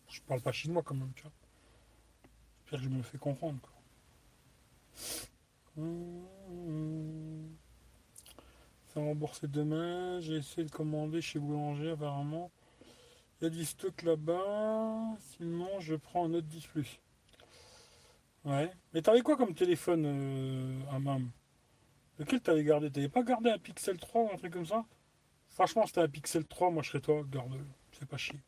Je, 0.09 0.21
parle 0.21 0.41
pas 0.41 0.51
chinois 0.51 0.81
quand 0.83 0.95
même, 0.95 1.11
tu 1.15 1.23
vois 1.23 1.31
que 2.69 2.77
je 2.77 2.89
me 2.89 3.01
fais 3.01 3.17
comprendre. 3.17 3.59
Quoi. 3.61 3.71
Ça 8.97 9.03
remboursé 9.03 9.47
demain. 9.47 10.19
J'ai 10.21 10.37
essayé 10.37 10.65
de 10.65 10.71
commander 10.71 11.21
chez 11.21 11.37
Boulanger 11.37 11.91
apparemment. 11.91 12.49
Il 13.39 13.43
y 13.43 13.47
a 13.47 13.49
du 13.51 13.63
stock 13.63 14.01
là-bas. 14.01 15.15
Sinon, 15.19 15.79
je 15.79 15.93
prends 15.93 16.25
un 16.25 16.33
autre 16.33 16.47
10 16.47 16.65
plus. 16.65 16.99
Ouais. 18.43 18.71
Mais 18.95 19.03
t'avais 19.03 19.21
quoi 19.21 19.37
comme 19.37 19.53
téléphone, 19.53 20.03
euh, 20.07 20.79
Amam? 20.91 21.29
Lequel 22.17 22.41
t'avais 22.41 22.63
gardé? 22.63 22.89
T'avais 22.89 23.07
pas 23.07 23.21
gardé 23.21 23.51
un 23.51 23.59
Pixel 23.59 23.99
3 23.99 24.23
ou 24.23 24.29
un 24.33 24.37
truc 24.37 24.53
comme 24.53 24.65
ça? 24.65 24.83
Franchement, 25.49 25.85
c'était 25.85 26.01
un 26.01 26.09
Pixel 26.09 26.47
3, 26.47 26.71
moi 26.71 26.81
je 26.81 26.89
serais 26.89 27.01
toi, 27.01 27.23
garde-le. 27.29 27.67
C'est 27.91 28.09
pas 28.09 28.17
chier. 28.17 28.39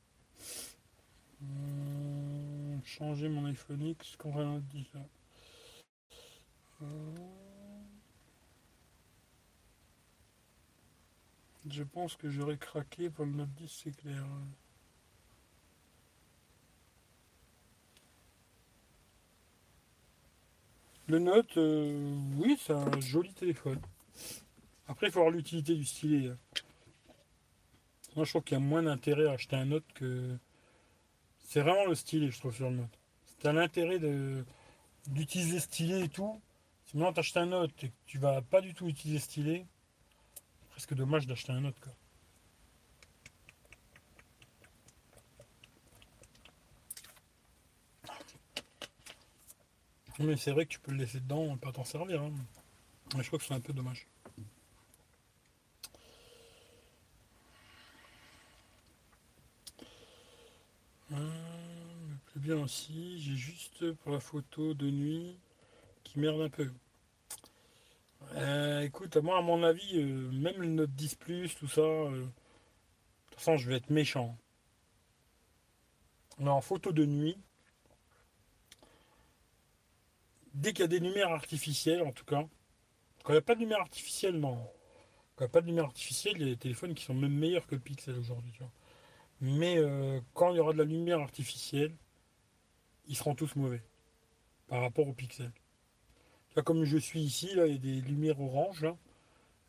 Hum, 1.43 2.81
changer 2.83 3.29
mon 3.29 3.45
iPhone 3.45 3.85
X 3.85 4.15
quand 4.17 4.31
on 4.33 4.57
dit 4.57 4.89
ça. 4.91 4.99
Hum. 6.81 7.48
Je 11.67 11.83
pense 11.83 12.15
que 12.15 12.29
j'aurais 12.29 12.57
craqué 12.57 13.09
pour 13.09 13.25
le 13.25 13.31
Note 13.31 13.53
10, 13.55 13.81
c'est 13.83 13.95
clair. 13.95 14.23
Le 21.07 21.19
Note, 21.19 21.57
euh, 21.57 22.15
oui, 22.37 22.57
c'est 22.61 22.73
un 22.73 22.99
joli 23.01 23.33
téléphone. 23.33 23.81
Après, 24.87 25.07
il 25.07 25.11
faut 25.11 25.19
avoir 25.19 25.33
l'utilité 25.33 25.75
du 25.75 25.83
stylet. 25.83 26.29
Hein. 26.29 26.37
Moi, 28.15 28.25
je 28.25 28.31
trouve 28.31 28.43
qu'il 28.43 28.57
y 28.57 28.61
a 28.61 28.63
moins 28.63 28.83
d'intérêt 28.83 29.27
à 29.27 29.31
acheter 29.31 29.55
un 29.55 29.65
Note 29.65 29.85
que 29.95 30.37
c'est 31.39 31.61
vraiment 31.61 31.85
le 31.85 31.95
stylet, 31.95 32.29
je 32.31 32.39
trouve, 32.39 32.55
sur 32.55 32.69
le 32.69 32.77
Note. 32.77 32.99
C'est 33.25 33.47
un 33.47 33.57
intérêt 33.57 33.99
d'utiliser 35.07 35.59
stylet 35.59 36.05
et 36.05 36.09
tout. 36.09 36.39
Si 36.85 36.95
maintenant 36.95 37.13
tu 37.13 37.19
achètes 37.19 37.37
un 37.37 37.47
Note 37.47 37.83
et 37.83 37.89
que 37.89 37.95
tu 38.05 38.17
vas 38.19 38.41
pas 38.41 38.61
du 38.61 38.73
tout 38.73 38.87
utiliser 38.87 39.19
stylet, 39.19 39.65
presque 40.79 40.93
dommage 40.93 41.27
d'acheter 41.27 41.51
un 41.51 41.59
Note. 41.59 41.77
Quoi. 41.81 41.91
Mais 50.19 50.37
c'est 50.37 50.51
vrai 50.51 50.65
que 50.65 50.71
tu 50.71 50.79
peux 50.79 50.93
le 50.93 50.99
laisser 50.99 51.19
dedans 51.19 51.53
et 51.53 51.57
pas 51.57 51.73
t'en 51.73 51.83
servir. 51.83 52.21
Hein. 52.21 52.31
Mais 53.13 53.23
je 53.23 53.27
crois 53.27 53.39
que 53.39 53.43
c'est 53.43 53.53
un 53.53 53.59
peu 53.59 53.73
dommage. 53.73 54.07
plus 62.27 62.39
bien 62.39 62.57
aussi, 62.57 63.19
j'ai 63.19 63.35
juste 63.35 63.91
pour 63.95 64.13
la 64.13 64.21
photo 64.21 64.73
de 64.73 64.89
nuit 64.89 65.35
qui 66.05 66.19
merde 66.19 66.39
un 66.39 66.49
peu. 66.49 66.71
Euh, 68.35 68.81
écoute, 68.81 69.17
moi 69.17 69.37
à 69.37 69.41
mon 69.41 69.63
avis, 69.63 69.97
euh, 69.97 70.31
même 70.31 70.61
le 70.61 70.67
Note 70.67 70.91
10 70.91 71.15
Plus, 71.15 71.55
tout 71.55 71.67
ça, 71.67 71.81
euh, 71.81 72.21
de 72.21 72.25
toute 73.31 73.39
façon 73.39 73.57
je 73.57 73.69
vais 73.69 73.77
être 73.77 73.89
méchant. 73.89 74.37
Mais 76.37 76.49
en 76.49 76.61
photo 76.61 76.91
de 76.91 77.05
nuit, 77.05 77.37
dès 80.53 80.71
qu'il 80.73 80.81
y 80.81 80.83
a 80.83 80.87
des 80.87 80.99
lumières 80.99 81.31
artificielles 81.31 82.01
en 82.01 82.11
tout 82.11 82.25
cas, 82.25 82.47
quand 83.23 83.33
il 83.33 83.35
n'y 83.35 83.39
a 83.39 83.41
pas 83.41 83.55
de 83.55 83.59
lumière 83.61 83.81
artificielle, 83.81 84.39
non. 84.39 84.57
Quand 85.35 85.45
il 85.45 85.47
n'y 85.47 85.49
a 85.49 85.49
pas 85.49 85.61
de 85.61 85.67
lumière 85.67 85.85
artificielle, 85.85 86.35
il 86.37 86.41
y 86.41 86.51
a 86.51 86.53
des 86.53 86.57
téléphones 86.57 86.93
qui 86.95 87.03
sont 87.03 87.13
même 87.13 87.33
meilleurs 87.33 87.67
que 87.67 87.75
le 87.75 87.81
Pixel 87.81 88.17
aujourd'hui. 88.17 88.53
Mais 89.41 89.77
quand 90.33 90.51
il 90.51 90.57
y 90.57 90.59
aura 90.59 90.73
de 90.73 90.77
la 90.79 90.83
lumière 90.83 91.19
artificielle, 91.19 91.95
ils 93.07 93.15
seront 93.15 93.35
tous 93.35 93.55
mauvais 93.55 93.81
par 94.67 94.81
rapport 94.81 95.07
au 95.07 95.13
pixel. 95.13 95.51
Là, 96.55 96.63
comme 96.63 96.83
je 96.83 96.97
suis 96.97 97.21
ici, 97.21 97.53
là, 97.55 97.67
il 97.67 97.73
y 97.73 97.75
a 97.75 97.79
des 97.79 98.01
lumières 98.01 98.39
oranges. 98.41 98.81
Là, 98.81 98.97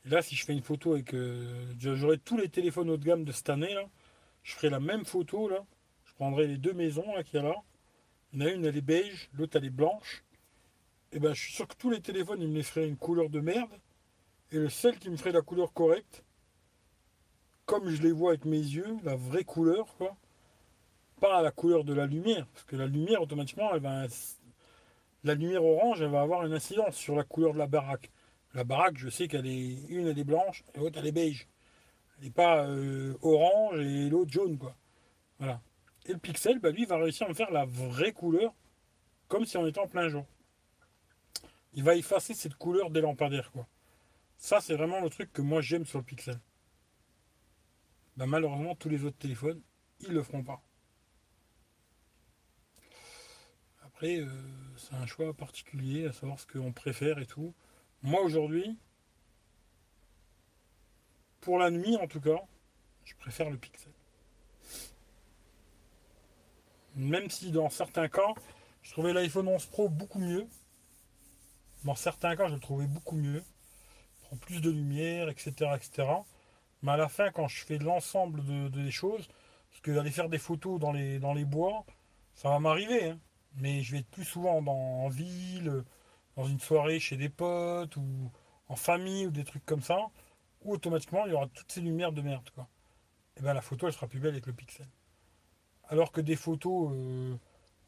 et 0.05 0.09
là 0.09 0.23
si 0.23 0.35
je 0.35 0.45
fais 0.45 0.53
une 0.53 0.63
photo 0.63 0.95
avec. 0.95 1.15
Euh, 1.15 1.73
j'aurai 1.79 2.19
tous 2.19 2.37
les 2.37 2.49
téléphones 2.49 2.91
haut 2.91 2.97
de 2.97 3.05
gamme 3.05 3.25
de 3.25 3.33
cette 3.33 3.51
année. 3.51 3.77
Je 4.43 4.55
ferai 4.55 4.71
la 4.71 4.81
même 4.81 5.05
photo. 5.05 5.49
Là. 5.49 5.65
Je 6.05 6.15
prendrai 6.15 6.47
les 6.47 6.57
deux 6.57 6.73
maisons 6.73 7.05
qu'il 7.25 7.41
y 7.41 7.43
a 7.43 7.49
là. 7.49 7.57
Il 8.33 8.41
y 8.41 8.45
en 8.45 8.47
a 8.47 8.51
une, 8.51 8.65
elle 8.65 8.77
est 8.77 8.81
beige, 8.81 9.29
l'autre, 9.35 9.57
elle 9.57 9.65
est 9.65 9.71
blanche. 9.71 10.25
Et 11.13 11.19
ben, 11.19 11.35
je 11.35 11.41
suis 11.41 11.53
sûr 11.53 11.67
que 11.67 11.75
tous 11.75 11.91
les 11.91 12.01
téléphones, 12.01 12.41
ils 12.41 12.49
me 12.49 12.55
laisseraient 12.55 12.87
une 12.87 12.97
couleur 12.97 13.29
de 13.29 13.41
merde. 13.41 13.73
Et 14.53 14.57
le 14.57 14.69
seul 14.69 14.99
qui 14.99 15.11
me 15.11 15.17
ferait 15.17 15.33
la 15.33 15.43
couleur 15.43 15.73
correcte, 15.73 16.25
comme 17.67 17.89
je 17.89 18.03
les 18.03 18.13
vois 18.13 18.31
avec 18.31 18.45
mes 18.45 18.59
yeux, 18.59 18.97
la 19.05 19.17
vraie 19.17 19.45
couleur, 19.45 19.95
quoi. 19.97 20.17
Pas 21.21 21.43
la 21.43 21.51
couleur 21.51 21.85
de 21.85 21.93
la 21.93 22.07
lumière, 22.07 22.47
parce 22.47 22.65
que 22.65 22.77
la 22.77 22.87
lumière, 22.87 23.23
automatiquement, 23.23 23.75
elle 23.75 23.83
va. 23.83 24.07
La 25.23 25.35
lumière 25.35 25.65
orange, 25.65 26.01
elle 26.01 26.11
va 26.11 26.23
avoir 26.23 26.47
une 26.47 26.53
incidence 26.55 26.97
sur 26.97 27.15
la 27.15 27.25
couleur 27.25 27.53
de 27.53 27.59
la 27.59 27.67
baraque. 27.67 28.11
La 28.55 28.65
baraque, 28.65 28.97
je 28.97 29.09
sais 29.09 29.29
qu'elle 29.29 29.47
est. 29.47 29.85
Une, 29.89 30.07
elle 30.07 30.19
est 30.19 30.25
blanche, 30.25 30.65
et 30.75 30.79
l'autre, 30.79 30.99
elle 30.99 31.07
est 31.07 31.13
beige. 31.13 31.47
Elle 32.19 32.25
n'est 32.25 32.31
pas 32.31 32.67
euh, 32.67 33.15
orange 33.23 33.79
et 33.81 34.09
l'autre 34.09 34.33
jaune. 34.33 34.59
Voilà. 35.39 35.61
Et 36.07 36.13
le 36.13 36.19
pixel, 36.19 36.59
bah, 36.59 36.71
lui, 36.71 36.87
va 36.87 36.97
réussir 36.97 37.27
à 37.27 37.29
me 37.29 37.35
faire 37.35 37.51
la 37.51 37.67
vraie 37.67 38.13
couleur, 38.13 38.55
comme 39.29 39.45
si 39.45 39.57
on 39.57 39.67
était 39.67 39.79
en 39.79 39.87
plein 39.87 40.09
jour. 40.09 40.27
Il 41.75 41.85
va 41.85 41.95
effacer 41.95 42.35
cette 42.35 42.55
couleur 42.55 42.91
des 42.91 43.01
lampadaires. 43.01 43.53
Ça, 44.37 44.61
c'est 44.61 44.75
vraiment 44.75 45.01
le 45.01 45.11
truc 45.11 45.33
que 45.33 45.43
moi 45.43 45.61
j'aime 45.61 45.85
sur 45.85 45.99
le 45.99 46.05
pixel. 46.05 46.41
Bah, 48.17 48.27
malheureusement, 48.27 48.75
tous 48.75 48.89
les 48.89 49.05
autres 49.05 49.19
téléphones, 49.19 49.61
ils 50.01 50.13
le 50.13 50.23
feront 50.23 50.43
pas. 50.43 50.63
Après, 53.83 54.19
euh, 54.19 54.27
c'est 54.81 54.95
un 54.95 55.07
choix 55.07 55.33
particulier, 55.35 56.07
à 56.07 56.13
savoir 56.13 56.39
ce 56.41 56.47
qu'on 56.47 56.73
préfère 56.73 57.19
et 57.19 57.27
tout. 57.27 57.53
Moi, 58.03 58.21
aujourd'hui, 58.23 58.79
pour 61.41 61.59
la 61.59 61.71
nuit 61.71 61.97
en 61.97 62.07
tout 62.07 62.21
cas, 62.21 62.41
je 63.05 63.15
préfère 63.17 63.51
le 63.51 63.59
pixel. 63.59 63.93
Même 66.97 67.31
si 67.31 67.51
dans 67.51 67.69
certains 67.69 68.09
cas, 68.09 68.35
je 68.83 68.93
trouvais 68.93 69.13
l'iPhone 69.13 69.49
11 69.49 69.67
Pro 69.67 69.89
beaucoup 69.89 70.19
mieux. 70.19 70.47
Dans 71.85 71.95
certains 71.95 72.35
cas, 72.37 72.49
je 72.49 72.55
le 72.55 72.61
trouvais 72.61 72.87
beaucoup 72.87 73.17
mieux. 73.17 73.43
Il 73.43 74.27
prend 74.27 74.37
plus 74.37 74.61
de 74.61 74.71
lumière, 74.71 75.29
etc., 75.29 75.53
etc. 75.77 76.09
Mais 76.83 76.93
à 76.93 76.97
la 76.97 77.09
fin, 77.09 77.31
quand 77.31 77.49
je 77.49 77.65
fais 77.65 77.79
l'ensemble 77.79 78.45
de, 78.45 78.69
des 78.69 78.91
choses, 78.91 79.29
parce 79.71 79.81
que 79.83 79.99
aller 79.99 80.11
faire 80.11 80.29
des 80.29 80.39
photos 80.39 80.81
dans 80.81 80.93
les, 80.93 81.19
dans 81.19 81.35
les 81.35 81.45
bois, 81.45 81.85
ça 82.35 82.49
va 82.49 82.59
m'arriver. 82.59 83.11
Hein. 83.11 83.19
Mais 83.57 83.83
je 83.83 83.93
vais 83.93 83.99
être 83.99 84.11
plus 84.11 84.25
souvent 84.25 84.63
dans, 84.63 84.73
en 84.73 85.09
ville, 85.09 85.85
dans 86.37 86.45
une 86.45 86.61
soirée 86.61 87.01
chez 87.01 87.17
des 87.17 87.29
potes, 87.29 87.97
ou 87.97 88.31
en 88.69 88.77
famille, 88.77 89.27
ou 89.27 89.31
des 89.31 89.45
trucs 89.45 89.65
comme 89.67 89.83
ça, 89.83 89.99
où 90.63 90.73
automatiquement 90.75 91.27
il 91.27 91.33
y 91.33 91.35
aura 91.35 91.49
toutes 91.49 91.71
ces 91.73 91.81
lumières 91.81 92.13
de 92.13 92.23
merde. 92.23 92.49
Quoi. 92.55 92.69
Et 93.37 93.43
bien 93.43 93.55
la 93.55 93.63
photo, 93.63 93.87
elle 93.87 93.93
sera 93.93 94.07
plus 94.07 94.21
belle 94.21 94.33
avec 94.33 94.47
le 94.47 94.53
pixel. 94.53 94.87
Alors 95.89 96.13
que 96.13 96.21
des 96.21 96.37
photos 96.37 96.93
euh, 96.93 97.35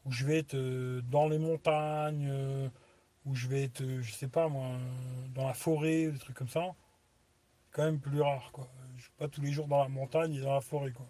où 0.05 0.11
je 0.11 0.25
vais 0.25 0.39
être 0.39 0.55
euh, 0.55 1.01
dans 1.03 1.27
les 1.27 1.39
montagnes, 1.39 2.27
euh, 2.29 2.69
où 3.25 3.35
je 3.35 3.47
vais 3.47 3.63
être, 3.63 3.83
je 4.01 4.11
sais 4.11 4.27
pas 4.27 4.49
moi, 4.49 4.71
dans 5.33 5.47
la 5.47 5.53
forêt, 5.53 6.07
des 6.07 6.19
trucs 6.19 6.35
comme 6.35 6.49
ça, 6.49 6.75
c'est 7.63 7.71
quand 7.71 7.83
même 7.83 7.99
plus 7.99 8.21
rare. 8.21 8.51
Quoi. 8.51 8.67
Je 8.97 9.03
suis 9.03 9.11
pas 9.17 9.27
tous 9.27 9.41
les 9.41 9.51
jours 9.51 9.67
dans 9.67 9.81
la 9.81 9.89
montagne 9.89 10.33
et 10.33 10.41
dans 10.41 10.53
la 10.53 10.61
forêt. 10.61 10.91
Quoi. 10.91 11.07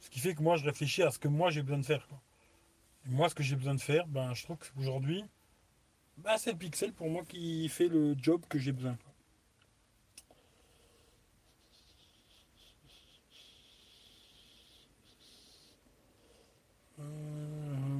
Ce 0.00 0.08
qui 0.08 0.20
fait 0.20 0.34
que 0.34 0.42
moi, 0.42 0.56
je 0.56 0.64
réfléchis 0.64 1.02
à 1.02 1.10
ce 1.10 1.18
que 1.18 1.28
moi 1.28 1.50
j'ai 1.50 1.62
besoin 1.62 1.78
de 1.78 1.86
faire. 1.86 2.08
Moi, 3.08 3.28
ce 3.28 3.34
que 3.34 3.42
j'ai 3.42 3.56
besoin 3.56 3.74
de 3.74 3.80
faire, 3.80 4.06
ben, 4.06 4.34
je 4.34 4.44
trouve 4.44 4.58
qu'aujourd'hui, 4.58 5.24
ben, 6.18 6.36
c'est 6.38 6.52
le 6.52 6.58
pixel 6.58 6.92
pour 6.92 7.08
moi 7.10 7.24
qui 7.24 7.68
fait 7.68 7.88
le 7.88 8.14
job 8.20 8.42
que 8.48 8.58
j'ai 8.58 8.72
besoin. 8.72 8.96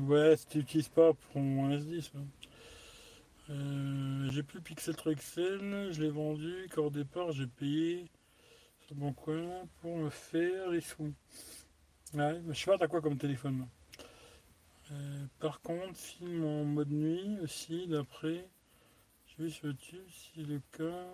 Ouais, 0.09 0.37
si 0.37 0.47
tu 0.47 0.59
n'utilises 0.59 0.89
pas, 0.89 1.13
pour 1.13 1.41
mon 1.43 1.71
S10. 1.71 2.11
Euh, 3.51 4.29
j'ai 4.31 4.43
plus 4.43 4.61
Pixel 4.61 4.95
3 4.97 5.15
XL, 5.15 5.93
je 5.93 6.03
l'ai 6.03 6.11
vendu, 6.11 6.67
car 6.75 6.85
au 6.85 6.91
départ 6.91 7.33
j'ai 7.33 7.47
payé 7.47 8.07
sur 8.87 8.97
mon 8.97 9.13
coin 9.13 9.67
pour 9.81 9.97
me 9.97 10.11
faire 10.11 10.71
les 10.71 10.81
sous. 10.81 11.15
Ouais, 12.15 12.41
je 12.49 12.53
sais 12.55 12.71
pas 12.71 12.79
t'as 12.79 12.89
quoi 12.89 13.01
comme 13.01 13.19
téléphone. 13.19 13.67
Euh, 14.90 15.27
par 15.39 15.60
contre, 15.60 15.97
film 15.97 16.44
en 16.44 16.65
mode 16.65 16.90
nuit 16.90 17.39
aussi, 17.40 17.86
d'après, 17.86 18.48
j'ai 19.27 19.44
vu 19.44 19.51
sur 19.51 19.66
YouTube 19.66 20.05
si 20.10 20.43
le 20.43 20.60
cas, 20.73 21.06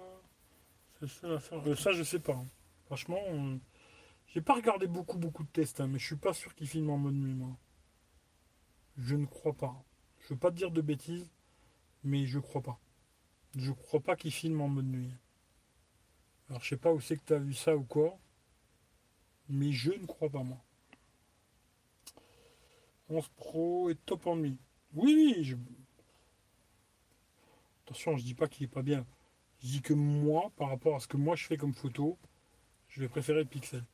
c'est 1.01 1.09
ça 1.09 1.35
à 1.35 1.39
faire. 1.39 1.69
Euh, 1.69 1.75
ça, 1.75 1.93
je 1.93 2.03
sais 2.03 2.21
pas. 2.21 2.35
Hein. 2.35 2.47
Franchement, 2.87 3.21
j'ai 4.29 4.41
pas 4.41 4.55
regardé 4.55 4.87
beaucoup, 4.87 5.19
beaucoup 5.19 5.43
de 5.43 5.49
tests, 5.49 5.81
hein, 5.81 5.89
mais 5.89 5.99
je 5.99 6.07
suis 6.07 6.17
pas 6.17 6.33
sûr 6.33 6.55
qu'il 6.55 6.69
filme 6.69 6.91
en 6.91 6.99
mode 6.99 7.15
nuit, 7.15 7.35
moi. 7.35 7.57
Je 8.97 9.17
ne 9.17 9.27
crois 9.27 9.55
pas. 9.55 9.75
Je 10.21 10.35
veux 10.35 10.39
pas 10.39 10.51
te 10.51 10.57
dire 10.57 10.71
de 10.71 10.81
bêtises, 10.81 11.31
mais 12.05 12.27
je 12.27 12.39
crois 12.39 12.63
pas. 12.63 12.79
Je 13.57 13.73
crois 13.73 14.01
pas 14.01 14.17
qu'il 14.17 14.33
filme 14.33 14.61
en 14.61 14.69
mode 14.69 14.87
nuit. 14.87 15.11
Alors 16.49 16.63
je 16.63 16.69
sais 16.69 16.77
pas 16.77 16.93
où 16.93 17.01
c'est 17.01 17.17
que 17.17 17.25
tu 17.25 17.35
as 17.35 17.39
vu 17.39 17.55
ça 17.55 17.77
ou 17.77 17.83
quoi, 17.83 18.19
mais 19.49 19.73
je 19.73 19.93
ne 19.93 20.07
crois 20.07 20.29
pas 20.29 20.43
moi. 20.43 20.63
11 23.09 23.29
Pro 23.37 23.91
est 23.91 23.99
top 24.07 24.27
en. 24.27 24.37
Oui, 24.37 24.57
oui. 24.95 25.37
Je... 25.43 25.57
Attention, 27.85 28.17
je 28.17 28.25
dis 28.25 28.35
pas 28.35 28.49
qu'il 28.49 28.65
est 28.65 28.69
pas 28.69 28.83
bien. 28.83 29.05
Je 29.61 29.69
dis 29.69 29.83
que 29.83 29.95
moi, 29.95 30.51
par 30.57 30.69
rapport 30.69 30.97
à 30.97 31.01
ce 31.01 31.09
que 31.09 31.17
moi 31.17 31.37
je 31.37 31.45
fais 31.45 31.57
comme 31.57 31.75
photo, 31.75 32.19
je 32.89 33.01
vais 33.01 33.09
préférer 33.09 33.41
le 33.41 33.49
Pixel. 33.49 33.85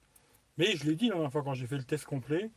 Mais 0.59 0.77
je 0.77 0.85
l'ai 0.85 0.97
dit 0.97 1.09
la 1.09 1.15
dernière 1.15 1.33
fois 1.33 1.43
quand 1.43 1.55
j'ai 1.55 1.67
fait 1.67 1.79
le 1.79 1.85
test 1.85 2.05
complet, 2.05 2.51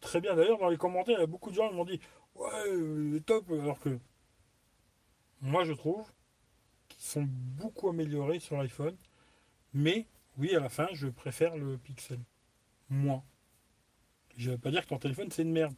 très 0.00 0.20
bien. 0.20 0.34
D'ailleurs, 0.34 0.58
dans 0.58 0.68
les 0.68 0.76
commentaires, 0.76 1.18
il 1.18 1.20
y 1.20 1.24
a 1.24 1.28
beaucoup 1.28 1.50
de 1.50 1.54
gens 1.54 1.68
qui 1.68 1.74
m'ont 1.74 1.84
dit 1.84 2.00
Ouais, 2.34 3.16
est 3.16 3.24
top. 3.24 3.50
Alors 3.50 3.80
que 3.80 3.98
moi, 5.40 5.64
je 5.64 5.72
trouve 5.72 6.04
qu'ils 6.88 7.04
sont 7.04 7.26
beaucoup 7.26 7.88
améliorés 7.88 8.40
sur 8.40 8.56
l'iPhone. 8.56 8.96
Mais 9.74 10.06
oui, 10.38 10.54
à 10.54 10.60
la 10.60 10.68
fin, 10.68 10.88
je 10.92 11.08
préfère 11.08 11.56
le 11.56 11.78
Pixel. 11.78 12.20
Moi. 12.88 13.22
Je 14.36 14.50
ne 14.50 14.54
veux 14.54 14.60
pas 14.60 14.70
dire 14.70 14.82
que 14.82 14.88
ton 14.88 14.98
téléphone, 14.98 15.28
c'est 15.30 15.42
une 15.42 15.52
merde. 15.52 15.74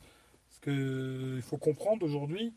Ce 0.50 0.60
qu'il 0.60 1.42
faut 1.42 1.58
comprendre 1.58 2.04
aujourd'hui, 2.04 2.52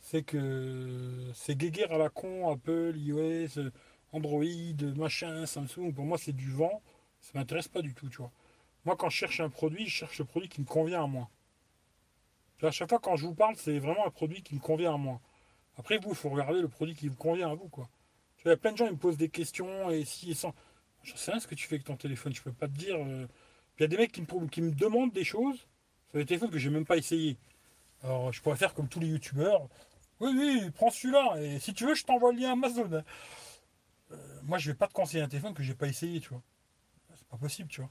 c'est 0.00 0.22
que 0.22 1.30
c'est 1.34 1.56
guéguerre 1.56 1.92
à 1.92 1.98
la 1.98 2.10
con, 2.10 2.50
Apple, 2.50 2.94
iOS, 2.96 3.70
Android, 4.12 4.44
machin, 4.96 5.46
Samsung. 5.46 5.92
Pour 5.94 6.04
moi, 6.04 6.18
c'est 6.18 6.32
du 6.32 6.50
vent. 6.50 6.82
Ça 7.20 7.30
m'intéresse 7.34 7.68
pas 7.68 7.82
du 7.82 7.94
tout, 7.94 8.08
tu 8.08 8.18
vois. 8.18 8.32
Moi, 8.84 8.96
quand 8.96 9.08
je 9.08 9.16
cherche 9.16 9.40
un 9.40 9.48
produit, 9.48 9.86
je 9.86 9.90
cherche 9.90 10.18
le 10.18 10.24
produit 10.24 10.48
qui 10.48 10.60
me 10.60 10.66
convient 10.66 11.04
à 11.04 11.06
moi. 11.06 11.30
À 12.62 12.70
chaque 12.70 12.88
fois, 12.88 13.00
quand 13.00 13.16
je 13.16 13.26
vous 13.26 13.34
parle, 13.34 13.56
c'est 13.56 13.78
vraiment 13.78 14.06
un 14.06 14.10
produit 14.10 14.42
qui 14.42 14.54
me 14.54 14.60
convient 14.60 14.94
à 14.94 14.96
moi. 14.96 15.20
Après, 15.78 15.98
vous, 15.98 16.10
il 16.10 16.14
faut 16.14 16.28
regarder 16.28 16.60
le 16.60 16.68
produit 16.68 16.94
qui 16.94 17.08
vous 17.08 17.16
convient 17.16 17.50
à 17.50 17.54
vous. 17.54 17.68
Quoi. 17.68 17.88
Il 18.44 18.48
y 18.48 18.50
a 18.50 18.56
plein 18.56 18.72
de 18.72 18.76
gens 18.76 18.86
qui 18.86 18.92
me 18.92 18.98
posent 18.98 19.16
des 19.16 19.28
questions 19.28 19.90
et 19.90 20.04
si 20.04 20.32
et 20.32 20.34
sans. 20.34 20.54
Je 21.02 21.16
sais 21.16 21.32
rien 21.32 21.40
ce 21.40 21.46
que 21.46 21.54
tu 21.54 21.66
fais 21.66 21.76
avec 21.76 21.86
ton 21.86 21.96
téléphone, 21.96 22.32
je 22.34 22.42
peux 22.42 22.52
pas 22.52 22.68
te 22.68 22.74
dire. 22.74 22.96
Euh. 22.96 23.26
Y 23.82 23.84
a 23.84 23.88
des 23.88 23.96
mecs 23.96 24.12
qui 24.12 24.22
me, 24.22 24.46
qui 24.48 24.62
me 24.62 24.72
demandent 24.72 25.12
des 25.12 25.24
choses 25.24 25.66
sur 26.10 26.18
des 26.18 26.26
téléphones 26.26 26.50
que 26.50 26.58
j'ai 26.58 26.70
même 26.70 26.86
pas 26.86 26.96
essayé. 26.96 27.36
Alors, 28.02 28.32
je 28.32 28.40
pourrais 28.42 28.56
faire 28.56 28.74
comme 28.74 28.88
tous 28.88 29.00
les 29.00 29.08
youtubeurs. 29.08 29.68
Oui, 30.20 30.30
oui, 30.36 30.70
prends 30.70 30.90
celui-là. 30.90 31.40
Et 31.40 31.58
si 31.58 31.74
tu 31.74 31.86
veux, 31.86 31.94
je 31.94 32.04
t'envoie 32.04 32.32
le 32.32 32.40
lien 32.40 32.52
Amazon. 32.52 33.02
Euh, 34.12 34.16
moi, 34.42 34.58
je 34.58 34.70
vais 34.70 34.76
pas 34.76 34.88
te 34.88 34.92
conseiller 34.92 35.22
un 35.22 35.28
téléphone 35.28 35.54
que 35.54 35.62
j'ai 35.62 35.74
pas 35.74 35.88
essayé, 35.88 36.20
tu 36.20 36.28
vois. 36.28 36.42
C'est 37.14 37.26
pas 37.28 37.36
possible, 37.36 37.68
tu 37.68 37.80
vois. 37.80 37.90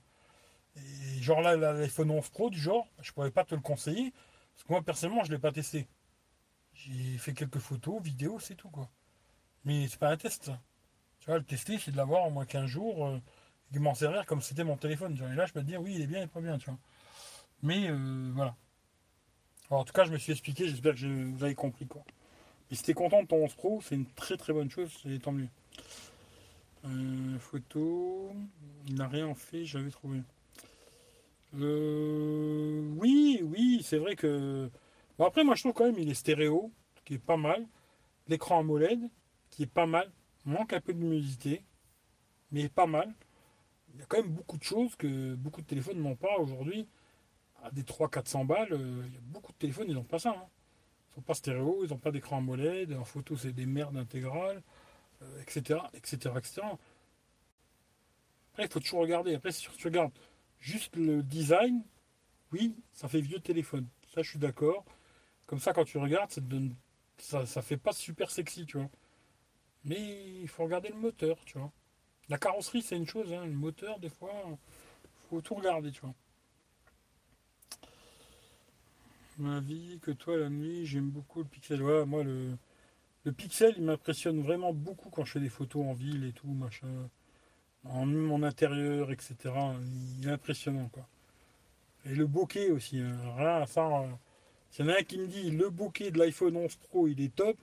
Et 0.78 1.22
genre 1.22 1.42
là, 1.42 1.56
l'iPhone 1.56 2.12
11 2.12 2.30
Pro, 2.30 2.50
du 2.50 2.60
genre, 2.60 2.88
je 3.02 3.12
pourrais 3.12 3.32
pas 3.32 3.44
te 3.44 3.56
le 3.56 3.62
conseiller. 3.62 4.14
Parce 4.54 4.64
que 4.64 4.72
moi, 4.72 4.82
personnellement, 4.82 5.24
je 5.24 5.32
l'ai 5.32 5.40
pas 5.40 5.52
testé. 5.52 5.88
J'ai 6.74 7.18
fait 7.18 7.34
quelques 7.34 7.60
photos, 7.60 8.02
vidéos, 8.02 8.40
c'est 8.40 8.56
tout, 8.56 8.70
quoi. 8.70 8.90
Mais 9.66 9.88
c'est 9.88 10.00
pas 10.00 10.10
un 10.10 10.18
test, 10.18 10.52
Tu 11.20 11.28
vois, 11.28 11.38
le 11.38 11.44
tester, 11.44 11.78
c'est 11.78 11.92
de 11.92 11.98
l'avoir 11.98 12.26
au 12.28 12.32
moins 12.32 12.46
15 12.46 12.66
jours 12.66 13.08
euh, 13.08 13.20
et 13.74 13.80
m'en 13.80 13.94
servir 13.94 14.26
comme 14.26 14.42
c'était 14.42 14.64
mon 14.64 14.78
téléphone. 14.78 15.18
Et 15.32 15.36
là, 15.36 15.46
je 15.46 15.54
peux 15.54 15.62
te 15.62 15.66
dire, 15.66 15.82
oui, 15.82 15.94
il 15.96 16.02
est 16.02 16.08
bien, 16.08 16.20
il 16.20 16.24
est 16.24 16.28
pas 16.28 16.42
bien, 16.42 16.58
tu 16.58 16.70
vois. 16.70 16.80
Mais 17.64 17.90
euh, 17.90 18.32
voilà. 18.34 18.56
en 19.70 19.84
tout 19.84 19.94
cas, 19.94 20.06
je 20.06 20.12
me 20.12 20.18
suis 20.18 20.32
expliqué, 20.32 20.68
j'espère 20.68 20.96
que 20.96 21.32
vous 21.32 21.44
avez 21.44 21.56
compris, 21.56 21.88
quoi. 21.88 22.04
Et 22.72 22.76
si 22.76 22.94
content 22.94 23.22
de 23.22 23.28
ton 23.28 23.44
11 23.44 23.54
Pro, 23.56 23.82
c'est 23.82 23.96
une 23.96 24.06
très 24.06 24.38
très 24.38 24.54
bonne 24.54 24.70
chose, 24.70 24.90
c'est 25.04 25.22
tant 25.22 25.34
mieux. 25.34 25.50
Euh, 26.86 27.38
photo, 27.40 28.34
il 28.88 28.96
n'a 28.96 29.08
rien 29.08 29.34
fait, 29.36 29.66
j'avais 29.66 29.92
trouvé. 29.92 30.22
Euh, 31.60 32.82
oui, 32.98 33.42
oui, 33.44 33.82
c'est 33.84 33.98
vrai 33.98 34.16
que. 34.16 34.70
Bon, 35.18 35.26
après, 35.26 35.44
moi, 35.44 35.56
je 35.56 35.62
trouve 35.62 35.74
quand 35.74 35.86
même 35.86 36.00
il 36.00 36.10
est 36.10 36.14
stéréo, 36.14 36.72
qui 37.06 37.16
est 37.16 37.20
pas 37.20 37.38
mal. 37.38 37.68
L'écran 38.28 38.60
AMOLED, 38.60 39.10
qui 39.50 39.64
est 39.64 39.72
pas 39.72 39.86
mal. 39.86 40.10
Manque 40.46 40.74
un 40.74 40.82
peu 40.82 40.94
de 40.94 41.00
luminosité, 41.00 41.64
mais 42.52 42.70
pas 42.70 42.88
mal. 42.88 43.14
Il 43.94 44.00
y 44.00 44.04
a 44.04 44.06
quand 44.06 44.18
même 44.18 44.32
beaucoup 44.32 44.58
de 44.58 44.64
choses 44.64 44.96
que 44.96 45.36
beaucoup 45.36 45.62
de 45.62 45.68
téléphones 45.68 46.02
n'ont 46.02 46.16
pas 46.16 46.38
aujourd'hui. 46.38 46.88
À 47.64 47.72
des 47.72 47.84
300-400 47.84 48.46
balles, 48.46 48.74
euh, 48.74 49.04
il 49.06 49.14
y 49.14 49.18
a 49.18 49.22
beaucoup 49.22 49.52
de 49.52 49.58
téléphones, 49.58 49.88
ils 49.90 49.94
n'ont 49.94 50.04
pas 50.04 50.20
ça. 50.20 50.32
Hein. 50.32 50.48
Ils 51.10 51.16
sont 51.16 51.22
pas 51.22 51.34
stéréo, 51.34 51.82
ils 51.84 51.90
n'ont 51.90 51.98
pas 51.98 52.12
d'écran 52.12 52.38
AMOLED, 52.38 52.94
en 52.94 53.04
photo 53.04 53.36
c'est 53.36 53.52
des 53.52 53.66
merdes 53.66 53.98
intégrales, 53.98 54.64
etc., 55.42 55.80
etc., 55.94 56.34
etc. 56.38 56.62
Après, 58.52 58.66
il 58.66 58.72
faut 58.72 58.80
toujours 58.80 59.02
regarder. 59.02 59.36
Après, 59.36 59.52
si 59.52 59.68
tu 59.70 59.88
regardes 59.88 60.12
juste 60.60 60.96
le 60.96 61.24
design, 61.24 61.84
oui, 62.52 62.76
ça 62.94 63.08
fait 63.08 63.22
vieux 63.22 63.40
téléphone. 63.40 63.88
Ça, 64.14 64.22
je 64.22 64.30
suis 64.30 64.40
d'accord. 64.40 64.84
Comme 65.48 65.60
ça, 65.60 65.74
quand 65.74 65.86
tu 65.86 65.98
regardes, 65.98 66.32
ça, 66.32 66.42
donne, 66.42 66.76
ça, 67.18 67.46
ça 67.46 67.62
fait 67.62 67.78
pas 67.78 67.94
super 67.94 68.30
sexy, 68.32 68.66
tu 68.66 68.78
vois. 68.78 68.90
Mais 69.86 70.42
il 70.42 70.48
faut 70.48 70.64
regarder 70.64 70.90
le 70.90 70.96
moteur, 70.96 71.38
tu 71.46 71.58
vois. 71.58 71.72
La 72.32 72.38
carrosserie, 72.38 72.82
c'est 72.82 72.96
une 72.96 73.06
chose, 73.06 73.34
hein. 73.34 73.46
le 73.46 73.52
moteur, 73.52 74.00
des 74.00 74.08
fois, 74.08 74.32
faut 75.30 75.42
tout 75.42 75.54
regarder, 75.54 75.92
tu 75.92 76.00
vois. 76.00 76.14
Ma 79.38 79.60
vie, 79.60 80.00
que 80.02 80.12
toi, 80.12 80.38
la 80.38 80.48
nuit, 80.48 80.86
j'aime 80.86 81.10
beaucoup 81.10 81.40
le 81.40 81.46
pixel. 81.46 81.82
Moi, 81.82 82.24
le, 82.24 82.58
pixel, 83.34 83.74
il 83.76 83.84
m'impressionne 83.84 84.42
vraiment 84.42 84.72
beaucoup 84.72 85.10
quand 85.10 85.26
je 85.26 85.34
fais 85.34 85.40
des 85.42 85.50
photos 85.50 85.86
en 85.86 85.92
ville 85.92 86.24
et 86.24 86.32
tout, 86.32 86.48
machin. 86.48 86.88
En 87.84 88.06
mon 88.06 88.44
intérieur, 88.44 89.12
etc. 89.12 89.36
Il 90.22 90.30
est 90.30 90.32
impressionnant, 90.32 90.88
quoi. 90.88 91.06
Et 92.06 92.16
le 92.16 92.28
bokeh 92.28 92.72
aussi. 92.72 93.00
Hein. 93.00 93.20
Rien 93.36 93.58
à 93.58 93.66
ça. 93.66 94.06
S'il 94.70 94.86
y 94.86 94.88
en 94.88 94.94
a 94.94 95.00
un 95.00 95.04
qui 95.04 95.18
me 95.18 95.28
dit 95.28 95.52
le 95.52 95.70
bokeh 95.70 96.12
de 96.12 96.20
l'iPhone 96.20 96.56
11 96.56 96.78
Pro, 96.78 97.10
il 97.10 97.20
est 97.20 97.36
top. 97.36 97.58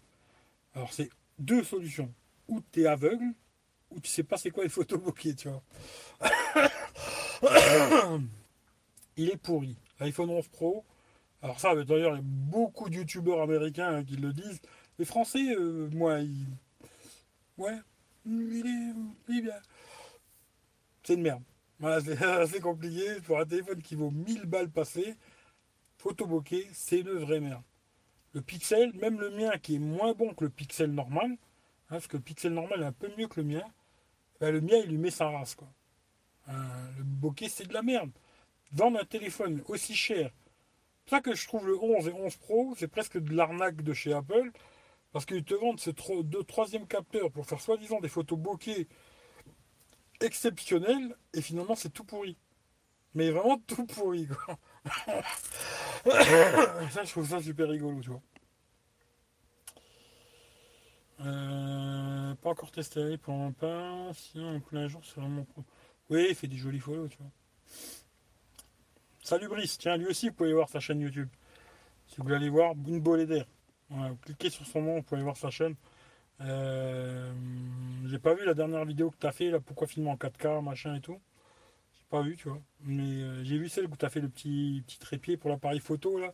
Alors, 0.74 0.92
c'est 0.92 1.08
deux 1.38 1.64
solutions. 1.64 2.12
Ou 2.48 2.60
tu 2.70 2.86
aveugle, 2.86 3.32
ou 3.90 4.00
tu 4.00 4.10
sais 4.10 4.22
pas 4.22 4.36
c'est 4.36 4.50
quoi 4.50 4.64
les 4.64 4.68
photos 4.68 5.00
bokeh, 5.00 5.34
tu 5.34 5.48
vois. 5.48 5.62
il 9.16 9.30
est 9.30 9.36
pourri. 9.36 9.76
L'iPhone 10.00 10.30
11 10.30 10.48
Pro. 10.48 10.84
Alors 11.42 11.60
ça, 11.60 11.74
d'ailleurs, 11.84 12.14
il 12.14 12.16
y 12.16 12.20
a 12.20 12.22
beaucoup 12.24 12.88
de 12.88 12.96
youtubeurs 12.96 13.42
américains 13.42 13.96
hein, 13.96 14.04
qui 14.04 14.16
le 14.16 14.32
disent. 14.32 14.60
Les 14.98 15.04
Français, 15.04 15.54
euh, 15.54 15.88
moi, 15.92 16.18
ils... 16.20 16.46
ouais, 17.56 17.78
il 18.26 18.66
est, 18.66 18.94
il 19.28 19.38
est 19.38 19.42
bien. 19.42 19.54
C'est 21.02 21.14
une 21.14 21.22
merde. 21.22 21.42
Voilà, 21.78 22.00
c'est 22.00 22.20
assez 22.22 22.60
compliqué. 22.60 23.20
Pour 23.22 23.38
un 23.38 23.46
téléphone 23.46 23.80
qui 23.80 23.94
vaut 23.94 24.10
1000 24.10 24.46
balles 24.46 24.70
passées, 24.70 25.14
photo 25.96 26.26
bokeh, 26.26 26.68
c'est 26.72 27.00
une 27.00 27.10
vraie 27.10 27.40
merde. 27.40 27.62
Le 28.34 28.42
pixel, 28.42 28.92
même 28.94 29.20
le 29.20 29.30
mien 29.30 29.52
qui 29.58 29.76
est 29.76 29.80
moins 29.80 30.12
bon 30.12 30.34
que 30.34 30.44
le 30.44 30.50
pixel 30.50 30.92
normal, 30.92 31.36
hein, 31.88 31.94
parce 31.96 32.06
que 32.06 32.16
le 32.16 32.22
pixel 32.22 32.52
normal 32.52 32.82
est 32.82 32.86
un 32.86 32.92
peu 32.92 33.10
mieux 33.16 33.28
que 33.28 33.40
le 33.40 33.46
mien, 33.46 33.64
ben, 34.40 34.52
le 34.52 34.60
mien 34.60 34.76
il 34.84 34.90
lui 34.90 34.98
met 34.98 35.10
sa 35.10 35.30
race. 35.30 35.56
Euh, 36.48 36.52
le 36.98 37.04
bokeh 37.04 37.48
c'est 37.48 37.66
de 37.66 37.74
la 37.74 37.82
merde. 37.82 38.10
Vendre 38.72 39.00
un 39.00 39.04
téléphone 39.04 39.62
aussi 39.66 39.94
cher, 39.94 40.30
c'est 41.08 41.16
ça 41.16 41.20
que 41.22 41.34
je 41.34 41.46
trouve 41.46 41.66
le 41.66 41.82
11 41.82 42.08
et 42.08 42.12
11 42.12 42.36
Pro, 42.36 42.74
c'est 42.76 42.86
presque 42.86 43.16
de 43.16 43.34
l'arnaque 43.34 43.80
de 43.80 43.94
chez 43.94 44.12
Apple, 44.12 44.52
parce 45.10 45.24
qu'ils 45.24 45.42
te 45.42 45.54
vendent 45.54 45.80
ces 45.80 45.94
deux 46.22 46.44
troisième 46.44 46.86
capteurs 46.86 47.30
pour 47.30 47.46
faire 47.46 47.62
soi-disant 47.62 48.00
des 48.00 48.08
photos 48.08 48.38
bokeh 48.38 48.86
exceptionnelles, 50.20 51.16
et 51.32 51.40
finalement 51.40 51.76
c'est 51.76 51.88
tout 51.88 52.04
pourri. 52.04 52.36
Mais 53.14 53.30
vraiment 53.30 53.58
tout 53.66 53.86
pourri, 53.86 54.28
ça, 56.04 57.04
je 57.04 57.10
trouve 57.10 57.26
ça 57.26 57.40
super 57.40 57.68
rigolo, 57.68 58.00
tu 58.02 58.10
vois. 58.10 58.20
Euh, 61.20 62.34
pas 62.36 62.50
encore 62.50 62.70
testé 62.70 63.16
pour 63.18 63.34
un 63.34 63.52
pas. 63.52 64.10
Sinon, 64.14 64.56
en 64.56 64.60
plein 64.60 64.88
jour, 64.88 65.02
c'est 65.04 65.20
vraiment 65.20 65.44
pro. 65.44 65.64
Oui, 66.10 66.26
il 66.30 66.34
fait 66.34 66.46
des 66.46 66.56
jolis 66.56 66.80
photos, 66.80 67.10
tu 67.10 67.18
vois. 67.18 67.30
Salut 69.22 69.48
Brice, 69.48 69.76
tiens, 69.78 69.96
lui 69.96 70.06
aussi, 70.06 70.28
vous 70.28 70.34
pouvez 70.34 70.52
voir 70.52 70.68
sa 70.68 70.80
chaîne 70.80 71.00
YouTube. 71.00 71.28
Si 72.06 72.16
vous 72.16 72.22
voulez 72.22 72.36
aller 72.36 72.48
voir, 72.48 72.74
une 72.86 73.00
bolée 73.00 73.26
d'air. 73.26 73.46
vous 73.90 74.16
cliquez 74.22 74.48
sur 74.48 74.66
son 74.66 74.80
nom, 74.80 74.96
vous 74.96 75.02
pouvez 75.02 75.22
voir 75.22 75.36
sa 75.36 75.50
chaîne. 75.50 75.74
Euh, 76.40 77.30
j'ai 78.06 78.18
pas 78.18 78.34
vu 78.34 78.46
la 78.46 78.54
dernière 78.54 78.84
vidéo 78.84 79.10
que 79.10 79.18
tu 79.18 79.26
as 79.26 79.32
fait, 79.32 79.50
là, 79.50 79.60
pourquoi 79.60 79.86
filmer 79.86 80.10
en 80.10 80.16
4K, 80.16 80.62
machin 80.62 80.94
et 80.94 81.00
tout 81.00 81.20
pas 82.10 82.22
vu, 82.22 82.36
tu 82.36 82.48
vois. 82.48 82.60
Mais 82.80 83.22
euh, 83.22 83.44
j'ai 83.44 83.58
vu 83.58 83.68
celle 83.68 83.84
où 83.84 83.94
tu 83.94 84.04
as 84.04 84.08
fait 84.08 84.20
le 84.20 84.30
petit, 84.30 84.82
petit 84.86 84.98
trépied 84.98 85.36
pour 85.36 85.50
l'appareil 85.50 85.78
photo, 85.78 86.18
là. 86.18 86.32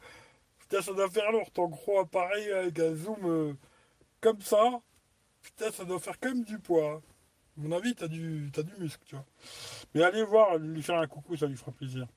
Putain, 0.60 0.80
ça 0.82 0.92
doit 0.92 1.10
faire 1.10 1.32
lourd, 1.32 1.50
ton 1.50 1.66
gros 1.66 1.98
appareil 1.98 2.50
avec 2.52 2.78
un 2.78 2.94
zoom 2.94 3.56
comme 4.24 4.40
ça. 4.40 4.80
Putain, 5.42 5.70
ça 5.70 5.84
doit 5.84 6.00
faire 6.00 6.16
même 6.22 6.44
du 6.44 6.58
poids. 6.58 7.02
Mon 7.58 7.72
avis, 7.72 7.94
t'as 7.94 8.08
du, 8.08 8.50
as 8.56 8.62
du 8.62 8.72
muscle, 8.78 9.02
tu 9.04 9.14
vois. 9.14 9.26
Mais 9.94 10.02
allez 10.02 10.22
voir, 10.24 10.56
lui 10.56 10.82
faire 10.82 10.98
un 10.98 11.06
coucou, 11.06 11.36
ça 11.36 11.46
lui 11.46 11.56
fera 11.56 11.72
plaisir. 11.72 12.08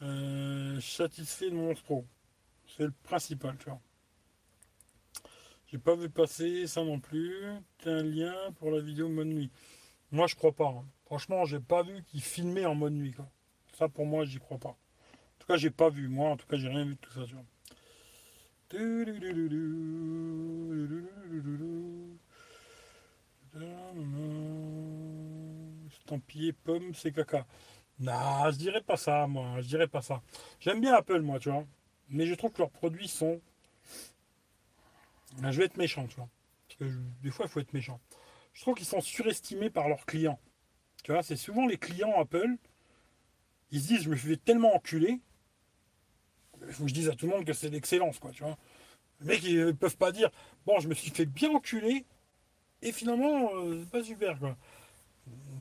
Euh, 0.00 0.80
satisfait 0.80 1.50
de 1.50 1.54
mon. 1.54 1.74
C'est 2.66 2.84
le 2.84 2.94
principal, 3.02 3.58
tu 3.58 3.66
vois. 3.66 3.80
J'ai 5.66 5.76
pas 5.76 5.94
vu 5.94 6.08
passer 6.08 6.66
ça 6.66 6.82
non 6.82 7.00
plus. 7.00 7.36
T'as 7.78 7.90
un 7.90 8.02
lien 8.02 8.34
pour 8.58 8.70
la 8.70 8.80
vidéo 8.80 9.10
mode 9.10 9.28
nuit. 9.28 9.50
Moi, 10.10 10.26
je 10.26 10.34
crois 10.36 10.52
pas. 10.52 10.68
Hein. 10.68 10.86
Franchement, 11.04 11.44
j'ai 11.44 11.60
pas 11.60 11.82
vu 11.82 12.02
qu'il 12.04 12.22
filmait 12.22 12.64
en 12.64 12.74
mode 12.74 12.94
nuit. 12.94 13.12
Quoi. 13.12 13.28
Ça, 13.74 13.90
pour 13.90 14.06
moi, 14.06 14.24
j'y 14.24 14.38
crois 14.38 14.58
pas. 14.58 14.70
En 14.70 15.38
tout 15.38 15.46
cas, 15.46 15.58
j'ai 15.58 15.70
pas 15.70 15.90
vu. 15.90 16.08
Moi, 16.08 16.30
en 16.30 16.38
tout 16.38 16.46
cas, 16.46 16.56
j'ai 16.56 16.68
rien 16.68 16.86
vu 16.86 16.94
de 16.94 16.98
tout 16.98 17.12
ça. 17.12 17.26
Tu 17.26 17.34
vois. 17.34 17.44
Estampillé 25.90 26.52
pomme, 26.52 26.94
c'est 26.94 27.12
caca. 27.12 27.46
Non, 27.98 28.50
je 28.50 28.56
dirais 28.56 28.80
pas 28.80 28.96
ça, 28.96 29.26
moi. 29.26 29.60
Je 29.60 29.66
dirais 29.68 29.88
pas 29.88 30.00
ça. 30.00 30.22
J'aime 30.58 30.80
bien 30.80 30.94
Apple, 30.94 31.20
moi, 31.20 31.38
tu 31.38 31.50
vois. 31.50 31.66
Mais 32.08 32.26
je 32.26 32.34
trouve 32.34 32.52
que 32.52 32.58
leurs 32.58 32.70
produits 32.70 33.08
sont. 33.08 33.40
je 35.42 35.58
vais 35.58 35.64
être 35.66 35.76
méchant, 35.76 36.06
tu 36.06 36.16
vois. 36.16 36.28
Parce 36.68 36.78
que 36.78 36.96
des 37.22 37.30
fois, 37.30 37.46
il 37.46 37.50
faut 37.50 37.60
être 37.60 37.74
méchant. 37.74 38.00
Je 38.54 38.62
trouve 38.62 38.74
qu'ils 38.74 38.86
sont 38.86 39.00
surestimés 39.00 39.70
par 39.70 39.88
leurs 39.88 40.06
clients. 40.06 40.40
Tu 41.04 41.12
vois, 41.12 41.22
c'est 41.22 41.36
souvent 41.36 41.66
les 41.66 41.78
clients 41.78 42.18
Apple, 42.18 42.56
ils 43.70 43.80
se 43.80 43.88
disent, 43.88 44.02
je 44.02 44.10
me 44.10 44.16
fais 44.16 44.36
tellement 44.36 44.74
enculer, 44.74 45.20
il 46.66 46.72
faut 46.72 46.84
que 46.84 46.88
je 46.88 46.94
dise 46.94 47.08
à 47.08 47.14
tout 47.14 47.26
le 47.26 47.32
monde 47.32 47.44
que 47.44 47.52
c'est 47.52 47.68
l'excellence, 47.70 48.18
quoi, 48.18 48.30
tu 48.32 48.42
vois. 48.42 48.56
Les 49.20 49.26
mecs, 49.26 49.44
ils 49.44 49.66
ne 49.66 49.72
peuvent 49.72 49.96
pas 49.96 50.12
dire, 50.12 50.30
bon, 50.66 50.80
je 50.80 50.88
me 50.88 50.94
suis 50.94 51.10
fait 51.10 51.26
bien 51.26 51.50
enculer, 51.50 52.04
et 52.82 52.92
finalement, 52.92 53.50
euh, 53.54 53.80
c'est 53.80 53.90
pas 53.90 54.04
super, 54.04 54.38
quoi. 54.38 54.56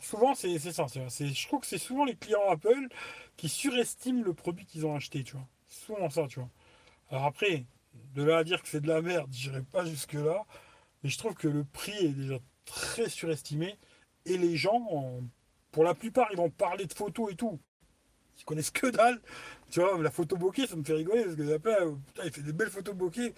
Souvent, 0.02 0.34
c'est 0.34 0.58
ça. 0.60 0.88
Je 0.88 1.48
trouve 1.48 1.62
que 1.62 1.68
c'est 1.68 1.78
souvent 1.78 2.06
les 2.06 2.16
clients 2.16 2.50
Apple 2.50 2.88
qui 3.38 3.48
surestiment 3.48 4.24
le 4.24 4.34
produit 4.34 4.66
qu'ils 4.66 4.86
ont 4.86 4.96
acheté, 4.96 5.24
tu 5.24 5.34
vois. 5.34 5.48
C'est 5.68 5.86
souvent 5.86 6.10
ça, 6.10 6.26
tu 6.28 6.40
vois. 6.40 6.50
Alors 7.12 7.26
après, 7.26 7.66
de 8.16 8.24
là 8.24 8.40
à 8.40 8.44
dire 8.44 8.62
que 8.64 8.68
c'est 8.68 8.82
de 8.82 8.88
la 8.88 9.02
merde, 9.02 9.32
j'irai 9.32 9.62
pas 9.62 9.86
jusque-là, 9.86 10.46
mais 11.04 11.10
je 11.10 11.18
trouve 11.18 11.36
que 11.36 11.48
le 11.48 11.64
prix 11.64 11.98
est 12.06 12.10
déjà 12.14 12.40
très 12.66 13.10
surestimé. 13.10 13.78
Et 14.26 14.38
les 14.38 14.58
gens, 14.58 15.22
pour 15.72 15.84
la 15.84 15.94
plupart, 15.94 16.30
ils 16.32 16.38
vont 16.38 16.50
parler 16.50 16.86
de 16.86 16.94
photos 16.94 17.32
et 17.32 17.36
tout. 17.36 17.60
Ils 18.42 18.46
connaissent 18.46 18.72
que 18.72 18.88
dalle. 18.88 19.22
Tu 19.70 19.80
vois, 19.80 20.02
la 20.02 20.12
photo 20.12 20.36
bokeh, 20.36 20.68
ça 20.68 20.76
me 20.76 20.84
fait 20.84 20.94
rigoler 20.94 21.24
parce 21.24 21.36
que 21.36 21.54
après, 21.54 21.78
putain, 22.08 22.24
il 22.26 22.32
fait 22.32 22.42
des 22.42 22.54
belles 22.54 22.70
photos 22.70 22.96
bokeh. 22.96 23.34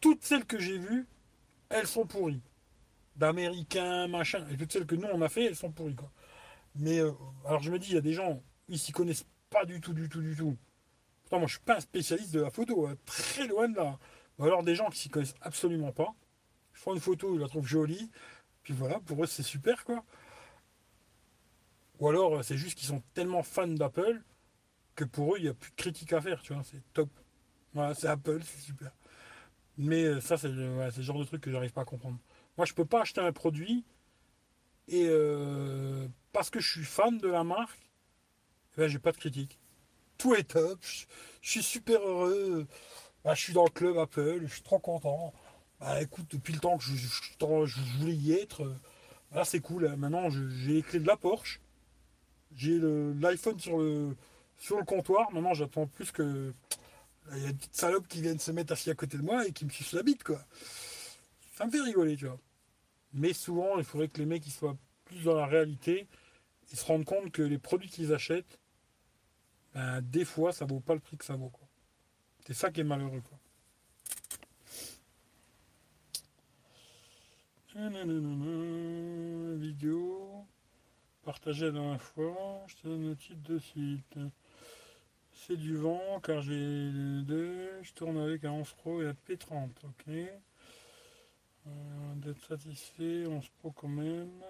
Toutes 0.00 0.22
celles 0.22 0.44
que 0.44 0.58
j'ai 0.58 0.78
vues, 0.78 1.06
elles 1.68 1.86
sont 1.86 2.06
pourries. 2.06 2.42
D'américains, 3.16 4.08
machin. 4.08 4.44
Et 4.50 4.56
toutes 4.56 4.72
celles 4.72 4.86
que 4.86 4.96
nous, 4.96 5.08
on 5.12 5.22
a 5.22 5.28
fait, 5.28 5.44
elles 5.44 5.56
sont 5.56 5.70
pourries, 5.70 5.94
quoi. 5.94 6.10
Mais, 6.74 6.98
euh, 6.98 7.12
alors 7.46 7.62
je 7.62 7.70
me 7.70 7.78
dis, 7.78 7.90
il 7.90 7.94
y 7.94 7.98
a 7.98 8.02
des 8.02 8.12
gens, 8.12 8.42
ils 8.68 8.78
s'y 8.78 8.92
connaissent 8.92 9.26
pas 9.48 9.64
du 9.64 9.80
tout, 9.80 9.92
du 9.92 10.08
tout, 10.08 10.20
du 10.20 10.34
tout. 10.36 10.56
Pourtant, 11.22 11.38
moi, 11.38 11.46
je 11.46 11.54
suis 11.54 11.64
pas 11.64 11.76
un 11.76 11.80
spécialiste 11.80 12.32
de 12.32 12.40
la 12.40 12.50
photo, 12.50 12.86
hein. 12.86 12.96
très 13.06 13.46
loin 13.46 13.68
de 13.68 13.76
là. 13.76 13.98
Ou 14.38 14.44
alors 14.44 14.62
des 14.62 14.74
gens 14.74 14.88
qui 14.90 14.98
s'y 14.98 15.08
connaissent 15.08 15.34
absolument 15.42 15.92
pas. 15.92 16.14
Ils 16.74 16.78
font 16.78 16.94
une 16.94 17.00
photo, 17.00 17.34
ils 17.34 17.40
la 17.40 17.48
trouvent 17.48 17.66
jolie. 17.66 18.10
Puis 18.62 18.74
voilà, 18.74 18.98
pour 19.00 19.22
eux, 19.22 19.26
c'est 19.26 19.42
super, 19.42 19.84
quoi. 19.84 20.04
Ou 22.00 22.08
alors, 22.08 22.36
euh, 22.36 22.42
c'est 22.42 22.56
juste 22.56 22.78
qu'ils 22.78 22.88
sont 22.88 23.02
tellement 23.14 23.42
fans 23.42 23.66
d'Apple 23.68 24.22
que 24.96 25.04
pour 25.04 25.34
eux, 25.34 25.38
il 25.38 25.44
n'y 25.44 25.48
a 25.48 25.54
plus 25.54 25.70
de 25.70 25.76
critique 25.76 26.12
à 26.12 26.20
faire, 26.20 26.42
tu 26.42 26.54
vois. 26.54 26.62
C'est 26.64 26.82
top. 26.92 27.10
Voilà, 27.74 27.94
c'est 27.94 28.08
Apple, 28.08 28.40
c'est 28.42 28.60
super. 28.60 28.90
Mais 29.78 30.04
euh, 30.04 30.20
ça, 30.20 30.36
c'est 30.36 30.48
le 30.48 30.90
genre 30.98 31.18
de 31.18 31.24
truc 31.24 31.42
que 31.42 31.50
j'arrive 31.52 31.72
pas 31.72 31.82
à 31.82 31.84
comprendre. 31.84 32.18
Moi, 32.56 32.66
je 32.66 32.74
peux 32.74 32.84
pas 32.84 33.02
acheter 33.02 33.20
un 33.20 33.32
produit 33.32 33.84
et 34.88 35.06
euh, 35.08 36.08
parce 36.32 36.50
que 36.50 36.60
je 36.60 36.70
suis 36.70 36.84
fan 36.84 37.18
de 37.18 37.28
la 37.28 37.44
marque, 37.44 37.90
eh 38.74 38.80
ben, 38.80 38.88
j'ai 38.88 38.98
pas 38.98 39.12
de 39.12 39.16
critique. 39.18 39.58
Tout 40.18 40.34
est 40.34 40.44
top. 40.44 40.78
Je, 40.82 41.06
suis 41.42 41.62
super 41.62 42.00
heureux. 42.00 42.66
Bah, 43.24 43.34
je 43.34 43.42
suis 43.42 43.52
dans 43.52 43.64
le 43.64 43.70
club 43.70 43.96
Apple. 43.98 44.40
Je 44.42 44.52
suis 44.52 44.62
trop 44.62 44.78
content. 44.78 45.32
Bah 45.78 46.02
écoute, 46.02 46.26
depuis 46.30 46.52
le 46.52 46.60
temps 46.60 46.76
que 46.76 46.84
je, 46.84 46.94
je, 46.94 47.98
voulais 47.98 48.14
y 48.14 48.32
être, 48.34 48.70
là 49.32 49.44
c'est 49.44 49.60
cool. 49.60 49.96
Maintenant 49.96 50.28
j'ai 50.28 50.74
les 50.74 50.82
clés 50.82 51.00
de 51.00 51.06
la 51.06 51.16
Porsche. 51.16 51.59
J'ai 52.56 52.78
l'iPhone 52.78 53.58
sur 53.58 53.78
le, 53.78 54.16
sur 54.58 54.78
le 54.78 54.84
comptoir. 54.84 55.30
Maintenant, 55.32 55.54
j'attends 55.54 55.86
plus 55.86 56.10
que. 56.10 56.52
Il 57.32 57.42
y 57.42 57.46
a 57.46 57.50
une 57.50 57.56
petite 57.56 57.76
salope 57.76 58.08
qui 58.08 58.22
vient 58.22 58.34
de 58.34 58.40
se 58.40 58.50
mettre 58.50 58.72
assis 58.72 58.90
à 58.90 58.94
côté 58.94 59.16
de 59.16 59.22
moi 59.22 59.46
et 59.46 59.52
qui 59.52 59.64
me 59.64 59.70
suce 59.70 59.92
la 59.92 60.02
bite, 60.02 60.24
quoi. 60.24 60.40
Ça 61.54 61.66
me 61.66 61.70
fait 61.70 61.80
rigoler, 61.80 62.16
tu 62.16 62.26
vois. 62.26 62.38
Mais 63.12 63.32
souvent, 63.32 63.78
il 63.78 63.84
faudrait 63.84 64.08
que 64.08 64.18
les 64.18 64.26
mecs 64.26 64.44
soient 64.44 64.76
plus 65.04 65.24
dans 65.24 65.34
la 65.34 65.46
réalité. 65.46 66.08
Ils 66.72 66.78
se 66.78 66.84
rendent 66.84 67.04
compte 67.04 67.30
que 67.30 67.42
les 67.42 67.58
produits 67.58 67.88
qu'ils 67.88 68.12
achètent, 68.12 68.58
ben, 69.74 70.00
des 70.00 70.24
fois, 70.24 70.52
ça 70.52 70.64
vaut 70.64 70.80
pas 70.80 70.94
le 70.94 71.00
prix 71.00 71.16
que 71.16 71.24
ça 71.24 71.36
vaut. 71.36 71.52
C'est 72.46 72.54
ça 72.54 72.70
qui 72.70 72.80
est 72.80 72.84
malheureux, 72.84 73.22
quoi. 73.28 73.38
Vidéo. 79.58 80.44
Partagée 81.30 81.66
la 81.66 81.70
dernière 81.70 82.02
fois. 82.02 82.64
Je 82.66 82.74
te 82.74 82.88
donne 82.88 83.08
le 83.10 83.14
titre 83.14 83.40
de 83.44 83.60
suite. 83.60 84.18
C'est 85.32 85.56
du 85.56 85.76
vent 85.76 86.18
car 86.24 86.42
j'ai 86.42 86.90
deux. 87.22 87.70
Je 87.82 87.92
tourne 87.92 88.18
avec 88.18 88.44
un 88.44 88.50
11 88.50 88.72
Pro 88.72 89.00
et 89.00 89.06
un 89.06 89.12
P30. 89.12 89.68
Ok. 89.84 90.08
Euh, 90.08 91.70
D'être 92.16 92.44
satisfait, 92.44 93.26
11 93.28 93.48
Pro 93.60 93.70
quand 93.70 93.86
même. 93.86 94.42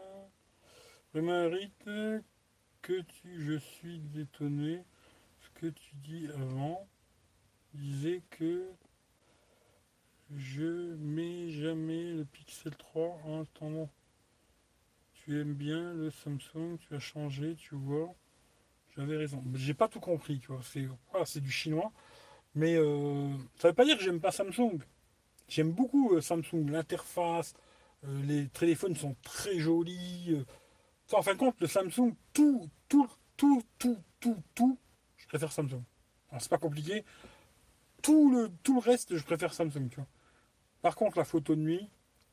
Rythme 1.13 2.23
que 2.81 3.03
tu, 3.03 3.43
je 3.43 3.59
suis 3.59 3.99
détonné. 3.99 4.83
Ce 5.43 5.51
que 5.61 5.67
tu 5.67 5.95
dis 5.97 6.29
avant 6.29 6.89
disait 7.75 8.23
que 8.31 8.65
je 10.35 10.95
mets 10.95 11.51
jamais 11.51 12.15
le 12.15 12.25
Pixel 12.25 12.75
3 12.75 13.21
en 13.27 13.43
attendant. 13.43 13.91
Tu 15.31 15.41
aimes 15.41 15.55
bien 15.55 15.93
le 15.93 16.11
Samsung, 16.11 16.77
tu 16.81 16.93
as 16.93 16.99
changé, 16.99 17.55
tu 17.55 17.77
vois. 17.77 18.13
J'avais 18.97 19.17
raison. 19.17 19.41
J'ai 19.55 19.75
pas 19.75 19.87
tout 19.87 20.01
compris, 20.01 20.41
tu 20.41 20.49
vois. 20.49 20.61
C'est 21.25 21.41
du 21.41 21.53
chinois. 21.53 21.93
Mais 22.57 22.75
euh, 22.75 23.33
ça 23.55 23.69
veut 23.69 23.75
pas 23.75 23.85
dire 23.85 23.97
que 23.97 24.03
j'aime 24.03 24.19
pas 24.21 24.33
Samsung. 24.33 24.81
J'aime 25.47 25.71
beaucoup 25.71 26.17
euh, 26.17 26.21
Samsung, 26.21 26.69
l'interface, 26.69 27.55
euh, 28.03 28.23
les 28.25 28.49
téléphones 28.49 28.97
sont 28.97 29.15
très 29.23 29.61
jolis. 29.61 30.37
en 31.13 31.23
fin 31.23 31.35
de 31.35 31.39
compte, 31.39 31.61
le 31.61 31.69
Samsung, 31.69 32.13
tout, 32.33 32.69
tout, 32.89 33.09
tout, 33.37 33.63
tout, 33.79 34.03
tout, 34.19 34.43
tout, 34.57 34.79
je 35.17 35.29
préfère 35.29 35.53
Samsung. 35.53 35.85
C'est 36.41 36.51
pas 36.51 36.59
compliqué. 36.59 37.05
Tout 38.03 38.33
le, 38.33 38.51
tout 38.65 38.75
le 38.75 38.81
reste, 38.81 39.17
je 39.17 39.23
préfère 39.23 39.55
Samsung. 39.55 39.91
Par 40.83 40.97
contre, 40.97 41.19
la 41.19 41.25
photo 41.25 41.55
de 41.55 41.61
nuit, 41.61 41.89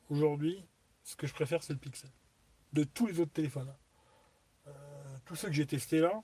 aujourd'hui, 0.09 0.65
ce 1.03 1.15
que 1.15 1.27
je 1.27 1.33
préfère, 1.35 1.61
c'est 1.61 1.73
le 1.73 1.79
Pixel. 1.79 2.09
De 2.77 2.83
tous 2.83 3.07
les 3.07 3.19
autres 3.19 3.31
téléphones. 3.31 3.73
Euh, 4.67 4.71
tous 5.25 5.35
ceux 5.35 5.47
que 5.47 5.55
j'ai 5.55 5.65
testés 5.65 5.99
là, 5.99 6.21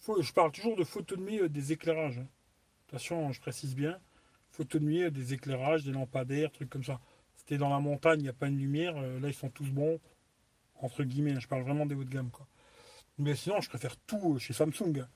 je 0.00 0.32
parle 0.32 0.50
toujours 0.50 0.74
de 0.74 0.84
photo 0.84 1.16
de 1.16 1.20
nuit 1.20 1.38
euh, 1.38 1.50
des 1.50 1.70
éclairages. 1.70 2.16
Hein. 2.16 2.28
Attention, 2.88 3.30
je 3.30 3.38
précise 3.42 3.74
bien. 3.74 4.00
Photo 4.48 4.78
de 4.78 4.84
nuit, 4.86 5.02
euh, 5.02 5.10
des 5.10 5.34
éclairages, 5.34 5.84
des 5.84 5.92
lampadaires, 5.92 6.50
trucs 6.50 6.70
comme 6.70 6.82
ça. 6.82 6.98
C'était 7.34 7.58
dans 7.58 7.68
la 7.68 7.78
montagne, 7.78 8.20
il 8.20 8.22
n'y 8.22 8.30
a 8.30 8.32
pas 8.32 8.48
de 8.48 8.54
lumière. 8.54 8.94
là, 8.94 9.28
ils 9.28 9.34
sont 9.34 9.50
tous 9.50 9.68
bons, 9.70 10.00
entre 10.80 11.04
guillemets. 11.04 11.32
Hein. 11.32 11.40
Je 11.40 11.46
parle 11.46 11.60
vraiment 11.60 11.84
des 11.84 11.94
hauts 11.94 12.04
de 12.04 12.10
gamme. 12.10 12.30
Quoi. 12.30 12.46
Mais 13.18 13.34
sinon, 13.34 13.60
je 13.60 13.68
préfère 13.68 13.98
tout 13.98 14.38
chez 14.38 14.54
Samsung. 14.54 15.00
Hein. 15.00 15.08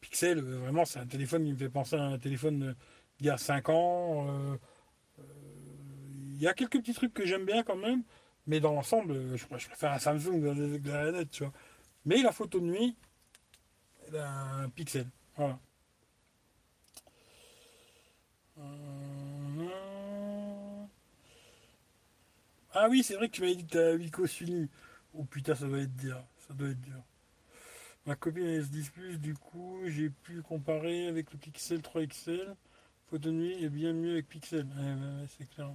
Pixel, 0.00 0.40
vraiment, 0.40 0.86
c'est 0.86 1.00
un 1.00 1.06
téléphone 1.06 1.44
qui 1.44 1.52
me 1.52 1.58
fait 1.58 1.68
penser 1.68 1.96
à 1.96 2.02
un 2.02 2.18
téléphone 2.18 2.74
d'il 3.18 3.26
y 3.26 3.30
a 3.30 3.36
5 3.36 3.68
ans. 3.68 4.58
Il 5.18 6.38
y 6.40 6.48
a 6.48 6.54
quelques 6.54 6.78
petits 6.78 6.94
trucs 6.94 7.12
que 7.12 7.26
j'aime 7.26 7.44
bien 7.44 7.62
quand 7.62 7.76
même, 7.76 8.04
mais 8.46 8.60
dans 8.60 8.72
l'ensemble, 8.72 9.36
je, 9.36 9.46
préfère 9.46 9.92
un 9.92 9.98
Samsung 9.98 10.54
des 10.54 10.74
éclairages 10.74 11.26
tu 11.30 11.44
vois. 11.44 11.52
Mais 12.04 12.22
la 12.22 12.32
photo 12.32 12.58
de 12.60 12.66
nuit, 12.66 12.96
elle 14.08 14.16
a 14.16 14.54
un 14.56 14.68
pixel. 14.68 15.06
Voilà. 15.36 15.58
Euh, 18.58 18.62
ah 22.74 22.88
oui, 22.88 23.02
c'est 23.02 23.14
vrai 23.14 23.28
que 23.28 23.34
tu 23.34 23.40
m'avais 23.42 23.54
dit 23.54 23.64
que 23.64 23.72
tu 23.72 23.78
as 23.78 23.96
Vico 23.96 24.26
Suni. 24.26 24.68
Oh 25.14 25.24
putain, 25.24 25.54
ça 25.54 25.66
doit 25.66 25.78
être 25.78 25.96
dur. 25.96 26.22
Ça 26.48 26.54
doit 26.54 26.68
être 26.68 26.80
dur. 26.80 27.02
Ma 28.06 28.16
copine 28.16 28.60
S10 28.60 28.90
Plus, 28.90 29.18
du 29.18 29.34
coup, 29.34 29.80
j'ai 29.86 30.10
pu 30.10 30.42
comparer 30.42 31.06
avec 31.06 31.32
le 31.32 31.38
Pixel 31.38 31.82
3 31.82 32.06
XL. 32.06 32.56
Photo 33.06 33.28
de 33.28 33.34
nuit 33.34 33.64
est 33.64 33.68
bien 33.68 33.92
mieux 33.92 34.12
avec 34.12 34.28
Pixel. 34.28 34.66
c'est 35.38 35.48
clair. 35.48 35.70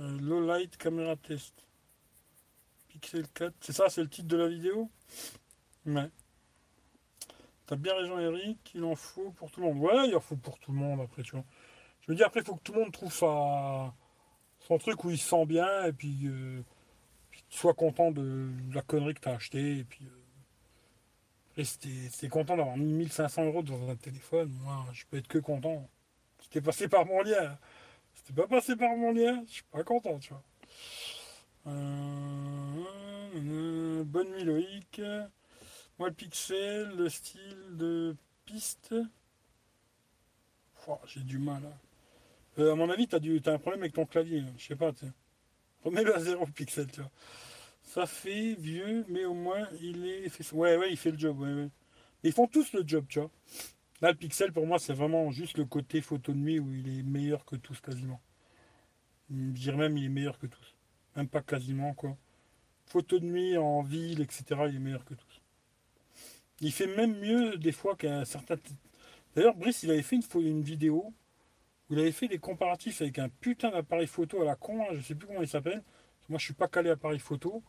Euh, 0.00 0.18
low 0.20 0.44
light 0.44 0.76
caméra 0.76 1.16
test. 1.16 1.54
Pixel 2.88 3.26
4. 3.28 3.54
C'est 3.60 3.72
ça, 3.72 3.88
c'est 3.88 4.02
le 4.02 4.08
titre 4.08 4.28
de 4.28 4.36
la 4.36 4.48
vidéo? 4.48 4.90
Ouais. 5.86 6.10
T'as 7.66 7.76
bien 7.76 7.94
raison, 7.94 8.18
Eric. 8.18 8.58
Il 8.74 8.84
en 8.84 8.94
faut 8.94 9.30
pour 9.30 9.50
tout 9.50 9.60
le 9.60 9.66
monde. 9.66 9.78
Ouais, 9.78 10.08
il 10.08 10.14
en 10.14 10.20
faut 10.20 10.36
pour 10.36 10.58
tout 10.58 10.72
le 10.72 10.78
monde 10.78 11.00
après, 11.00 11.22
tu 11.22 11.32
vois. 11.32 11.44
Je 12.02 12.12
me 12.12 12.16
dis, 12.16 12.22
après, 12.22 12.40
il 12.40 12.46
faut 12.46 12.56
que 12.56 12.62
tout 12.62 12.72
le 12.72 12.80
monde 12.80 12.92
trouve 12.92 13.12
sa... 13.12 13.92
son 14.60 14.78
truc 14.78 15.02
où 15.04 15.10
il 15.10 15.18
se 15.18 15.28
sent 15.28 15.46
bien 15.46 15.84
et 15.84 15.92
puis, 15.92 16.26
euh, 16.26 16.62
soit 17.48 17.74
content 17.74 18.10
de 18.10 18.50
la 18.72 18.82
connerie 18.82 19.14
que 19.14 19.20
t'as 19.20 19.34
acheté. 19.34 19.78
Et 19.78 19.84
puis. 19.84 20.04
Euh, 20.04 21.64
c'était 21.64 22.28
content 22.28 22.56
d'avoir 22.56 22.76
mis 22.76 22.92
1500 22.92 23.46
euros 23.46 23.62
dans 23.62 23.88
un 23.88 23.96
téléphone. 23.96 24.50
Moi, 24.62 24.84
je 24.92 25.04
peux 25.06 25.16
être 25.16 25.28
que 25.28 25.38
content. 25.38 25.88
C'était 26.42 26.60
passé 26.60 26.86
par 26.86 27.06
mon 27.06 27.22
lien. 27.22 27.56
C'est 28.26 28.34
pas 28.34 28.48
passé 28.48 28.74
par 28.74 28.96
mon 28.96 29.12
lien, 29.12 29.44
je 29.46 29.52
suis 29.52 29.62
pas 29.70 29.84
content, 29.84 30.18
tu 30.18 30.30
vois. 30.30 30.42
Euh, 31.68 32.82
bonne 34.02 34.32
nuit 34.32 34.42
Loïc. 34.42 35.00
Moi 35.96 36.08
le 36.08 36.14
pixel, 36.14 36.88
le 36.96 37.08
style 37.08 37.76
de 37.76 38.16
piste. 38.44 38.96
J'ai 41.06 41.20
du 41.20 41.38
mal. 41.38 41.62
Hein. 41.64 41.78
Euh, 42.58 42.72
à 42.72 42.74
mon 42.74 42.90
avis, 42.90 43.06
t'as 43.06 43.18
as 43.18 43.54
un 43.54 43.58
problème 43.58 43.82
avec 43.82 43.92
ton 43.92 44.06
clavier. 44.06 44.40
Hein. 44.40 44.52
Je 44.58 44.66
sais 44.66 44.76
pas. 44.76 44.90
Remets-le 45.84 46.16
à 46.16 46.18
zéro 46.18 46.46
pixel, 46.46 46.90
tu 46.90 47.02
vois. 47.02 47.10
Ça 47.84 48.06
fait 48.06 48.54
vieux, 48.54 49.04
mais 49.08 49.24
au 49.24 49.34
moins 49.34 49.68
il 49.80 50.04
est. 50.04 50.52
Ouais, 50.52 50.76
ouais, 50.76 50.90
il 50.90 50.96
fait 50.96 51.12
le 51.12 51.18
job. 51.18 51.70
Ils 52.24 52.32
font 52.32 52.48
tous 52.48 52.72
le 52.72 52.82
job, 52.84 53.04
tu 53.08 53.20
vois. 53.20 53.30
Là, 54.02 54.10
le 54.10 54.16
Pixel, 54.16 54.52
pour 54.52 54.66
moi, 54.66 54.78
c'est 54.78 54.92
vraiment 54.92 55.30
juste 55.30 55.56
le 55.56 55.64
côté 55.64 56.00
photo 56.02 56.32
de 56.32 56.38
nuit 56.38 56.58
où 56.58 56.72
il 56.72 56.98
est 56.98 57.02
meilleur 57.02 57.44
que 57.44 57.56
tous 57.56 57.80
quasiment. 57.80 58.20
Je 59.30 59.50
dirais 59.50 59.76
même 59.76 59.96
il 59.96 60.04
est 60.04 60.10
meilleur 60.10 60.38
que 60.38 60.46
tous. 60.46 60.74
Même 61.16 61.28
pas 61.28 61.40
quasiment, 61.40 61.94
quoi. 61.94 62.16
Photo 62.84 63.18
de 63.18 63.24
nuit 63.24 63.56
en 63.56 63.82
ville, 63.82 64.20
etc., 64.20 64.44
il 64.68 64.76
est 64.76 64.80
meilleur 64.80 65.04
que 65.04 65.14
tous. 65.14 65.42
Il 66.60 66.72
fait 66.72 66.86
même 66.86 67.18
mieux 67.18 67.56
des 67.56 67.72
fois 67.72 67.96
qu'un 67.96 68.24
certain... 68.24 68.56
D'ailleurs, 69.34 69.56
Brice, 69.56 69.82
il 69.82 69.90
avait 69.90 70.02
fait 70.02 70.16
une, 70.34 70.62
vidéo 70.62 71.12
où 71.88 71.94
il 71.94 71.98
avait 71.98 72.12
fait 72.12 72.28
des 72.28 72.38
comparatifs 72.38 73.00
avec 73.00 73.18
un 73.18 73.28
putain 73.28 73.70
d'appareil 73.70 74.06
photo 74.06 74.42
à 74.42 74.44
la 74.44 74.56
con, 74.56 74.84
je 74.92 75.00
sais 75.00 75.14
plus 75.14 75.26
comment 75.26 75.42
il 75.42 75.48
s'appelle. 75.48 75.82
Moi, 76.28 76.38
je 76.38 76.44
suis 76.44 76.54
pas 76.54 76.68
calé 76.68 76.90
appareil 76.90 77.18
photo. 77.18 77.62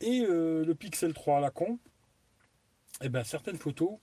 Et 0.00 0.22
euh, 0.22 0.64
le 0.64 0.74
Pixel 0.74 1.12
3 1.12 1.38
à 1.38 1.40
la 1.40 1.50
con. 1.50 1.78
Et 3.00 3.06
eh 3.06 3.08
bien, 3.08 3.24
certaines 3.24 3.58
photos, 3.58 3.98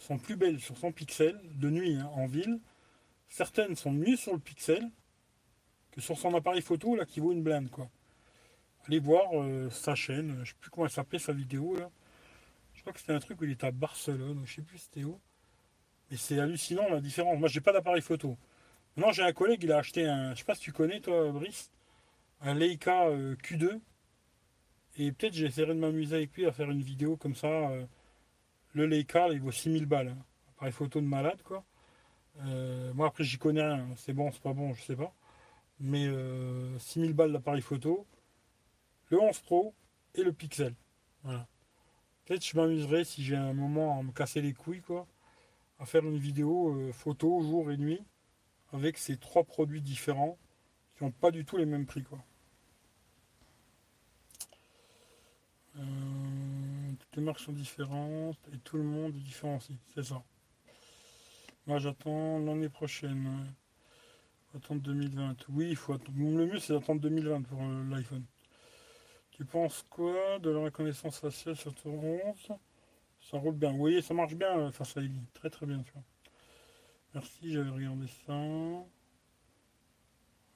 sont 0.00 0.18
plus 0.18 0.36
belles 0.36 0.60
sur 0.60 0.76
son 0.76 0.92
pixel, 0.92 1.38
de 1.54 1.70
nuit 1.70 1.94
hein, 1.94 2.10
en 2.14 2.26
ville. 2.26 2.60
Certaines 3.28 3.76
sont 3.76 3.92
mieux 3.92 4.16
sur 4.16 4.32
le 4.32 4.38
pixel 4.38 4.90
que 5.92 6.00
sur 6.00 6.18
son 6.18 6.34
appareil 6.34 6.62
photo 6.62 6.96
là 6.96 7.04
qui 7.04 7.20
vaut 7.20 7.32
une 7.32 7.42
blinde 7.42 7.70
quoi. 7.70 7.88
Allez 8.86 8.98
voir 8.98 9.28
euh, 9.34 9.68
sa 9.70 9.94
chaîne, 9.94 10.40
je 10.42 10.50
sais 10.50 10.56
plus 10.58 10.70
comment 10.70 10.86
elle 10.86 10.92
s'appelait 10.92 11.18
sa 11.18 11.32
vidéo 11.32 11.76
là. 11.76 11.90
Je 12.74 12.80
crois 12.80 12.92
que 12.92 13.00
c'était 13.00 13.12
un 13.12 13.20
truc 13.20 13.40
où 13.40 13.44
il 13.44 13.50
était 13.50 13.66
à 13.66 13.72
Barcelone, 13.72 14.42
je 14.46 14.54
sais 14.54 14.62
plus 14.62 14.78
c'était 14.78 15.04
où. 15.04 15.20
Mais 16.10 16.16
c'est 16.16 16.40
hallucinant 16.40 16.88
la 16.88 17.00
différence. 17.00 17.38
Moi 17.38 17.48
j'ai 17.48 17.60
pas 17.60 17.72
d'appareil 17.72 18.02
photo. 18.02 18.36
Maintenant 18.96 19.12
j'ai 19.12 19.22
un 19.22 19.32
collègue, 19.32 19.62
il 19.62 19.72
a 19.72 19.78
acheté 19.78 20.06
un, 20.06 20.34
je 20.34 20.38
sais 20.38 20.44
pas 20.44 20.54
si 20.54 20.62
tu 20.62 20.72
connais 20.72 21.00
toi 21.00 21.30
Brice, 21.30 21.70
un 22.40 22.54
Leica 22.54 23.06
euh, 23.08 23.36
Q2. 23.36 23.80
Et 24.96 25.12
peut-être 25.12 25.34
j'essaierai 25.34 25.74
de 25.74 25.78
m'amuser 25.78 26.16
avec 26.16 26.34
lui 26.34 26.46
à 26.46 26.52
faire 26.52 26.70
une 26.70 26.82
vidéo 26.82 27.16
comme 27.16 27.34
ça. 27.34 27.46
Euh, 27.46 27.84
le 28.74 28.86
Leica, 28.86 29.28
il 29.28 29.40
vaut 29.40 29.50
6000 29.50 29.86
balles. 29.86 30.08
Hein. 30.08 30.18
Appareil 30.56 30.72
photo 30.72 31.00
de 31.00 31.06
malade, 31.06 31.42
quoi. 31.42 31.64
Euh, 32.44 32.92
moi, 32.94 33.08
après, 33.08 33.24
j'y 33.24 33.38
connais 33.38 33.62
rien. 33.62 33.86
C'est 33.96 34.12
bon, 34.12 34.30
c'est 34.32 34.42
pas 34.42 34.52
bon, 34.52 34.74
je 34.74 34.82
sais 34.82 34.96
pas. 34.96 35.12
Mais 35.80 36.06
6000 36.78 37.10
euh, 37.10 37.14
balles 37.14 37.32
d'appareil 37.32 37.62
photo. 37.62 38.06
Le 39.08 39.20
11 39.20 39.38
Pro 39.40 39.74
et 40.14 40.22
le 40.22 40.32
Pixel. 40.32 40.74
Voilà. 41.24 41.46
Peut-être 42.24 42.46
je 42.46 42.56
m'amuserai 42.56 43.04
si 43.04 43.24
j'ai 43.24 43.36
un 43.36 43.52
moment 43.52 43.98
à 43.98 44.02
me 44.02 44.12
casser 44.12 44.40
les 44.40 44.52
couilles, 44.52 44.82
quoi. 44.82 45.06
À 45.80 45.86
faire 45.86 46.04
une 46.04 46.18
vidéo 46.18 46.74
euh, 46.74 46.92
photo 46.92 47.42
jour 47.42 47.70
et 47.72 47.76
nuit 47.76 48.02
avec 48.72 48.98
ces 48.98 49.16
trois 49.16 49.44
produits 49.44 49.82
différents 49.82 50.38
qui 50.96 51.04
n'ont 51.04 51.10
pas 51.10 51.30
du 51.30 51.44
tout 51.44 51.56
les 51.56 51.66
mêmes 51.66 51.86
prix, 51.86 52.04
quoi. 52.04 52.18
Les 57.14 57.22
marques 57.22 57.40
sont 57.40 57.52
différentes 57.52 58.38
et 58.52 58.58
tout 58.58 58.76
le 58.76 58.84
monde 58.84 59.14
est 59.16 59.20
différent 59.20 59.56
aussi, 59.56 59.76
c'est 59.94 60.04
ça. 60.04 60.22
Moi 61.66 61.78
j'attends 61.78 62.38
l'année 62.38 62.68
prochaine. 62.68 63.46
Attendre 64.56 64.82
2020. 64.82 65.36
Oui, 65.50 65.68
il 65.70 65.76
faut 65.76 65.92
attendre. 65.92 66.18
Le 66.18 66.46
mieux 66.46 66.58
c'est 66.58 66.72
d'attendre 66.72 67.00
2020 67.00 67.42
pour 67.42 67.62
euh, 67.62 67.84
l'iPhone. 67.88 68.24
Tu 69.30 69.44
penses 69.44 69.84
quoi 69.88 70.38
de 70.40 70.50
la 70.50 70.60
reconnaissance 70.60 71.18
faciale 71.18 71.56
sur 71.56 71.74
ton 71.74 71.90
11 71.92 72.58
Ça 73.20 73.38
roule 73.38 73.54
bien. 73.54 73.72
Oui, 73.72 74.02
ça 74.02 74.12
marche 74.12 74.34
bien 74.34 74.58
euh, 74.58 74.70
face 74.72 74.96
à 74.96 75.00
Eli. 75.00 75.20
Très 75.34 75.50
très 75.50 75.66
bien, 75.66 75.82
tu 75.82 75.92
vois. 75.92 76.02
Merci, 77.14 77.52
j'avais 77.52 77.70
regardé 77.70 78.06
ça. 78.26 78.34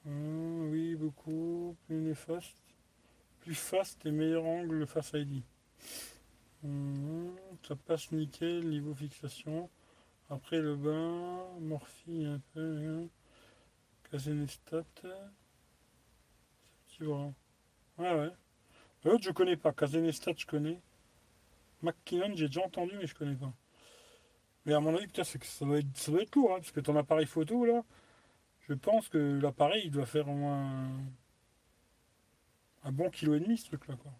Hum, 0.06 0.70
oui, 0.70 0.96
beaucoup. 0.96 1.76
Plus 1.86 1.96
néfaste. 1.96 2.56
Plus 3.40 3.54
fast 3.54 4.04
et 4.06 4.10
meilleur 4.10 4.44
angle 4.44 4.86
face 4.86 5.14
à 5.14 5.18
Eli. 5.18 5.44
Mhm, 6.64 7.36
ça 7.68 7.76
passe 7.76 8.10
nickel, 8.10 8.68
niveau 8.68 8.94
fixation. 8.94 9.70
Après 10.30 10.58
le 10.60 10.76
bain, 10.76 11.44
morphine 11.60 12.26
un 12.26 12.40
peu, 12.54 12.78
hein. 12.78 13.08
casénestat. 14.10 14.84
tu 16.88 17.04
vois. 17.04 17.32
Ouais, 17.98 18.14
ouais. 18.14 18.30
L'autre, 19.04 19.24
je 19.24 19.30
connais 19.32 19.56
pas. 19.56 19.72
Kazenestat, 19.72 20.32
je 20.36 20.46
connais. 20.46 20.80
McKinnon, 21.82 22.34
j'ai 22.34 22.46
déjà 22.48 22.62
entendu, 22.64 22.96
mais 22.96 23.06
je 23.06 23.14
connais 23.14 23.36
pas. 23.36 23.52
Mais 24.66 24.74
à 24.74 24.80
mon 24.80 24.94
avis, 24.96 25.06
putain, 25.06 25.24
c'est 25.24 25.38
que 25.38 25.46
ça 25.46 25.64
doit 25.66 25.78
être, 25.78 25.96
ça 25.96 26.10
doit 26.12 26.22
être 26.22 26.34
lourd, 26.36 26.52
hein, 26.52 26.56
parce 26.60 26.72
que 26.72 26.80
ton 26.80 26.96
appareil 26.96 27.26
photo, 27.26 27.64
là, 27.66 27.84
je 28.68 28.74
pense 28.74 29.08
que 29.08 29.40
l'appareil, 29.42 29.82
il 29.86 29.90
doit 29.90 30.06
faire 30.06 30.28
au 30.28 30.34
moins 30.34 30.88
un 32.84 32.92
bon 32.92 33.10
kilo 33.10 33.34
et 33.34 33.40
demi, 33.40 33.58
ce 33.58 33.66
truc-là, 33.66 33.96
quoi. 33.96 34.12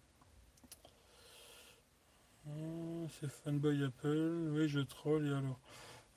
Ah, 2.47 3.07
c'est 3.19 3.29
fanboy 3.29 3.83
Apple, 3.83 4.49
oui, 4.51 4.67
je 4.67 4.79
troll, 4.79 5.27
et 5.27 5.31
alors? 5.31 5.59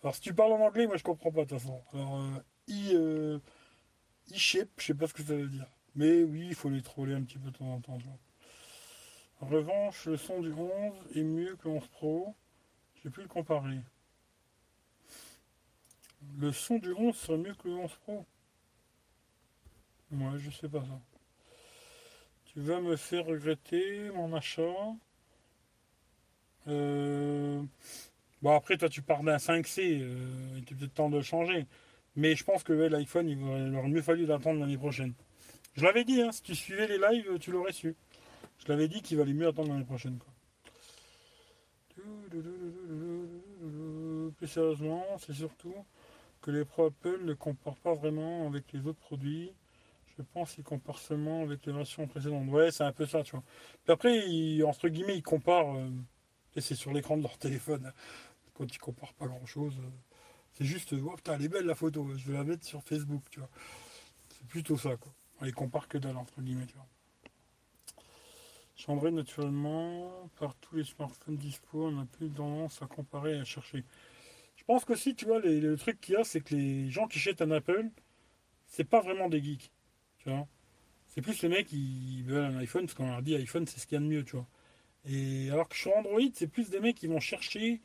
Alors, 0.02 0.14
si 0.14 0.20
tu 0.20 0.34
parles 0.34 0.52
en 0.52 0.60
anglais, 0.60 0.86
moi, 0.86 0.96
je 0.96 1.02
comprends 1.02 1.32
pas, 1.32 1.44
de 1.44 1.48
toute 1.48 1.59
façon. 1.59 1.82
Alors, 1.92 2.20
euh, 2.20 2.40
i, 2.68 2.94
euh, 2.94 3.38
shape 4.34 4.68
je 4.78 4.86
sais 4.86 4.94
pas 4.94 5.06
ce 5.06 5.14
que 5.14 5.22
ça 5.22 5.34
veut 5.34 5.48
dire. 5.48 5.66
Mais 5.94 6.22
oui, 6.22 6.46
il 6.48 6.55
faut 6.55 6.70
les 6.70 6.82
troller 6.82 7.14
un 7.14 7.22
petit 7.22 7.38
peu 7.38 7.50
de 7.50 7.56
temps 7.56 7.72
en 7.72 7.80
temps. 7.80 7.98
En 9.40 9.46
revanche, 9.46 10.06
le 10.06 10.16
son 10.16 10.40
du 10.40 10.52
11 10.52 10.70
est 11.14 11.22
mieux 11.22 11.56
que 11.56 11.68
le 11.68 11.74
11 11.74 11.88
Pro. 11.88 12.34
J'ai 13.02 13.10
pu 13.10 13.22
le 13.22 13.28
comparer. 13.28 13.80
Le 16.38 16.52
son 16.52 16.78
du 16.78 16.92
11 16.92 17.16
serait 17.16 17.38
mieux 17.38 17.55
que 17.55 17.68
le 17.68 17.74
11 17.74 17.94
Pro. 18.02 18.26
Moi, 20.10 20.36
je 20.38 20.50
sais 20.50 20.68
pas 20.68 20.84
ça. 20.84 21.00
Tu 22.46 22.60
vas 22.60 22.80
me 22.80 22.96
faire 22.96 23.26
regretter 23.26 24.10
mon 24.10 24.32
achat. 24.34 24.94
Euh, 26.69 27.62
bon, 28.43 28.55
après, 28.55 28.77
toi, 28.77 28.89
tu 28.89 29.03
parles 29.03 29.24
d'un 29.24 29.36
5C. 29.36 30.01
Euh, 30.01 30.53
il 30.55 30.62
était 30.62 30.74
peut-être 30.74 30.95
temps 30.95 31.11
de 31.11 31.20
changer. 31.20 31.66
Mais 32.16 32.35
je 32.35 32.45
pense 32.45 32.62
que 32.62 32.73
l'iPhone, 32.73 33.28
il 33.28 33.43
aurait 33.77 33.89
mieux 33.89 34.03
fallu 34.03 34.27
d'attendre 34.27 34.61
l'année 34.61 34.78
prochaine. 34.78 35.15
Je 35.74 35.85
l'avais 35.85 36.05
dit, 36.05 36.20
hein, 36.20 36.32
si 36.32 36.43
tu 36.43 36.55
suivais 36.55 36.89
les 36.89 36.99
lives, 36.99 37.39
tu 37.39 37.53
l'aurais 37.53 37.73
su. 37.73 37.95
Je 38.59 38.69
l'avais 38.69 38.89
dit 38.89 39.03
qu'il 39.03 39.16
valait 39.19 39.32
mieux 39.32 39.47
attendre 39.47 39.70
l'année 39.70 39.85
prochaine. 39.85 40.19
Plus 44.36 44.47
sérieusement, 44.49 45.05
c'est 45.19 45.32
surtout 45.32 45.74
que 46.40 46.51
les 46.51 46.65
Pro 46.65 46.86
Apple 46.86 47.20
ne 47.24 47.35
comparent 47.35 47.77
pas 47.77 47.95
vraiment 47.95 48.47
avec 48.47 48.73
les 48.73 48.86
autres 48.86 48.99
produits. 48.99 49.53
Je 50.16 50.23
pense 50.35 50.55
qu'ils 50.55 50.65
comparent 50.65 50.99
seulement 50.99 51.43
avec 51.43 51.65
les 51.66 51.73
versions 51.73 52.07
précédentes. 52.09 52.49
Ouais, 52.49 52.73
c'est 52.73 52.85
un 52.85 52.93
peu 52.93 53.07
ça, 53.07 53.23
tu 53.23 53.32
vois. 53.32 53.45
Puis 53.85 53.93
après, 53.93 54.62
entre 54.65 54.89
guillemets, 54.89 55.16
ils 55.16 55.23
comparent. 55.23 55.77
Euh, 55.77 55.89
c'est 56.60 56.74
sur 56.74 56.93
l'écran 56.93 57.16
de 57.16 57.22
leur 57.22 57.39
téléphone. 57.39 57.93
Quand 58.55 58.72
ils 58.74 58.78
comparent 58.78 59.14
pas 59.14 59.26
grand 59.26 59.47
chose. 59.47 59.74
Euh, 59.78 59.89
c'est 60.55 60.64
juste, 60.64 60.93
oh 60.93 61.14
putain, 61.16 61.35
elle 61.35 61.44
est 61.44 61.48
belle 61.48 61.66
la 61.66 61.76
photo, 61.76 62.09
je 62.16 62.32
vais 62.32 62.36
la 62.36 62.44
mettre 62.44 62.66
sur 62.66 62.82
Facebook, 62.82 63.22
tu 63.30 63.39
vois. 63.39 63.48
C'est 64.30 64.47
plutôt 64.48 64.76
ça, 64.76 64.97
quoi. 64.97 65.12
On 65.40 65.44
les 65.44 65.52
compare 65.52 65.86
que 65.86 65.98
dalle, 65.98 66.16
entre 66.16 66.40
guillemets, 66.40 66.66
tu 66.66 66.74
vois. 66.74 66.86
Chambré 68.74 69.12
naturellement, 69.12 70.28
par 70.39 70.56
tous 70.56 70.76
les 70.76 70.85
smartphones 70.85 71.36
dispo, 71.36 71.86
on 71.86 71.93
n'a 71.93 72.06
plus 72.06 72.28
tendance 72.28 72.82
à 72.82 72.86
comparer 72.86 73.39
à 73.39 73.44
chercher. 73.44 73.85
Je 74.56 74.64
pense 74.64 74.85
que 74.85 74.97
si, 74.97 75.14
tu 75.14 75.26
vois, 75.26 75.39
le 75.40 75.76
truc 75.76 76.01
qu'il 76.01 76.14
y 76.14 76.16
a, 76.16 76.24
c'est 76.24 76.40
que 76.40 76.55
les 76.55 76.90
gens 76.90 77.06
qui 77.06 77.20
jettent 77.20 77.43
un 77.43 77.52
Apple, 77.52 77.89
c'est 78.66 78.85
pas 78.85 79.01
vraiment 79.01 79.28
des 79.28 79.43
geeks, 79.43 79.70
tu 80.18 80.30
vois. 80.30 80.47
C'est 81.06 81.22
plus 81.22 81.40
les 81.43 81.48
mecs 81.48 81.68
qui 81.68 82.22
veulent 82.22 82.44
un 82.44 82.59
iPhone, 82.59 82.86
parce 82.86 82.94
qu'on 82.94 83.09
leur 83.09 83.22
dit 83.22 83.35
iPhone, 83.36 83.66
c'est 83.66 83.80
ce 83.80 83.86
qu'il 83.86 83.94
y 83.94 83.98
a 83.98 84.05
de 84.05 84.09
mieux, 84.09 84.24
tu 84.24 84.36
vois. 84.36 84.47
Et 85.04 85.50
alors 85.50 85.68
que 85.68 85.76
sur 85.76 85.96
Android, 85.96 86.20
c'est 86.34 86.48
plus 86.48 86.70
des 86.70 86.80
mecs 86.80 86.96
qui 86.96 87.06
vont 87.06 87.20
chercher 87.20 87.80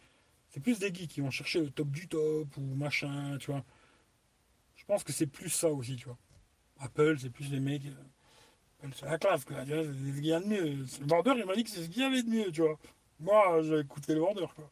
c'est 0.53 0.59
plus 0.59 0.77
des 0.77 0.93
geeks 0.93 1.09
qui 1.09 1.21
vont 1.21 1.31
chercher 1.31 1.61
le 1.61 1.71
top 1.71 1.89
du 1.89 2.07
top 2.07 2.57
ou 2.57 2.61
machin, 2.75 3.37
tu 3.39 3.49
vois. 3.49 3.63
Je 4.75 4.85
pense 4.85 5.03
que 5.03 5.11
c'est 5.11 5.25
plus 5.25 5.49
ça 5.49 5.69
aussi, 5.69 5.95
tu 5.95 6.05
vois. 6.05 6.17
Apple, 6.79 7.17
c'est 7.19 7.31
plus 7.31 7.49
les 7.49 7.59
mecs. 7.59 7.87
Euh, 7.87 8.87
c'est 8.93 9.07
la 9.07 9.17
classe, 9.17 9.45
quoi. 9.45 9.65
C'est 9.65 9.83
ce 9.83 9.91
qu'il 9.91 10.27
y 10.27 10.31
a 10.31 10.39
de 10.39 10.45
mieux. 10.45 10.63
Le 10.63 11.07
vendeur, 11.07 11.39
il 11.39 11.45
m'a 11.45 11.55
dit 11.55 11.63
que 11.63 11.71
c'est 11.71 11.83
ce 11.83 11.89
qu'il 11.89 12.03
y 12.03 12.05
avait 12.05 12.21
de 12.21 12.29
mieux, 12.29 12.51
tu 12.51 12.61
vois. 12.61 12.77
Moi, 13.19 13.63
j'ai 13.63 13.79
écouté 13.79 14.13
le 14.13 14.19
vendeur, 14.19 14.53
quoi. 14.53 14.69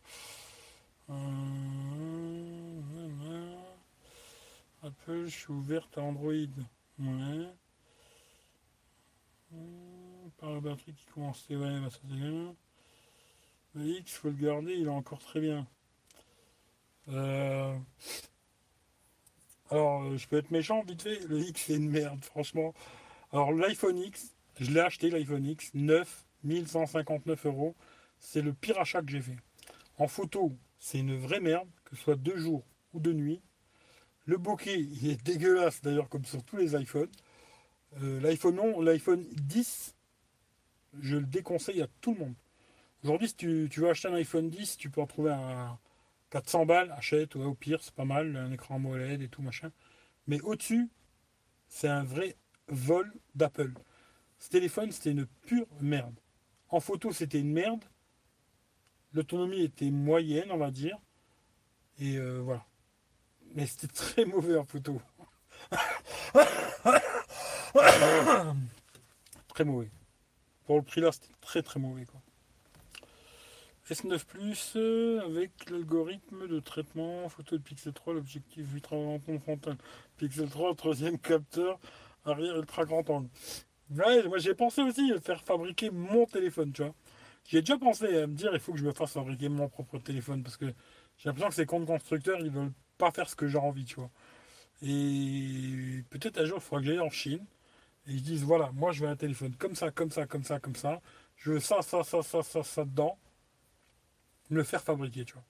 Euh, 1.10 1.16
Apple, 4.84 5.26
je 5.26 5.36
suis 5.36 5.52
ouverte 5.52 5.98
à 5.98 6.02
Android. 6.02 6.32
Ouais. 7.00 7.48
Par 10.42 10.52
la 10.54 10.60
batterie 10.60 10.94
qui 10.96 11.06
commence, 11.06 11.48
ouais, 11.50 11.56
bah 11.56 11.90
ça 11.92 12.00
c'est 12.02 12.16
bien. 12.16 12.56
Le 13.76 13.86
X, 13.86 14.14
faut 14.16 14.30
le 14.30 14.34
garder, 14.34 14.74
il 14.74 14.88
est 14.88 14.90
encore 14.90 15.20
très 15.20 15.40
bien. 15.40 15.68
Euh, 17.10 17.78
alors, 19.70 20.04
euh, 20.04 20.18
je 20.18 20.28
peux 20.28 20.38
être 20.38 20.50
méchant 20.50 20.82
vite 20.82 21.04
fait, 21.04 21.20
le 21.28 21.40
X 21.40 21.66
c'est 21.68 21.76
une 21.76 21.90
merde, 21.90 22.26
franchement. 22.26 22.74
Alors, 23.32 23.54
l'iPhone 23.54 24.00
X, 24.00 24.36
je 24.60 24.72
l'ai 24.72 24.80
acheté, 24.80 25.12
l'iPhone 25.12 25.46
X, 25.46 25.72
9, 25.76 26.26
1159 26.44 27.46
euros. 27.46 27.76
C'est 28.20 28.42
le 28.42 28.52
pire 28.52 28.80
achat 28.80 29.04
que 29.04 29.12
j'ai 29.12 29.22
fait. 29.22 29.38
En 30.00 30.08
photo, 30.08 30.58
c'est 30.80 30.98
une 30.98 31.16
vraie 31.18 31.40
merde, 31.40 31.70
que 31.86 31.96
ce 31.96 32.02
soit 32.02 32.16
de 32.16 32.36
jour 32.36 32.66
ou 32.94 33.00
de 33.00 33.14
nuit. 33.14 33.42
Le 34.26 34.38
bokeh, 34.38 34.80
il 34.80 35.12
est 35.12 35.24
dégueulasse 35.24 35.82
d'ailleurs, 35.84 36.10
comme 36.10 36.26
sur 36.26 36.44
tous 36.44 36.58
les 36.58 36.76
iPhones. 36.76 37.12
Euh, 38.02 38.20
L'iPhone 38.22 38.60
l'iPhone 38.84 39.24
10, 39.34 39.96
je 41.00 41.18
le 41.18 41.26
déconseille 41.26 41.82
à 41.82 41.88
tout 42.02 42.14
le 42.14 42.20
monde. 42.20 42.36
Aujourd'hui, 43.04 43.30
si 43.30 43.36
tu, 43.36 43.68
veux 43.68 43.90
acheter 43.90 44.08
un 44.08 44.14
iPhone 44.14 44.50
10, 44.50 44.78
tu 44.78 44.90
peux 44.90 45.02
en 45.02 45.08
trouver 45.08 45.32
un 45.32 45.80
400 46.30 46.66
balles, 46.66 46.92
achète, 46.92 47.36
au 47.36 47.54
pire, 47.56 47.80
c'est 47.82 47.94
pas 47.94 48.06
mal, 48.06 48.36
un 48.36 48.52
écran 48.52 48.76
AMOLED 48.76 49.22
et 49.22 49.28
tout, 49.28 49.42
machin. 49.42 49.72
Mais 50.28 50.40
au-dessus, 50.42 50.90
c'est 51.68 51.88
un 51.88 52.04
vrai 52.04 52.36
vol 52.68 53.12
d'Apple. 53.36 53.74
Ce 54.38 54.50
téléphone, 54.50 54.92
c'était 54.92 55.12
une 55.12 55.26
pure 55.26 55.68
merde. 55.82 56.20
En 56.70 56.80
photo, 56.80 57.12
c'était 57.12 57.40
une 57.40 57.52
merde. 57.52 57.84
L'autonomie 59.14 59.62
était 59.64 59.90
moyenne, 59.90 60.52
on 60.52 60.58
va 60.58 60.72
dire. 60.72 60.98
Et 62.00 62.18
euh, 62.18 62.40
voilà. 62.40 62.66
Mais 63.56 63.66
c'était 63.66 63.88
très 63.94 64.26
mauvais 64.26 64.58
en 64.58 64.66
photo. 64.66 65.02
très 69.48 69.66
mauvais. 69.66 69.90
Pour 70.72 70.78
le 70.78 70.86
prix 70.86 71.02
là, 71.02 71.12
c'était 71.12 71.34
très 71.42 71.62
très 71.62 71.82
mauvais. 71.82 72.06
Quoi. 72.06 72.22
S9 73.90 74.24
Plus 74.24 74.72
euh, 74.78 75.20
avec 75.20 75.70
l'algorithme 75.70 76.48
de 76.48 76.62
traitement 76.62 77.28
photo 77.28 77.58
de 77.58 77.62
Pixel 77.62 77.92
3, 77.92 78.14
l'objectif 78.14 78.74
ultra 78.74 78.96
grand 78.96 79.16
angle 79.28 79.42
frontal. 79.42 79.78
Pixel 80.16 80.50
3, 80.50 80.74
troisième 80.76 81.20
capteur, 81.20 81.78
arrière 82.24 82.56
ultra 82.56 82.86
grand 82.86 83.10
angle. 83.10 83.28
Ouais, 83.90 84.26
moi 84.30 84.38
j'ai 84.38 84.54
pensé 84.54 84.82
aussi 84.82 85.12
à 85.12 85.20
faire 85.20 85.42
fabriquer 85.42 85.90
mon 85.90 86.26
téléphone, 86.26 86.72
tu 86.72 86.84
vois. 86.84 86.96
J'ai 87.44 87.60
déjà 87.60 87.78
pensé 87.78 88.06
à 88.22 88.26
me 88.26 88.34
dire 88.34 88.52
il 88.54 88.62
faut 88.62 88.72
que 88.72 88.80
je 88.80 88.86
me 88.86 88.94
fasse 88.94 89.12
fabriquer 89.12 89.50
mon 89.50 89.68
propre 89.68 89.98
téléphone 89.98 90.42
parce 90.42 90.56
que 90.56 90.68
j'ai 91.18 91.28
l'impression 91.28 91.50
que 91.50 91.56
ces 91.56 91.66
comptes 91.66 91.86
constructeurs 91.86 92.40
ils 92.40 92.50
veulent 92.50 92.72
pas 92.98 93.12
faire 93.12 93.30
ce 93.30 93.36
que 93.36 93.46
j'ai 93.46 93.58
envie, 93.58 93.84
tu 93.84 93.96
vois. 93.96 94.12
Et 94.82 96.06
peut-être 96.10 96.40
un 96.40 96.46
jour 96.46 96.60
il 96.60 96.62
faudra 96.62 96.82
que 96.82 96.88
j'aille 96.88 97.02
en 97.02 97.10
Chine 97.10 97.46
et 98.08 98.14
ils 98.14 98.22
disent 98.22 98.44
voilà, 98.44 98.72
moi 98.74 98.92
je 98.92 99.04
veux 99.04 99.10
un 99.10 99.16
téléphone 99.16 99.56
comme 99.58 99.76
ça, 99.76 99.92
comme 99.92 100.12
ça, 100.12 100.26
comme 100.26 100.44
ça, 100.44 100.60
comme 100.60 100.76
ça. 100.76 101.02
Je 101.38 101.52
veux 101.52 101.60
ça, 101.60 101.82
ça, 101.82 102.04
ça, 102.04 102.22
ça, 102.22 102.44
ça, 102.44 102.64
ça 102.64 102.86
dedans 102.86 103.18
le 104.52 104.64
faire 104.64 104.82
fabriquer, 104.82 105.26
tu 105.26 105.34
vois. 105.34 105.44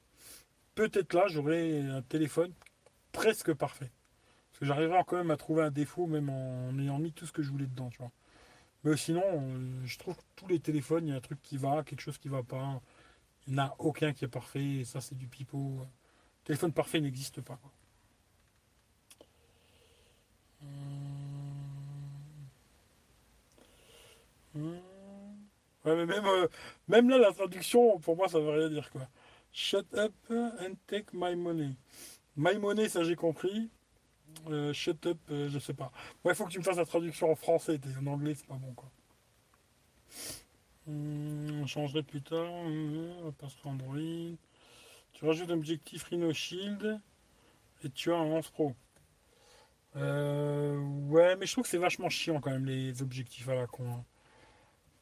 Peut-être 0.75 1.13
là, 1.13 1.25
j'aurai 1.27 1.81
un 1.81 2.01
téléphone 2.01 2.53
presque 3.11 3.53
parfait. 3.53 3.91
Parce 4.51 4.59
que 4.59 4.65
j'arriverai 4.65 5.03
quand 5.07 5.17
même 5.17 5.31
à 5.31 5.37
trouver 5.37 5.63
un 5.63 5.71
défaut, 5.71 6.07
même 6.07 6.29
en 6.29 6.77
ayant 6.79 6.99
mis 6.99 7.11
tout 7.11 7.25
ce 7.25 7.31
que 7.31 7.41
je 7.41 7.49
voulais 7.51 7.65
dedans, 7.65 7.89
tu 7.89 7.97
vois. 7.97 8.11
Mais 8.83 8.95
sinon, 8.97 9.23
euh, 9.25 9.81
je 9.85 9.97
trouve 9.97 10.15
que 10.15 10.21
tous 10.35 10.47
les 10.47 10.59
téléphones, 10.59 11.07
il 11.07 11.11
y 11.11 11.13
a 11.13 11.17
un 11.17 11.21
truc 11.21 11.41
qui 11.41 11.57
va, 11.57 11.83
quelque 11.83 12.01
chose 12.01 12.17
qui 12.17 12.29
va 12.29 12.43
pas. 12.43 12.81
Il 13.47 13.53
n'y 13.53 13.59
en 13.59 13.65
a 13.65 13.75
aucun 13.79 14.13
qui 14.13 14.25
est 14.25 14.27
parfait, 14.29 14.83
ça, 14.85 15.01
c'est 15.01 15.17
du 15.17 15.27
pipeau. 15.27 15.85
téléphone 16.43 16.71
parfait 16.73 17.01
n'existe 17.01 17.41
pas. 17.41 17.59
Hum. 24.55 24.79
Ouais, 25.85 25.95
mais 25.95 26.05
même, 26.05 26.25
euh, 26.25 26.47
même 26.87 27.09
là, 27.09 27.17
la 27.17 27.31
traduction, 27.33 27.99
pour 27.99 28.15
moi, 28.15 28.29
ça 28.29 28.39
veut 28.39 28.51
rien 28.51 28.69
dire, 28.69 28.89
quoi. 28.91 29.07
Shut 29.51 29.87
up 29.95 30.13
and 30.29 30.75
take 30.87 31.07
my 31.13 31.35
money. 31.35 31.75
My 32.37 32.57
money, 32.57 32.87
ça 32.87 33.03
j'ai 33.03 33.15
compris. 33.15 33.69
Euh, 34.49 34.73
shut 34.73 35.05
up, 35.07 35.17
euh, 35.31 35.49
je 35.49 35.59
sais 35.59 35.73
pas. 35.73 35.91
Ouais, 36.23 36.33
il 36.33 36.35
faut 36.35 36.45
que 36.45 36.51
tu 36.51 36.59
me 36.59 36.63
fasses 36.63 36.77
la 36.77 36.85
traduction 36.85 37.31
en 37.31 37.35
français. 37.35 37.79
En 37.99 38.07
anglais, 38.07 38.33
c'est 38.35 38.47
pas 38.47 38.55
bon, 38.55 38.73
quoi. 38.73 38.89
Hmm, 40.87 41.61
on 41.63 41.67
changerait 41.67 42.03
plus 42.03 42.21
tard. 42.21 42.49
on 42.49 43.31
passera 43.33 43.69
Android. 43.69 44.37
Tu 45.13 45.25
rajoutes 45.25 45.49
un 45.49 45.53
objectif 45.53 46.03
Rhino 46.03 46.31
Shield 46.33 46.99
et 47.83 47.89
tu 47.89 48.11
as 48.13 48.17
un 48.17 48.23
11 48.23 48.49
Pro. 48.51 48.75
ouais, 49.95 51.35
mais 51.37 51.45
je 51.45 51.51
trouve 51.51 51.63
que 51.63 51.69
c'est 51.69 51.77
vachement 51.77 52.09
chiant 52.09 52.39
quand 52.39 52.51
même 52.51 52.65
les 52.65 53.01
objectifs 53.01 53.49
à 53.49 53.55
la 53.55 53.67
con. 53.67 53.83
Hein 53.91 54.05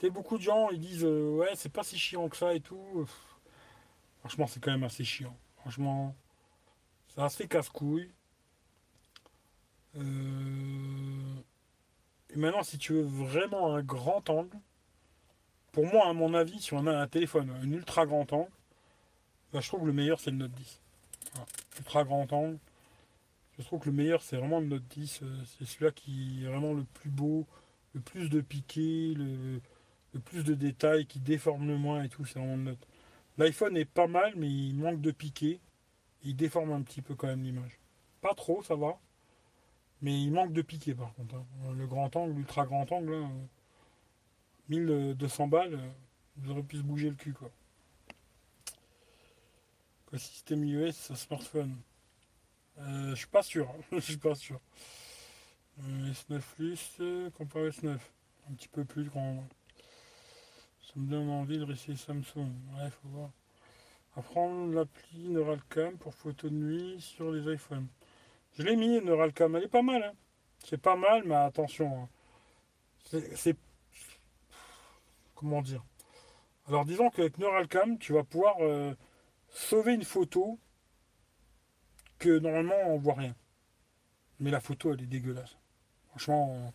beaucoup 0.07 0.37
de 0.37 0.43
gens, 0.43 0.69
ils 0.69 0.79
disent 0.79 1.03
euh, 1.03 1.35
ouais, 1.37 1.51
c'est 1.55 1.69
pas 1.71 1.83
si 1.83 1.97
chiant 1.97 2.29
que 2.29 2.37
ça 2.37 2.53
et 2.53 2.61
tout. 2.61 3.05
Franchement, 4.19 4.47
c'est 4.47 4.59
quand 4.61 4.71
même 4.71 4.83
assez 4.83 5.03
chiant. 5.03 5.35
Franchement, 5.57 6.15
c'est 7.09 7.21
assez 7.21 7.47
casse-couille. 7.47 8.11
Euh, 9.97 11.35
Et 12.29 12.37
maintenant, 12.37 12.63
si 12.63 12.77
tu 12.77 12.93
veux 12.93 13.01
vraiment 13.03 13.75
un 13.75 13.81
grand 13.81 14.29
angle, 14.29 14.57
pour 15.71 15.85
moi, 15.85 16.07
à 16.07 16.13
mon 16.13 16.33
avis, 16.33 16.59
si 16.61 16.73
on 16.73 16.85
a 16.87 16.91
un 16.97 17.07
téléphone, 17.07 17.49
un 17.61 17.71
ultra 17.71 18.05
grand 18.05 18.31
angle, 18.33 18.51
bah, 19.53 19.59
je 19.61 19.67
trouve 19.67 19.81
que 19.81 19.85
le 19.87 19.93
meilleur, 19.93 20.19
c'est 20.19 20.31
le 20.31 20.37
Note 20.37 20.51
10. 20.51 20.81
Ultra 21.79 22.03
grand 22.03 22.31
angle. 22.33 22.57
Je 23.57 23.63
trouve 23.63 23.79
que 23.81 23.87
le 23.89 23.95
meilleur, 23.95 24.21
c'est 24.21 24.37
vraiment 24.37 24.59
le 24.59 24.67
Note 24.67 24.87
10. 24.89 25.21
Euh, 25.23 25.37
c'est 25.57 25.65
celui-là 25.65 25.91
qui 25.91 26.43
est 26.43 26.47
vraiment 26.47 26.73
le 26.73 26.83
plus 26.83 27.09
beau, 27.09 27.45
le 27.93 28.01
plus 28.01 28.29
de 28.29 28.41
piqué, 28.41 29.13
le, 29.15 29.61
plus 30.17 30.43
de 30.43 30.55
détails, 30.55 31.05
qui 31.05 31.19
déforme 31.19 31.67
le 31.67 31.77
moins 31.77 32.03
et 32.03 32.09
tout. 32.09 32.25
C'est 32.25 32.39
vraiment 32.39 32.55
le 32.55 32.63
Note. 32.63 32.87
L'iPhone 33.37 33.77
est 33.77 33.85
pas 33.85 34.07
mal, 34.07 34.33
mais 34.35 34.49
il 34.49 34.73
manque 34.75 35.01
de 35.01 35.11
piqué. 35.11 35.59
Il 36.23 36.35
déforme 36.35 36.71
un 36.71 36.81
petit 36.81 37.01
peu 37.01 37.15
quand 37.15 37.27
même 37.27 37.43
l'image. 37.43 37.79
Pas 38.21 38.33
trop, 38.33 38.63
ça 38.63 38.75
va. 38.75 38.97
Mais 40.01 40.19
il 40.21 40.31
manque 40.31 40.53
de 40.53 40.61
piqué 40.61 40.95
par 40.95 41.13
contre. 41.13 41.35
Hein. 41.35 41.45
Le 41.73 41.87
grand 41.87 42.13
angle, 42.15 42.35
l'ultra 42.35 42.65
grand 42.65 42.91
angle, 42.91 43.27
1200 44.69 45.47
balles, 45.47 45.79
vous 46.37 46.51
aurez 46.51 46.63
pu 46.63 46.77
se 46.77 46.83
bouger 46.83 47.09
le 47.09 47.15
cul 47.15 47.33
quoi. 47.33 47.51
Système 50.17 50.63
iOS 50.63 50.91
smartphone. 50.91 51.77
Euh, 52.79 53.11
je 53.11 53.15
suis 53.15 53.27
pas 53.27 53.43
sûr. 53.43 53.71
je 53.91 53.99
suis 53.99 54.17
pas 54.17 54.35
sûr. 54.35 54.59
Euh, 55.83 56.11
S9 56.11 56.41
Plus 56.55 56.97
euh, 56.99 57.29
comparé 57.31 57.67
à 57.67 57.69
S9. 57.69 57.97
Un 58.49 58.53
petit 58.53 58.67
peu 58.67 58.85
plus 58.85 59.03
grand. 59.03 59.45
Ça 60.89 60.99
me 60.99 61.07
donne 61.07 61.29
envie 61.29 61.59
de 61.59 61.63
rester 61.65 61.95
Samsung. 61.95 62.49
Ouais, 62.73 62.89
faut 62.89 63.09
voir. 63.09 63.29
Apprendre 64.15 64.73
l'appli 64.73 65.29
NeuralCam 65.29 65.95
pour 65.99 66.15
photo 66.15 66.49
de 66.49 66.55
nuit 66.55 66.99
sur 66.99 67.31
les 67.31 67.53
iPhones. 67.53 67.85
Je 68.57 68.63
l'ai 68.63 68.75
mis, 68.75 68.99
NeuralCam. 68.99 69.55
Elle 69.55 69.65
est 69.65 69.67
pas 69.67 69.83
mal. 69.83 70.01
Hein. 70.01 70.13
C'est 70.65 70.81
pas 70.81 70.95
mal, 70.95 71.23
mais 71.25 71.35
attention. 71.35 72.03
Hein. 72.03 73.19
C'est. 73.35 73.55
Comment 75.35 75.61
dire? 75.61 75.83
Alors, 76.67 76.85
disons 76.85 77.11
qu'avec 77.11 77.37
NeuralCam, 77.37 77.99
tu 77.99 78.13
vas 78.13 78.23
pouvoir 78.23 78.55
euh, 78.61 78.95
sauver 79.49 79.93
une 79.93 80.03
photo 80.03 80.57
que 82.17 82.39
normalement 82.39 82.79
on 82.87 82.97
voit 82.97 83.13
rien. 83.13 83.35
Mais 84.39 84.49
la 84.49 84.59
photo, 84.59 84.91
elle 84.91 85.03
est 85.03 85.07
dégueulasse. 85.07 85.55
Franchement, 86.09 86.73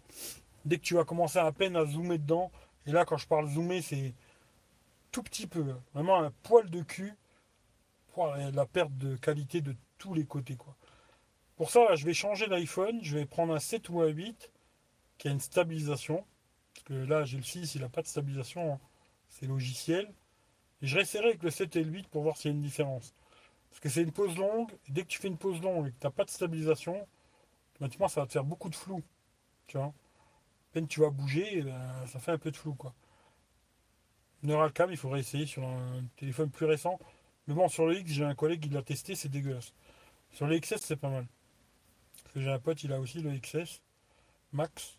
dès 0.65 0.79
que 0.79 0.83
tu 0.83 0.95
vas 0.95 1.05
commencer 1.05 1.41
à 1.41 1.51
peine 1.51 1.75
à 1.75 1.85
zoomer 1.85 2.19
dedans, 2.19 2.53
et 2.87 2.93
là, 2.93 3.05
quand 3.05 3.17
je 3.17 3.27
parle 3.27 3.49
zoomer, 3.49 3.83
c'est 3.83 4.15
tout 5.11 5.23
petit 5.23 5.47
peu. 5.47 5.65
Vraiment 5.95 6.21
un 6.21 6.31
poil 6.43 6.69
de 6.71 6.83
cul. 6.83 7.15
pour 8.13 8.27
la 8.29 8.67
perte 8.67 8.97
de 8.99 9.17
qualité 9.17 9.61
de 9.61 9.75
tous 9.99 10.15
les 10.15 10.25
côtés. 10.25 10.57
Pour 11.57 11.71
ça, 11.71 11.95
je 11.95 12.05
vais 12.05 12.15
changer 12.15 12.47
d'iPhone. 12.47 13.01
Je 13.03 13.17
vais 13.17 13.27
prendre 13.27 13.55
un 13.55 13.61
7 13.61 13.89
ou 13.89 14.01
un 14.01 14.09
8 14.09 14.53
qui 15.19 15.29
a 15.29 15.31
une 15.31 15.41
stabilisation. 15.41 16.25
Parce 16.75 16.85
que 16.85 16.95
là, 16.95 17.25
j'ai 17.25 17.39
le 17.39 17.43
6, 17.43 17.75
il 17.75 17.81
n'a 17.81 17.89
pas 17.89 18.03
de 18.03 18.07
stabilisation. 18.07 18.75
Hein. 18.75 18.81
C'est 19.29 19.47
logiciel. 19.47 20.13
Et 20.83 20.87
je 20.87 20.97
réessayerai 20.97 21.29
avec 21.29 21.43
le 21.43 21.51
7 21.51 21.77
et 21.77 21.85
le 21.85 21.91
8 21.91 22.09
pour 22.09 22.23
voir 22.23 22.37
s'il 22.37 22.51
y 22.51 22.55
a 22.55 22.57
une 22.57 22.63
différence. 22.63 23.15
Parce 23.71 23.81
que 23.81 23.89
c'est 23.89 24.03
une 24.03 24.13
pause 24.13 24.37
longue. 24.37 24.71
Et 24.89 24.93
dès 24.93 25.03
que 25.03 25.09
tu 25.09 25.19
fais 25.19 25.29
une 25.29 25.39
pause 25.39 25.61
longue 25.63 25.89
et 25.89 25.91
que 25.91 25.99
tu 25.99 26.07
n'as 26.07 26.13
pas 26.13 26.25
de 26.25 26.31
stabilisation, 26.31 27.07
automatiquement, 27.75 28.09
ça 28.09 28.21
va 28.21 28.27
te 28.27 28.33
faire 28.33 28.45
beaucoup 28.45 28.69
de 28.69 28.77
flou. 28.77 29.03
Tu 29.67 29.79
vois 29.79 29.93
peine 30.75 30.89
tu 30.89 31.01
vas 31.01 31.11
bouger, 31.11 31.63
ben, 31.63 32.07
ça 32.09 32.19
fait 32.19 32.33
un 32.33 32.39
peu 32.39 32.51
de 32.51 32.57
flou. 32.57 32.75
quoi. 32.75 32.95
Neuralcam, 34.43 34.91
il 34.91 34.97
faudrait 34.97 35.21
essayer 35.21 35.47
sur 35.47 35.65
un 35.65 36.05
téléphone 36.17 36.51
plus 36.51 36.67
récent. 36.67 36.99
Mais 37.47 37.55
bon, 37.55 37.69
sur 37.69 37.87
le 37.87 37.97
X, 37.99 38.13
j'ai 38.13 38.25
un 38.25 38.35
collègue 38.35 38.61
qui 38.61 38.69
l'a 38.71 38.83
testé, 38.83 39.15
c'est 39.15 39.29
dégueulasse. 39.29 39.73
Sur 40.33 40.47
le 40.47 40.59
XS, 40.59 40.81
c'est 40.81 40.97
pas 40.97 41.11
mal. 41.11 41.27
Parce 42.23 42.35
que 42.35 42.41
j'ai 42.41 42.51
un 42.51 42.59
pote, 42.59 42.83
il 42.83 42.93
a 42.93 43.01
aussi 43.01 43.21
le 43.21 43.39
XS 43.39 43.81
Max. 44.53 44.99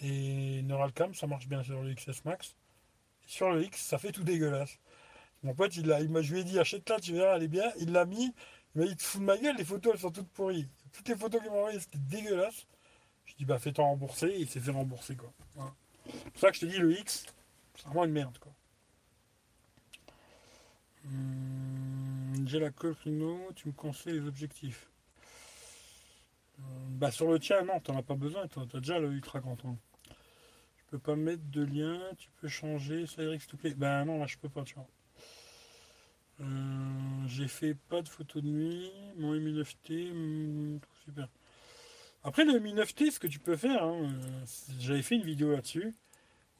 Et 0.00 0.62
Neuralcam, 0.62 1.14
ça 1.14 1.26
marche 1.26 1.48
bien 1.48 1.62
sur 1.64 1.82
le 1.82 1.94
XS 1.94 2.24
Max. 2.24 2.54
sur 3.26 3.50
le 3.50 3.64
X, 3.64 3.80
ça 3.80 3.98
fait 3.98 4.12
tout 4.12 4.24
dégueulasse. 4.24 4.78
Mon 5.42 5.54
pote, 5.54 5.76
il, 5.76 5.90
a, 5.92 6.00
il 6.00 6.10
m'a, 6.10 6.22
je 6.22 6.32
lui 6.34 6.40
ai 6.40 6.44
dit, 6.44 6.58
achète-la, 6.58 7.00
tu 7.00 7.12
verras, 7.14 7.36
elle 7.36 7.44
est 7.44 7.48
bien. 7.48 7.70
Il 7.80 7.92
l'a 7.92 8.04
mis. 8.06 8.32
Il 8.74 8.80
m'a 8.82 8.86
dit, 8.86 8.96
te 8.96 9.02
fous 9.02 9.18
de 9.18 9.24
ma 9.24 9.36
gueule, 9.36 9.56
les 9.56 9.64
photos, 9.64 9.94
elles 9.94 10.00
sont 10.00 10.10
toutes 10.12 10.28
pourries. 10.28 10.68
Toutes 10.92 11.08
les 11.08 11.16
photos 11.16 11.40
qu'il 11.40 11.50
m'a 11.50 11.56
envoyées, 11.56 11.80
c'était 11.80 11.98
dégueulasse. 11.98 12.66
Je 13.28 13.34
dis, 13.34 13.44
bah, 13.44 13.58
fais-toi 13.58 13.84
rembourser. 13.84 14.26
Et 14.26 14.40
il 14.40 14.48
s'est 14.48 14.60
fait 14.60 14.70
rembourser, 14.70 15.16
quoi. 15.16 15.32
C'est 16.04 16.30
pour 16.30 16.40
ça 16.40 16.50
que 16.50 16.56
je 16.56 16.60
te 16.60 16.66
dis, 16.66 16.78
le 16.78 16.98
X, 16.98 17.26
c'est 17.74 17.84
vraiment 17.84 18.04
une 18.04 18.12
merde, 18.12 18.38
quoi. 18.38 18.52
Hum, 21.06 22.46
j'ai 22.46 22.58
la 22.58 22.70
Colfino, 22.70 23.52
tu 23.54 23.68
me 23.68 23.72
conseilles 23.72 24.20
les 24.20 24.26
objectifs. 24.26 24.88
Hum, 26.58 26.98
bah 26.98 27.10
sur 27.10 27.30
le 27.30 27.38
tien, 27.38 27.62
non, 27.62 27.80
t'en 27.80 27.96
as 27.96 28.02
pas 28.02 28.14
besoin, 28.14 28.46
tu 28.48 28.58
as 28.58 28.80
déjà 28.80 28.98
le 28.98 29.12
ultra 29.12 29.40
grand 29.40 29.62
angle. 29.64 29.78
Je 30.78 30.84
peux 30.90 30.98
pas 30.98 31.16
mettre 31.16 31.42
de 31.50 31.62
lien, 31.62 32.00
tu 32.16 32.28
peux 32.40 32.48
changer, 32.48 33.06
ça 33.06 33.22
s'il 33.22 33.46
te 33.46 33.56
plaît. 33.56 33.74
Ben 33.74 34.04
non, 34.04 34.18
là 34.18 34.26
je 34.26 34.38
peux 34.38 34.48
pas, 34.48 34.64
tu 34.64 34.74
vois. 34.74 34.88
Hum, 36.40 37.24
j'ai 37.26 37.48
fait 37.48 37.74
pas 37.74 38.02
de 38.02 38.08
photo 38.08 38.40
de 38.40 38.48
nuit, 38.48 38.90
mon 39.16 39.32
Mi 39.32 39.52
9T, 39.52 40.80
super. 41.04 41.28
Après 42.24 42.44
le 42.44 42.58
Mi 42.58 42.74
9T, 42.74 43.10
ce 43.10 43.20
que 43.20 43.26
tu 43.26 43.38
peux 43.38 43.56
faire, 43.56 43.82
hein, 43.82 44.02
euh, 44.02 44.44
j'avais 44.80 45.02
fait 45.02 45.16
une 45.16 45.22
vidéo 45.22 45.52
là-dessus, 45.52 45.94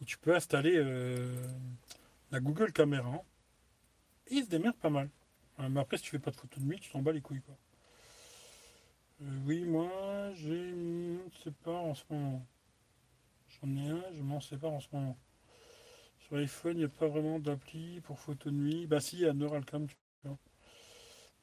où 0.01 0.05
tu 0.05 0.18
peux 0.18 0.35
installer 0.35 0.74
euh, 0.76 1.35
la 2.30 2.40
Google 2.40 2.72
Caméra 2.72 3.22
il 4.30 4.44
se 4.44 4.48
démerde 4.48 4.76
pas 4.76 4.90
mal. 4.90 5.09
mais 5.59 5.80
après, 5.80 5.97
si 5.97 6.05
tu 6.05 6.10
fais 6.10 6.18
pas 6.18 6.30
de 6.30 6.36
photos 6.36 6.62
de 6.62 6.68
nuit, 6.68 6.78
tu 6.80 6.90
t'en 6.90 7.02
bats 7.02 7.12
les 7.12 7.20
couilles. 7.20 7.40
Quoi. 7.40 7.56
Euh, 9.22 9.39
oui, 9.47 9.64
moi, 9.64 9.90
j'ai 10.35 10.74
sais 11.43 11.51
pas 11.51 11.72
en 11.72 11.94
ce 11.94 12.05
moment. 12.10 12.47
J'en 13.48 13.76
ai 13.76 13.89
un, 13.89 14.05
je 14.14 14.22
m'en 14.22 14.40
sépare 14.40 14.72
en 14.72 14.80
ce 14.80 14.89
moment. 14.93 15.16
Sur 16.18 16.36
l'iPhone, 16.36 16.76
il 16.76 16.80
n'y 16.80 16.85
a 16.85 16.89
pas 16.89 17.09
vraiment 17.09 17.39
d'appli 17.39 18.01
pour 18.01 18.18
photo 18.18 18.51
de 18.51 18.55
nuit. 18.55 18.86
Bah 18.86 19.01
si, 19.01 19.16
il 19.16 19.22
y 19.22 19.26
a 19.26 19.32
Neuralcam, 19.32 19.86
tu. 19.86 19.97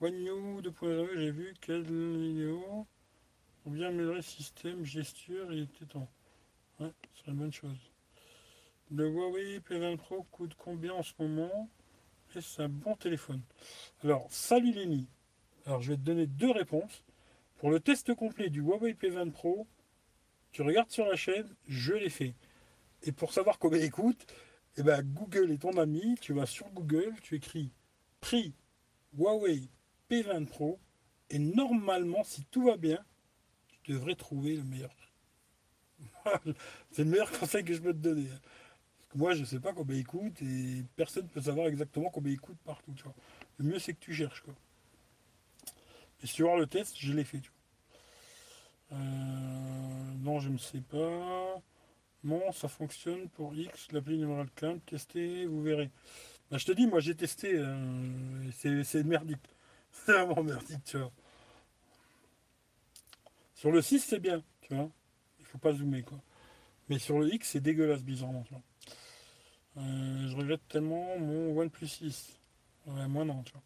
One 0.02 0.24
New 0.24 0.62
2.0, 0.62 1.18
j'ai 1.18 1.32
vu 1.32 1.54
quelle 1.62 1.84
vidéo 1.84 2.86
pour 3.66 3.74
bien 3.74 3.88
améliorer 3.88 4.18
le 4.18 4.22
système, 4.22 4.86
gesture, 4.86 5.52
était 5.52 5.86
temps. 5.86 6.08
Ouais, 6.80 6.92
c'est 7.16 7.32
une 7.32 7.38
bonne 7.38 7.52
chose. 7.52 7.80
Le 8.92 9.10
Huawei 9.10 9.58
P20 9.58 9.98
Pro 9.98 10.22
coûte 10.30 10.54
combien 10.56 10.94
en 10.94 11.02
ce 11.02 11.14
moment? 11.18 11.68
C'est 12.30 12.62
un 12.62 12.70
bon 12.70 12.96
téléphone? 12.96 13.42
Alors, 14.04 14.28
salut 14.30 14.72
Lenny. 14.72 15.08
Alors, 15.66 15.82
je 15.82 15.94
vais 15.94 15.98
te 15.98 16.04
donner 16.04 16.28
deux 16.28 16.52
réponses. 16.52 17.04
Pour 17.58 17.72
le 17.72 17.80
test 17.80 18.14
complet 18.14 18.52
du 18.52 18.60
Huawei 18.60 18.94
P20 18.94 19.32
Pro, 19.32 19.66
tu 20.52 20.62
regardes 20.62 20.92
sur 20.92 21.08
la 21.08 21.16
chaîne, 21.16 21.50
je 21.68 21.94
l'ai 21.94 22.12
fait. 22.12 22.36
Et 23.02 23.12
pour 23.12 23.34
savoir 23.34 23.58
combien 23.58 23.80
il 23.80 23.90
coûte, 23.90 24.28
eh 24.78 24.84
ben, 24.84 25.02
Google 25.02 25.50
est 25.52 25.64
ton 25.64 25.76
ami. 25.80 26.18
Tu 26.22 26.34
vas 26.34 26.46
sur 26.46 26.70
Google, 26.70 27.16
tu 27.24 27.34
écris 27.34 27.72
prix 28.22 28.54
Huawei 29.18 29.70
P20 30.12 30.46
Pro. 30.46 30.80
Et 31.32 31.40
normalement, 31.40 32.24
si 32.24 32.46
tout 32.46 32.66
va 32.66 32.78
bien, 32.78 33.04
tu 33.86 33.92
devrais 33.92 34.16
trouver 34.16 34.56
le 34.56 34.64
meilleur. 34.64 34.90
C'est 36.92 37.04
le 37.04 37.10
meilleur 37.12 37.32
conseil 37.32 37.64
que 37.64 37.72
je 37.72 37.80
peux 37.80 37.94
te 37.94 38.00
donner. 38.00 38.28
Moi, 39.14 39.36
je 39.36 39.44
sais 39.46 39.60
pas 39.60 39.74
combien 39.74 39.96
il 39.96 40.08
coûte 40.08 40.42
et 40.42 40.84
personne 40.96 41.26
ne 41.26 41.30
peut 41.30 41.42
savoir 41.42 41.68
exactement 41.68 42.10
combien 42.10 42.34
il 42.34 42.40
coûte 42.40 42.58
partout. 42.66 42.96
Le 43.60 43.66
mieux, 43.66 43.78
c'est 43.78 43.94
que 43.94 44.00
tu 44.00 44.12
cherches. 44.12 44.42
Quoi. 44.42 44.56
Et 46.24 46.42
vois 46.42 46.58
le 46.58 46.66
test, 46.66 46.96
je 46.98 47.14
l'ai 47.14 47.24
fait. 47.24 47.42
Euh, 48.92 48.96
non, 50.18 50.40
je 50.40 50.50
ne 50.50 50.58
sais 50.58 50.82
pas. 50.82 51.62
Non, 52.24 52.52
ça 52.54 52.68
fonctionne 52.68 53.30
pour 53.30 53.54
X, 53.54 53.92
l'appli 53.92 54.18
numéral 54.18 54.50
cam. 54.56 54.80
Testez, 54.80 55.46
vous 55.46 55.62
verrez. 55.62 55.92
Bah, 56.50 56.58
je 56.58 56.66
te 56.66 56.72
dis, 56.72 56.88
moi, 56.88 57.02
j'ai 57.02 57.14
testé. 57.14 57.54
Euh, 57.54 58.82
c'est 58.84 59.04
merdique. 59.04 59.38
C'est 59.92 60.12
vraiment 60.12 60.44
merdique, 60.44 60.84
tu 60.86 60.98
vois. 60.98 61.12
Sur 63.66 63.72
le 63.72 63.82
6, 63.82 64.00
c'est 64.00 64.20
bien, 64.20 64.44
tu 64.62 64.76
vois. 64.76 64.92
Il 65.40 65.46
faut 65.48 65.58
pas 65.58 65.74
zoomer, 65.74 66.04
quoi. 66.04 66.20
Mais 66.88 67.00
sur 67.00 67.18
le 67.18 67.34
X, 67.34 67.50
c'est 67.50 67.62
dégueulasse, 67.62 68.04
bizarrement. 68.04 68.46
Euh, 69.78 70.28
je 70.28 70.36
regrette 70.36 70.62
tellement 70.68 71.18
mon 71.18 71.58
OnePlus 71.58 71.88
6. 71.88 72.40
Ouais, 72.86 73.08
moi 73.08 73.26
non, 73.26 73.42
tu 73.42 73.54
vois. 73.54 73.64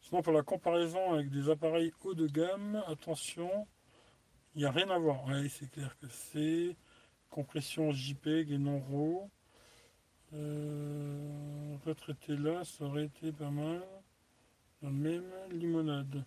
Sinon, 0.00 0.22
pour 0.22 0.32
la 0.32 0.44
comparaison 0.44 1.12
avec 1.12 1.28
des 1.28 1.50
appareils 1.50 1.92
haut 2.04 2.14
de 2.14 2.28
gamme, 2.28 2.80
attention, 2.86 3.66
il 4.54 4.60
n'y 4.60 4.64
a 4.64 4.70
rien 4.70 4.88
à 4.90 4.98
voir. 4.98 5.24
Ouais, 5.24 5.48
c'est 5.48 5.72
clair 5.72 5.98
que 5.98 6.06
c'est 6.08 6.76
compression 7.28 7.90
JPEG 7.90 8.52
et 8.52 8.58
non 8.58 8.78
RAW. 8.78 9.28
Euh, 10.34 11.76
retraité 11.84 12.36
là, 12.36 12.62
ça 12.62 12.84
aurait 12.84 13.06
été 13.06 13.32
pas 13.32 13.50
mal. 13.50 13.82
La 14.82 14.90
même 14.90 15.32
limonade. 15.50 16.24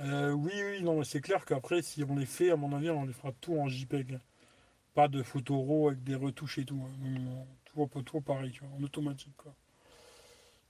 Euh, 0.00 0.32
oui, 0.32 0.52
oui, 0.54 0.82
non, 0.82 0.98
mais 0.98 1.04
c'est 1.04 1.20
clair 1.20 1.44
qu'après, 1.44 1.82
si 1.82 2.04
on 2.04 2.16
les 2.16 2.26
fait, 2.26 2.50
à 2.50 2.56
mon 2.56 2.72
avis, 2.74 2.90
on 2.90 3.04
les 3.04 3.12
fera 3.12 3.32
tout 3.40 3.58
en 3.58 3.68
JPEG. 3.68 4.18
Pas 4.94 5.08
de 5.08 5.22
photo 5.22 5.60
RAW 5.60 5.88
avec 5.88 6.04
des 6.04 6.14
retouches 6.14 6.58
et 6.58 6.64
tout. 6.64 6.80
Hein. 6.84 7.44
Tout, 7.64 7.86
tout, 7.92 8.02
tout 8.02 8.20
pareil, 8.20 8.50
tu 8.52 8.64
vois, 8.64 8.76
en 8.78 8.82
automatique. 8.82 9.36
Quoi. 9.36 9.54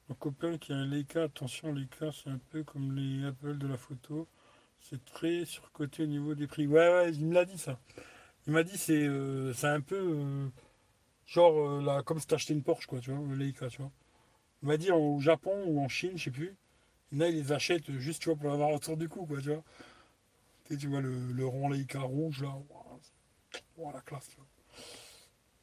Mon 0.08 0.14
copain 0.14 0.56
qui 0.56 0.72
a 0.72 0.76
un 0.76 0.86
Leica, 0.86 1.24
attention, 1.24 1.72
Leica, 1.72 2.10
c'est 2.12 2.30
un 2.30 2.40
peu 2.50 2.64
comme 2.64 2.94
les 2.96 3.26
Apple 3.26 3.58
de 3.58 3.66
la 3.66 3.76
photo. 3.76 4.26
C'est 4.80 5.04
très 5.04 5.44
surcoté 5.44 6.04
au 6.04 6.06
niveau 6.06 6.34
des 6.34 6.46
prix. 6.46 6.66
Ouais, 6.66 6.88
ouais, 6.88 7.12
il 7.12 7.26
me 7.26 7.34
l'a 7.34 7.44
dit 7.44 7.58
ça. 7.58 7.78
Il 8.46 8.54
m'a 8.54 8.62
dit 8.62 8.78
c'est 8.78 9.06
euh, 9.06 9.52
un 9.64 9.80
peu 9.82 9.96
euh, 9.96 10.48
genre 11.26 11.58
euh, 11.58 11.82
là, 11.82 12.02
comme 12.02 12.18
si 12.20 12.26
t'achetais 12.26 12.54
une 12.54 12.62
Porsche, 12.62 12.86
quoi, 12.86 13.00
tu 13.00 13.10
vois, 13.12 13.26
le 13.26 13.34
Leica, 13.34 13.68
tu 13.68 13.82
vois. 13.82 13.92
Il 14.62 14.68
m'a 14.68 14.78
dit 14.78 14.90
au 14.90 15.20
Japon 15.20 15.64
ou 15.66 15.80
en 15.80 15.88
Chine, 15.88 16.12
je 16.16 16.24
sais 16.24 16.30
plus. 16.30 16.56
Il 17.12 17.22
ils 17.22 17.34
les 17.34 17.52
achètent 17.52 17.90
juste, 17.98 18.22
tu 18.22 18.28
vois, 18.28 18.38
pour 18.38 18.50
l'avoir 18.50 18.70
autour 18.70 18.96
du 18.96 19.08
cou, 19.08 19.26
quoi, 19.26 19.40
tu 19.40 19.48
vois. 19.48 19.64
Tu, 20.68 20.86
vois 20.88 21.00
le, 21.00 21.32
le 21.32 21.46
rond 21.46 21.70
Leica 21.70 22.00
rouge, 22.00 22.42
là. 22.42 22.54
Ouah, 23.76 23.92
la 23.92 24.00
classe. 24.02 24.28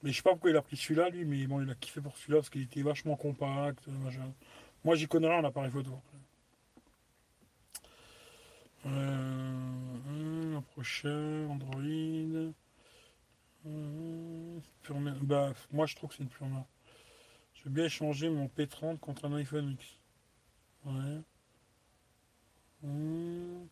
Mais 0.02 0.12
je 0.12 0.18
sais 0.18 0.24
pas 0.24 0.32
pourquoi 0.32 0.50
il 0.50 0.58
a 0.58 0.62
pris 0.62 0.78
celui-là, 0.78 1.10
lui, 1.10 1.26
mais 1.26 1.46
bon, 1.48 1.62
il 1.62 1.70
a 1.70 1.76
kiffé 1.76 2.02
pour 2.02 2.18
celui-là 2.18 2.40
parce 2.40 2.50
qu'il 2.50 2.64
était 2.64 2.82
vachement 2.82 3.16
compact, 3.16 3.88
machin. 3.88 4.34
Moi, 4.84 4.96
j'y 4.96 5.08
connais 5.08 5.28
rien 5.28 5.40
en 5.40 5.44
appareil 5.44 5.72
photo. 5.72 6.00
Euh, 8.86 10.58
un 10.58 10.62
prochain, 10.62 11.48
Android. 11.50 12.54
Euh. 13.68 14.60
Bah, 15.22 15.54
moi, 15.72 15.86
je 15.86 15.96
trouve 15.96 16.10
que 16.10 16.16
c'est 16.16 16.24
une 16.24 16.30
pure 16.30 16.48
veux 17.66 17.72
bien 17.72 17.86
échanger 17.86 18.30
mon 18.30 18.46
P30 18.48 19.00
contre 19.00 19.26
un 19.26 19.34
iPhone 19.36 19.72
X. 19.72 19.84
Ouais. 20.86 21.22
Hum. 22.86 23.68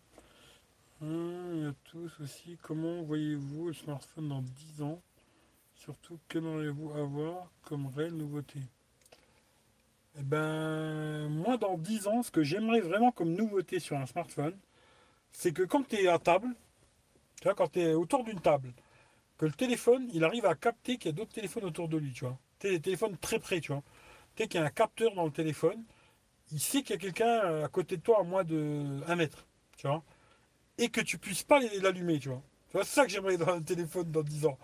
Hum, 1.02 1.64
et 1.64 1.68
à 1.68 1.73
tous 1.84 2.11
aussi, 2.19 2.57
comment 2.61 3.03
voyez-vous 3.03 3.68
le 3.68 3.73
smartphone 3.73 4.30
dans 4.30 4.41
10 4.41 4.81
ans? 4.81 5.02
Surtout, 5.76 6.18
qu'aimeriez-vous 6.30 6.91
avoir 6.94 7.52
comme 7.64 7.88
réelle 7.88 8.15
nouveauté? 8.15 8.60
Eh 10.18 10.23
ben, 10.23 11.30
moi, 11.30 11.57
dans 11.57 11.77
10 11.77 12.07
ans, 12.07 12.23
ce 12.23 12.31
que 12.31 12.44
j'aimerais 12.44 12.80
vraiment 12.80 13.11
comme 13.11 13.34
nouveauté 13.34 13.80
sur 13.80 13.98
un 13.98 14.06
smartphone, 14.07 14.57
c'est 15.31 15.53
que 15.53 15.64
quand 15.64 15.88
tu 15.88 15.98
es 15.98 16.07
à 16.07 16.19
table, 16.19 16.48
tu 17.38 17.44
vois, 17.44 17.56
quand 17.56 17.72
tu 17.72 17.81
es 17.81 17.94
autour 17.94 18.23
d'une 18.23 18.40
table, 18.40 18.73
que 19.38 19.45
le 19.45 19.52
téléphone, 19.52 20.10
il 20.14 20.23
arrive 20.23 20.45
à 20.45 20.56
capter 20.56 20.98
qu'il 20.98 21.11
y 21.11 21.14
a 21.14 21.18
d'autres 21.18 21.34
téléphones 21.34 21.65
autour 21.65 21.88
de 21.88 21.98
lui, 21.98 22.14
tu 22.14 22.26
vois. 22.26 22.38
Les 22.64 22.80
téléphones 22.80 23.18
très 23.18 23.40
près, 23.40 23.60
tu 23.60 23.73
vois. 23.73 23.84
Tu 24.35 24.48
qu'il 24.48 24.60
y 24.60 24.64
a 24.64 24.65
un 24.65 24.72
capteur 24.72 25.14
dans 25.15 25.26
le 25.26 25.31
téléphone, 25.31 25.84
il 26.52 26.60
qu'il 26.60 26.90
y 26.90 26.94
a 26.94 26.98
quelqu'un 26.98 27.64
à 27.64 27.68
côté 27.68 27.98
de 27.98 28.02
toi 28.02 28.20
à 28.20 28.24
moins 28.24 28.44
de 28.44 29.02
1 29.07 29.15
mètre, 29.15 29.45
tu 29.78 29.88
vois. 29.88 30.03
Et 30.78 30.90
que 30.90 31.02
tu 31.02 31.18
puisses 31.18 31.44
pas 31.44 31.60
l'allumer, 31.60 32.20
tu 32.20 32.30
vois. 32.30 32.41
Tu 32.70 32.78
vois, 32.78 32.86
c'est 32.86 32.95
ça 32.95 33.06
que 33.06 33.11
j'aimerais 33.11 33.38
dans 33.38 33.56
le 33.56 33.64
téléphone 33.64 34.11
dans 34.11 34.24
10 34.24 34.45
ans. 34.45 34.57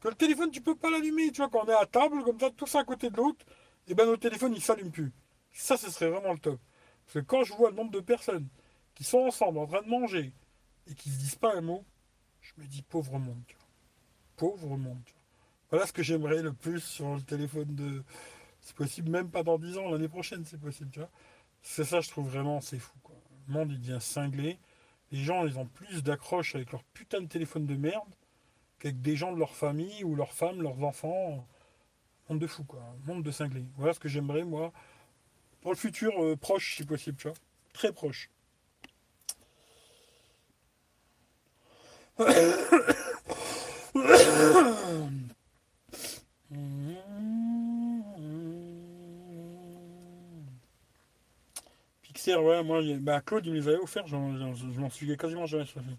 Que 0.00 0.08
le 0.08 0.14
téléphone, 0.14 0.50
tu 0.50 0.60
peux 0.60 0.76
pas 0.76 0.90
l'allumer, 0.90 1.30
tu 1.30 1.38
vois, 1.38 1.48
quand 1.48 1.64
on 1.64 1.68
est 1.68 1.74
à 1.74 1.86
table, 1.86 2.22
comme 2.24 2.38
ça, 2.38 2.50
tous 2.50 2.74
à 2.74 2.84
côté 2.84 3.10
de 3.10 3.16
l'autre, 3.16 3.44
et 3.88 3.94
ben 3.94 4.06
notre 4.06 4.20
téléphone, 4.22 4.52
il 4.54 4.62
s'allume 4.62 4.90
plus. 4.90 5.12
Ça, 5.52 5.76
ce 5.76 5.90
serait 5.90 6.10
vraiment 6.10 6.32
le 6.32 6.38
top. 6.38 6.60
Parce 7.06 7.14
que 7.14 7.18
quand 7.20 7.44
je 7.44 7.54
vois 7.54 7.70
le 7.70 7.76
nombre 7.76 7.90
de 7.92 8.00
personnes 8.00 8.48
qui 8.94 9.04
sont 9.04 9.18
ensemble 9.18 9.58
en 9.58 9.66
train 9.66 9.82
de 9.82 9.88
manger 9.88 10.32
et 10.88 10.94
qui 10.94 11.08
se 11.10 11.18
disent 11.18 11.36
pas 11.36 11.54
un 11.54 11.60
mot, 11.60 11.84
je 12.40 12.52
me 12.58 12.66
dis 12.66 12.82
pauvre 12.82 13.18
monde, 13.18 13.42
tu 13.46 13.56
vois. 13.56 13.66
Pauvre 14.36 14.76
monde, 14.76 15.00
tu 15.04 15.12
vois. 15.12 15.22
Voilà 15.70 15.86
ce 15.86 15.92
que 15.92 16.02
j'aimerais 16.02 16.42
le 16.42 16.52
plus 16.52 16.80
sur 16.80 17.14
le 17.14 17.22
téléphone 17.22 17.74
de. 17.74 18.04
C'est 18.66 18.74
possible, 18.74 19.10
même 19.10 19.30
pas 19.30 19.44
dans 19.44 19.58
10 19.58 19.78
ans, 19.78 19.90
l'année 19.90 20.08
prochaine, 20.08 20.44
c'est 20.44 20.58
possible, 20.58 20.90
tu 20.90 20.98
vois. 20.98 21.08
C'est 21.62 21.84
ça, 21.84 22.00
je 22.00 22.08
trouve 22.08 22.28
vraiment, 22.28 22.60
c'est 22.60 22.80
fou, 22.80 22.98
quoi. 23.04 23.14
Le 23.46 23.54
monde, 23.54 23.70
il 23.70 23.78
devient 23.78 24.00
cinglé. 24.00 24.58
Les 25.12 25.22
gens, 25.22 25.46
ils 25.46 25.56
ont 25.56 25.66
plus 25.66 26.02
d'accroche 26.02 26.56
avec 26.56 26.72
leur 26.72 26.82
putain 26.82 27.20
de 27.20 27.28
téléphone 27.28 27.64
de 27.64 27.76
merde 27.76 28.12
qu'avec 28.80 29.00
des 29.00 29.14
gens 29.14 29.32
de 29.32 29.38
leur 29.38 29.54
famille 29.54 30.02
ou 30.02 30.16
leurs 30.16 30.32
femmes, 30.32 30.62
leurs 30.62 30.82
enfants. 30.82 31.46
Monde 32.28 32.40
de 32.40 32.48
fou, 32.48 32.64
quoi. 32.64 32.82
Monde 33.06 33.22
de 33.22 33.30
cinglé. 33.30 33.64
Voilà 33.76 33.94
ce 33.94 34.00
que 34.00 34.08
j'aimerais, 34.08 34.42
moi, 34.42 34.72
pour 35.60 35.70
le 35.70 35.76
futur 35.76 36.20
euh, 36.20 36.34
proche, 36.34 36.74
si 36.74 36.84
possible, 36.84 37.16
tu 37.18 37.28
vois. 37.28 37.36
Très 37.72 37.92
proche. 37.92 38.30
Ouais, 52.26 52.62
moi, 52.64 52.82
bah, 53.00 53.20
Claude, 53.20 53.46
il 53.46 53.52
me 53.52 53.56
les 53.58 53.68
avait 53.68 53.78
j'en- 54.06 54.54
je 54.54 54.80
m'en 54.80 54.90
suis 54.90 55.16
quasiment 55.16 55.46
jamais 55.46 55.66
servi. 55.66 55.96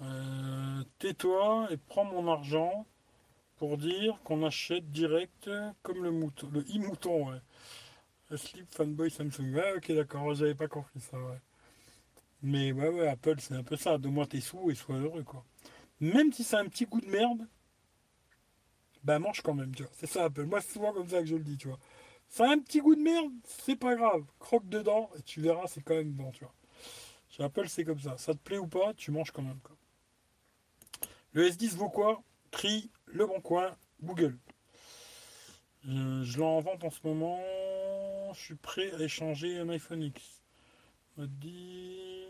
Euh, 0.00 0.82
Tais-toi 0.98 1.68
et 1.70 1.76
prends 1.76 2.04
mon 2.04 2.28
argent 2.30 2.86
pour 3.58 3.78
dire 3.78 4.18
qu'on 4.24 4.44
achète 4.44 4.90
direct 4.92 5.50
comme 5.82 6.02
le 6.04 6.10
mouton, 6.12 6.48
le 6.52 6.60
e-mouton, 6.62 7.30
ouais. 7.30 7.38
Le 8.30 8.38
slip 8.38 8.66
fanboy 8.74 9.10
Samsung. 9.10 9.54
Ouais, 9.54 9.74
ok, 9.76 9.92
d'accord, 9.92 10.34
j'avais 10.34 10.54
pas 10.56 10.68
compris 10.68 11.00
ça. 11.00 11.18
Mais 12.42 12.72
ouais, 12.72 12.88
ouais, 12.88 13.08
Apple, 13.08 13.36
c'est 13.40 13.54
un 13.54 13.62
peu 13.62 13.76
ça. 13.76 13.98
Donne-moi 13.98 14.26
tes 14.26 14.40
sous 14.40 14.70
et 14.70 14.74
sois 14.74 14.96
heureux, 14.96 15.22
quoi. 15.24 15.44
Même 16.00 16.32
si 16.32 16.44
c'est 16.44 16.56
un 16.56 16.66
petit 16.66 16.86
goût 16.86 17.00
de 17.00 17.08
merde, 17.08 17.46
bah 19.04 19.18
mange 19.18 19.40
quand 19.42 19.54
même, 19.54 19.74
tu 19.74 19.82
vois. 19.82 19.92
C'est 19.96 20.06
ça, 20.06 20.24
Apple. 20.24 20.44
Moi, 20.44 20.60
c'est 20.60 20.72
souvent 20.72 20.92
comme 20.92 21.08
ça 21.08 21.20
que 21.20 21.26
je 21.26 21.36
le 21.36 21.42
dis, 21.44 21.56
tu 21.56 21.68
vois. 21.68 21.78
Ça 22.28 22.44
a 22.44 22.52
un 22.52 22.58
petit 22.58 22.80
goût 22.80 22.94
de 22.94 23.00
merde, 23.00 23.32
c'est 23.44 23.76
pas 23.76 23.96
grave. 23.96 24.24
Croque 24.38 24.68
dedans 24.68 25.10
et 25.18 25.22
tu 25.22 25.40
verras, 25.40 25.66
c'est 25.66 25.82
quand 25.82 25.94
même 25.94 26.12
bon, 26.12 26.30
tu 26.30 26.44
vois. 26.44 26.54
Chez 27.30 27.42
Apple, 27.42 27.68
c'est 27.68 27.84
comme 27.84 28.00
ça. 28.00 28.16
Ça 28.18 28.34
te 28.34 28.38
plaît 28.38 28.58
ou 28.58 28.66
pas, 28.66 28.94
tu 28.94 29.10
manges 29.10 29.30
quand 29.30 29.42
même. 29.42 29.60
Le 31.32 31.48
S10 31.48 31.74
vaut 31.76 31.88
quoi? 31.88 32.22
Crie 32.50 32.90
Le 33.06 33.26
Bon 33.26 33.40
Coin, 33.40 33.76
Google. 34.02 34.38
Je 35.84 36.38
l'en 36.38 36.60
vente 36.60 36.84
en 36.84 36.90
ce 36.90 37.00
moment. 37.04 37.40
Je 38.34 38.40
suis 38.40 38.54
prêt 38.56 38.92
à 38.94 39.00
échanger 39.00 39.58
un 39.58 39.68
iPhone 39.70 40.02
X. 40.02 40.42
On 41.16 41.26
dit. 41.26 42.26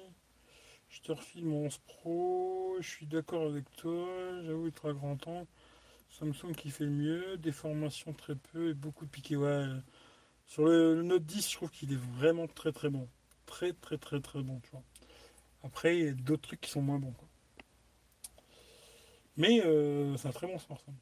Je 0.88 1.00
te 1.00 1.12
refile 1.12 1.44
mon 1.44 1.66
11 1.66 1.78
Pro. 1.78 2.76
Je 2.80 2.88
suis 2.88 3.06
d'accord 3.06 3.46
avec 3.46 3.70
toi. 3.76 4.06
J'avoue, 4.44 4.68
il 4.68 4.74
sera 4.74 4.92
grand 4.92 5.16
temps. 5.16 5.46
Samsung 6.10 6.52
qui 6.56 6.70
fait 6.70 6.84
le 6.84 6.90
mieux. 6.90 7.36
Des 7.36 7.52
formations 7.52 8.12
très 8.12 8.34
peu 8.34 8.70
et 8.70 8.74
beaucoup 8.74 9.04
de 9.04 9.10
piquets. 9.10 9.36
Ouais. 9.36 9.66
Sur 10.46 10.64
le, 10.64 11.02
Note 11.02 11.24
10, 11.24 11.50
je 11.50 11.56
trouve 11.56 11.70
qu'il 11.70 11.92
est 11.92 12.00
vraiment 12.18 12.46
très 12.46 12.72
très 12.72 12.88
bon. 12.88 13.08
Très 13.46 13.72
très 13.72 13.98
très 13.98 14.20
très 14.20 14.42
bon, 14.42 14.60
tu 14.60 14.70
vois. 14.70 14.82
Après, 15.62 15.98
il 15.98 16.04
y 16.04 16.08
a 16.08 16.12
d'autres 16.12 16.42
trucs 16.42 16.60
qui 16.60 16.70
sont 16.70 16.82
moins 16.82 16.98
bons. 16.98 17.12
quoi. 17.12 17.28
Mais 19.36 19.62
euh, 19.64 20.16
c'est 20.16 20.28
un 20.28 20.32
très 20.32 20.46
bon 20.46 20.58
smartphone. 20.58 20.94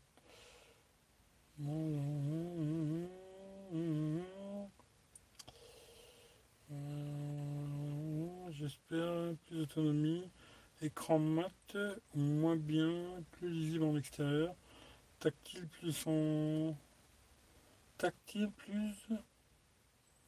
Euh, 6.73 8.51
J'espère 8.51 9.35
plus 9.47 9.59
d'autonomie. 9.59 10.29
Écran 10.83 11.19
mat 11.19 11.77
moins 12.15 12.57
bien, 12.57 12.93
plus 13.33 13.49
lisible 13.49 13.85
en 13.85 13.97
extérieur. 13.97 14.55
Tactile 15.27 15.67
plus 15.67 16.07
en. 16.07 16.77
Tactile 17.99 18.49
plus 18.53 19.09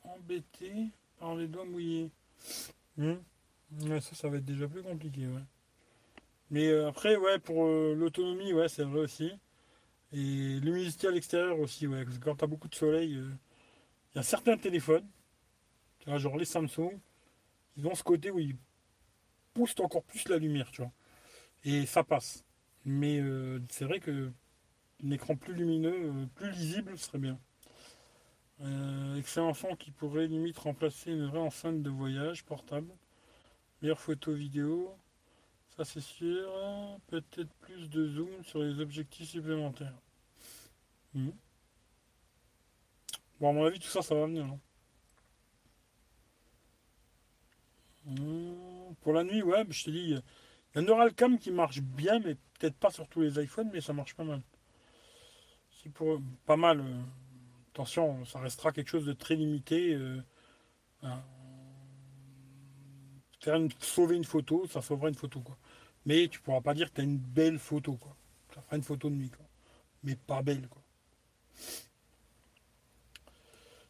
embêté 0.02 0.88
par 1.20 1.36
les 1.36 1.46
doigts 1.46 1.64
mouillés. 1.64 2.10
Hmm. 2.96 3.14
Ça, 4.00 4.00
ça 4.00 4.28
va 4.28 4.38
être 4.38 4.44
déjà 4.44 4.66
plus 4.66 4.82
compliqué. 4.82 5.28
Mais 6.50 6.66
euh, 6.66 6.88
après, 6.88 7.14
ouais, 7.14 7.38
pour 7.38 7.64
euh, 7.64 7.94
l'autonomie, 7.94 8.52
ouais, 8.52 8.68
c'est 8.68 8.82
vrai 8.82 8.98
aussi. 9.02 9.30
Et 10.12 10.58
l'humidité 10.58 11.06
à 11.06 11.12
l'extérieur 11.12 11.60
aussi, 11.60 11.86
ouais. 11.86 12.04
Parce 12.04 12.18
que 12.18 12.24
quand 12.24 12.34
t'as 12.34 12.48
beaucoup 12.48 12.66
de 12.66 12.74
soleil, 12.74 13.14
euh, 13.14 13.30
il 14.12 14.16
y 14.16 14.18
a 14.18 14.24
certains 14.24 14.56
téléphones, 14.56 15.06
tu 16.00 16.18
genre 16.18 16.36
les 16.36 16.44
Samsung, 16.44 16.98
ils 17.76 17.86
ont 17.86 17.94
ce 17.94 18.02
côté 18.02 18.32
où 18.32 18.40
ils 18.40 18.56
poussent 19.54 19.78
encore 19.78 20.02
plus 20.02 20.28
la 20.28 20.38
lumière, 20.38 20.72
tu 20.72 20.82
vois. 20.82 20.92
Et 21.62 21.86
ça 21.86 22.02
passe. 22.02 22.42
Mais 22.84 23.22
c'est 23.70 23.84
vrai 23.84 24.00
que 24.00 24.32
un 25.04 25.10
écran 25.10 25.36
plus 25.36 25.54
lumineux, 25.54 25.92
euh, 26.12 26.26
plus 26.36 26.50
lisible, 26.52 26.96
serait 26.98 27.18
bien. 27.18 27.38
Euh, 28.60 29.16
excellent 29.16 29.54
son 29.54 29.74
qui 29.76 29.90
pourrait 29.90 30.26
limite 30.28 30.58
remplacer 30.58 31.10
une 31.12 31.26
vraie 31.26 31.38
enceinte 31.38 31.82
de 31.82 31.90
voyage 31.90 32.44
portable. 32.44 32.92
Meilleure 33.82 34.00
photo 34.00 34.32
vidéo, 34.34 34.94
ça 35.76 35.84
c'est 35.84 36.00
sûr. 36.02 36.50
Peut-être 37.08 37.52
plus 37.60 37.88
de 37.90 38.08
zoom 38.08 38.44
sur 38.44 38.60
les 38.60 38.80
objectifs 38.80 39.30
supplémentaires. 39.30 39.94
Mhm. 41.14 41.32
Bon, 43.40 43.50
à 43.50 43.52
mon 43.52 43.64
avis, 43.64 43.78
tout 43.78 43.88
ça, 43.88 44.02
ça 44.02 44.14
va 44.14 44.26
venir. 44.26 44.44
hein. 44.44 44.58
Mhm. 48.06 48.94
Pour 49.02 49.12
la 49.12 49.22
nuit, 49.24 49.42
ouais, 49.42 49.64
je 49.70 49.84
te 49.84 49.90
dis, 49.90 49.98
il 50.00 50.10
y 50.10 50.14
a 50.16 50.22
un 50.74 50.82
Neuralcam 50.82 51.38
qui 51.38 51.50
marche 51.50 51.80
bien, 51.80 52.18
mais 52.20 52.34
peut-être 52.58 52.76
pas 52.76 52.90
sur 52.90 53.08
tous 53.08 53.20
les 53.20 53.42
iPhones, 53.42 53.70
mais 53.72 53.80
ça 53.80 53.92
marche 53.92 54.14
pas 54.14 54.24
mal. 54.24 54.42
Pas 56.46 56.56
mal. 56.56 56.80
euh, 56.80 57.02
attention, 57.72 58.24
ça 58.24 58.40
restera 58.40 58.72
quelque 58.72 58.88
chose 58.90 59.06
de 59.06 59.12
très 59.12 59.34
limité. 59.36 59.94
euh, 59.94 60.20
une- 63.46 63.70
sauver 63.80 64.16
une 64.16 64.24
photo, 64.24 64.66
ça 64.66 64.82
sauvera 64.82 65.08
une 65.08 65.14
photo, 65.14 65.40
quoi. 65.40 65.56
Mais 66.06 66.28
tu 66.28 66.40
pourras 66.40 66.60
pas 66.60 66.74
dire 66.74 66.90
que 66.90 66.96
tu 66.96 67.00
as 67.00 67.04
une 67.04 67.18
belle 67.18 67.58
photo, 67.58 67.94
quoi. 67.94 68.14
Ça 68.54 68.60
fera 68.62 68.76
une 68.76 68.82
photo 68.82 69.08
de 69.10 69.14
nuit, 69.14 69.30
quoi. 69.30 69.46
Mais 70.04 70.16
pas 70.16 70.42
belle, 70.42 70.68
quoi. 70.68 70.82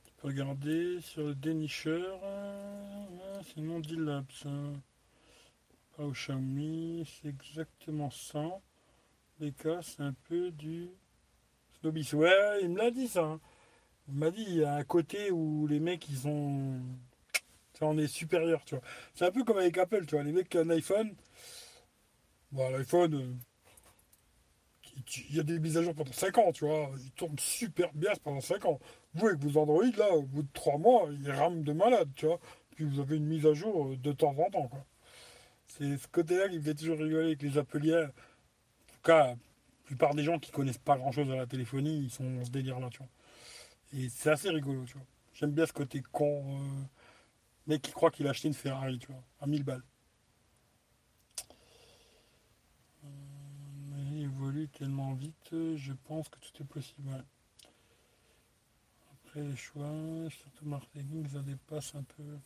Tu 0.04 0.12
peux 0.16 0.28
regarder 0.28 1.00
sur 1.00 1.24
le 1.24 1.34
dénicheur. 1.34 2.20
euh, 2.22 3.40
c'est 3.44 3.60
non 3.60 3.80
Labs. 3.96 4.26
hein. 4.44 4.72
pas 5.96 6.04
au 6.04 6.12
Xiaomi, 6.12 7.04
c'est 7.06 7.28
exactement 7.28 8.10
ça. 8.10 8.60
Les 9.40 9.52
cas, 9.52 9.82
c'est 9.82 10.02
un 10.02 10.14
peu 10.28 10.50
du 10.50 10.90
Snobis. 11.80 12.10
Ouais, 12.14 12.60
il 12.62 12.70
me 12.70 12.78
l'a 12.78 12.90
dit 12.90 13.08
ça. 13.08 13.24
Hein. 13.24 13.40
Il 14.08 14.14
m'a 14.14 14.30
dit, 14.30 14.44
il 14.46 14.56
y 14.56 14.64
a 14.64 14.74
un 14.74 14.84
côté 14.84 15.30
où 15.30 15.66
les 15.66 15.80
mecs, 15.80 16.08
ils 16.08 16.26
ont. 16.26 16.80
Ça 17.78 17.86
en 17.86 17.96
est 17.98 18.08
supérieur, 18.08 18.64
tu 18.64 18.74
vois. 18.74 18.84
C'est 19.14 19.26
un 19.26 19.30
peu 19.30 19.44
comme 19.44 19.58
avec 19.58 19.78
Apple, 19.78 20.04
tu 20.06 20.16
vois. 20.16 20.24
Les 20.24 20.32
mecs 20.32 20.48
qui 20.48 20.58
ont 20.58 20.62
un 20.62 20.70
iPhone. 20.70 21.14
Bon, 22.50 22.68
l'iPhone. 22.70 23.14
Euh, 23.14 23.34
il 25.30 25.36
y 25.36 25.40
a 25.40 25.42
des 25.42 25.60
mises 25.60 25.76
à 25.76 25.82
jour 25.82 25.94
pendant 25.94 26.12
5 26.12 26.38
ans, 26.38 26.52
tu 26.52 26.64
vois. 26.64 26.90
Il 27.00 27.12
tourne 27.12 27.38
super 27.38 27.92
bien 27.94 28.10
pendant 28.24 28.40
5 28.40 28.64
ans. 28.66 28.80
Vous, 29.14 29.28
avec 29.28 29.38
vos 29.40 29.60
Android, 29.60 29.84
là, 29.96 30.10
au 30.12 30.22
bout 30.22 30.42
de 30.42 30.48
3 30.52 30.78
mois, 30.78 31.08
il 31.12 31.30
rame 31.30 31.62
de 31.62 31.72
malade, 31.72 32.08
tu 32.16 32.26
vois. 32.26 32.40
Puis 32.74 32.84
vous 32.84 33.00
avez 33.00 33.16
une 33.16 33.26
mise 33.26 33.46
à 33.46 33.54
jour 33.54 33.88
euh, 33.88 33.96
de 33.96 34.12
temps 34.12 34.34
en 34.38 34.50
temps, 34.50 34.68
quoi. 34.68 34.84
C'est 35.66 35.96
ce 35.96 36.08
côté-là 36.08 36.48
qui 36.48 36.58
me 36.58 36.62
fait 36.62 36.74
toujours 36.74 36.98
rigoler 36.98 37.26
avec 37.26 37.42
les 37.42 37.58
appeliers. 37.58 38.04
En 38.04 38.06
tout 38.06 39.02
cas, 39.04 39.36
plupart 39.88 40.14
des 40.14 40.22
gens 40.22 40.38
qui 40.38 40.50
connaissent 40.50 40.76
pas 40.76 40.98
grand-chose 40.98 41.30
à 41.30 41.36
la 41.36 41.46
téléphonie, 41.46 42.04
ils 42.04 42.10
sont 42.10 42.30
dans 42.30 42.44
ce 42.44 42.50
délire-là, 42.50 42.90
tu 42.90 42.98
vois. 42.98 43.08
Et 43.94 44.10
c'est 44.10 44.30
assez 44.30 44.50
rigolo, 44.50 44.84
tu 44.84 44.92
vois. 44.92 45.06
J'aime 45.32 45.52
bien 45.52 45.64
ce 45.64 45.72
côté 45.72 46.02
con, 46.12 46.58
euh, 46.60 46.82
mec 47.66 47.80
qui 47.80 47.92
croit 47.92 48.10
qu'il 48.10 48.26
a 48.26 48.30
acheté 48.30 48.48
une 48.48 48.54
Ferrari, 48.54 48.98
tu 48.98 49.06
vois, 49.06 49.22
à 49.40 49.46
1000 49.46 49.64
balles. 49.64 49.82
il 54.10 54.24
évolue 54.24 54.68
tellement 54.68 55.14
vite, 55.14 55.50
je 55.52 55.92
pense 56.04 56.28
que 56.28 56.38
tout 56.38 56.62
est 56.62 56.66
possible. 56.66 57.24
Après 59.12 59.40
les 59.40 59.56
choix, 59.56 59.90
surtout 60.28 60.66
marketing, 60.66 61.26
ça 61.28 61.40
dépasse 61.40 61.94
un 61.94 62.02
peu. 62.02 62.22
De 62.22 62.40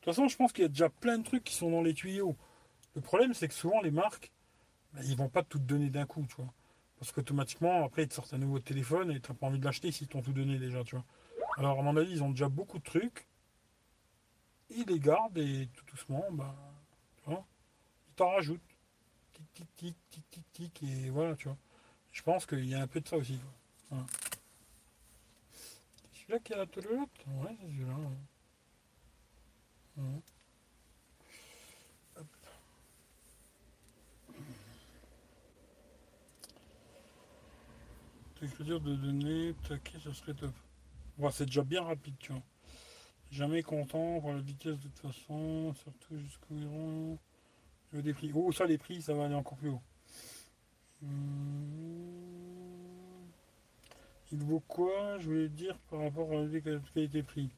toute 0.00 0.04
façon, 0.04 0.28
je 0.28 0.36
pense 0.36 0.52
qu'il 0.52 0.62
y 0.62 0.66
a 0.66 0.68
déjà 0.68 0.90
plein 0.90 1.16
de 1.18 1.24
trucs 1.24 1.44
qui 1.44 1.54
sont 1.54 1.70
dans 1.70 1.82
les 1.82 1.94
tuyaux. 1.94 2.36
Le 2.94 3.00
problème, 3.00 3.32
c'est 3.32 3.48
que 3.48 3.54
souvent, 3.54 3.80
les 3.80 3.90
marques, 3.90 4.32
ben, 4.94 5.02
ils 5.04 5.16
vont 5.16 5.28
pas 5.28 5.42
tout 5.42 5.58
donner 5.58 5.90
d'un 5.90 6.06
coup, 6.06 6.26
tu 6.28 6.36
vois. 6.36 6.52
Parce 6.98 7.12
qu'automatiquement, 7.12 7.84
après, 7.84 8.02
ils 8.04 8.08
te 8.08 8.14
sortent 8.14 8.34
un 8.34 8.38
nouveau 8.38 8.58
téléphone 8.60 9.10
et 9.10 9.20
tu 9.20 9.30
n'as 9.30 9.36
pas 9.36 9.46
envie 9.46 9.58
de 9.58 9.64
l'acheter 9.64 9.90
s'ils 9.92 10.08
t'ont 10.08 10.22
tout 10.22 10.32
donné 10.32 10.58
déjà, 10.58 10.84
tu 10.84 10.96
vois. 10.96 11.04
Alors, 11.56 11.78
à 11.78 11.82
mon 11.82 11.96
avis, 11.96 12.12
ils 12.12 12.22
ont 12.22 12.30
déjà 12.30 12.48
beaucoup 12.48 12.78
de 12.78 12.84
trucs. 12.84 13.26
Ils 14.70 14.86
les 14.86 15.00
gardent 15.00 15.38
et 15.38 15.68
tout 15.74 15.84
doucement, 15.86 16.24
bah, 16.30 16.54
tu 17.18 17.30
vois, 17.30 17.44
ils 18.08 18.14
t'en 18.14 18.30
rajoutent 18.30 18.60
tic, 19.32 19.76
tic, 19.76 19.96
tic, 20.10 20.30
tic, 20.30 20.52
tic, 20.52 20.82
et 20.82 21.10
voilà, 21.10 21.34
tu 21.36 21.48
vois. 21.48 21.56
Je 22.12 22.22
pense 22.22 22.46
qu'il 22.46 22.66
y 22.66 22.74
a 22.74 22.82
un 22.82 22.86
peu 22.86 23.00
de 23.00 23.08
ça 23.08 23.16
aussi. 23.16 23.38
C'est 23.90 23.96
celui-là 26.12 26.38
qui 26.40 26.52
a 26.54 26.58
la 26.58 26.66
tolote 26.66 27.08
Ouais, 27.26 27.56
c'est 27.60 27.66
celui-là. 27.66 27.94
L'écriture 38.40 38.80
de 38.80 38.94
données, 38.96 39.54
taquet, 39.68 39.98
ça 40.02 40.14
serait 40.14 40.34
top. 40.34 40.54
Ouais, 41.18 41.30
c'est 41.30 41.46
déjà 41.46 41.62
bien 41.62 41.82
rapide, 41.82 42.14
tu 42.18 42.32
vois. 42.32 42.42
Jamais 43.30 43.62
content 43.62 44.20
pour 44.20 44.32
la 44.32 44.40
vitesse 44.40 44.78
de 44.78 44.88
toute 44.88 44.98
façon, 44.98 45.74
surtout 45.74 46.18
jusqu'au 46.18 46.56
héros 46.56 47.18
des 47.92 48.14
prix. 48.14 48.30
Oh, 48.34 48.50
ça, 48.52 48.66
les 48.66 48.78
prix, 48.78 49.02
ça 49.02 49.12
va 49.12 49.26
aller 49.26 49.34
encore 49.34 49.58
plus 49.58 49.70
haut. 49.70 49.82
Hmm. 51.02 51.10
Il 54.32 54.38
vaut 54.38 54.60
quoi 54.60 55.18
Je 55.18 55.26
voulais 55.26 55.48
dire 55.48 55.76
par 55.90 56.00
rapport 56.00 56.30
à 56.32 56.36
la 56.36 56.60
qualité-prix. 56.60 57.50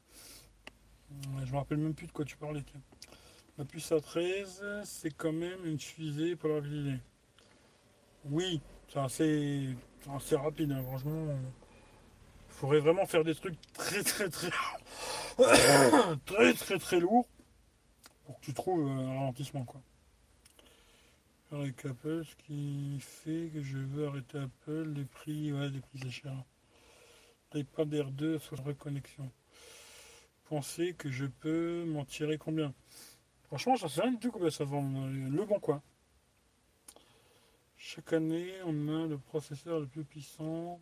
Je 1.45 1.51
me 1.51 1.57
rappelle 1.57 1.77
même 1.77 1.93
plus 1.93 2.07
de 2.07 2.11
quoi 2.11 2.25
tu 2.25 2.35
parlais. 2.35 2.63
La 3.57 3.65
puce 3.65 3.91
à 3.91 4.01
13, 4.01 4.81
c'est 4.83 5.11
quand 5.11 5.31
même 5.31 5.65
une 5.65 5.79
fusée 5.79 6.35
pour 6.35 6.49
la 6.49 6.55
rapidité. 6.55 6.99
Oui, 8.25 8.59
c'est 8.93 8.99
assez, 8.99 9.69
assez 10.15 10.35
rapide, 10.35 10.71
hein, 10.71 10.83
franchement. 10.83 11.27
Il 12.49 12.53
faudrait 12.53 12.79
vraiment 12.79 13.05
faire 13.05 13.23
des 13.23 13.33
trucs 13.33 13.59
très 13.73 14.03
très 14.03 14.29
très 14.29 14.49
très 16.25 16.53
très 16.53 16.77
très 16.77 16.99
lourds 16.99 17.27
pour 18.25 18.39
que 18.39 18.45
tu 18.45 18.53
trouves 18.53 18.87
un 18.87 19.19
ralentissement 19.19 19.65
quoi 19.65 19.81
avec 21.51 21.85
Apple, 21.85 22.23
ce 22.25 22.35
qui 22.35 22.97
fait 22.99 23.51
que 23.53 23.61
je 23.61 23.77
veux 23.77 24.07
arrêter 24.07 24.39
Apple, 24.39 24.93
les 24.95 25.05
prix, 25.05 25.53
ouais, 25.53 25.69
les 25.69 25.81
prix 25.81 25.99
c'est 26.01 26.09
cher. 26.09 26.33
L'iPad 27.53 27.93
R2 27.93 28.39
sans 28.39 28.61
reconnexion. 28.63 29.29
Pensez 30.45 30.93
que 30.93 31.11
je 31.11 31.25
peux 31.25 31.85
m'en 31.85 32.05
tirer 32.05 32.39
combien? 32.39 32.73
Franchement, 33.43 33.75
je 33.75 33.87
sais 33.87 34.01
rien 34.01 34.11
du 34.11 34.17
tout 34.17 34.31
combien 34.31 34.49
ça 34.49 34.63
vend 34.63 34.81
le 34.81 35.45
bon 35.45 35.59
coin. 35.59 35.81
Chaque 37.85 38.13
année, 38.13 38.49
on 38.65 38.87
a 38.87 39.07
le 39.07 39.17
processeur 39.17 39.81
le 39.81 39.87
plus 39.87 40.05
puissant 40.05 40.79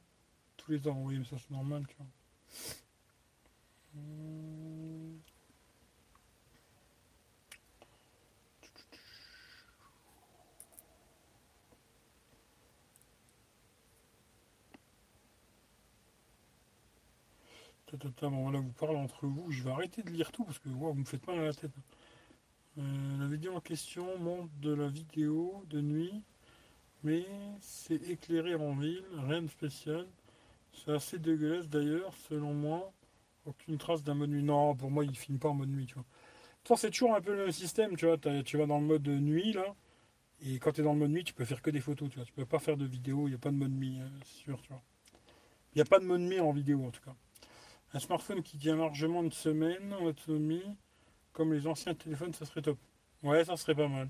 tous 0.55 0.71
les 0.71 0.87
ans. 0.87 1.01
Oui, 1.03 1.17
mais 1.17 1.25
ça 1.25 1.35
c'est 1.39 1.49
normal, 1.49 1.83
tu 1.87 1.95
vois. 1.97 2.05
Hum. 3.95 5.19
Là, 17.91 18.59
vous 18.59 18.73
parlez 18.73 18.95
entre 18.95 19.25
vous. 19.25 19.49
Je 19.49 19.63
vais 19.63 19.71
arrêter 19.71 20.03
de 20.03 20.11
lire 20.11 20.31
tout 20.31 20.45
parce 20.45 20.59
que 20.59 20.69
vous 20.69 20.93
me 20.93 21.03
faites 21.03 21.25
mal 21.25 21.39
à 21.39 21.45
la 21.45 21.53
tête. 21.53 21.71
Euh, 22.77 23.17
la 23.17 23.27
vidéo 23.27 23.55
en 23.55 23.59
question 23.59 24.19
montre 24.19 24.53
de 24.61 24.71
la 24.71 24.87
vidéo 24.87 25.65
de 25.67 25.81
nuit, 25.81 26.23
mais 27.03 27.25
c'est 27.61 28.01
éclairé 28.09 28.55
en 28.55 28.75
ville, 28.75 29.03
rien 29.27 29.41
de 29.41 29.47
spécial. 29.47 30.07
C'est 30.73 30.91
assez 30.91 31.19
dégueulasse 31.19 31.67
d'ailleurs, 31.67 32.13
selon 32.29 32.53
moi. 32.53 32.91
Aucune 33.45 33.77
trace 33.77 34.03
d'un 34.03 34.13
mode 34.13 34.29
nuit. 34.29 34.43
Non, 34.43 34.75
pour 34.75 34.91
moi, 34.91 35.03
il 35.03 35.15
filme 35.15 35.39
pas 35.39 35.49
en 35.49 35.53
mode 35.53 35.69
nuit, 35.69 35.85
tu 35.87 35.95
vois. 35.95 36.77
c'est 36.77 36.91
toujours 36.91 37.15
un 37.15 37.21
peu 37.21 37.31
le 37.31 37.43
même 37.43 37.51
système, 37.51 37.95
tu 37.97 38.05
vois. 38.05 38.17
Tu 38.43 38.57
vas 38.57 38.65
dans 38.65 38.79
le 38.79 38.85
mode 38.85 39.07
nuit, 39.07 39.53
là. 39.53 39.75
Et 40.43 40.59
quand 40.59 40.71
tu 40.71 40.81
es 40.81 40.83
dans 40.83 40.93
le 40.93 40.99
mode 40.99 41.11
nuit, 41.11 41.23
tu 41.23 41.33
peux 41.33 41.45
faire 41.45 41.61
que 41.61 41.69
des 41.69 41.81
photos, 41.81 42.09
tu 42.09 42.15
vois. 42.17 42.25
Tu 42.25 42.33
peux 42.33 42.45
pas 42.45 42.59
faire 42.59 42.77
de 42.77 42.85
vidéo, 42.85 43.27
il 43.27 43.31
n'y 43.31 43.35
a 43.35 43.39
pas 43.39 43.51
de 43.51 43.55
mode 43.55 43.71
nuit, 43.71 43.99
euh, 43.99 44.07
sûr, 44.23 44.61
tu 44.61 44.69
vois. 44.69 44.81
Il 45.73 45.77
n'y 45.77 45.81
a 45.81 45.85
pas 45.85 45.99
de 45.99 46.05
mode 46.05 46.21
nuit 46.21 46.39
en 46.39 46.51
vidéo, 46.51 46.85
en 46.85 46.91
tout 46.91 47.01
cas. 47.01 47.15
Un 47.93 47.99
smartphone 47.99 48.41
qui 48.41 48.57
tient 48.57 48.75
largement 48.75 49.21
une 49.21 49.31
semaine 49.31 49.93
en 49.93 50.03
autonomie, 50.05 50.63
comme 51.33 51.53
les 51.53 51.67
anciens 51.67 51.93
téléphones, 51.93 52.33
ça 52.33 52.45
serait 52.45 52.61
top. 52.61 52.77
Ouais, 53.23 53.45
ça 53.45 53.55
serait 53.55 53.75
pas 53.75 53.87
mal. 53.87 54.09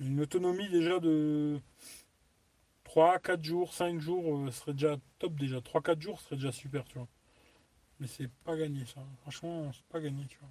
Une 0.00 0.20
autonomie 0.20 0.68
déjà 0.68 1.00
de 1.00 1.60
3, 2.84 3.18
4 3.18 3.42
jours, 3.42 3.74
5 3.74 3.98
jours 4.00 4.38
euh, 4.38 4.50
serait 4.50 4.72
déjà 4.72 4.96
top 5.18 5.34
déjà. 5.34 5.58
3-4 5.58 6.00
jours 6.00 6.20
serait 6.20 6.36
déjà 6.36 6.52
super, 6.52 6.84
tu 6.84 6.98
vois. 6.98 7.08
Mais 8.00 8.06
c'est 8.06 8.30
pas 8.44 8.56
gagné 8.56 8.84
ça. 8.86 9.00
Franchement, 9.22 9.70
c'est 9.72 9.84
pas 9.86 10.00
gagné, 10.00 10.24
tu 10.26 10.38
vois. 10.38 10.50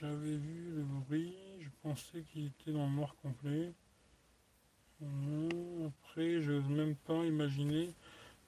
J'avais 0.00 0.36
vu 0.36 0.70
le 0.74 0.82
bruit, 0.82 1.36
je 1.60 1.68
pensais 1.82 2.22
qu'il 2.22 2.46
était 2.46 2.72
dans 2.72 2.86
le 2.86 2.92
noir 2.92 3.14
complet. 3.22 3.72
Mmh, 5.00 5.86
après, 5.86 6.40
je 6.40 6.52
n'ose 6.52 6.68
même 6.68 6.96
pas 6.96 7.24
imaginer 7.24 7.94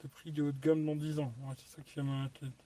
le 0.03 0.09
prix 0.09 0.33
de 0.33 0.43
haut 0.43 0.53
de 0.53 0.61
gamme 0.61 0.85
dans 0.85 0.97
10 0.97 1.19
ans. 1.19 1.33
c'est 1.57 1.77
ça 1.77 1.83
qui 1.83 1.95
vient 1.95 2.05
dans 2.05 2.23
la 2.23 2.29
tête. 2.29 2.64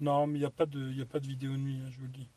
Non, 0.00 0.26
mais 0.26 0.38
il 0.38 0.40
n'y 0.40 0.46
a, 0.46 0.50
pas 0.50 0.66
de, 0.66 1.00
a 1.00 1.06
pas 1.06 1.20
de 1.20 1.26
vidéo 1.26 1.56
nuit, 1.56 1.80
hein, 1.80 1.88
je 1.90 1.98
vous 1.98 2.06
le 2.06 2.12
dis. 2.12 2.28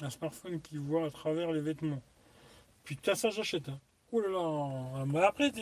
Un 0.00 0.10
smartphone 0.10 0.60
qui 0.60 0.76
voit 0.76 1.06
à 1.06 1.10
travers 1.10 1.50
les 1.50 1.60
vêtements. 1.60 2.00
Putain, 2.84 3.16
ça 3.16 3.30
j'achète. 3.30 3.68
Hein. 3.68 3.80
Oh 4.12 4.20
là 4.20 4.28
là. 4.28 5.26
Après, 5.26 5.52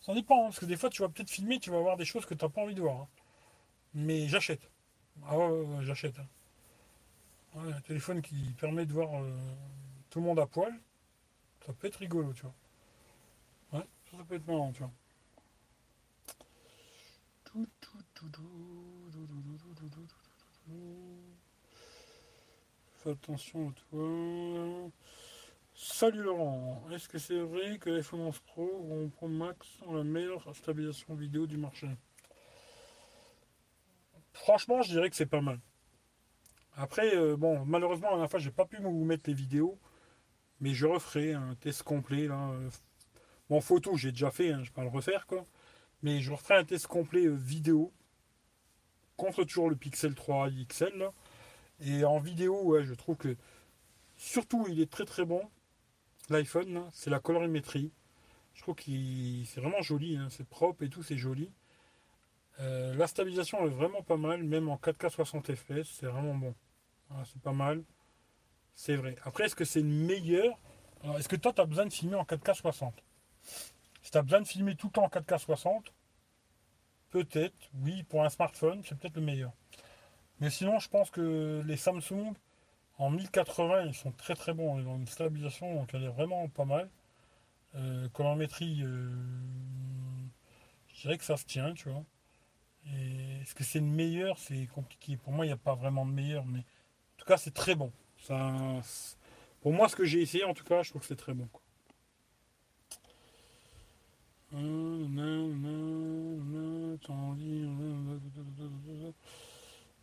ça 0.00 0.14
dépend. 0.14 0.40
Hein, 0.40 0.44
parce 0.46 0.58
que 0.58 0.66
des 0.66 0.76
fois, 0.76 0.90
tu 0.90 1.02
vas 1.02 1.08
peut-être 1.08 1.30
filmer, 1.30 1.60
tu 1.60 1.70
vas 1.70 1.80
voir 1.80 1.96
des 1.96 2.04
choses 2.04 2.26
que 2.26 2.34
tu 2.34 2.44
n'as 2.44 2.50
pas 2.50 2.62
envie 2.62 2.74
de 2.74 2.80
voir. 2.80 3.02
Hein. 3.02 3.08
Mais 3.94 4.28
j'achète. 4.28 4.68
Ah 5.26 5.38
ouais, 5.38 5.84
j'achète. 5.84 6.16
un 7.56 7.80
téléphone 7.82 8.20
qui 8.20 8.34
permet 8.58 8.84
de 8.84 8.92
voir 8.92 9.14
euh, 9.14 9.30
tout 10.10 10.18
le 10.18 10.26
monde 10.26 10.40
à 10.40 10.46
poil, 10.46 10.74
ça 11.64 11.72
peut 11.72 11.86
être 11.86 11.96
rigolo, 11.96 12.32
tu 12.32 12.42
vois. 12.42 12.54
Ouais, 13.78 13.86
ça, 14.10 14.18
peut 14.28 14.34
être 14.34 14.46
marrant, 14.46 14.72
tu 14.72 14.80
vois. 14.80 14.90
Fais 22.96 23.10
attention 23.10 23.68
à 23.68 23.72
toi. 23.72 24.90
Salut 25.76 26.22
Laurent, 26.22 26.82
est-ce 26.90 27.08
que 27.08 27.18
c'est 27.18 27.38
vrai 27.38 27.78
que 27.78 27.90
l'iPhone 27.90 28.22
11 28.22 28.38
Pro 28.40 28.64
ou 28.64 29.08
Pro 29.08 29.28
Max 29.28 29.68
la 29.88 30.02
meilleure 30.02 30.54
stabilisation 30.56 31.14
vidéo 31.14 31.46
du 31.46 31.56
marché? 31.56 31.88
Franchement, 34.32 34.82
je 34.82 34.90
dirais 34.90 35.08
que 35.08 35.16
c'est 35.16 35.26
pas 35.26 35.40
mal. 35.40 35.60
Après, 36.76 37.14
euh, 37.14 37.36
bon, 37.36 37.64
malheureusement, 37.64 38.08
la 38.08 38.14
dernière 38.14 38.30
fois, 38.30 38.40
j'ai 38.40 38.50
pas 38.50 38.64
pu 38.64 38.78
vous 38.78 39.04
mettre 39.04 39.30
les 39.30 39.34
vidéos. 39.34 39.78
Mais 40.60 40.74
je 40.74 40.86
referai 40.86 41.34
un 41.34 41.54
test 41.54 41.84
complet 41.84 42.26
là. 42.26 42.50
en 43.50 43.60
photo, 43.60 43.96
j'ai 43.96 44.10
déjà 44.10 44.32
fait, 44.32 44.50
hein, 44.50 44.60
je 44.62 44.70
vais 44.70 44.74
pas 44.74 44.82
le 44.82 44.88
refaire 44.88 45.26
quoi. 45.26 45.44
Mais 46.04 46.20
je 46.20 46.30
referai 46.30 46.54
un 46.54 46.64
test 46.64 46.86
complet 46.86 47.26
vidéo 47.26 47.90
contre 49.16 49.42
toujours 49.44 49.70
le 49.70 49.76
Pixel 49.76 50.14
3 50.14 50.50
XL. 50.68 51.08
Et 51.80 52.04
en 52.04 52.18
vidéo, 52.20 52.62
ouais, 52.62 52.84
je 52.84 52.92
trouve 52.92 53.16
que 53.16 53.36
surtout 54.16 54.66
il 54.68 54.80
est 54.82 54.90
très 54.90 55.06
très 55.06 55.24
bon. 55.24 55.42
L'iPhone, 56.28 56.88
c'est 56.92 57.08
la 57.08 57.20
colorimétrie. 57.20 57.90
Je 58.52 58.60
trouve 58.60 58.74
qu'il 58.74 59.46
c'est 59.46 59.60
vraiment 59.60 59.80
joli, 59.80 60.16
hein. 60.16 60.28
c'est 60.30 60.46
propre 60.46 60.84
et 60.84 60.90
tout, 60.90 61.02
c'est 61.02 61.16
joli. 61.16 61.50
Euh, 62.60 62.94
la 62.94 63.06
stabilisation 63.06 63.64
est 63.64 63.70
vraiment 63.70 64.02
pas 64.02 64.18
mal, 64.18 64.44
même 64.44 64.68
en 64.68 64.76
4K 64.76 65.08
60 65.08 65.54
fps, 65.54 65.90
c'est 65.90 66.06
vraiment 66.06 66.34
bon. 66.34 66.54
c'est 67.24 67.40
pas 67.40 67.52
mal. 67.52 67.82
C'est 68.74 68.96
vrai. 68.96 69.16
Après, 69.24 69.44
est-ce 69.44 69.56
que 69.56 69.64
c'est 69.64 69.82
meilleur? 69.82 70.58
Alors, 71.02 71.18
est-ce 71.18 71.28
que 71.28 71.36
toi, 71.36 71.54
tu 71.54 71.62
as 71.62 71.66
besoin 71.66 71.86
de 71.86 71.92
filmer 71.92 72.16
en 72.16 72.24
4K 72.24 72.54
60 72.54 72.94
Si 74.02 74.10
tu 74.10 74.18
as 74.18 74.22
besoin 74.22 74.42
de 74.42 74.46
filmer 74.46 74.76
tout 74.76 74.88
le 74.88 74.92
temps 74.92 75.04
en 75.04 75.08
4K 75.08 75.38
60, 75.38 75.93
peut-être, 77.14 77.54
oui, 77.74 78.02
pour 78.02 78.24
un 78.24 78.28
smartphone, 78.28 78.82
c'est 78.84 78.98
peut-être 78.98 79.14
le 79.14 79.22
meilleur. 79.22 79.52
Mais 80.40 80.50
sinon, 80.50 80.80
je 80.80 80.88
pense 80.88 81.10
que 81.10 81.62
les 81.64 81.76
Samsung, 81.76 82.34
en 82.98 83.10
1080, 83.10 83.84
ils 83.86 83.94
sont 83.94 84.10
très 84.10 84.34
très 84.34 84.52
bons. 84.52 84.80
Ils 84.80 84.88
ont 84.88 84.96
une 84.96 85.06
stabilisation, 85.06 85.72
donc 85.76 85.94
elle 85.94 86.02
est 86.02 86.08
vraiment 86.08 86.48
pas 86.48 86.64
mal. 86.64 86.90
Euh, 87.76 88.08
colorimétrie, 88.08 88.82
euh, 88.82 89.10
je 90.92 91.02
dirais 91.02 91.16
que 91.16 91.24
ça 91.24 91.36
se 91.36 91.44
tient, 91.44 91.72
tu 91.74 91.88
vois. 91.88 92.04
Est-ce 93.40 93.54
que 93.54 93.62
c'est 93.62 93.80
le 93.80 93.86
meilleur? 93.86 94.36
C'est 94.38 94.66
compliqué. 94.66 95.16
Pour 95.16 95.32
moi, 95.32 95.44
il 95.44 95.48
n'y 95.50 95.54
a 95.54 95.56
pas 95.56 95.74
vraiment 95.76 96.04
de 96.04 96.10
meilleur, 96.10 96.44
mais 96.46 96.60
en 96.60 97.16
tout 97.18 97.26
cas, 97.26 97.36
c'est 97.36 97.54
très 97.54 97.76
bon. 97.76 97.92
Ça, 98.18 98.52
pour 99.60 99.72
moi, 99.72 99.88
ce 99.88 99.94
que 99.94 100.04
j'ai 100.04 100.20
essayé, 100.20 100.42
en 100.44 100.54
tout 100.54 100.64
cas, 100.64 100.82
je 100.82 100.90
trouve 100.90 101.02
que 101.02 101.08
c'est 101.08 101.16
très 101.16 101.34
bon. 101.34 101.48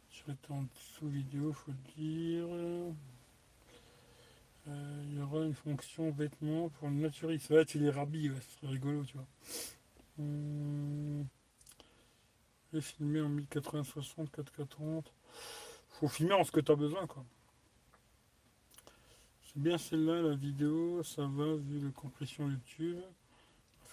Je 0.09 0.23
vais 0.27 0.37
en 0.49 0.63
dessous 0.63 1.07
vidéo, 1.07 1.53
faut 1.53 1.71
le 1.71 1.77
dire. 1.95 2.45
Euh, 4.67 5.03
il 5.07 5.17
y 5.17 5.21
aura 5.21 5.45
une 5.45 5.53
fonction 5.53 6.11
vêtements 6.11 6.69
pour 6.69 6.89
le 6.89 6.95
naturiste. 6.95 7.49
Ouais, 7.49 7.65
tu 7.65 7.79
les 7.79 7.89
rhabilles, 7.89 8.31
ouais, 8.31 8.37
c'est 8.59 8.67
rigolo, 8.67 9.03
tu 9.05 9.17
vois. 9.17 9.27
Hum 10.19 11.25
filmer 12.79 13.21
en 13.21 13.29
1080-60, 13.29 14.29
4K30. 14.29 15.03
Faut 15.89 16.07
filmer 16.07 16.33
en 16.33 16.43
ce 16.43 16.51
que 16.51 16.61
tu 16.61 16.71
as 16.71 16.75
besoin, 16.75 17.05
quoi. 17.07 17.25
C'est 19.43 19.61
bien 19.61 19.77
celle-là, 19.77 20.21
la 20.21 20.35
vidéo, 20.35 21.03
ça 21.03 21.23
va 21.23 21.55
vu 21.55 21.79
la 21.83 21.91
compression 21.91 22.49
YouTube. 22.49 23.01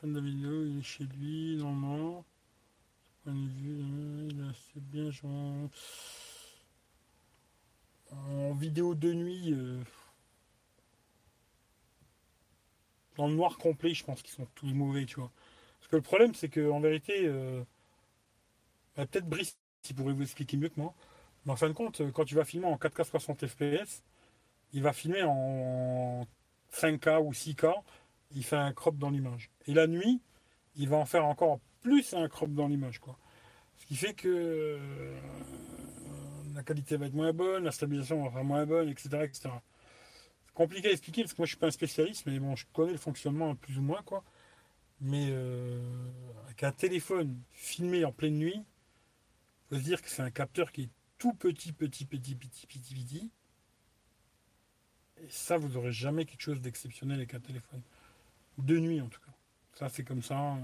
Fin 0.01 0.07
de 0.07 0.15
la 0.15 0.21
vidéo, 0.21 0.65
il 0.65 0.79
est 0.79 0.83
chez 0.83 1.03
lui, 1.05 1.57
nord. 1.57 2.25
Point 3.25 3.35
de 3.35 3.49
vue, 3.49 3.81
euh, 3.83 4.29
il 4.31 4.41
est 4.41 4.49
assez 4.49 4.81
bien, 4.81 5.11
genre... 5.11 5.69
En 8.13 8.55
vidéo 8.55 8.95
de 8.95 9.13
nuit, 9.13 9.53
euh, 9.53 9.83
dans 13.17 13.27
le 13.27 13.35
noir 13.35 13.59
complet, 13.59 13.93
je 13.93 14.05
pense 14.05 14.23
qu'ils 14.23 14.35
sont 14.35 14.47
tous 14.55 14.73
mauvais, 14.73 15.05
tu 15.05 15.17
vois. 15.17 15.33
Parce 15.81 15.89
que 15.89 15.97
le 15.97 16.03
problème, 16.03 16.33
c'est 16.33 16.49
qu'en 16.49 16.79
vérité, 16.79 17.27
euh, 17.27 17.65
euh, 18.99 19.07
peut-être 19.07 19.29
Brice 19.29 19.59
qui 19.83 19.95
pourrait 19.95 20.13
vous 20.13 20.23
expliquer 20.23 20.57
mieux 20.57 20.69
que 20.69 20.81
moi. 20.81 20.95
Mais 21.45 21.53
en 21.53 21.57
fin 21.57 21.69
de 21.69 21.75
compte, 21.75 22.03
quand 22.13 22.25
tu 22.25 22.37
vas 22.37 22.45
filmer 22.45 22.67
en 22.67 22.77
4K 22.77 23.03
60 23.03 23.47
fps, 23.49 24.03
il 24.73 24.83
va 24.83 24.93
filmer 24.93 25.25
en 25.25 26.25
5K 26.73 27.21
ou 27.21 27.33
6K, 27.33 27.75
il 28.33 28.45
fait 28.45 28.57
un 28.57 28.73
crop 28.73 28.97
dans 28.99 29.11
l'image. 29.11 29.51
Et 29.67 29.75
la 29.75 29.87
nuit, 29.87 30.21
il 30.77 30.89
va 30.89 30.97
en 30.97 31.07
faire 31.07 31.27
encore 31.27 31.61
plus 31.81 32.15
un 32.15 32.29
crop 32.29 32.53
dans 32.53 32.69
l'image. 32.69 32.99
quoi. 32.99 33.19
Ce 33.77 33.87
qui 33.87 33.97
fait 33.97 34.15
que 34.15 34.29
euh, 34.29 35.21
la 36.55 36.63
qualité 36.63 36.97
va 36.97 37.07
être 37.07 37.15
moins 37.15 37.33
bonne, 37.33 37.65
la 37.65 37.73
stabilisation 37.73 38.23
va 38.29 38.41
être 38.41 38.45
moins 38.45 38.67
bonne, 38.67 38.89
etc. 38.89 39.31
C'est 39.33 39.49
compliqué 40.55 40.89
à 40.89 40.93
expliquer 40.93 41.23
parce 41.23 41.35
que 41.35 41.41
moi 41.41 41.47
je 41.47 41.51
suis 41.51 41.59
pas 41.59 41.69
un 41.69 41.73
spécialiste, 41.73 42.27
mais 42.27 42.39
bon, 42.39 42.57
je 42.57 42.67
connais 42.73 42.93
le 42.93 42.99
fonctionnement 42.99 43.55
plus 43.55 43.79
ou 43.79 43.83
moins. 43.83 44.03
quoi. 44.03 44.25
Mais 45.01 45.29
euh, 45.31 45.81
avec 46.47 46.65
un 46.65 46.73
téléphone 46.73 47.41
filmé 47.53 48.05
en 48.05 48.13
pleine 48.13 48.37
nuit, 48.37 48.65
faut 49.69 49.77
se 49.77 49.83
dire 49.83 50.03
que 50.03 50.09
c'est 50.09 50.23
un 50.23 50.31
capteur 50.31 50.73
qui 50.73 50.83
est 50.83 50.91
tout 51.19 51.35
petit, 51.35 51.73
petit, 51.73 52.05
petit, 52.05 52.35
petit, 52.35 52.67
petit, 52.67 52.95
petit. 52.95 53.31
Et 55.23 55.29
ça, 55.29 55.57
vous 55.57 55.69
n'aurez 55.69 55.93
jamais 55.93 56.25
quelque 56.25 56.41
chose 56.41 56.61
d'exceptionnel 56.61 57.19
avec 57.19 57.35
un 57.35 57.41
téléphone. 57.41 57.83
De 58.59 58.79
nuit, 58.79 59.01
en 59.01 59.09
tout 59.09 59.21
cas. 59.21 59.33
Ça, 59.75 59.89
c'est 59.89 60.05
comme 60.05 60.23
ça. 60.23 60.57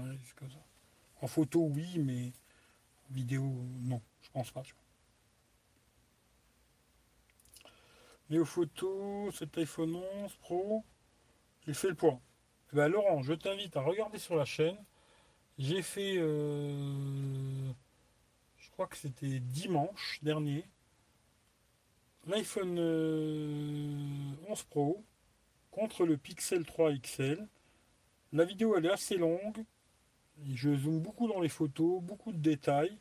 En 1.21 1.27
photo, 1.27 1.67
oui, 1.73 1.97
mais 1.97 2.31
en 3.09 3.13
vidéo, 3.13 3.43
non. 3.81 4.01
Je 4.21 4.29
pense 4.29 4.51
pas. 4.51 4.63
Mais 8.29 8.39
aux 8.39 8.45
photos, 8.45 9.35
cet 9.35 9.57
iPhone 9.57 9.95
11 9.95 10.35
Pro, 10.35 10.83
j'ai 11.65 11.73
fait 11.73 11.89
le 11.89 11.95
point. 11.95 12.19
Eh 12.73 12.75
ben, 12.75 12.87
Laurent, 12.87 13.21
je 13.21 13.33
t'invite 13.33 13.77
à 13.77 13.81
regarder 13.81 14.17
sur 14.17 14.35
la 14.35 14.45
chaîne. 14.45 14.77
J'ai 15.57 15.81
fait 15.81 16.15
euh, 16.17 17.71
je 18.65 18.69
crois 18.71 18.87
que 18.87 18.97
c'était 18.97 19.39
dimanche 19.39 20.19
dernier, 20.21 20.65
l'iPhone 22.27 22.77
11 22.77 22.77
euh, 22.77 24.63
Pro 24.69 25.01
contre 25.71 26.05
le 26.05 26.17
Pixel 26.17 26.65
3 26.65 26.93
XL. 26.95 27.47
La 28.35 28.43
vidéo 28.43 28.75
elle 28.75 28.85
est 28.85 28.91
assez 28.91 29.15
longue. 29.15 29.63
Je 30.53 30.75
zoome 30.75 30.99
beaucoup 30.99 31.29
dans 31.29 31.39
les 31.39 31.47
photos, 31.47 32.01
beaucoup 32.01 32.33
de 32.33 32.37
détails. 32.37 32.97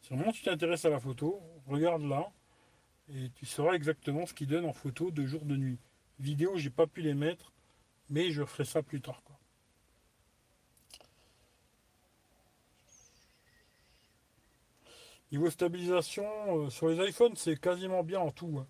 Si 0.00 0.14
vraiment 0.14 0.30
tu 0.30 0.44
t'intéresses 0.44 0.84
à 0.84 0.90
la 0.90 1.00
photo, 1.00 1.42
regarde 1.66 2.02
là 2.02 2.30
et 3.08 3.30
tu 3.34 3.46
sauras 3.46 3.74
exactement 3.74 4.26
ce 4.26 4.34
qu'il 4.34 4.46
donne 4.46 4.64
en 4.64 4.72
photo 4.72 5.10
de 5.10 5.26
jour 5.26 5.44
de 5.44 5.56
nuit. 5.56 5.78
Vidéo, 6.20 6.56
j'ai 6.56 6.70
pas 6.70 6.86
pu 6.86 7.02
les 7.02 7.14
mettre, 7.14 7.52
mais 8.10 8.30
je 8.30 8.44
ferai 8.44 8.64
ça 8.64 8.80
plus 8.80 9.00
tard. 9.00 9.20
Niveau 15.32 15.50
stabilisation, 15.50 16.24
euh, 16.48 16.70
sur 16.70 16.88
les 16.88 17.08
iPhones, 17.08 17.34
c'est 17.34 17.60
quasiment 17.60 18.04
bien 18.04 18.20
en 18.20 18.30
tout. 18.30 18.60
Hein. 18.60 18.68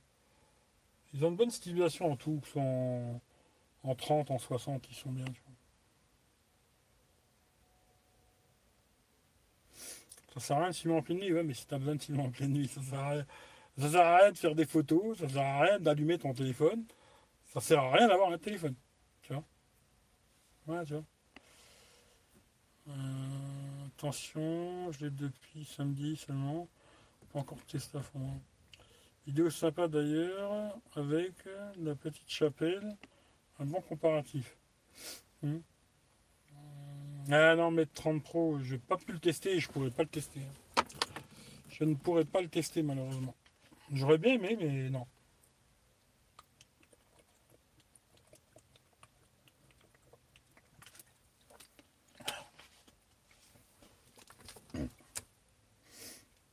Ils 1.13 1.23
ont 1.27 1.29
une 1.29 1.37
bonne 1.37 1.51
stabilisation 1.51 2.11
en 2.11 2.17
tout, 2.17 2.41
que 2.41 2.47
ce 2.47 2.53
soit 2.55 2.63
en, 2.63 3.95
30, 3.95 4.31
en 4.31 4.39
60, 4.39 4.89
ils 4.89 4.95
sont 4.95 5.13
bien. 5.13 5.27
Ça 10.37 10.41
sert 10.41 10.57
à 10.59 10.61
rien 10.61 10.71
de 10.71 10.75
filmer 10.77 10.97
en 10.97 11.03
pleine 11.03 11.19
nuit, 11.19 11.33
ouais, 11.33 11.43
mais 11.43 11.55
si 11.55 11.67
tu 11.67 11.75
as 11.75 11.79
besoin 11.79 11.95
de 11.95 12.03
filmer 12.03 12.23
en 12.23 12.31
pleine 12.31 12.53
nuit, 12.53 12.69
ça 12.69 12.83
sert 12.83 12.99
à 12.99 13.11
rien. 13.11 13.27
Ça 13.79 13.91
sert 13.91 14.01
à 14.01 14.17
rien 14.19 14.33
de 14.33 14.39
faire 14.39 14.55
des 14.55 14.67
photos, 14.67 15.19
ça 15.19 15.29
sert 15.29 15.43
à 15.43 15.61
rien 15.61 15.81
d'allumer 15.81 16.19
ton 16.19 16.35
téléphone. 16.35 16.85
Ça 17.47 17.61
sert 17.61 17.81
à 17.81 17.93
rien 17.93 18.07
d'avoir 18.07 18.31
un 18.31 18.39
téléphone. 18.39 18.75
Tu 19.23 19.33
vois 19.33 19.45
Ouais, 20.67 20.85
tu. 20.85 20.95
Euh... 20.95 21.03
Attention, 23.99 24.93
je 24.93 25.07
l'ai 25.07 25.11
depuis 25.11 25.65
samedi 25.65 26.17
seulement. 26.17 26.69
Pas 27.33 27.39
encore 27.39 27.65
testé 27.65 27.97
à 27.97 28.03
fond. 28.03 28.29
Vidéo 29.27 29.49
sympa 29.49 29.89
d'ailleurs, 29.89 30.77
avec 30.95 31.33
la 31.79 31.95
petite 31.95 32.29
chapelle. 32.29 32.95
Un 33.59 33.65
bon 33.65 33.81
comparatif. 33.81 34.55
Hmm. 35.43 35.61
Ah 37.31 37.57
non, 37.57 37.73
mais 37.73 37.87
30 37.87 38.23
Pro, 38.23 38.59
je 38.63 38.75
n'ai 38.75 38.79
pas 38.79 38.97
pu 38.97 39.13
le 39.13 39.19
tester 39.19 39.59
je 39.59 39.69
pourrais 39.69 39.91
pas 39.91 40.05
le 40.05 40.09
tester. 40.09 40.41
Je 41.71 41.85
ne 41.85 41.95
pourrais 41.95 42.25
pas 42.25 42.41
le 42.41 42.49
tester 42.49 42.83
malheureusement. 42.83 43.35
J'aurais 43.93 44.19
bien 44.19 44.35
aimé, 44.35 44.57
mais 44.61 44.91
non. 44.91 45.07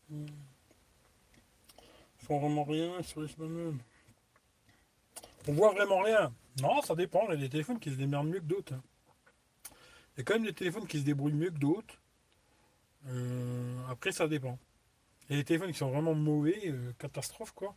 Ils 0.09 0.27
vraiment 2.39 2.63
rien 2.63 3.01
sur 3.03 3.21
les 3.21 3.27
smartphones. 3.27 3.79
On 5.47 5.53
voit 5.53 5.71
vraiment 5.71 6.01
rien. 6.01 6.33
Non, 6.61 6.81
ça 6.81 6.95
dépend. 6.95 7.25
Il 7.27 7.29
y 7.29 7.33
a 7.33 7.37
des 7.37 7.49
téléphones 7.49 7.79
qui 7.79 7.91
se 7.91 7.95
démerdent 7.95 8.27
mieux 8.27 8.39
que 8.39 8.45
d'autres. 8.45 8.73
Hein. 8.73 8.81
Il 10.15 10.19
y 10.19 10.21
a 10.21 10.23
quand 10.23 10.35
même 10.35 10.45
des 10.45 10.53
téléphones 10.53 10.87
qui 10.87 10.99
se 10.99 11.03
débrouillent 11.05 11.33
mieux 11.33 11.49
que 11.49 11.57
d'autres. 11.57 11.99
Euh, 13.07 13.87
après, 13.89 14.11
ça 14.11 14.27
dépend. 14.27 14.59
Il 15.29 15.35
y 15.35 15.39
a 15.39 15.41
des 15.41 15.45
téléphones 15.45 15.71
qui 15.71 15.77
sont 15.77 15.89
vraiment 15.89 16.13
mauvais, 16.13 16.61
euh, 16.65 16.93
catastrophe 16.99 17.51
quoi. 17.53 17.75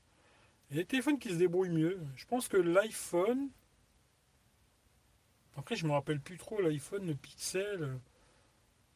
Il 0.71 0.77
y 0.77 0.81
a 0.81 0.83
des 0.83 0.87
téléphones 0.87 1.19
qui 1.19 1.31
se 1.31 1.37
débrouillent 1.37 1.71
mieux. 1.71 1.99
Je 2.17 2.27
pense 2.27 2.49
que 2.49 2.57
l'iPhone. 2.57 3.49
Après, 5.57 5.77
je 5.77 5.87
me 5.87 5.93
rappelle 5.93 6.21
plus 6.21 6.37
trop 6.37 6.61
l'iPhone, 6.61 7.07
le 7.07 7.15
Pixel. 7.15 7.83
Euh, 7.83 7.97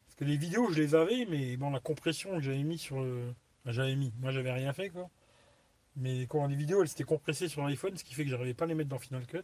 parce 0.05 0.15
que 0.17 0.25
les 0.25 0.37
vidéos, 0.37 0.69
je 0.71 0.81
les 0.81 0.93
avais, 0.95 1.25
mais 1.25 1.57
bon, 1.57 1.71
la 1.71 1.79
compression 1.79 2.35
que 2.35 2.41
j'avais 2.41 2.63
mis 2.63 2.77
sur 2.77 3.03
j'avais 3.65 3.95
mis. 3.95 4.13
Moi, 4.19 4.31
j'avais 4.31 4.51
rien 4.51 4.73
fait 4.73 4.89
quoi. 4.89 5.09
Mais 5.95 6.23
quand 6.27 6.47
les 6.47 6.55
vidéos, 6.55 6.81
elles 6.81 6.87
s'étaient 6.89 7.03
compressées 7.03 7.47
sur 7.47 7.63
l'iPhone, 7.63 7.97
ce 7.97 8.03
qui 8.03 8.13
fait 8.13 8.23
que 8.23 8.29
j'arrivais 8.29 8.53
pas 8.53 8.65
à 8.65 8.67
les 8.67 8.75
mettre 8.75 8.89
dans 8.89 8.99
Final 8.99 9.25
Cut. 9.25 9.43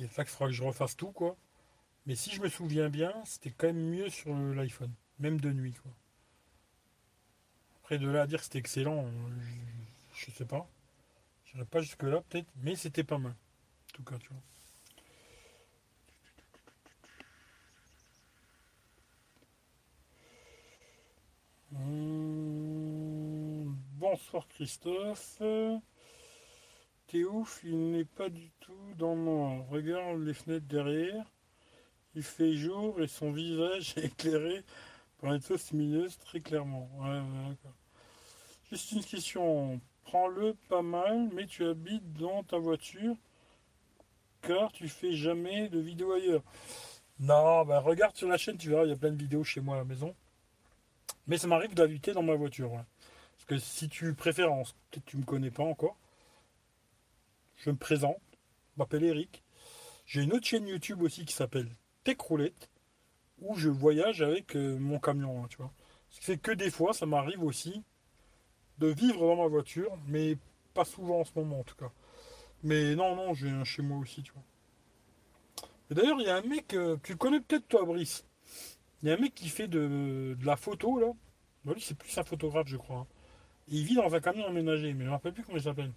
Et 0.00 0.08
ça, 0.08 0.22
il 0.22 0.28
faudra 0.28 0.46
que 0.48 0.52
je 0.52 0.62
refasse 0.62 0.96
tout, 0.96 1.12
quoi. 1.12 1.36
Mais 2.06 2.14
si 2.14 2.30
je 2.30 2.40
me 2.40 2.48
souviens 2.48 2.88
bien, 2.88 3.12
c'était 3.24 3.50
quand 3.50 3.66
même 3.66 3.90
mieux 3.90 4.08
sur 4.08 4.32
l'iPhone, 4.32 4.92
même 5.18 5.40
de 5.40 5.52
nuit. 5.52 5.74
Après, 7.80 7.98
de 7.98 8.08
là 8.08 8.22
à 8.22 8.26
dire 8.26 8.38
que 8.38 8.44
c'était 8.44 8.58
excellent, 8.60 9.06
je, 9.40 10.26
je 10.26 10.30
sais 10.30 10.44
pas. 10.44 10.68
Je 11.44 11.54
n'irai 11.54 11.66
pas 11.66 11.80
jusque-là, 11.80 12.22
peut-être, 12.28 12.48
mais 12.56 12.76
c'était 12.76 13.04
pas 13.04 13.18
mal. 13.18 13.32
En 13.32 13.92
tout 13.94 14.04
cas, 14.04 14.18
tu 14.18 14.28
vois. 14.28 14.42
Hum, 21.74 22.96
bonsoir 23.98 24.46
Christophe. 24.48 25.42
T'es 27.08 27.24
ouf, 27.24 27.60
il 27.64 27.90
n'est 27.90 28.04
pas 28.04 28.28
du 28.28 28.50
tout 28.60 28.94
dans 28.96 29.16
noir. 29.16 29.66
Regarde 29.68 30.20
les 30.20 30.34
fenêtres 30.34 30.66
derrière. 30.66 31.24
Il 32.16 32.22
fait 32.22 32.54
jour 32.54 32.98
et 33.02 33.08
son 33.08 33.30
visage 33.30 33.92
est 33.98 34.06
éclairé 34.06 34.64
par 35.20 35.34
une 35.34 35.40
fausse 35.42 35.70
lumineuse 35.70 36.18
très 36.18 36.40
clairement. 36.40 36.88
Juste 38.70 38.92
une 38.92 39.04
question. 39.04 39.78
Prends-le 40.04 40.54
pas 40.70 40.80
mal, 40.80 41.28
mais 41.34 41.46
tu 41.46 41.66
habites 41.66 42.14
dans 42.14 42.42
ta 42.42 42.56
voiture 42.56 43.14
car 44.40 44.72
tu 44.72 44.88
fais 44.88 45.12
jamais 45.12 45.68
de 45.68 45.78
vidéo 45.78 46.12
ailleurs. 46.12 46.42
Non, 47.20 47.66
bah 47.66 47.80
regarde 47.80 48.16
sur 48.16 48.28
la 48.28 48.38
chaîne, 48.38 48.56
tu 48.56 48.70
verras, 48.70 48.84
il 48.84 48.90
y 48.90 48.92
a 48.92 48.96
plein 48.96 49.10
de 49.10 49.18
vidéos 49.18 49.44
chez 49.44 49.60
moi 49.60 49.74
à 49.74 49.78
la 49.78 49.84
maison. 49.84 50.14
Mais 51.26 51.36
ça 51.36 51.48
m'arrive 51.48 51.74
d'habiter 51.74 52.12
dans 52.12 52.22
ma 52.22 52.34
voiture. 52.34 52.70
Parce 52.70 53.44
que 53.46 53.58
si 53.58 53.90
tu 53.90 54.14
préfères, 54.14 54.48
peut-être 54.90 55.04
tu 55.04 55.18
me 55.18 55.24
connais 55.24 55.50
pas 55.50 55.64
encore, 55.64 55.98
je 57.56 57.68
me 57.68 57.76
présente, 57.76 58.20
je 58.72 58.78
m'appelle 58.78 59.04
Eric. 59.04 59.42
J'ai 60.06 60.22
une 60.22 60.32
autre 60.32 60.46
chaîne 60.46 60.66
YouTube 60.66 61.02
aussi 61.02 61.26
qui 61.26 61.34
s'appelle 61.34 61.68
Tech 62.06 62.18
Roulette, 62.20 62.70
où 63.40 63.56
je 63.56 63.68
voyage 63.68 64.22
avec 64.22 64.54
euh, 64.54 64.78
mon 64.78 65.00
camion, 65.00 65.42
hein, 65.42 65.48
tu 65.50 65.56
vois. 65.56 65.72
Ce 66.08 66.20
qui 66.20 66.24
fait 66.24 66.38
que 66.38 66.52
des 66.52 66.70
fois, 66.70 66.92
ça 66.92 67.04
m'arrive 67.04 67.42
aussi 67.42 67.82
de 68.78 68.86
vivre 68.86 69.26
dans 69.26 69.34
ma 69.34 69.48
voiture, 69.48 69.90
mais 70.06 70.38
pas 70.72 70.84
souvent 70.84 71.22
en 71.22 71.24
ce 71.24 71.32
moment 71.34 71.58
en 71.58 71.64
tout 71.64 71.74
cas. 71.74 71.90
Mais 72.62 72.94
non, 72.94 73.16
non, 73.16 73.34
j'ai 73.34 73.48
un 73.50 73.64
chez 73.64 73.82
moi 73.82 73.98
aussi, 73.98 74.22
tu 74.22 74.30
vois. 74.32 74.44
Et 75.90 75.94
d'ailleurs, 75.94 76.20
il 76.20 76.28
y 76.28 76.30
a 76.30 76.36
un 76.36 76.42
mec, 76.42 76.74
euh, 76.74 76.96
tu 77.02 77.16
connais 77.16 77.40
peut-être 77.40 77.66
toi, 77.66 77.84
Brice. 77.84 78.24
Il 79.02 79.08
y 79.08 79.10
a 79.10 79.16
un 79.16 79.20
mec 79.20 79.34
qui 79.34 79.48
fait 79.48 79.66
de, 79.66 80.36
la 80.44 80.56
photo, 80.56 81.00
là. 81.00 81.08
Bah, 81.64 81.72
lui, 81.74 81.80
c'est 81.80 81.98
plus 81.98 82.16
un 82.16 82.22
photographe, 82.22 82.68
je 82.68 82.76
crois. 82.76 82.98
Hein. 82.98 83.06
il 83.66 83.84
vit 83.84 83.96
dans 83.96 84.14
un 84.14 84.20
camion 84.20 84.46
aménagé, 84.46 84.92
mais 84.92 85.00
je 85.00 85.04
ne 85.06 85.06
me 85.06 85.10
rappelle 85.10 85.32
plus 85.32 85.42
comment 85.42 85.58
il 85.58 85.64
s'appelle. 85.64 85.92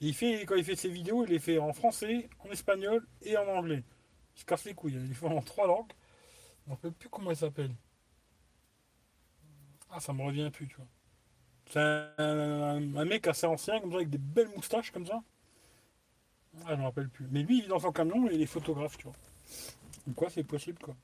il 0.00 0.14
fait, 0.14 0.46
quand 0.46 0.54
il 0.54 0.64
fait 0.64 0.76
ses 0.76 0.90
vidéos, 0.90 1.24
il 1.24 1.30
les 1.30 1.40
fait 1.40 1.58
en 1.58 1.72
français, 1.72 2.28
en 2.46 2.52
espagnol 2.52 3.04
et 3.22 3.36
en 3.36 3.48
anglais. 3.48 3.82
Se 4.34 4.44
casse 4.44 4.64
les 4.64 4.74
couilles. 4.74 4.96
Hein. 4.96 5.00
Il 5.02 5.08
les 5.08 5.14
fait 5.14 5.26
en 5.26 5.42
trois 5.42 5.66
langues. 5.66 5.92
Je 6.64 6.70
ne 6.70 6.70
me 6.70 6.76
rappelle 6.76 6.92
plus 6.92 7.08
comment 7.08 7.30
il 7.30 7.36
s'appelle. 7.36 7.74
Ah, 9.90 10.00
ça 10.00 10.12
me 10.12 10.22
revient 10.22 10.50
plus, 10.50 10.66
tu 10.66 10.76
vois. 10.76 10.86
C'est 11.70 11.80
un, 12.18 13.04
mec 13.04 13.26
assez 13.26 13.46
ancien, 13.46 13.80
comme 13.80 13.90
ça, 13.90 13.96
avec 13.96 14.10
des 14.10 14.18
belles 14.18 14.48
moustaches, 14.48 14.90
comme 14.90 15.06
ça. 15.06 15.22
Ah, 16.62 16.70
je 16.70 16.72
ne 16.74 16.78
me 16.78 16.84
rappelle 16.84 17.08
plus. 17.08 17.26
Mais 17.30 17.42
lui, 17.42 17.58
il 17.58 17.62
vit 17.62 17.68
dans 17.68 17.78
son 17.78 17.92
camion 17.92 18.28
et 18.28 18.34
il 18.34 18.42
est 18.42 18.46
photographe, 18.46 18.96
tu 18.98 19.04
vois. 19.04 19.16
Donc 20.06 20.16
quoi, 20.16 20.30
c'est 20.30 20.44
possible, 20.44 20.78
quoi. 20.78 20.94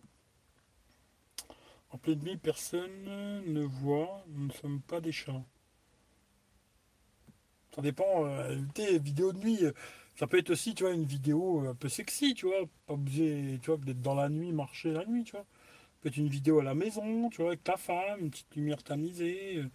En 1.90 1.98
pleine 1.98 2.20
nuit, 2.20 2.36
personne 2.36 3.04
ne 3.04 3.62
voit, 3.62 4.24
nous 4.28 4.46
ne 4.46 4.52
sommes 4.52 4.80
pas 4.80 5.00
des 5.00 5.12
chats. 5.12 5.42
Ça 7.74 7.82
dépend, 7.82 8.26
euh, 8.26 8.56
vidéo 9.00 9.32
de 9.32 9.38
nuit, 9.38 9.64
euh, 9.64 9.72
ça 10.16 10.26
peut 10.26 10.38
être 10.38 10.50
aussi, 10.50 10.74
tu 10.74 10.84
vois, 10.84 10.92
une 10.92 11.04
vidéo 11.04 11.60
un 11.68 11.74
peu 11.74 11.88
sexy, 11.88 12.34
tu 12.34 12.46
vois, 12.46 12.66
pas 12.86 12.94
obligé, 12.94 13.58
tu 13.62 13.70
vois, 13.70 13.78
d'être 13.78 14.02
dans 14.02 14.14
la 14.14 14.28
nuit, 14.28 14.52
marcher 14.52 14.92
la 14.92 15.04
nuit, 15.06 15.24
tu 15.24 15.32
vois. 15.32 15.42
Ça 15.44 15.98
peut 16.02 16.08
être 16.08 16.16
une 16.16 16.28
vidéo 16.28 16.60
à 16.60 16.64
la 16.64 16.74
maison, 16.74 17.30
tu 17.30 17.38
vois, 17.38 17.48
avec 17.50 17.64
ta 17.64 17.76
femme, 17.76 18.20
une 18.20 18.30
petite 18.30 18.54
lumière 18.56 18.82
tamisée, 18.82 19.58
euh, 19.58 19.70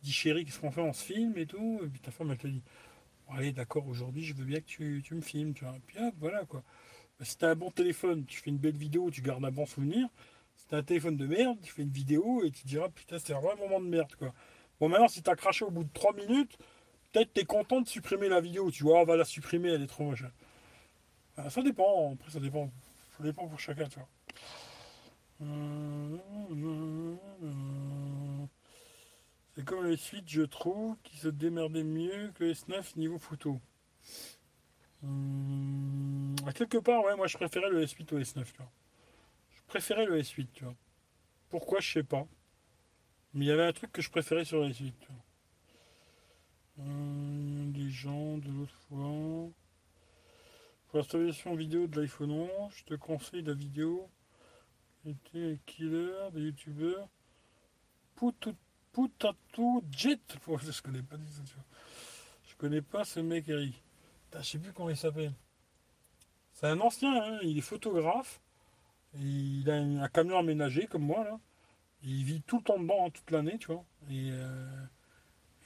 tu 0.00 0.06
dis 0.06 0.12
chérie, 0.12 0.44
qu'est-ce 0.44 0.60
qu'on 0.60 0.70
fait, 0.70 0.80
on 0.80 0.92
se 0.92 1.04
filme 1.04 1.36
et 1.36 1.46
tout, 1.46 1.80
et 1.84 1.88
puis 1.88 2.00
ta 2.00 2.10
femme, 2.10 2.30
elle 2.30 2.38
te 2.38 2.46
dit, 2.46 2.62
allez, 3.28 3.52
d'accord, 3.52 3.86
aujourd'hui, 3.88 4.24
je 4.24 4.34
veux 4.34 4.44
bien 4.44 4.60
que 4.60 5.00
tu, 5.00 5.14
me 5.14 5.20
filmes, 5.20 5.54
tu 5.54 5.64
vois, 5.64 5.76
et 5.76 5.80
puis 5.86 5.98
voilà, 6.18 6.44
quoi. 6.46 6.62
Bah, 7.18 7.24
si 7.24 7.36
t'as 7.36 7.50
un 7.50 7.56
bon 7.56 7.70
téléphone, 7.70 8.24
tu 8.26 8.40
fais 8.40 8.50
une 8.50 8.58
belle 8.58 8.76
vidéo, 8.76 9.10
tu 9.10 9.22
gardes 9.22 9.44
un 9.44 9.50
bon 9.50 9.66
souvenir, 9.66 10.08
T'as 10.70 10.78
un 10.78 10.82
téléphone 10.84 11.16
de 11.16 11.26
merde, 11.26 11.58
tu 11.60 11.72
fais 11.72 11.82
une 11.82 11.90
vidéo 11.90 12.44
et 12.44 12.52
tu 12.52 12.64
diras 12.64 12.88
putain 12.88 13.18
c'est 13.18 13.34
un 13.34 13.40
vrai 13.40 13.56
moment 13.56 13.80
de 13.80 13.86
merde 13.86 14.14
quoi. 14.14 14.32
Bon 14.78 14.88
maintenant 14.88 15.08
si 15.08 15.20
t'as 15.20 15.34
craché 15.34 15.64
au 15.64 15.70
bout 15.72 15.82
de 15.82 15.92
3 15.92 16.14
minutes, 16.14 16.56
peut-être 17.12 17.32
t'es 17.32 17.44
content 17.44 17.80
de 17.80 17.88
supprimer 17.88 18.28
la 18.28 18.40
vidéo, 18.40 18.70
tu 18.70 18.84
vois, 18.84 19.00
on 19.00 19.04
va 19.04 19.16
la 19.16 19.24
supprimer, 19.24 19.70
elle 19.70 19.82
est 19.82 19.86
trop 19.86 20.04
moche. 20.04 20.24
ça 21.48 21.62
dépend, 21.62 22.12
après 22.14 22.30
ça 22.30 22.40
dépend. 22.40 22.70
Ça 23.16 23.24
dépend 23.24 23.46
pour 23.48 23.60
chacun, 23.60 23.88
tu 23.88 23.98
vois. 23.98 24.08
C'est 29.54 29.64
comme 29.64 29.86
les 29.86 29.96
suites, 29.96 30.28
je 30.28 30.42
trouve, 30.42 30.96
qui 31.02 31.16
se 31.16 31.28
démerdaient 31.28 31.82
mieux 31.82 32.30
que 32.34 32.44
les 32.44 32.54
S9 32.54 32.96
niveau 32.96 33.18
photo. 33.18 33.60
Hum, 35.02 36.36
à 36.46 36.52
quelque 36.52 36.78
part, 36.78 37.02
ouais, 37.04 37.16
moi 37.16 37.26
je 37.26 37.36
préférais 37.36 37.70
le 37.70 37.84
S8 37.84 38.14
au 38.14 38.18
S9, 38.18 38.44
tu 38.44 38.58
vois 38.58 38.70
préférais 39.70 40.04
le 40.04 40.20
S8, 40.20 40.48
tu 40.52 40.64
vois. 40.64 40.74
Pourquoi, 41.48 41.80
je 41.80 41.92
sais 41.92 42.02
pas. 42.02 42.26
Mais 43.32 43.44
il 43.46 43.48
y 43.48 43.52
avait 43.52 43.64
un 43.64 43.72
truc 43.72 43.92
que 43.92 44.02
je 44.02 44.10
préférais 44.10 44.44
sur 44.44 44.58
le 44.60 44.68
S8, 44.68 44.92
tu 45.00 45.06
vois. 45.08 45.24
Les 47.74 47.90
gens 47.90 48.38
de 48.38 48.50
l'autre 48.50 48.74
fois. 48.88 49.50
Pour 50.88 50.98
l'installation 50.98 51.54
vidéo 51.54 51.86
de 51.86 52.00
l'iPhone 52.00 52.30
11, 52.32 52.50
je 52.74 52.84
te 52.84 52.94
conseille 52.94 53.42
la 53.42 53.54
vidéo. 53.54 54.08
Était 55.06 55.58
killer 55.66 56.30
de 56.32 56.40
youtubeur. 56.40 57.08
Poutatou 58.16 59.84
Jet. 59.90 60.20
je 60.46 60.82
connais 60.82 61.02
pas 61.02 61.16
Je 62.44 62.54
connais 62.56 62.82
pas 62.82 63.04
ce 63.04 63.20
mec, 63.20 63.48
Eric. 63.48 63.82
Je 64.34 64.42
sais 64.42 64.58
plus 64.58 64.72
comment 64.72 64.90
il 64.90 64.96
s'appelle. 64.96 65.32
C'est 66.52 66.66
un 66.66 66.80
ancien, 66.80 67.14
hein, 67.14 67.38
il 67.42 67.56
est 67.56 67.62
photographe. 67.62 68.40
Il 69.14 69.68
a 69.70 69.76
un 69.76 70.08
camion 70.08 70.38
aménagé 70.38 70.86
comme 70.86 71.02
moi 71.04 71.24
là. 71.24 71.38
Il 72.02 72.24
vit 72.24 72.42
tout 72.42 72.58
le 72.58 72.62
temps 72.62 72.78
dedans, 72.78 73.06
hein, 73.06 73.10
toute 73.10 73.30
l'année, 73.30 73.58
tu 73.58 73.68
vois. 73.68 73.84
Et, 74.10 74.30
euh, 74.30 74.84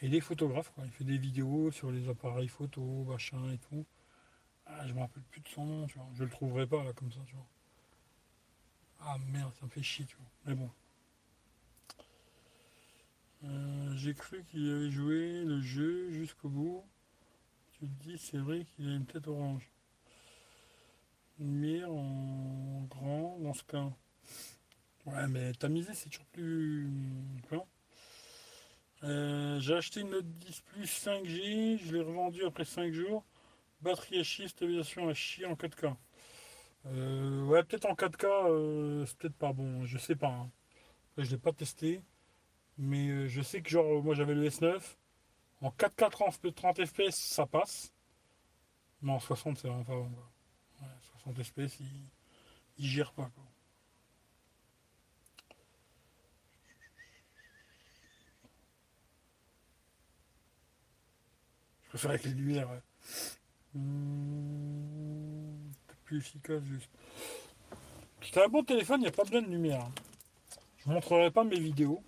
il 0.04 0.14
est 0.14 0.20
photographe, 0.20 0.70
quoi. 0.74 0.84
Il 0.84 0.90
fait 0.90 1.04
des 1.04 1.16
vidéos 1.16 1.70
sur 1.70 1.90
les 1.90 2.08
appareils 2.08 2.48
photo, 2.48 2.82
machin 3.04 3.50
et 3.52 3.58
tout. 3.58 3.86
Ah, 4.66 4.86
je 4.86 4.92
me 4.92 5.00
rappelle 5.00 5.22
plus 5.24 5.40
de 5.40 5.48
son 5.48 5.64
nom, 5.64 5.86
tu 5.86 5.98
vois. 5.98 6.08
Je 6.14 6.24
le 6.24 6.30
trouverai 6.30 6.66
pas 6.66 6.84
là 6.84 6.92
comme 6.92 7.10
ça, 7.10 7.20
tu 7.26 7.34
vois. 7.34 7.46
Ah 9.00 9.16
merde, 9.32 9.52
ça 9.58 9.66
me 9.66 9.70
fait 9.70 9.82
chier, 9.82 10.04
tu 10.04 10.16
vois. 10.16 10.30
Mais 10.46 10.54
bon. 10.54 10.70
Euh, 13.44 13.96
j'ai 13.96 14.14
cru 14.14 14.44
qu'il 14.44 14.70
avait 14.70 14.90
joué 14.90 15.42
le 15.44 15.60
jeu 15.62 16.10
jusqu'au 16.10 16.50
bout. 16.50 16.84
Tu 17.72 17.86
te 17.88 18.04
dis, 18.04 18.18
c'est 18.18 18.38
vrai 18.38 18.64
qu'il 18.64 18.88
a 18.88 18.94
une 18.94 19.06
tête 19.06 19.26
orange 19.26 19.70
lumière 21.38 21.90
en 21.90 22.86
grand 22.90 23.38
dans 23.40 23.54
ce 23.54 23.64
cas. 23.64 23.90
Ouais, 25.06 25.26
mais 25.28 25.52
tamisé, 25.54 25.94
c'est 25.94 26.08
toujours 26.08 26.26
plus. 26.26 26.90
Euh, 29.04 29.60
j'ai 29.60 29.74
acheté 29.74 30.00
une 30.00 30.10
Note 30.10 30.26
10 30.26 30.60
Plus 30.62 30.86
5G, 30.86 31.78
je 31.84 31.92
l'ai 31.94 32.02
revendu 32.02 32.44
après 32.44 32.64
5 32.64 32.92
jours. 32.92 33.24
Batterie 33.80 34.20
à 34.20 34.22
chier, 34.22 34.48
stabilisation 34.48 35.08
à 35.08 35.14
chier 35.14 35.46
en 35.46 35.54
4K. 35.54 35.94
Euh, 36.86 37.44
ouais, 37.44 37.62
peut-être 37.62 37.86
en 37.86 37.94
4K, 37.94 38.26
euh, 38.26 39.06
c'est 39.06 39.18
peut-être 39.18 39.36
pas 39.36 39.52
bon, 39.52 39.84
je 39.84 39.98
sais 39.98 40.16
pas. 40.16 40.28
Hein. 40.28 40.50
Je 41.18 41.30
l'ai 41.30 41.38
pas 41.38 41.52
testé, 41.52 42.02
mais 42.78 43.28
je 43.28 43.42
sais 43.42 43.62
que 43.62 43.70
genre 43.70 44.02
moi 44.02 44.14
j'avais 44.14 44.34
le 44.34 44.48
S9. 44.48 44.80
En 45.60 45.70
4K 45.70 46.10
30, 46.10 46.54
30 46.54 46.84
FPS, 46.84 47.14
ça 47.14 47.46
passe. 47.46 47.92
Mais 49.02 49.12
en 49.12 49.20
60, 49.20 49.58
c'est 49.58 49.68
vraiment 49.68 49.84
pas 49.84 49.94
bon 49.94 50.10
son 51.24 51.40
espèce, 51.40 51.78
il, 52.78 52.86
gère 52.86 53.12
pas. 53.12 53.30
Je 61.94 61.98
préfère 61.98 62.10
avec 62.10 62.24
les 62.24 62.32
lumières. 62.32 62.68
Hmm, 63.72 65.70
plus 66.04 66.18
efficace 66.18 66.64
juste. 66.64 66.90
C'est 68.20 68.42
un 68.42 68.48
bon 68.48 68.64
téléphone, 68.64 69.00
il 69.00 69.02
n'y 69.04 69.08
a 69.08 69.12
pas 69.12 69.22
besoin 69.22 69.42
de 69.42 69.46
lumière. 69.46 69.80
Hein. 69.80 69.92
Je 70.78 70.88
ne 70.88 70.94
montrerai 70.94 71.30
pas 71.30 71.44
mes 71.44 71.60
vidéos. 71.60 72.02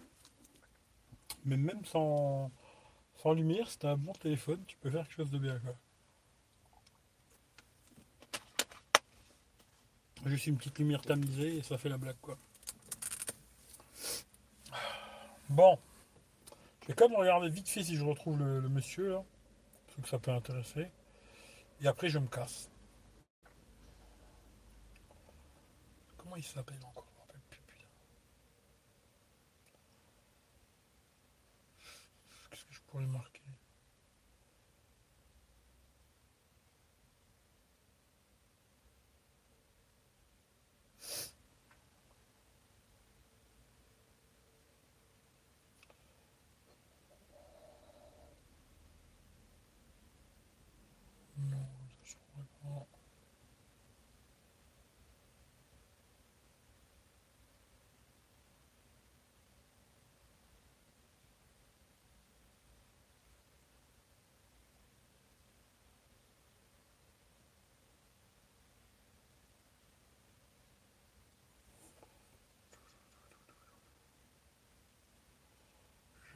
Mais 1.44 1.56
même 1.56 1.84
sans, 1.84 2.50
lumière, 3.26 3.70
c'est 3.70 3.84
un 3.84 3.96
bon 3.96 4.12
téléphone, 4.14 4.60
tu 4.66 4.76
peux 4.78 4.90
faire 4.90 5.06
quelque 5.06 5.16
chose 5.18 5.30
de 5.30 5.38
bien. 5.38 5.60
Juste 10.24 10.48
une 10.48 10.56
petite 10.56 10.80
lumière 10.80 11.02
tamisée 11.02 11.58
et 11.58 11.62
ça 11.62 11.78
fait 11.78 11.88
la 11.88 11.98
blague 11.98 12.16
quoi. 12.20 12.36
Bon. 15.48 15.78
Je 16.82 16.88
vais 16.88 16.94
quand 16.94 17.08
même 17.08 17.18
regarder 17.18 17.48
vite 17.48 17.68
fait 17.68 17.84
si 17.84 17.94
je 17.94 18.04
retrouve 18.04 18.38
le, 18.40 18.68
monsieur 18.68 19.10
là 19.10 19.24
trouve 19.96 20.04
que 20.04 20.10
ça 20.10 20.18
peut 20.18 20.30
intéresser. 20.30 20.90
Et 21.80 21.86
après, 21.86 22.08
je 22.08 22.18
me 22.18 22.26
casse. 22.26 22.70
Comment 26.18 26.36
il 26.36 26.44
s'appelle 26.44 26.84
encore? 26.84 27.06
Je. 27.50 27.88
Qu'est-ce 32.50 32.64
que 32.64 32.74
je 32.74 32.80
pourrais 32.82 33.06
marquer? 33.06 33.35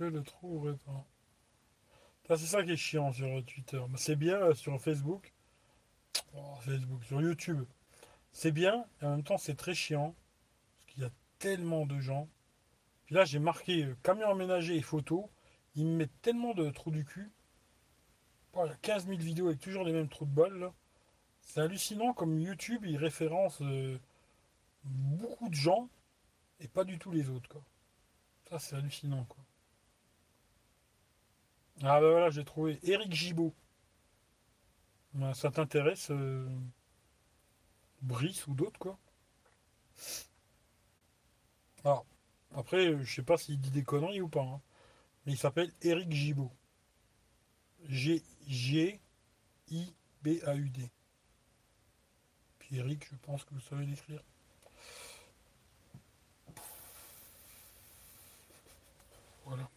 Je 0.01 0.07
le 0.07 0.23
trouverai 0.23 0.77
pas. 0.87 1.07
C'est 2.35 2.47
ça 2.47 2.65
qui 2.65 2.71
est 2.71 2.77
chiant 2.77 3.13
sur 3.13 3.45
Twitter. 3.45 3.83
C'est 3.97 4.17
bien 4.17 4.37
euh, 4.37 4.55
sur 4.55 4.81
Facebook. 4.81 5.35
Oh, 6.35 6.55
Facebook, 6.63 7.05
sur 7.05 7.21
YouTube. 7.21 7.67
C'est 8.33 8.51
bien, 8.51 8.87
et 9.03 9.05
en 9.05 9.11
même 9.11 9.23
temps 9.23 9.37
c'est 9.37 9.57
très 9.57 9.75
chiant. 9.75 10.15
Parce 10.79 10.87
qu'il 10.87 11.03
y 11.03 11.07
a 11.07 11.11
tellement 11.39 11.85
de 11.85 12.01
gens. 12.01 12.31
Puis 13.05 13.15
là 13.15 13.27
j'ai 13.27 13.41
marqué 13.41 13.85
euh, 13.85 13.97
camion 14.03 14.31
aménagé 14.31 14.75
et 14.75 14.81
photo. 14.81 15.29
Ils 15.75 15.85
me 15.85 15.97
mettent 15.97 16.23
tellement 16.23 16.55
de 16.55 16.71
trous 16.71 16.91
du 16.91 17.05
cul. 17.05 17.31
Voilà, 18.55 18.75
15 18.77 19.07
000 19.07 19.19
vidéos 19.19 19.49
avec 19.49 19.61
toujours 19.61 19.85
les 19.85 19.93
mêmes 19.93 20.09
trous 20.09 20.25
de 20.25 20.31
balle. 20.31 20.73
C'est 21.43 21.61
hallucinant 21.61 22.15
comme 22.15 22.41
YouTube 22.41 22.87
il 22.87 22.97
référence 22.97 23.61
euh, 23.61 23.99
beaucoup 24.83 25.51
de 25.51 25.55
gens 25.55 25.91
et 26.59 26.69
pas 26.69 26.85
du 26.85 26.99
tout 26.99 27.11
les 27.11 27.29
autres. 27.29 27.51
Quoi. 27.51 27.63
Ça 28.49 28.59
c'est 28.59 28.77
hallucinant 28.77 29.25
quoi. 29.25 29.45
Ah 31.83 32.01
ben 32.01 32.11
voilà, 32.11 32.31
j'ai 32.31 32.45
trouvé 32.45 32.79
Eric 32.83 33.13
Gibaud. 33.13 33.55
ça 35.35 35.51
t'intéresse 35.51 36.11
euh, 36.11 36.47
Brice 38.03 38.47
ou 38.47 38.55
d'autres 38.55 38.79
quoi? 38.79 38.99
Alors, 41.85 42.05
après, 42.55 43.03
je 43.03 43.15
sais 43.15 43.23
pas 43.23 43.39
s'il 43.39 43.61
dit 43.61 43.71
des 43.71 43.85
conneries 43.85 44.21
ou 44.21 44.29
pas. 44.29 44.43
Hein. 44.43 44.61
Mais 45.25 45.33
il 45.33 45.39
s'appelle 45.39 45.73
Eric 45.83 46.13
Gibaud. 46.13 46.53
G-I-B-A-U-D. 47.89 48.31
Puis 52.59 52.77
Eric, 52.77 53.07
je 53.11 53.17
pense 53.17 53.45
que 53.45 53.55
vous 53.55 53.61
savez 53.61 53.87
l'écrire. 53.87 54.23
Voilà. 59.45 59.69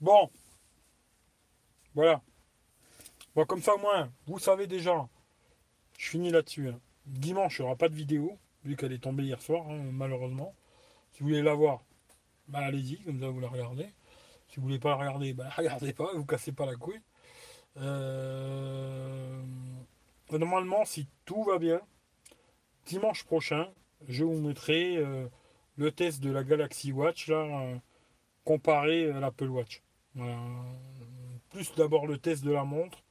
Bon. 0.00 0.30
Voilà. 1.94 2.20
Bon, 3.34 3.44
comme 3.46 3.62
ça, 3.62 3.74
au 3.74 3.78
moins, 3.78 4.10
vous 4.26 4.38
savez 4.38 4.66
déjà. 4.66 5.08
Je 5.96 6.10
finis 6.10 6.30
là-dessus. 6.30 6.68
Hein. 6.68 6.80
Dimanche, 7.06 7.58
il 7.58 7.62
n'y 7.62 7.66
aura 7.66 7.76
pas 7.76 7.88
de 7.88 7.94
vidéo, 7.94 8.38
vu 8.64 8.76
qu'elle 8.76 8.92
est 8.92 9.02
tombée 9.02 9.24
hier 9.24 9.40
soir, 9.40 9.64
hein, 9.68 9.90
malheureusement. 9.92 10.54
Si 11.12 11.22
vous 11.22 11.28
voulez 11.28 11.42
la 11.42 11.54
voir, 11.54 11.82
bah, 12.48 12.60
allez-y, 12.60 13.02
comme 13.04 13.20
ça 13.20 13.28
vous 13.28 13.40
la 13.40 13.48
regardez. 13.48 13.88
Si 14.48 14.56
vous 14.56 14.62
voulez 14.62 14.78
pas 14.78 14.90
la 14.90 14.96
regarder, 14.96 15.32
bah, 15.32 15.48
regardez 15.56 15.92
pas, 15.92 16.12
vous 16.14 16.26
cassez 16.26 16.52
pas 16.52 16.66
la 16.66 16.76
couille. 16.76 17.00
Euh, 17.76 19.42
normalement, 20.30 20.84
si 20.84 21.08
tout 21.24 21.44
va 21.44 21.58
bien, 21.58 21.80
dimanche 22.86 23.24
prochain, 23.24 23.68
je 24.08 24.24
vous 24.24 24.40
mettrai 24.40 24.96
euh, 24.96 25.28
le 25.76 25.92
test 25.92 26.20
de 26.20 26.30
la 26.30 26.44
Galaxy 26.44 26.92
Watch 26.92 27.28
euh, 27.30 27.76
comparé 28.44 29.10
à 29.10 29.20
l'Apple 29.20 29.48
Watch. 29.48 29.82
Plus 31.50 31.74
d'abord 31.76 32.06
le 32.06 32.18
test 32.18 32.44
de 32.44 32.52
la 32.52 32.64
montre 32.64 33.02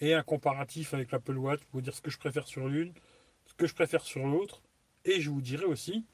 et 0.00 0.14
un 0.14 0.22
comparatif 0.22 0.94
avec 0.94 1.12
l'Apple 1.12 1.36
Watch 1.36 1.60
pour 1.70 1.82
dire 1.82 1.94
ce 1.94 2.00
que 2.00 2.10
je 2.10 2.18
préfère 2.18 2.46
sur 2.46 2.68
l'une, 2.68 2.92
ce 3.46 3.54
que 3.54 3.66
je 3.66 3.74
préfère 3.74 4.02
sur 4.02 4.26
l'autre. 4.26 4.62
Et 5.04 5.20
je 5.20 5.30
vous 5.30 5.40
dirai 5.40 5.64
aussi 5.64 6.04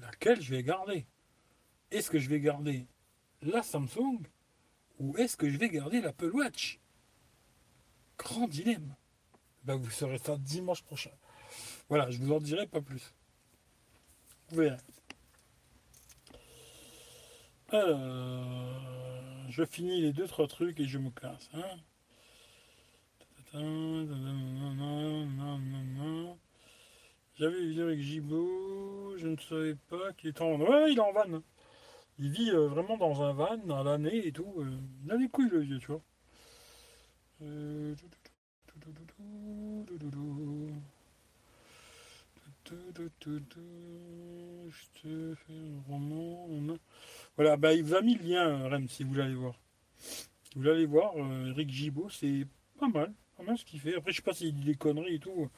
laquelle 0.00 0.40
je 0.40 0.50
vais 0.50 0.62
garder. 0.62 1.06
Est-ce 1.90 2.10
que 2.10 2.18
je 2.18 2.28
vais 2.28 2.40
garder 2.40 2.86
la 3.42 3.62
Samsung 3.62 4.20
ou 4.98 5.16
est-ce 5.16 5.36
que 5.36 5.48
je 5.48 5.58
vais 5.58 5.70
garder 5.70 6.00
l'Apple 6.00 6.30
Watch? 6.32 6.80
Grand 8.18 8.48
dilemme. 8.48 8.94
Ben, 9.64 9.76
vous 9.76 9.90
saurez 9.90 10.18
ça 10.18 10.36
dimanche 10.36 10.82
prochain. 10.82 11.10
Voilà, 11.88 12.10
je 12.10 12.18
vous 12.18 12.32
en 12.32 12.40
dirai 12.40 12.66
pas 12.66 12.80
plus. 12.80 13.14
Vous 14.50 14.62
je 19.50 19.64
finis 19.64 20.00
les 20.00 20.12
deux 20.12 20.26
trois 20.26 20.46
trucs 20.46 20.78
et 20.80 20.86
je 20.86 20.98
me 20.98 21.10
casse. 21.10 21.50
Hein. 21.54 21.76
J'avais 27.34 27.66
vu 27.66 27.82
avec 27.82 28.00
Gibo, 28.00 29.16
je 29.16 29.26
ne 29.26 29.36
savais 29.36 29.74
pas 29.88 30.12
qu'il 30.14 30.30
était 30.30 30.42
en. 30.42 30.60
Ouais, 30.60 30.92
il 30.92 30.98
est 30.98 31.00
en 31.00 31.12
van. 31.12 31.40
Il 32.18 32.30
vit 32.30 32.50
euh, 32.50 32.66
vraiment 32.66 32.96
dans 32.96 33.22
un 33.22 33.32
van 33.32 33.70
à 33.70 33.82
l'année 33.82 34.26
et 34.26 34.32
tout. 34.32 34.52
Euh, 34.58 34.78
il 35.04 35.12
a 35.12 35.16
des 35.16 35.28
couilles 35.28 35.50
le 35.50 35.60
vieux, 35.60 35.78
tu 35.78 35.86
vois. 35.86 36.02
Euh, 37.42 37.94
voilà, 47.36 47.56
bah, 47.56 47.72
il 47.72 47.82
vous 47.82 47.94
a 47.94 48.02
mis 48.02 48.14
le 48.16 48.24
lien, 48.24 48.68
Rem, 48.68 48.88
si 48.88 49.04
vous 49.04 49.14
l'allez 49.14 49.34
voir. 49.34 49.54
Vous 50.56 50.68
allez 50.68 50.86
voir, 50.86 51.12
euh, 51.16 51.50
Eric 51.50 51.70
Gibaud, 51.70 52.08
c'est 52.10 52.46
pas 52.78 52.88
mal, 52.88 53.12
pas 53.36 53.42
mal 53.42 53.58
ce 53.58 53.64
qu'il 53.64 53.80
fait. 53.80 53.96
Après, 53.96 54.12
je 54.12 54.16
sais 54.16 54.22
pas 54.22 54.32
s'il 54.32 54.54
dit 54.54 54.64
des 54.64 54.74
conneries 54.74 55.16
et 55.16 55.18
tout. 55.18 55.50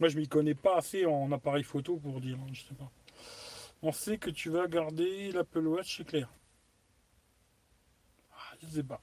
Moi, 0.00 0.08
je 0.08 0.18
m'y 0.18 0.28
connais 0.28 0.54
pas 0.54 0.76
assez 0.76 1.06
en 1.06 1.30
appareil 1.32 1.64
photo 1.64 1.96
pour 1.96 2.20
dire, 2.20 2.36
hein, 2.40 2.46
je 2.52 2.62
sais 2.62 2.74
pas. 2.74 2.90
On 3.82 3.92
sait 3.92 4.18
que 4.18 4.30
tu 4.30 4.50
vas 4.50 4.66
garder 4.66 5.32
l'Apple 5.32 5.66
Watch, 5.66 5.98
c'est 5.98 6.06
clair. 6.06 6.28
Ah, 8.32 8.56
je 8.62 8.66
sais 8.66 8.82
pas. 8.82 9.00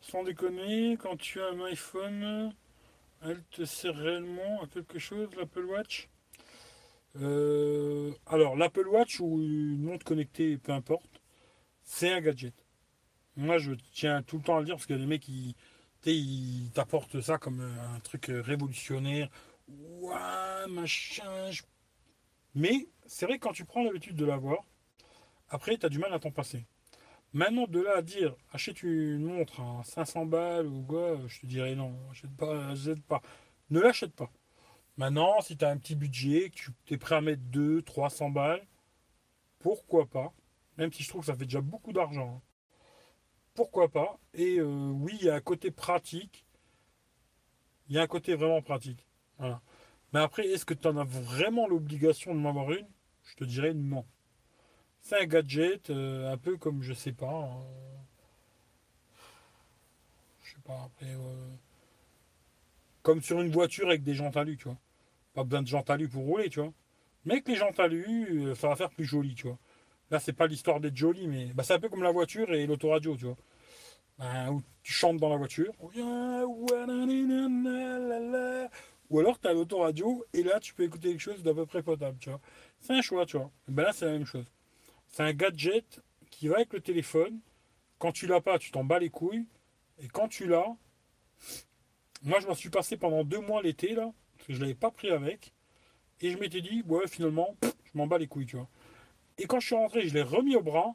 Sans 0.00 0.22
déconner, 0.22 0.96
quand 0.96 1.16
tu 1.16 1.40
as 1.40 1.48
un 1.48 1.64
iPhone, 1.64 2.52
elle 3.22 3.42
te 3.50 3.64
sert 3.64 3.96
réellement 3.96 4.62
à 4.62 4.66
quelque 4.66 4.98
chose, 4.98 5.34
l'Apple 5.36 5.64
Watch? 5.64 6.08
Euh, 7.20 8.12
alors, 8.26 8.56
l'Apple 8.56 8.88
Watch 8.88 9.20
ou 9.20 9.40
une 9.40 9.82
montre 9.82 10.04
connectée, 10.04 10.58
peu 10.58 10.72
importe, 10.72 11.20
c'est 11.82 12.10
un 12.12 12.20
gadget. 12.20 12.54
Moi, 13.36 13.58
je 13.58 13.72
tiens 13.92 14.22
tout 14.22 14.38
le 14.38 14.42
temps 14.42 14.56
à 14.56 14.60
le 14.60 14.66
dire 14.66 14.76
parce 14.76 14.90
a 14.90 14.96
des 14.96 15.06
mecs 15.06 15.28
ils 16.06 16.70
t'apportent 16.74 17.20
ça 17.20 17.38
comme 17.38 17.60
un 17.60 18.00
truc 18.00 18.26
révolutionnaire. 18.28 19.28
Ouah, 19.68 20.66
machin. 20.68 21.50
Mais 22.54 22.88
c'est 23.06 23.26
vrai 23.26 23.38
que 23.38 23.44
quand 23.44 23.52
tu 23.52 23.64
prends 23.64 23.82
l'habitude 23.82 24.16
de 24.16 24.24
l'avoir, 24.24 24.64
après, 25.48 25.76
tu 25.78 25.86
as 25.86 25.88
du 25.88 25.98
mal 25.98 26.12
à 26.12 26.18
t'en 26.18 26.30
passer. 26.30 26.66
Maintenant, 27.32 27.66
de 27.66 27.80
là 27.80 27.96
à 27.98 28.02
dire, 28.02 28.36
achète 28.52 28.82
une 28.82 29.24
montre 29.24 29.60
à 29.60 29.82
500 29.84 30.26
balles 30.26 30.66
ou 30.66 30.82
quoi, 30.82 31.18
je 31.26 31.40
te 31.40 31.46
dirais 31.46 31.74
non, 31.74 31.96
achète 32.10 32.36
pas, 32.36 32.68
achète 32.68 33.02
pas. 33.02 33.22
Ne 33.70 33.80
l'achète 33.80 34.14
pas. 34.14 34.30
Maintenant, 34.96 35.40
si 35.40 35.56
tu 35.56 35.64
as 35.64 35.70
un 35.70 35.76
petit 35.76 35.96
budget, 35.96 36.50
tu 36.54 36.72
es 36.90 36.98
prêt 36.98 37.16
à 37.16 37.20
mettre 37.20 37.42
2, 37.42 37.82
300 37.82 38.30
balles, 38.30 38.64
pourquoi 39.58 40.06
pas 40.06 40.32
Même 40.78 40.92
si 40.92 41.02
je 41.02 41.08
trouve 41.08 41.22
que 41.22 41.26
ça 41.26 41.36
fait 41.36 41.44
déjà 41.46 41.60
beaucoup 41.60 41.92
d'argent. 41.92 42.36
Hein. 42.36 42.42
Pourquoi 43.54 43.88
pas 43.88 44.18
Et 44.34 44.58
euh, 44.58 44.90
oui, 44.90 45.16
il 45.20 45.26
y 45.26 45.30
a 45.30 45.34
un 45.34 45.40
côté 45.40 45.70
pratique. 45.70 46.44
Il 47.88 47.94
y 47.94 47.98
a 47.98 48.02
un 48.02 48.06
côté 48.06 48.34
vraiment 48.34 48.62
pratique. 48.62 49.06
Voilà. 49.38 49.60
Mais 50.12 50.20
après, 50.20 50.46
est-ce 50.46 50.64
que 50.64 50.74
tu 50.74 50.86
en 50.86 50.96
as 50.96 51.04
vraiment 51.04 51.66
l'obligation 51.66 52.34
de 52.34 52.40
m'avoir 52.40 52.70
une? 52.72 52.86
Je 53.24 53.36
te 53.36 53.44
dirais 53.44 53.74
non. 53.74 54.04
C'est 55.00 55.20
un 55.20 55.26
gadget, 55.26 55.90
euh, 55.90 56.32
un 56.32 56.36
peu 56.38 56.56
comme 56.56 56.82
je 56.82 56.92
sais 56.92 57.12
pas. 57.12 57.26
Hein. 57.26 57.64
Je 60.42 60.52
sais 60.52 60.62
pas, 60.64 60.82
après. 60.84 61.12
Euh, 61.12 61.50
comme 63.02 63.22
sur 63.22 63.40
une 63.40 63.50
voiture 63.50 63.88
avec 63.88 64.02
des 64.02 64.14
jantes 64.14 64.36
alu, 64.36 64.56
tu 64.56 64.64
vois. 64.64 64.78
Pas 65.34 65.44
besoin 65.44 65.82
de 65.82 65.92
alu 65.92 66.08
pour 66.08 66.24
rouler, 66.24 66.48
tu 66.48 66.60
vois. 66.60 66.72
Mais 67.24 67.34
avec 67.34 67.48
les 67.48 67.60
alu, 67.78 68.46
euh, 68.46 68.54
ça 68.54 68.68
va 68.68 68.76
faire 68.76 68.90
plus 68.90 69.04
joli, 69.04 69.34
tu 69.34 69.46
vois. 69.48 69.58
Là, 70.10 70.20
c'est 70.20 70.32
pas 70.32 70.46
l'histoire 70.46 70.80
d'être 70.80 70.96
joli, 70.96 71.26
mais 71.26 71.46
bah, 71.54 71.62
c'est 71.64 71.74
un 71.74 71.80
peu 71.80 71.88
comme 71.88 72.02
la 72.02 72.12
voiture 72.12 72.52
et 72.52 72.66
l'autoradio, 72.66 73.16
tu 73.16 73.26
vois. 73.26 73.36
Où 74.50 74.62
tu 74.82 74.92
chantes 74.92 75.16
dans 75.16 75.28
la 75.28 75.36
voiture. 75.36 75.72
Ou 79.10 79.20
alors 79.20 79.38
tu 79.38 79.48
as 79.48 79.52
l'autoradio 79.52 80.24
et 80.32 80.42
là 80.42 80.60
tu 80.60 80.72
peux 80.74 80.82
écouter 80.84 81.10
quelque 81.10 81.20
chose 81.20 81.42
d'à 81.42 81.52
peu 81.52 81.66
près 81.66 81.82
potable, 81.82 82.16
tu 82.18 82.30
vois. 82.30 82.40
C'est 82.80 82.94
un 82.94 83.02
choix, 83.02 83.26
tu 83.26 83.36
vois. 83.36 83.50
Ben 83.68 83.82
là 83.82 83.92
c'est 83.92 84.06
la 84.06 84.12
même 84.12 84.24
chose. 84.24 84.46
C'est 85.08 85.22
un 85.22 85.32
gadget 85.32 86.00
qui 86.30 86.48
va 86.48 86.56
avec 86.56 86.72
le 86.72 86.80
téléphone. 86.80 87.40
Quand 87.98 88.12
tu 88.12 88.26
l'as 88.26 88.40
pas, 88.40 88.58
tu 88.58 88.70
t'en 88.70 88.84
bats 88.84 88.98
les 88.98 89.10
couilles. 89.10 89.46
Et 89.98 90.08
quand 90.08 90.28
tu 90.28 90.46
l'as, 90.46 90.74
moi 92.22 92.40
je 92.40 92.46
m'en 92.46 92.54
suis 92.54 92.70
passé 92.70 92.96
pendant 92.96 93.24
deux 93.24 93.40
mois 93.40 93.62
l'été 93.62 93.94
là, 93.94 94.12
que 94.46 94.52
je 94.52 94.60
l'avais 94.60 94.74
pas 94.74 94.90
pris 94.90 95.10
avec. 95.10 95.52
Et 96.20 96.30
je 96.30 96.38
m'étais 96.38 96.60
dit, 96.60 96.82
ouais 96.86 97.06
finalement, 97.08 97.56
je 97.62 97.98
m'en 97.98 98.06
bats 98.06 98.18
les 98.18 98.26
couilles, 98.26 98.46
tu 98.46 98.56
vois. 98.56 98.68
Et 99.38 99.46
quand 99.46 99.60
je 99.60 99.66
suis 99.66 99.74
rentré, 99.74 100.08
je 100.08 100.14
l'ai 100.14 100.22
remis 100.22 100.56
au 100.56 100.62
bras. 100.62 100.94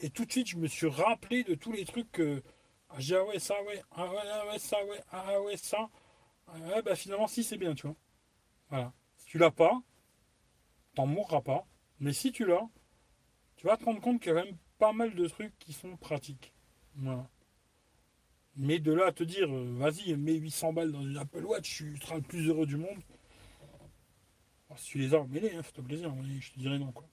Et 0.00 0.10
tout 0.10 0.24
de 0.24 0.30
suite, 0.30 0.48
je 0.48 0.56
me 0.56 0.66
suis 0.68 0.88
rappelé 0.88 1.44
de 1.44 1.54
tous 1.54 1.72
les 1.72 1.84
trucs 1.84 2.10
que. 2.12 2.42
Ah, 2.90 2.96
j'ai 2.98 3.16
ah 3.16 3.24
ouais, 3.24 3.38
ça, 3.38 3.62
ouais, 3.64 3.82
ah 3.90 4.10
ouais, 4.10 4.18
ah 4.24 4.46
ouais, 4.46 4.58
ça, 4.58 4.84
ouais, 4.84 5.00
ah 5.10 5.40
ouais, 5.42 5.56
ça. 5.56 5.90
Ah 6.46 6.58
ouais, 6.58 6.82
bah 6.82 6.94
finalement, 6.94 7.26
si, 7.26 7.44
c'est 7.44 7.58
bien, 7.58 7.74
tu 7.74 7.86
vois. 7.86 7.96
Voilà. 8.70 8.92
Si 9.16 9.26
tu 9.26 9.38
l'as 9.38 9.50
pas, 9.50 9.82
t'en 10.94 11.06
mourras 11.06 11.42
pas. 11.42 11.66
Mais 12.00 12.12
si 12.12 12.32
tu 12.32 12.46
l'as, 12.46 12.68
tu 13.56 13.66
vas 13.66 13.76
te 13.76 13.84
rendre 13.84 14.00
compte 14.00 14.20
qu'il 14.20 14.32
y 14.32 14.36
a 14.36 14.40
quand 14.40 14.46
même 14.46 14.56
pas 14.78 14.92
mal 14.92 15.14
de 15.14 15.26
trucs 15.26 15.58
qui 15.58 15.72
sont 15.72 15.96
pratiques. 15.96 16.52
Voilà. 16.94 17.28
Mais 18.58 18.80
de 18.80 18.92
là 18.92 19.06
à 19.06 19.12
te 19.12 19.22
dire, 19.22 19.48
euh, 19.50 19.74
vas-y, 19.78 20.14
mets 20.16 20.34
800 20.34 20.72
balles 20.72 20.92
dans 20.92 21.02
une 21.02 21.16
Apple 21.16 21.44
Watch, 21.44 21.76
tu 21.76 21.96
seras 21.98 22.16
le 22.16 22.22
plus 22.22 22.48
heureux 22.48 22.66
du 22.66 22.76
monde. 22.76 22.98
si 24.76 24.90
tu 24.90 24.98
les 24.98 25.14
as, 25.14 25.24
mets-les, 25.24 25.54
hein, 25.54 25.62
fais-toi 25.62 25.84
plaisir, 25.84 26.12
je 26.40 26.52
te 26.52 26.58
dirais 26.58 26.78
non, 26.78 26.92
quoi. 26.92 27.06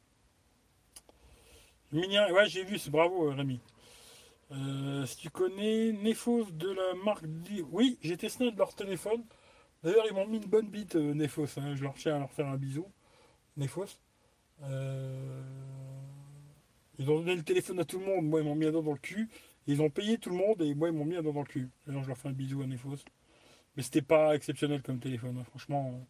Mignon, 1.91 2.29
ouais, 2.33 2.49
j'ai 2.49 2.63
vu, 2.63 2.77
c'est 2.77 2.89
bravo, 2.89 3.29
euh, 3.29 3.35
Rémi. 3.35 3.59
Euh, 4.51 5.05
si 5.05 5.17
tu 5.17 5.29
connais 5.29 5.91
Nefos 5.93 6.51
de 6.51 6.69
la 6.69 6.93
marque. 7.03 7.23
Oui, 7.71 7.97
j'ai 8.01 8.17
testé 8.17 8.51
de 8.51 8.57
leur 8.57 8.73
téléphone. 8.75 9.23
D'ailleurs, 9.83 10.05
ils 10.09 10.13
m'ont 10.13 10.27
mis 10.27 10.37
une 10.37 10.45
bonne 10.45 10.67
bite, 10.67 10.95
euh, 10.95 11.13
Nefos. 11.13 11.57
Hein. 11.57 11.75
Je 11.75 11.83
leur 11.83 11.93
tiens 11.93 12.15
à 12.15 12.19
leur 12.19 12.31
faire 12.31 12.47
un 12.47 12.57
bisou. 12.57 12.85
Nefos. 13.55 13.99
Ils 16.97 17.09
ont 17.09 17.19
donné 17.19 17.35
le 17.35 17.43
téléphone 17.43 17.79
à 17.79 17.85
tout 17.85 17.99
le 17.99 18.05
monde. 18.05 18.25
Moi, 18.25 18.41
ils 18.41 18.45
m'ont 18.45 18.55
mis 18.55 18.65
un 18.65 18.71
doigt 18.71 18.81
dans 18.81 18.93
le 18.93 18.97
cul. 18.97 19.29
Ils 19.67 19.81
ont 19.81 19.89
payé 19.89 20.17
tout 20.17 20.29
le 20.29 20.35
monde 20.35 20.61
et 20.61 20.73
moi, 20.75 20.89
ils 20.89 20.93
m'ont 20.93 21.05
mis 21.05 21.15
un 21.15 21.23
doigt 21.23 21.33
dans 21.33 21.41
le 21.41 21.45
cul. 21.45 21.69
Alors, 21.87 22.03
je 22.03 22.07
leur 22.07 22.17
fais 22.17 22.29
un 22.29 22.33
bisou 22.33 22.61
à 22.61 22.67
Nefos. 22.67 22.97
Mais 23.75 23.83
c'était 23.83 24.01
pas 24.01 24.35
exceptionnel 24.35 24.81
comme 24.81 24.99
téléphone. 24.99 25.37
Hein. 25.37 25.43
Franchement, 25.43 26.05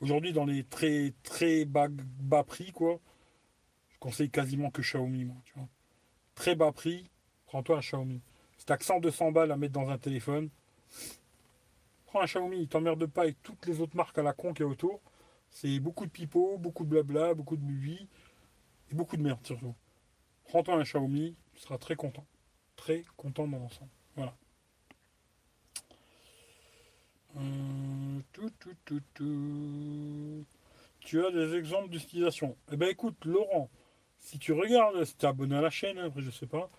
aujourd'hui, 0.00 0.32
dans 0.32 0.46
les 0.46 0.64
très 0.64 1.12
très 1.22 1.64
bas, 1.64 1.88
bas 1.90 2.44
prix, 2.44 2.72
quoi 2.72 3.00
conseille 4.02 4.30
quasiment 4.30 4.70
que 4.70 4.82
Xiaomi, 4.82 5.24
moi. 5.24 5.36
Très 6.34 6.56
bas 6.56 6.72
prix, 6.72 7.08
prends-toi 7.46 7.76
un 7.76 7.80
Xiaomi. 7.80 8.20
Si 8.58 8.66
t'as 8.66 8.76
que 8.76 8.84
100, 8.84 8.98
200 8.98 9.30
balles 9.30 9.52
à 9.52 9.56
mettre 9.56 9.74
dans 9.74 9.90
un 9.90 9.98
téléphone, 9.98 10.50
prends 12.06 12.20
un 12.20 12.26
Xiaomi, 12.26 12.62
il 12.62 12.68
t'emmerde 12.68 13.06
pas 13.06 13.22
avec 13.22 13.40
toutes 13.44 13.64
les 13.66 13.80
autres 13.80 13.96
marques 13.96 14.18
à 14.18 14.22
la 14.22 14.32
con 14.32 14.54
qui 14.54 14.62
est 14.62 14.66
autour. 14.66 15.00
C'est 15.50 15.78
beaucoup 15.78 16.04
de 16.04 16.10
pipeaux, 16.10 16.58
beaucoup 16.58 16.84
de 16.84 16.88
blabla, 16.90 17.34
beaucoup 17.34 17.56
de 17.56 17.62
buis 17.62 18.08
et 18.90 18.94
beaucoup 18.94 19.16
de 19.16 19.22
merde 19.22 19.46
surtout. 19.46 19.74
Prends-toi 20.46 20.74
un 20.74 20.82
Xiaomi, 20.82 21.36
tu 21.54 21.60
seras 21.60 21.78
très 21.78 21.94
content. 21.94 22.26
Content 23.16 23.46
dans 23.46 23.58
l'ensemble. 23.58 23.90
Voilà. 24.16 24.34
Euh, 27.36 28.20
tout, 28.32 28.50
tout, 28.84 29.00
tout, 29.14 30.44
tu 31.00 31.24
as 31.24 31.30
des 31.30 31.54
exemples 31.54 31.88
d'utilisation. 31.88 32.56
Eh 32.70 32.76
ben 32.76 32.88
écoute, 32.88 33.24
Laurent, 33.24 33.70
si 34.18 34.38
tu 34.38 34.52
regardes, 34.52 35.04
si 35.04 35.16
tu 35.16 35.24
es 35.24 35.28
abonné 35.28 35.56
à 35.56 35.60
la 35.60 35.70
chaîne, 35.70 35.98
hein, 35.98 36.06
après 36.06 36.22
je 36.22 36.30
sais 36.30 36.46
pas, 36.46 36.70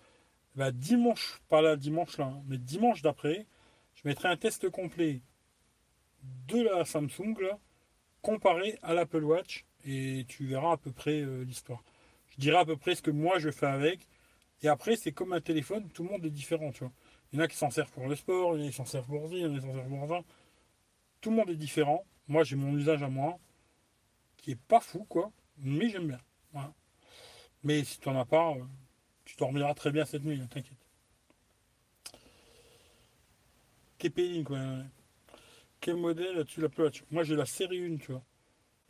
bah, 0.54 0.70
dimanche, 0.70 1.40
pas 1.48 1.60
là 1.60 1.76
dimanche 1.76 2.18
là, 2.18 2.32
mais 2.46 2.58
dimanche 2.58 3.02
d'après, 3.02 3.46
je 3.94 4.02
mettrai 4.06 4.28
un 4.28 4.36
test 4.36 4.68
complet 4.70 5.22
de 6.48 6.62
la 6.62 6.84
Samsung 6.84 7.36
comparé 8.22 8.78
à 8.82 8.94
l'Apple 8.94 9.24
Watch 9.24 9.64
et 9.84 10.24
tu 10.28 10.46
verras 10.46 10.72
à 10.72 10.76
peu 10.76 10.92
près 10.92 11.20
euh, 11.20 11.44
l'histoire. 11.44 11.82
Je 12.30 12.40
dirai 12.40 12.58
à 12.58 12.64
peu 12.64 12.76
près 12.76 12.94
ce 12.94 13.02
que 13.02 13.10
moi 13.10 13.38
je 13.38 13.50
fais 13.50 13.66
avec. 13.66 14.06
Et 14.62 14.68
après, 14.68 14.96
c'est 14.96 15.12
comme 15.12 15.32
un 15.32 15.40
téléphone, 15.40 15.88
tout 15.90 16.04
le 16.04 16.10
monde 16.10 16.24
est 16.24 16.30
différent, 16.30 16.72
tu 16.72 16.80
vois. 16.80 16.92
Il 17.32 17.38
y 17.38 17.42
en 17.42 17.44
a 17.44 17.48
qui 17.48 17.56
s'en 17.56 17.70
servent 17.70 17.90
pour 17.90 18.06
le 18.06 18.16
sport, 18.16 18.56
il 18.56 18.62
y 18.62 18.64
en 18.64 18.68
a 18.68 18.70
qui 18.70 18.76
s'en 18.76 18.84
servent 18.84 19.06
pour 19.06 19.32
il 19.32 19.38
y 19.38 19.44
en 19.44 19.52
a 19.52 19.54
qui 19.54 19.66
s'en 19.66 19.74
servent 19.74 19.88
pour 19.88 20.08
ça. 20.08 20.20
Tout 21.20 21.30
le 21.30 21.36
monde 21.36 21.50
est 21.50 21.56
différent. 21.56 22.04
Moi, 22.28 22.44
j'ai 22.44 22.56
mon 22.56 22.76
usage 22.76 23.02
à 23.02 23.08
moi, 23.08 23.38
qui 24.36 24.52
est 24.52 24.60
pas 24.68 24.80
fou, 24.80 25.04
quoi, 25.08 25.30
mais 25.58 25.88
j'aime 25.90 26.08
bien. 26.08 26.20
Mais 27.62 27.82
si 27.82 27.98
tu 27.98 28.08
n'en 28.08 28.20
as 28.20 28.26
pas, 28.26 28.50
euh, 28.50 28.62
tu 29.24 29.36
dormiras 29.36 29.74
très 29.74 29.90
bien 29.90 30.04
cette 30.04 30.22
nuit, 30.22 30.40
hein, 30.40 30.46
t'inquiète. 30.50 30.78
TP 33.98 34.44
quoi. 34.44 34.58
Quel 35.80 35.96
modèle 35.96 36.38
as-tu 36.38 36.60
la 36.60 36.68
Watch 36.76 37.04
Moi 37.10 37.24
j'ai 37.24 37.36
la 37.36 37.46
série 37.46 37.82
1, 37.84 37.96
tu 37.96 38.12
vois. 38.12 38.22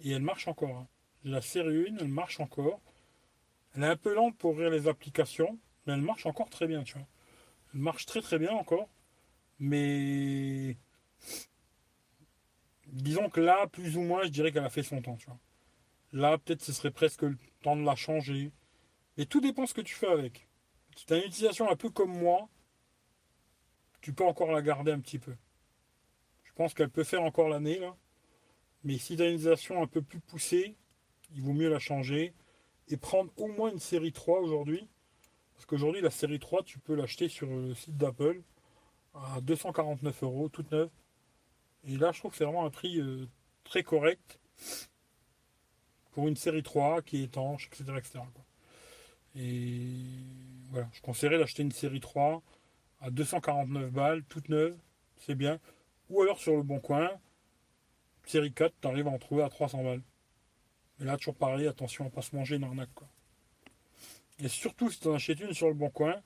Et 0.00 0.10
elle 0.10 0.22
marche 0.22 0.48
encore. 0.48 0.76
Hein. 0.76 0.88
J'ai 1.24 1.30
la 1.30 1.40
série 1.40 1.88
1, 1.88 1.98
elle 1.98 2.08
marche 2.08 2.40
encore. 2.40 2.80
Elle 3.74 3.84
est 3.84 3.88
un 3.88 3.96
peu 3.96 4.14
lente 4.14 4.36
pour 4.38 4.52
ouvrir 4.52 4.70
les 4.70 4.86
applications, 4.88 5.58
mais 5.86 5.94
elle 5.94 6.00
marche 6.00 6.26
encore 6.26 6.48
très 6.48 6.66
bien, 6.66 6.84
tu 6.84 6.94
vois. 6.94 7.06
Elle 7.74 7.80
marche 7.80 8.06
très 8.06 8.20
très 8.20 8.38
bien 8.38 8.52
encore. 8.52 8.88
Mais 9.58 10.76
disons 12.86 13.28
que 13.30 13.40
là, 13.40 13.66
plus 13.66 13.96
ou 13.96 14.02
moins, 14.02 14.24
je 14.24 14.28
dirais 14.28 14.52
qu'elle 14.52 14.64
a 14.64 14.70
fait 14.70 14.82
son 14.82 15.02
temps. 15.02 15.18
Là, 16.12 16.38
peut-être 16.38 16.62
ce 16.62 16.72
serait 16.72 16.92
presque 16.92 17.22
le 17.22 17.36
temps 17.62 17.76
de 17.76 17.82
la 17.82 17.96
changer. 17.96 18.52
Et 19.16 19.26
tout 19.26 19.40
dépend 19.40 19.66
ce 19.66 19.74
que 19.74 19.80
tu 19.80 19.94
fais 19.94 20.08
avec. 20.08 20.48
Si 20.96 21.06
tu 21.06 21.12
as 21.12 21.16
une 21.16 21.24
utilisation 21.24 21.68
un 21.68 21.76
peu 21.76 21.90
comme 21.90 22.16
moi, 22.16 22.48
tu 24.00 24.12
peux 24.12 24.24
encore 24.24 24.52
la 24.52 24.62
garder 24.62 24.92
un 24.92 25.00
petit 25.00 25.18
peu. 25.18 25.34
Je 26.44 26.52
pense 26.52 26.74
qu'elle 26.74 26.90
peut 26.90 27.04
faire 27.04 27.22
encore 27.22 27.48
l'année, 27.48 27.80
là. 27.80 27.96
Mais 28.84 28.98
si 28.98 29.16
tu 29.16 29.22
as 29.22 29.26
une 29.26 29.34
utilisation 29.34 29.82
un 29.82 29.88
peu 29.88 30.02
plus 30.02 30.20
poussée, 30.20 30.76
il 31.34 31.42
vaut 31.42 31.52
mieux 31.52 31.68
la 31.68 31.80
changer 31.80 32.34
et 32.88 32.96
prendre 32.96 33.30
au 33.36 33.48
moins 33.48 33.70
une 33.70 33.80
série 33.80 34.12
3 34.12 34.40
aujourd'hui. 34.40 34.88
Parce 35.54 35.66
qu'aujourd'hui, 35.66 36.00
la 36.02 36.10
série 36.10 36.38
3, 36.38 36.62
tu 36.62 36.78
peux 36.78 36.94
l'acheter 36.94 37.28
sur 37.28 37.48
le 37.48 37.74
site 37.74 37.96
d'Apple 37.96 38.42
à 39.14 39.40
249 39.40 40.22
euros, 40.22 40.48
toute 40.48 40.70
neuve. 40.72 40.90
Et 41.86 41.96
là, 41.96 42.12
je 42.12 42.18
trouve 42.18 42.32
que 42.32 42.36
c'est 42.36 42.44
vraiment 42.44 42.66
un 42.66 42.70
prix 42.70 43.00
euh, 43.00 43.26
très 43.62 43.82
correct 43.82 44.40
pour 46.12 46.28
une 46.28 46.36
série 46.36 46.62
3 46.62 47.02
qui 47.02 47.18
est 47.18 47.24
étanche, 47.24 47.68
etc. 47.68 47.84
etc. 47.98 48.20
Et 49.36 49.88
voilà, 50.70 50.88
je 50.92 51.00
conseillerais 51.00 51.38
d'acheter 51.38 51.62
une 51.62 51.72
série 51.72 52.00
3 52.00 52.42
à 53.00 53.10
249 53.10 53.90
balles, 53.90 54.24
toute 54.24 54.48
neuve, 54.48 54.76
c'est 55.16 55.34
bien. 55.34 55.58
Ou 56.10 56.22
alors 56.22 56.38
sur 56.38 56.56
le 56.56 56.62
bon 56.62 56.80
coin, 56.80 57.10
série 58.24 58.52
4, 58.52 58.72
tu 58.80 58.88
arrives 58.88 59.08
à 59.08 59.10
en 59.10 59.18
trouver 59.18 59.42
à 59.42 59.48
300 59.48 59.82
balles. 59.82 60.02
Mais 61.04 61.10
là, 61.10 61.18
toujours 61.18 61.34
pareil, 61.34 61.66
attention 61.66 62.04
à 62.04 62.08
ne 62.08 62.12
pas 62.14 62.22
se 62.22 62.34
manger 62.34 62.56
une 62.56 62.64
arnaque. 62.64 62.94
Quoi. 62.94 63.06
Et 64.38 64.48
surtout, 64.48 64.90
si 64.90 65.00
tu 65.00 65.08
en 65.08 65.12
achètes 65.12 65.38
une 65.40 65.52
sur 65.52 65.68
le 65.68 65.74
bon 65.74 65.90
coin, 65.90 66.22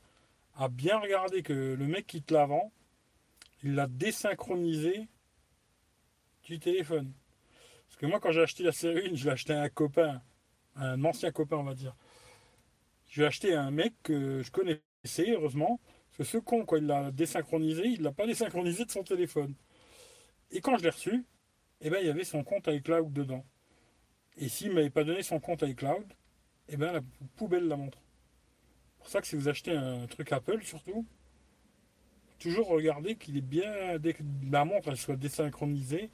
à 0.55 0.69
bien 0.69 1.01
regarder 1.01 1.43
que 1.43 1.53
le 1.53 1.87
mec 1.89 2.07
qui 2.07 2.23
te 2.23 2.33
la 2.33 2.47
vend, 2.47 2.71
il 3.65 3.75
l'a 3.75 3.89
désynchronisé 3.89 5.09
du 6.45 6.61
téléphone. 6.61 7.13
Parce 7.89 7.97
que 7.97 8.07
moi, 8.07 8.21
quand 8.21 8.31
j'ai 8.31 8.43
acheté 8.43 8.63
la 8.63 8.71
série 8.71 9.11
1, 9.11 9.17
je 9.17 9.25
l'ai 9.25 9.33
acheté 9.33 9.53
à 9.53 9.63
un 9.63 9.69
copain, 9.69 10.23
un 10.77 11.05
ancien 11.05 11.33
copain, 11.33 11.57
on 11.57 11.65
va 11.65 11.75
dire. 11.75 11.97
Je 13.09 13.23
l'ai 13.23 13.27
acheté 13.27 13.55
à 13.55 13.65
un 13.65 13.73
mec 13.73 13.95
que 14.05 14.45
je 14.45 14.53
connaissais, 14.53 15.29
heureusement. 15.29 15.81
Parce 16.07 16.19
que 16.19 16.25
ce 16.25 16.39
con, 16.39 16.65
quoi, 16.65 16.79
il 16.79 16.87
l'a 16.87 17.11
désynchronisé, 17.11 17.85
il 17.85 18.03
l'a 18.03 18.13
pas 18.13 18.29
désynchronisé 18.29 18.85
de 18.85 18.93
son 18.93 19.03
téléphone. 19.03 19.57
Et 20.53 20.61
quand 20.61 20.79
je 20.79 20.85
l'ai 20.85 20.91
reçu, 20.91 21.25
eh 21.81 21.91
ben, 21.91 21.99
il 22.01 22.07
y 22.07 22.11
avait 22.11 22.23
son 22.23 22.45
compte 22.45 22.69
iCloud 22.69 23.13
dedans. 23.13 23.45
Et 24.39 24.49
s'il 24.49 24.71
ne 24.71 24.75
m'avait 24.75 24.91
pas 24.91 25.05
donné 25.05 25.23
son 25.23 25.41
compte 25.41 25.63
iCloud, 25.63 26.07
eh 26.69 26.77
ben, 26.77 26.93
la 26.93 27.01
poubelle 27.37 27.67
la 27.67 27.77
montre. 27.77 27.99
C'est 27.99 28.99
pour 28.99 29.09
ça 29.09 29.21
que 29.21 29.27
si 29.27 29.37
vous 29.37 29.49
achetez 29.49 29.73
un 29.73 30.07
truc 30.07 30.33
Apple, 30.33 30.63
surtout, 30.63 31.05
toujours 32.39 32.69
regardez 32.69 33.17
qu'il 33.17 33.37
est 33.37 33.43
bien, 33.43 33.99
dès 33.99 34.15
que 34.15 34.23
la 34.51 34.65
montre 34.65 34.89
elle 34.89 34.97
soit 34.97 35.17
désynchronisée, 35.17 36.11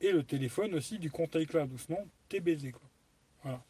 et 0.00 0.12
le 0.12 0.22
téléphone 0.22 0.74
aussi 0.74 0.98
du 0.98 1.10
compte 1.10 1.34
iCloud, 1.34 1.70
sinon 1.78 2.08
t'es 2.28 2.40
baisé. 2.40 2.72
Quoi. 2.72 2.88
Voilà. 3.42 3.64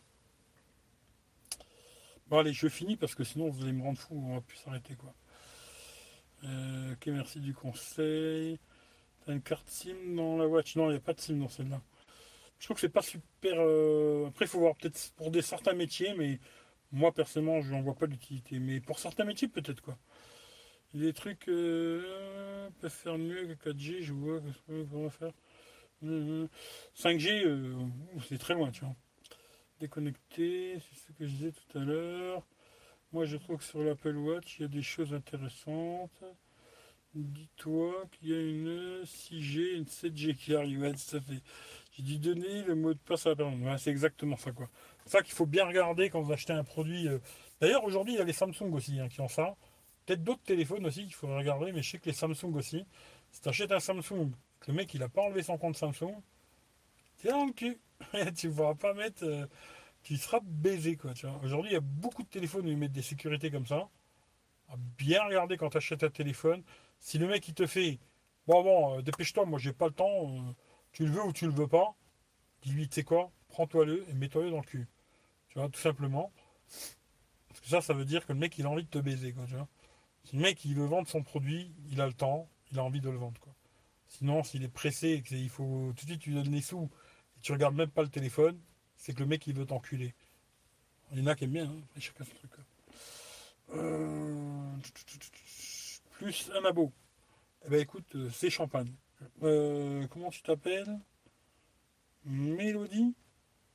Bon 2.29 2.39
allez, 2.39 2.53
je 2.53 2.69
finis 2.69 2.97
parce 2.97 3.15
que 3.15 3.25
sinon 3.25 3.49
vous 3.49 3.63
allez 3.63 3.73
me 3.73 3.83
rendre 3.83 3.99
fou, 3.99 4.23
on 4.27 4.35
va 4.35 4.41
plus 4.41 4.57
s'arrêter 4.57 4.95
quoi. 4.95 5.15
Euh, 6.45 6.93
ok, 6.93 7.07
merci 7.07 7.41
du 7.41 7.55
conseil. 7.55 8.59
T'as 9.25 9.33
une 9.33 9.43
carte 9.43 9.69
SIM 9.69 10.15
dans 10.15 10.37
la 10.37 10.47
watch? 10.47 10.77
Non, 10.77 10.87
il 10.87 10.91
n'y 10.91 10.97
a 10.97 11.01
pas 11.01 11.15
de 11.15 11.21
SIM 11.21 11.37
dans 11.37 11.49
celle-là. 11.49 11.81
Je 12.65 12.69
trouve 12.69 12.77
que 12.77 12.81
c'est 12.81 12.89
pas 12.89 13.03
super. 13.03 13.57
Euh, 13.59 14.27
après, 14.29 14.47
il 14.47 14.49
faut 14.49 14.59
voir 14.59 14.75
peut-être 14.75 15.13
pour 15.17 15.31
des 15.31 15.43
certains 15.43 15.75
métiers, 15.75 16.15
mais 16.15 16.41
moi 16.93 17.13
personnellement, 17.13 17.61
je 17.61 17.71
n'en 17.71 17.83
vois 17.83 17.95
pas 17.95 18.07
d'utilité. 18.07 18.59
Mais 18.59 18.81
pour 18.81 18.99
certains 18.99 19.25
métiers, 19.25 19.49
peut-être 19.49 19.83
quoi. 19.83 19.99
Les 20.95 21.13
trucs 21.13 21.47
euh, 21.49 22.71
peuvent 22.81 22.91
faire 22.91 23.19
mieux 23.19 23.55
que 23.55 23.69
4G, 23.69 24.01
je 24.01 24.15
vois 24.15 25.11
faire. 25.11 25.33
5G, 26.03 27.91
c'est 28.31 28.39
très 28.39 28.55
loin, 28.55 28.71
tu 28.71 28.81
vois. 28.81 28.97
déconnecté, 29.79 30.79
c'est 30.81 30.99
ce 30.99 31.13
que 31.13 31.27
je 31.27 31.33
disais 31.33 31.53
tout 31.53 31.79
à 31.79 31.83
l'heure. 31.83 32.47
Moi, 33.13 33.27
je 33.27 33.37
trouve 33.37 33.59
que 33.59 33.65
sur 33.65 33.83
l'Apple 33.83 34.17
Watch, 34.17 34.59
il 34.59 34.63
y 34.63 34.65
a 34.65 34.69
des 34.69 34.83
choses 34.83 35.13
intéressantes. 35.13 36.25
Dis-toi 37.15 38.07
qu'il 38.11 38.31
y 38.31 38.35
a 38.35 38.41
une 38.41 39.03
6G, 39.05 39.77
une 39.77 39.85
7G 39.85 40.35
qui 40.35 40.55
arrive. 40.55 40.97
ça 40.97 41.21
fait. 41.21 41.43
J'ai 41.97 42.03
dû 42.03 42.19
donner 42.19 42.63
le 42.63 42.75
mot 42.75 42.93
de 42.93 42.99
passe 42.99 43.27
à 43.27 43.31
la 43.31 43.37
personne. 43.37 43.79
c'est 43.79 43.91
exactement 43.91 44.37
ça, 44.37 44.51
quoi. 44.51 44.69
C'est 45.05 45.13
ça 45.13 45.23
qu'il 45.23 45.35
faut 45.35 45.47
bien 45.47 45.65
regarder 45.65 46.11
quand 46.11 46.21
vous 46.21 46.33
achetez 46.33 46.53
un 46.53 46.65
produit. 46.65 47.07
Euh. 47.07 47.19
D'ailleurs, 47.61 47.85
aujourd'hui, 47.85 48.15
il 48.15 48.19
y 48.19 48.21
a 48.21 48.25
les 48.25 48.33
Samsung 48.33 48.73
aussi 48.73 48.99
hein, 48.99 49.09
qui 49.09 49.21
ont 49.21 49.29
ça. 49.29 49.55
Peut-être 50.05 50.25
d'autres 50.25 50.43
téléphones 50.43 50.85
aussi 50.87 51.05
qu'il 51.05 51.15
faudrait 51.15 51.39
regarder, 51.39 51.73
mais 51.73 51.83
je 51.83 51.93
sais 51.93 51.99
que 51.99 52.07
les 52.07 52.15
Samsung 52.15 52.53
aussi. 52.55 52.85
Si 53.31 53.41
tu 53.41 53.49
achètes 53.49 53.71
un 53.71 53.81
Samsung, 53.81 54.33
le 54.67 54.75
mec 54.75 54.93
il 54.93 55.01
n'a 55.01 55.09
pas 55.09 55.23
enlevé 55.23 55.43
son 55.43 55.57
compte 55.57 55.77
Samsung, 55.77 56.17
tu 57.19 57.29
dans 57.29 57.47
le 57.47 57.53
cul. 57.53 57.79
tu 58.37 58.49
ne 58.49 58.53
pourras 58.53 58.75
pas 58.75 58.93
mettre. 58.93 59.25
Euh, 59.25 59.47
tu 60.03 60.17
seras 60.17 60.41
baisé, 60.43 60.97
quoi. 60.97 61.13
Aujourd'hui, 61.43 61.71
il 61.71 61.75
y 61.75 61.79
a 61.79 61.81
beaucoup 61.81 62.25
de 62.25 62.29
téléphones 62.29 62.67
où 62.67 62.71
ils 62.71 62.77
mettent 62.77 62.93
des 62.93 63.03
sécurités 63.03 63.51
comme 63.51 63.67
ça. 63.67 63.89
bien 64.99 65.23
regarder 65.25 65.57
quand 65.57 65.71
tu 65.71 65.77
achètes 65.77 66.03
un 66.03 66.11
téléphone. 66.11 66.63
Si 66.99 67.19
le 67.19 67.29
mec 67.29 67.47
il 67.49 67.55
te 67.55 67.67
fait 67.67 67.99
Bon, 68.47 68.63
bon, 68.63 68.99
euh, 68.99 69.03
dépêche-toi, 69.03 69.47
moi 69.47 69.59
j'ai 69.59 69.73
pas 69.73 69.87
le 69.87 69.93
temps, 69.93 70.55
tu 70.95 71.05
le 71.05 71.11
veux 71.11 71.25
ou 71.25 71.33
tu 71.33 71.45
le 71.47 71.53
veux 71.53 71.67
pas, 71.67 71.95
dis-lui, 72.63 72.89
tu 72.89 72.95
sais 72.95 73.05
quoi, 73.05 73.31
prends-toi-le 73.49 74.09
et 74.09 74.15
mets-toi-le 74.15 74.51
dans 74.51 74.59
le 74.59 74.63
cul. 74.63 74.87
Tu 75.49 75.59
vois, 75.59 75.69
tout 75.69 75.81
simplement. 75.81 76.33
Parce 77.49 77.61
que 77.61 77.69
ça, 77.69 77.83
ça 77.83 77.93
veut 77.93 78.05
dire 78.05 78.25
que 78.27 78.33
le 78.33 78.39
mec 78.39 78.57
il 78.59 78.65
a 78.65 78.71
envie 78.71 78.85
de 78.85 78.89
te 78.89 78.99
baiser, 78.99 79.33
quoi, 79.33 79.45
tu 79.47 79.55
vois. 79.55 79.69
Si 80.25 80.37
le 80.37 80.43
mec 80.43 80.65
il 80.65 80.75
veut 80.75 80.87
vendre 80.87 81.09
son 81.09 81.23
produit, 81.23 81.75
il 81.91 82.01
a 82.01 82.07
le 82.07 82.15
temps, 82.15 82.49
il 82.73 82.79
a 82.79 82.85
envie 82.85 83.01
de 83.01 83.11
le 83.11 83.17
vendre, 83.17 83.41
quoi. 83.41 83.53
Sinon, 84.07 84.45
s'il 84.45 84.63
est 84.63 84.69
pressé 84.69 85.09
et 85.11 85.23
qu'il 85.23 85.51
faut 85.51 85.93
tout 85.97 86.07
de 86.07 86.11
suite 86.13 86.25
lui 86.27 86.35
donnes 86.35 86.53
les 86.53 86.63
sous 86.63 86.89
et 87.37 87.41
tu 87.41 87.53
regardes 87.53 87.75
même 87.75 87.91
pas 87.91 88.03
le 88.03 88.09
téléphone, 88.09 88.59
c'est 88.97 89.13
que 89.13 89.21
le 89.21 89.27
mec 89.27 89.47
il 89.49 89.55
veut 89.55 89.67
t'enculer. 89.67 90.15
Il 91.13 91.19
y 91.19 91.23
en 91.23 91.27
a 91.27 91.35
qui 91.35 91.45
aiment 91.45 91.53
bien, 91.53 91.65
hein, 91.65 91.83
chacun 91.99 92.25
ce 92.25 92.31
truc. 92.31 92.51
Euh, 93.75 94.77
plus 96.13 96.51
un 96.55 96.65
abo. 96.65 96.93
Eh 97.67 97.71
ben 97.71 97.81
écoute, 97.81 98.15
euh, 98.15 98.31
c'est 98.31 98.51
champagne. 98.51 98.93
Euh, 99.43 100.07
comment 100.09 100.31
tu 100.31 100.43
t'appelles 100.43 100.99
Mélodie 102.25 103.15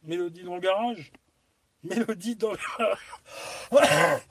Mélodie 0.03 0.43
dans 0.43 0.55
le 0.55 0.61
garage 0.61 1.11
Mélodie 1.83 2.35
dans 2.35 2.51
le 2.51 2.57
garage 2.57 4.25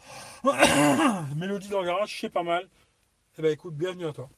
Mélodie 1.37 1.69
dans 1.69 1.81
le 1.81 1.87
garage, 1.87 2.21
c'est 2.21 2.31
pas 2.31 2.43
mal. 2.43 2.69
Eh 3.39 3.43
ben 3.43 3.53
écoute, 3.53 3.75
bienvenue 3.75 4.07
à 4.07 4.13
toi. 4.13 4.29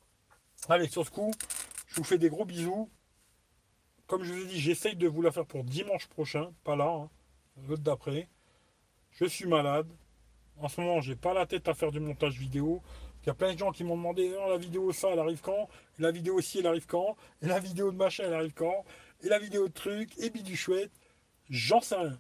Allez, 0.69 0.89
sur 0.89 1.05
ce 1.05 1.11
coup, 1.11 1.31
je 1.89 1.97
vous 1.97 2.05
fais 2.05 2.19
des 2.19 2.29
gros 2.29 2.45
bisous. 2.45 2.89
Comme 4.07 4.25
je 4.25 4.33
vous 4.33 4.43
ai 4.43 4.47
dit, 4.47 4.61
j'essaye 4.61 4.97
de 4.97 5.09
vous 5.09 5.23
la 5.23 5.31
faire 5.31 5.47
pour 5.47 5.65
dimanche 5.65 6.07
prochain, 6.09 6.53
pas 6.65 6.77
là, 6.77 6.89
hein, 6.89 7.11
l'autre 7.69 7.83
d'après. 7.83 8.29
Je 9.13 9.25
suis 9.25 9.47
malade. 9.47 9.89
En 10.59 10.69
ce 10.69 10.81
moment, 10.81 11.01
j'ai 11.01 11.17
pas 11.17 11.33
la 11.33 11.47
tête 11.47 11.69
à 11.69 11.75
faire 11.75 11.91
du 11.91 12.01
montage 12.01 12.39
vidéo. 12.39 12.83
Il 13.23 13.27
y 13.27 13.31
a 13.31 13.35
plein 13.35 13.53
de 13.53 13.59
gens 13.59 13.71
qui 13.71 13.85
m'ont 13.85 13.97
demandé 13.97 14.31
la 14.31 14.57
vidéo 14.57 14.93
ça, 14.93 15.11
elle 15.13 15.19
arrive 15.19 15.41
quand? 15.41 15.69
La 15.99 16.11
vidéo 16.11 16.37
aussi, 16.37 16.61
elle 16.61 16.67
arrive 16.67 16.87
quand? 16.87 17.17
Et 17.43 17.47
la 17.47 17.59
vidéo 17.59 17.91
de 17.93 17.97
machin, 17.97 18.25
elle 18.27 18.35
arrive 18.35 18.55
quand? 18.55 18.85
Et 19.23 19.29
la 19.29 19.39
vidéo 19.39 19.69
de 19.69 19.73
truc, 19.73 20.17
et 20.19 20.31
du 20.31 20.57
chouette. 20.57 20.93
J'en 21.51 21.81
sais 21.81 21.97
rien. 21.97 22.19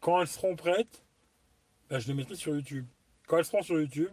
Quand 0.00 0.20
elles 0.20 0.28
seront 0.28 0.56
prêtes, 0.56 1.04
ben, 1.88 1.98
je 1.98 2.08
les 2.08 2.14
mettrai 2.14 2.34
sur 2.34 2.54
YouTube. 2.54 2.86
Quand 3.26 3.38
elles 3.38 3.44
seront 3.44 3.62
sur 3.62 3.78
YouTube, 3.78 4.10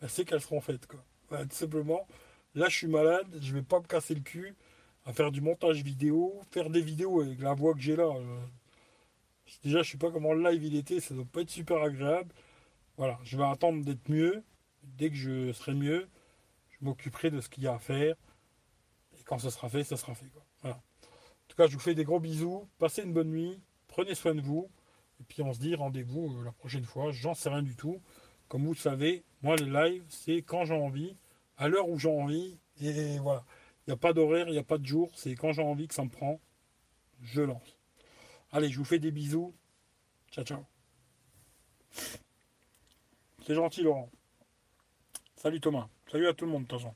ben, 0.00 0.08
c'est 0.08 0.24
qu'elles 0.24 0.40
seront 0.40 0.60
faites. 0.60 0.86
Quoi. 0.86 1.00
tout 1.44 1.54
simplement, 1.54 2.06
là, 2.54 2.68
je 2.68 2.76
suis 2.76 2.88
malade, 2.88 3.26
je 3.40 3.54
vais 3.54 3.62
pas 3.62 3.78
me 3.78 3.86
casser 3.86 4.14
le 4.14 4.20
cul 4.20 4.56
à 5.04 5.12
faire 5.12 5.30
du 5.30 5.40
montage 5.40 5.82
vidéo, 5.82 6.40
faire 6.50 6.70
des 6.70 6.80
vidéos 6.80 7.20
avec 7.20 7.40
la 7.40 7.54
voix 7.54 7.74
que 7.74 7.80
j'ai 7.80 7.96
là. 7.96 8.04
Euh. 8.04 8.40
déjà, 9.62 9.82
je 9.82 9.92
sais 9.92 9.98
pas 9.98 10.10
comment 10.10 10.32
le 10.32 10.50
live 10.50 10.64
il 10.64 10.76
était, 10.76 11.00
ça 11.00 11.14
doit 11.14 11.24
pas 11.24 11.42
être 11.42 11.50
super 11.50 11.82
agréable. 11.82 12.32
Voilà, 12.96 13.18
je 13.24 13.36
vais 13.36 13.44
attendre 13.44 13.84
d'être 13.84 14.08
mieux 14.08 14.42
dès 14.82 15.10
que 15.10 15.16
je 15.16 15.52
serai 15.52 15.74
mieux, 15.74 16.08
je 16.70 16.84
m'occuperai 16.84 17.30
de 17.30 17.40
ce 17.40 17.48
qu'il 17.48 17.64
y 17.64 17.66
a 17.66 17.74
à 17.74 17.78
faire. 17.78 18.16
Et 19.18 19.22
quand 19.24 19.38
ce 19.38 19.50
sera 19.50 19.68
fait, 19.68 19.84
ça 19.84 19.96
sera 19.96 20.14
fait. 20.14 20.30
En 20.64 20.74
tout 21.48 21.56
cas, 21.56 21.66
je 21.66 21.74
vous 21.74 21.80
fais 21.80 21.94
des 21.94 22.04
gros 22.04 22.20
bisous. 22.20 22.68
Passez 22.78 23.02
une 23.02 23.12
bonne 23.12 23.30
nuit. 23.30 23.60
Prenez 23.88 24.14
soin 24.14 24.34
de 24.34 24.40
vous. 24.40 24.70
Et 25.20 25.24
puis 25.24 25.42
on 25.42 25.52
se 25.52 25.60
dit 25.60 25.74
rendez-vous 25.74 26.34
euh, 26.38 26.44
la 26.44 26.52
prochaine 26.52 26.84
fois. 26.84 27.12
J'en 27.12 27.34
sais 27.34 27.48
rien 27.48 27.62
du 27.62 27.76
tout. 27.76 28.00
Comme 28.48 28.64
vous 28.64 28.72
le 28.72 28.78
savez, 28.78 29.24
moi 29.42 29.56
le 29.56 29.66
live, 29.66 30.04
c'est 30.08 30.42
quand 30.42 30.64
j'ai 30.64 30.74
envie, 30.74 31.16
à 31.56 31.68
l'heure 31.68 31.88
où 31.88 31.98
j'ai 31.98 32.08
envie. 32.08 32.58
Et 32.80 33.18
voilà. 33.18 33.44
Il 33.86 33.90
n'y 33.90 33.94
a 33.94 33.96
pas 33.96 34.12
d'horaire, 34.12 34.48
il 34.48 34.52
n'y 34.52 34.58
a 34.58 34.64
pas 34.64 34.78
de 34.78 34.86
jour. 34.86 35.10
C'est 35.14 35.34
quand 35.34 35.52
j'ai 35.52 35.62
envie 35.62 35.88
que 35.88 35.94
ça 35.94 36.04
me 36.04 36.08
prend. 36.08 36.40
Je 37.20 37.42
lance. 37.42 37.76
Allez, 38.50 38.68
je 38.68 38.78
vous 38.78 38.84
fais 38.84 38.98
des 38.98 39.10
bisous. 39.10 39.54
Ciao, 40.30 40.44
ciao. 40.44 40.64
C'est 43.44 43.54
gentil, 43.54 43.82
Laurent. 43.82 44.10
Salut 45.42 45.58
Thomas. 45.58 45.88
Salut 46.06 46.28
à 46.28 46.34
tout 46.34 46.44
le 46.44 46.52
monde, 46.52 46.68
de. 46.68 46.94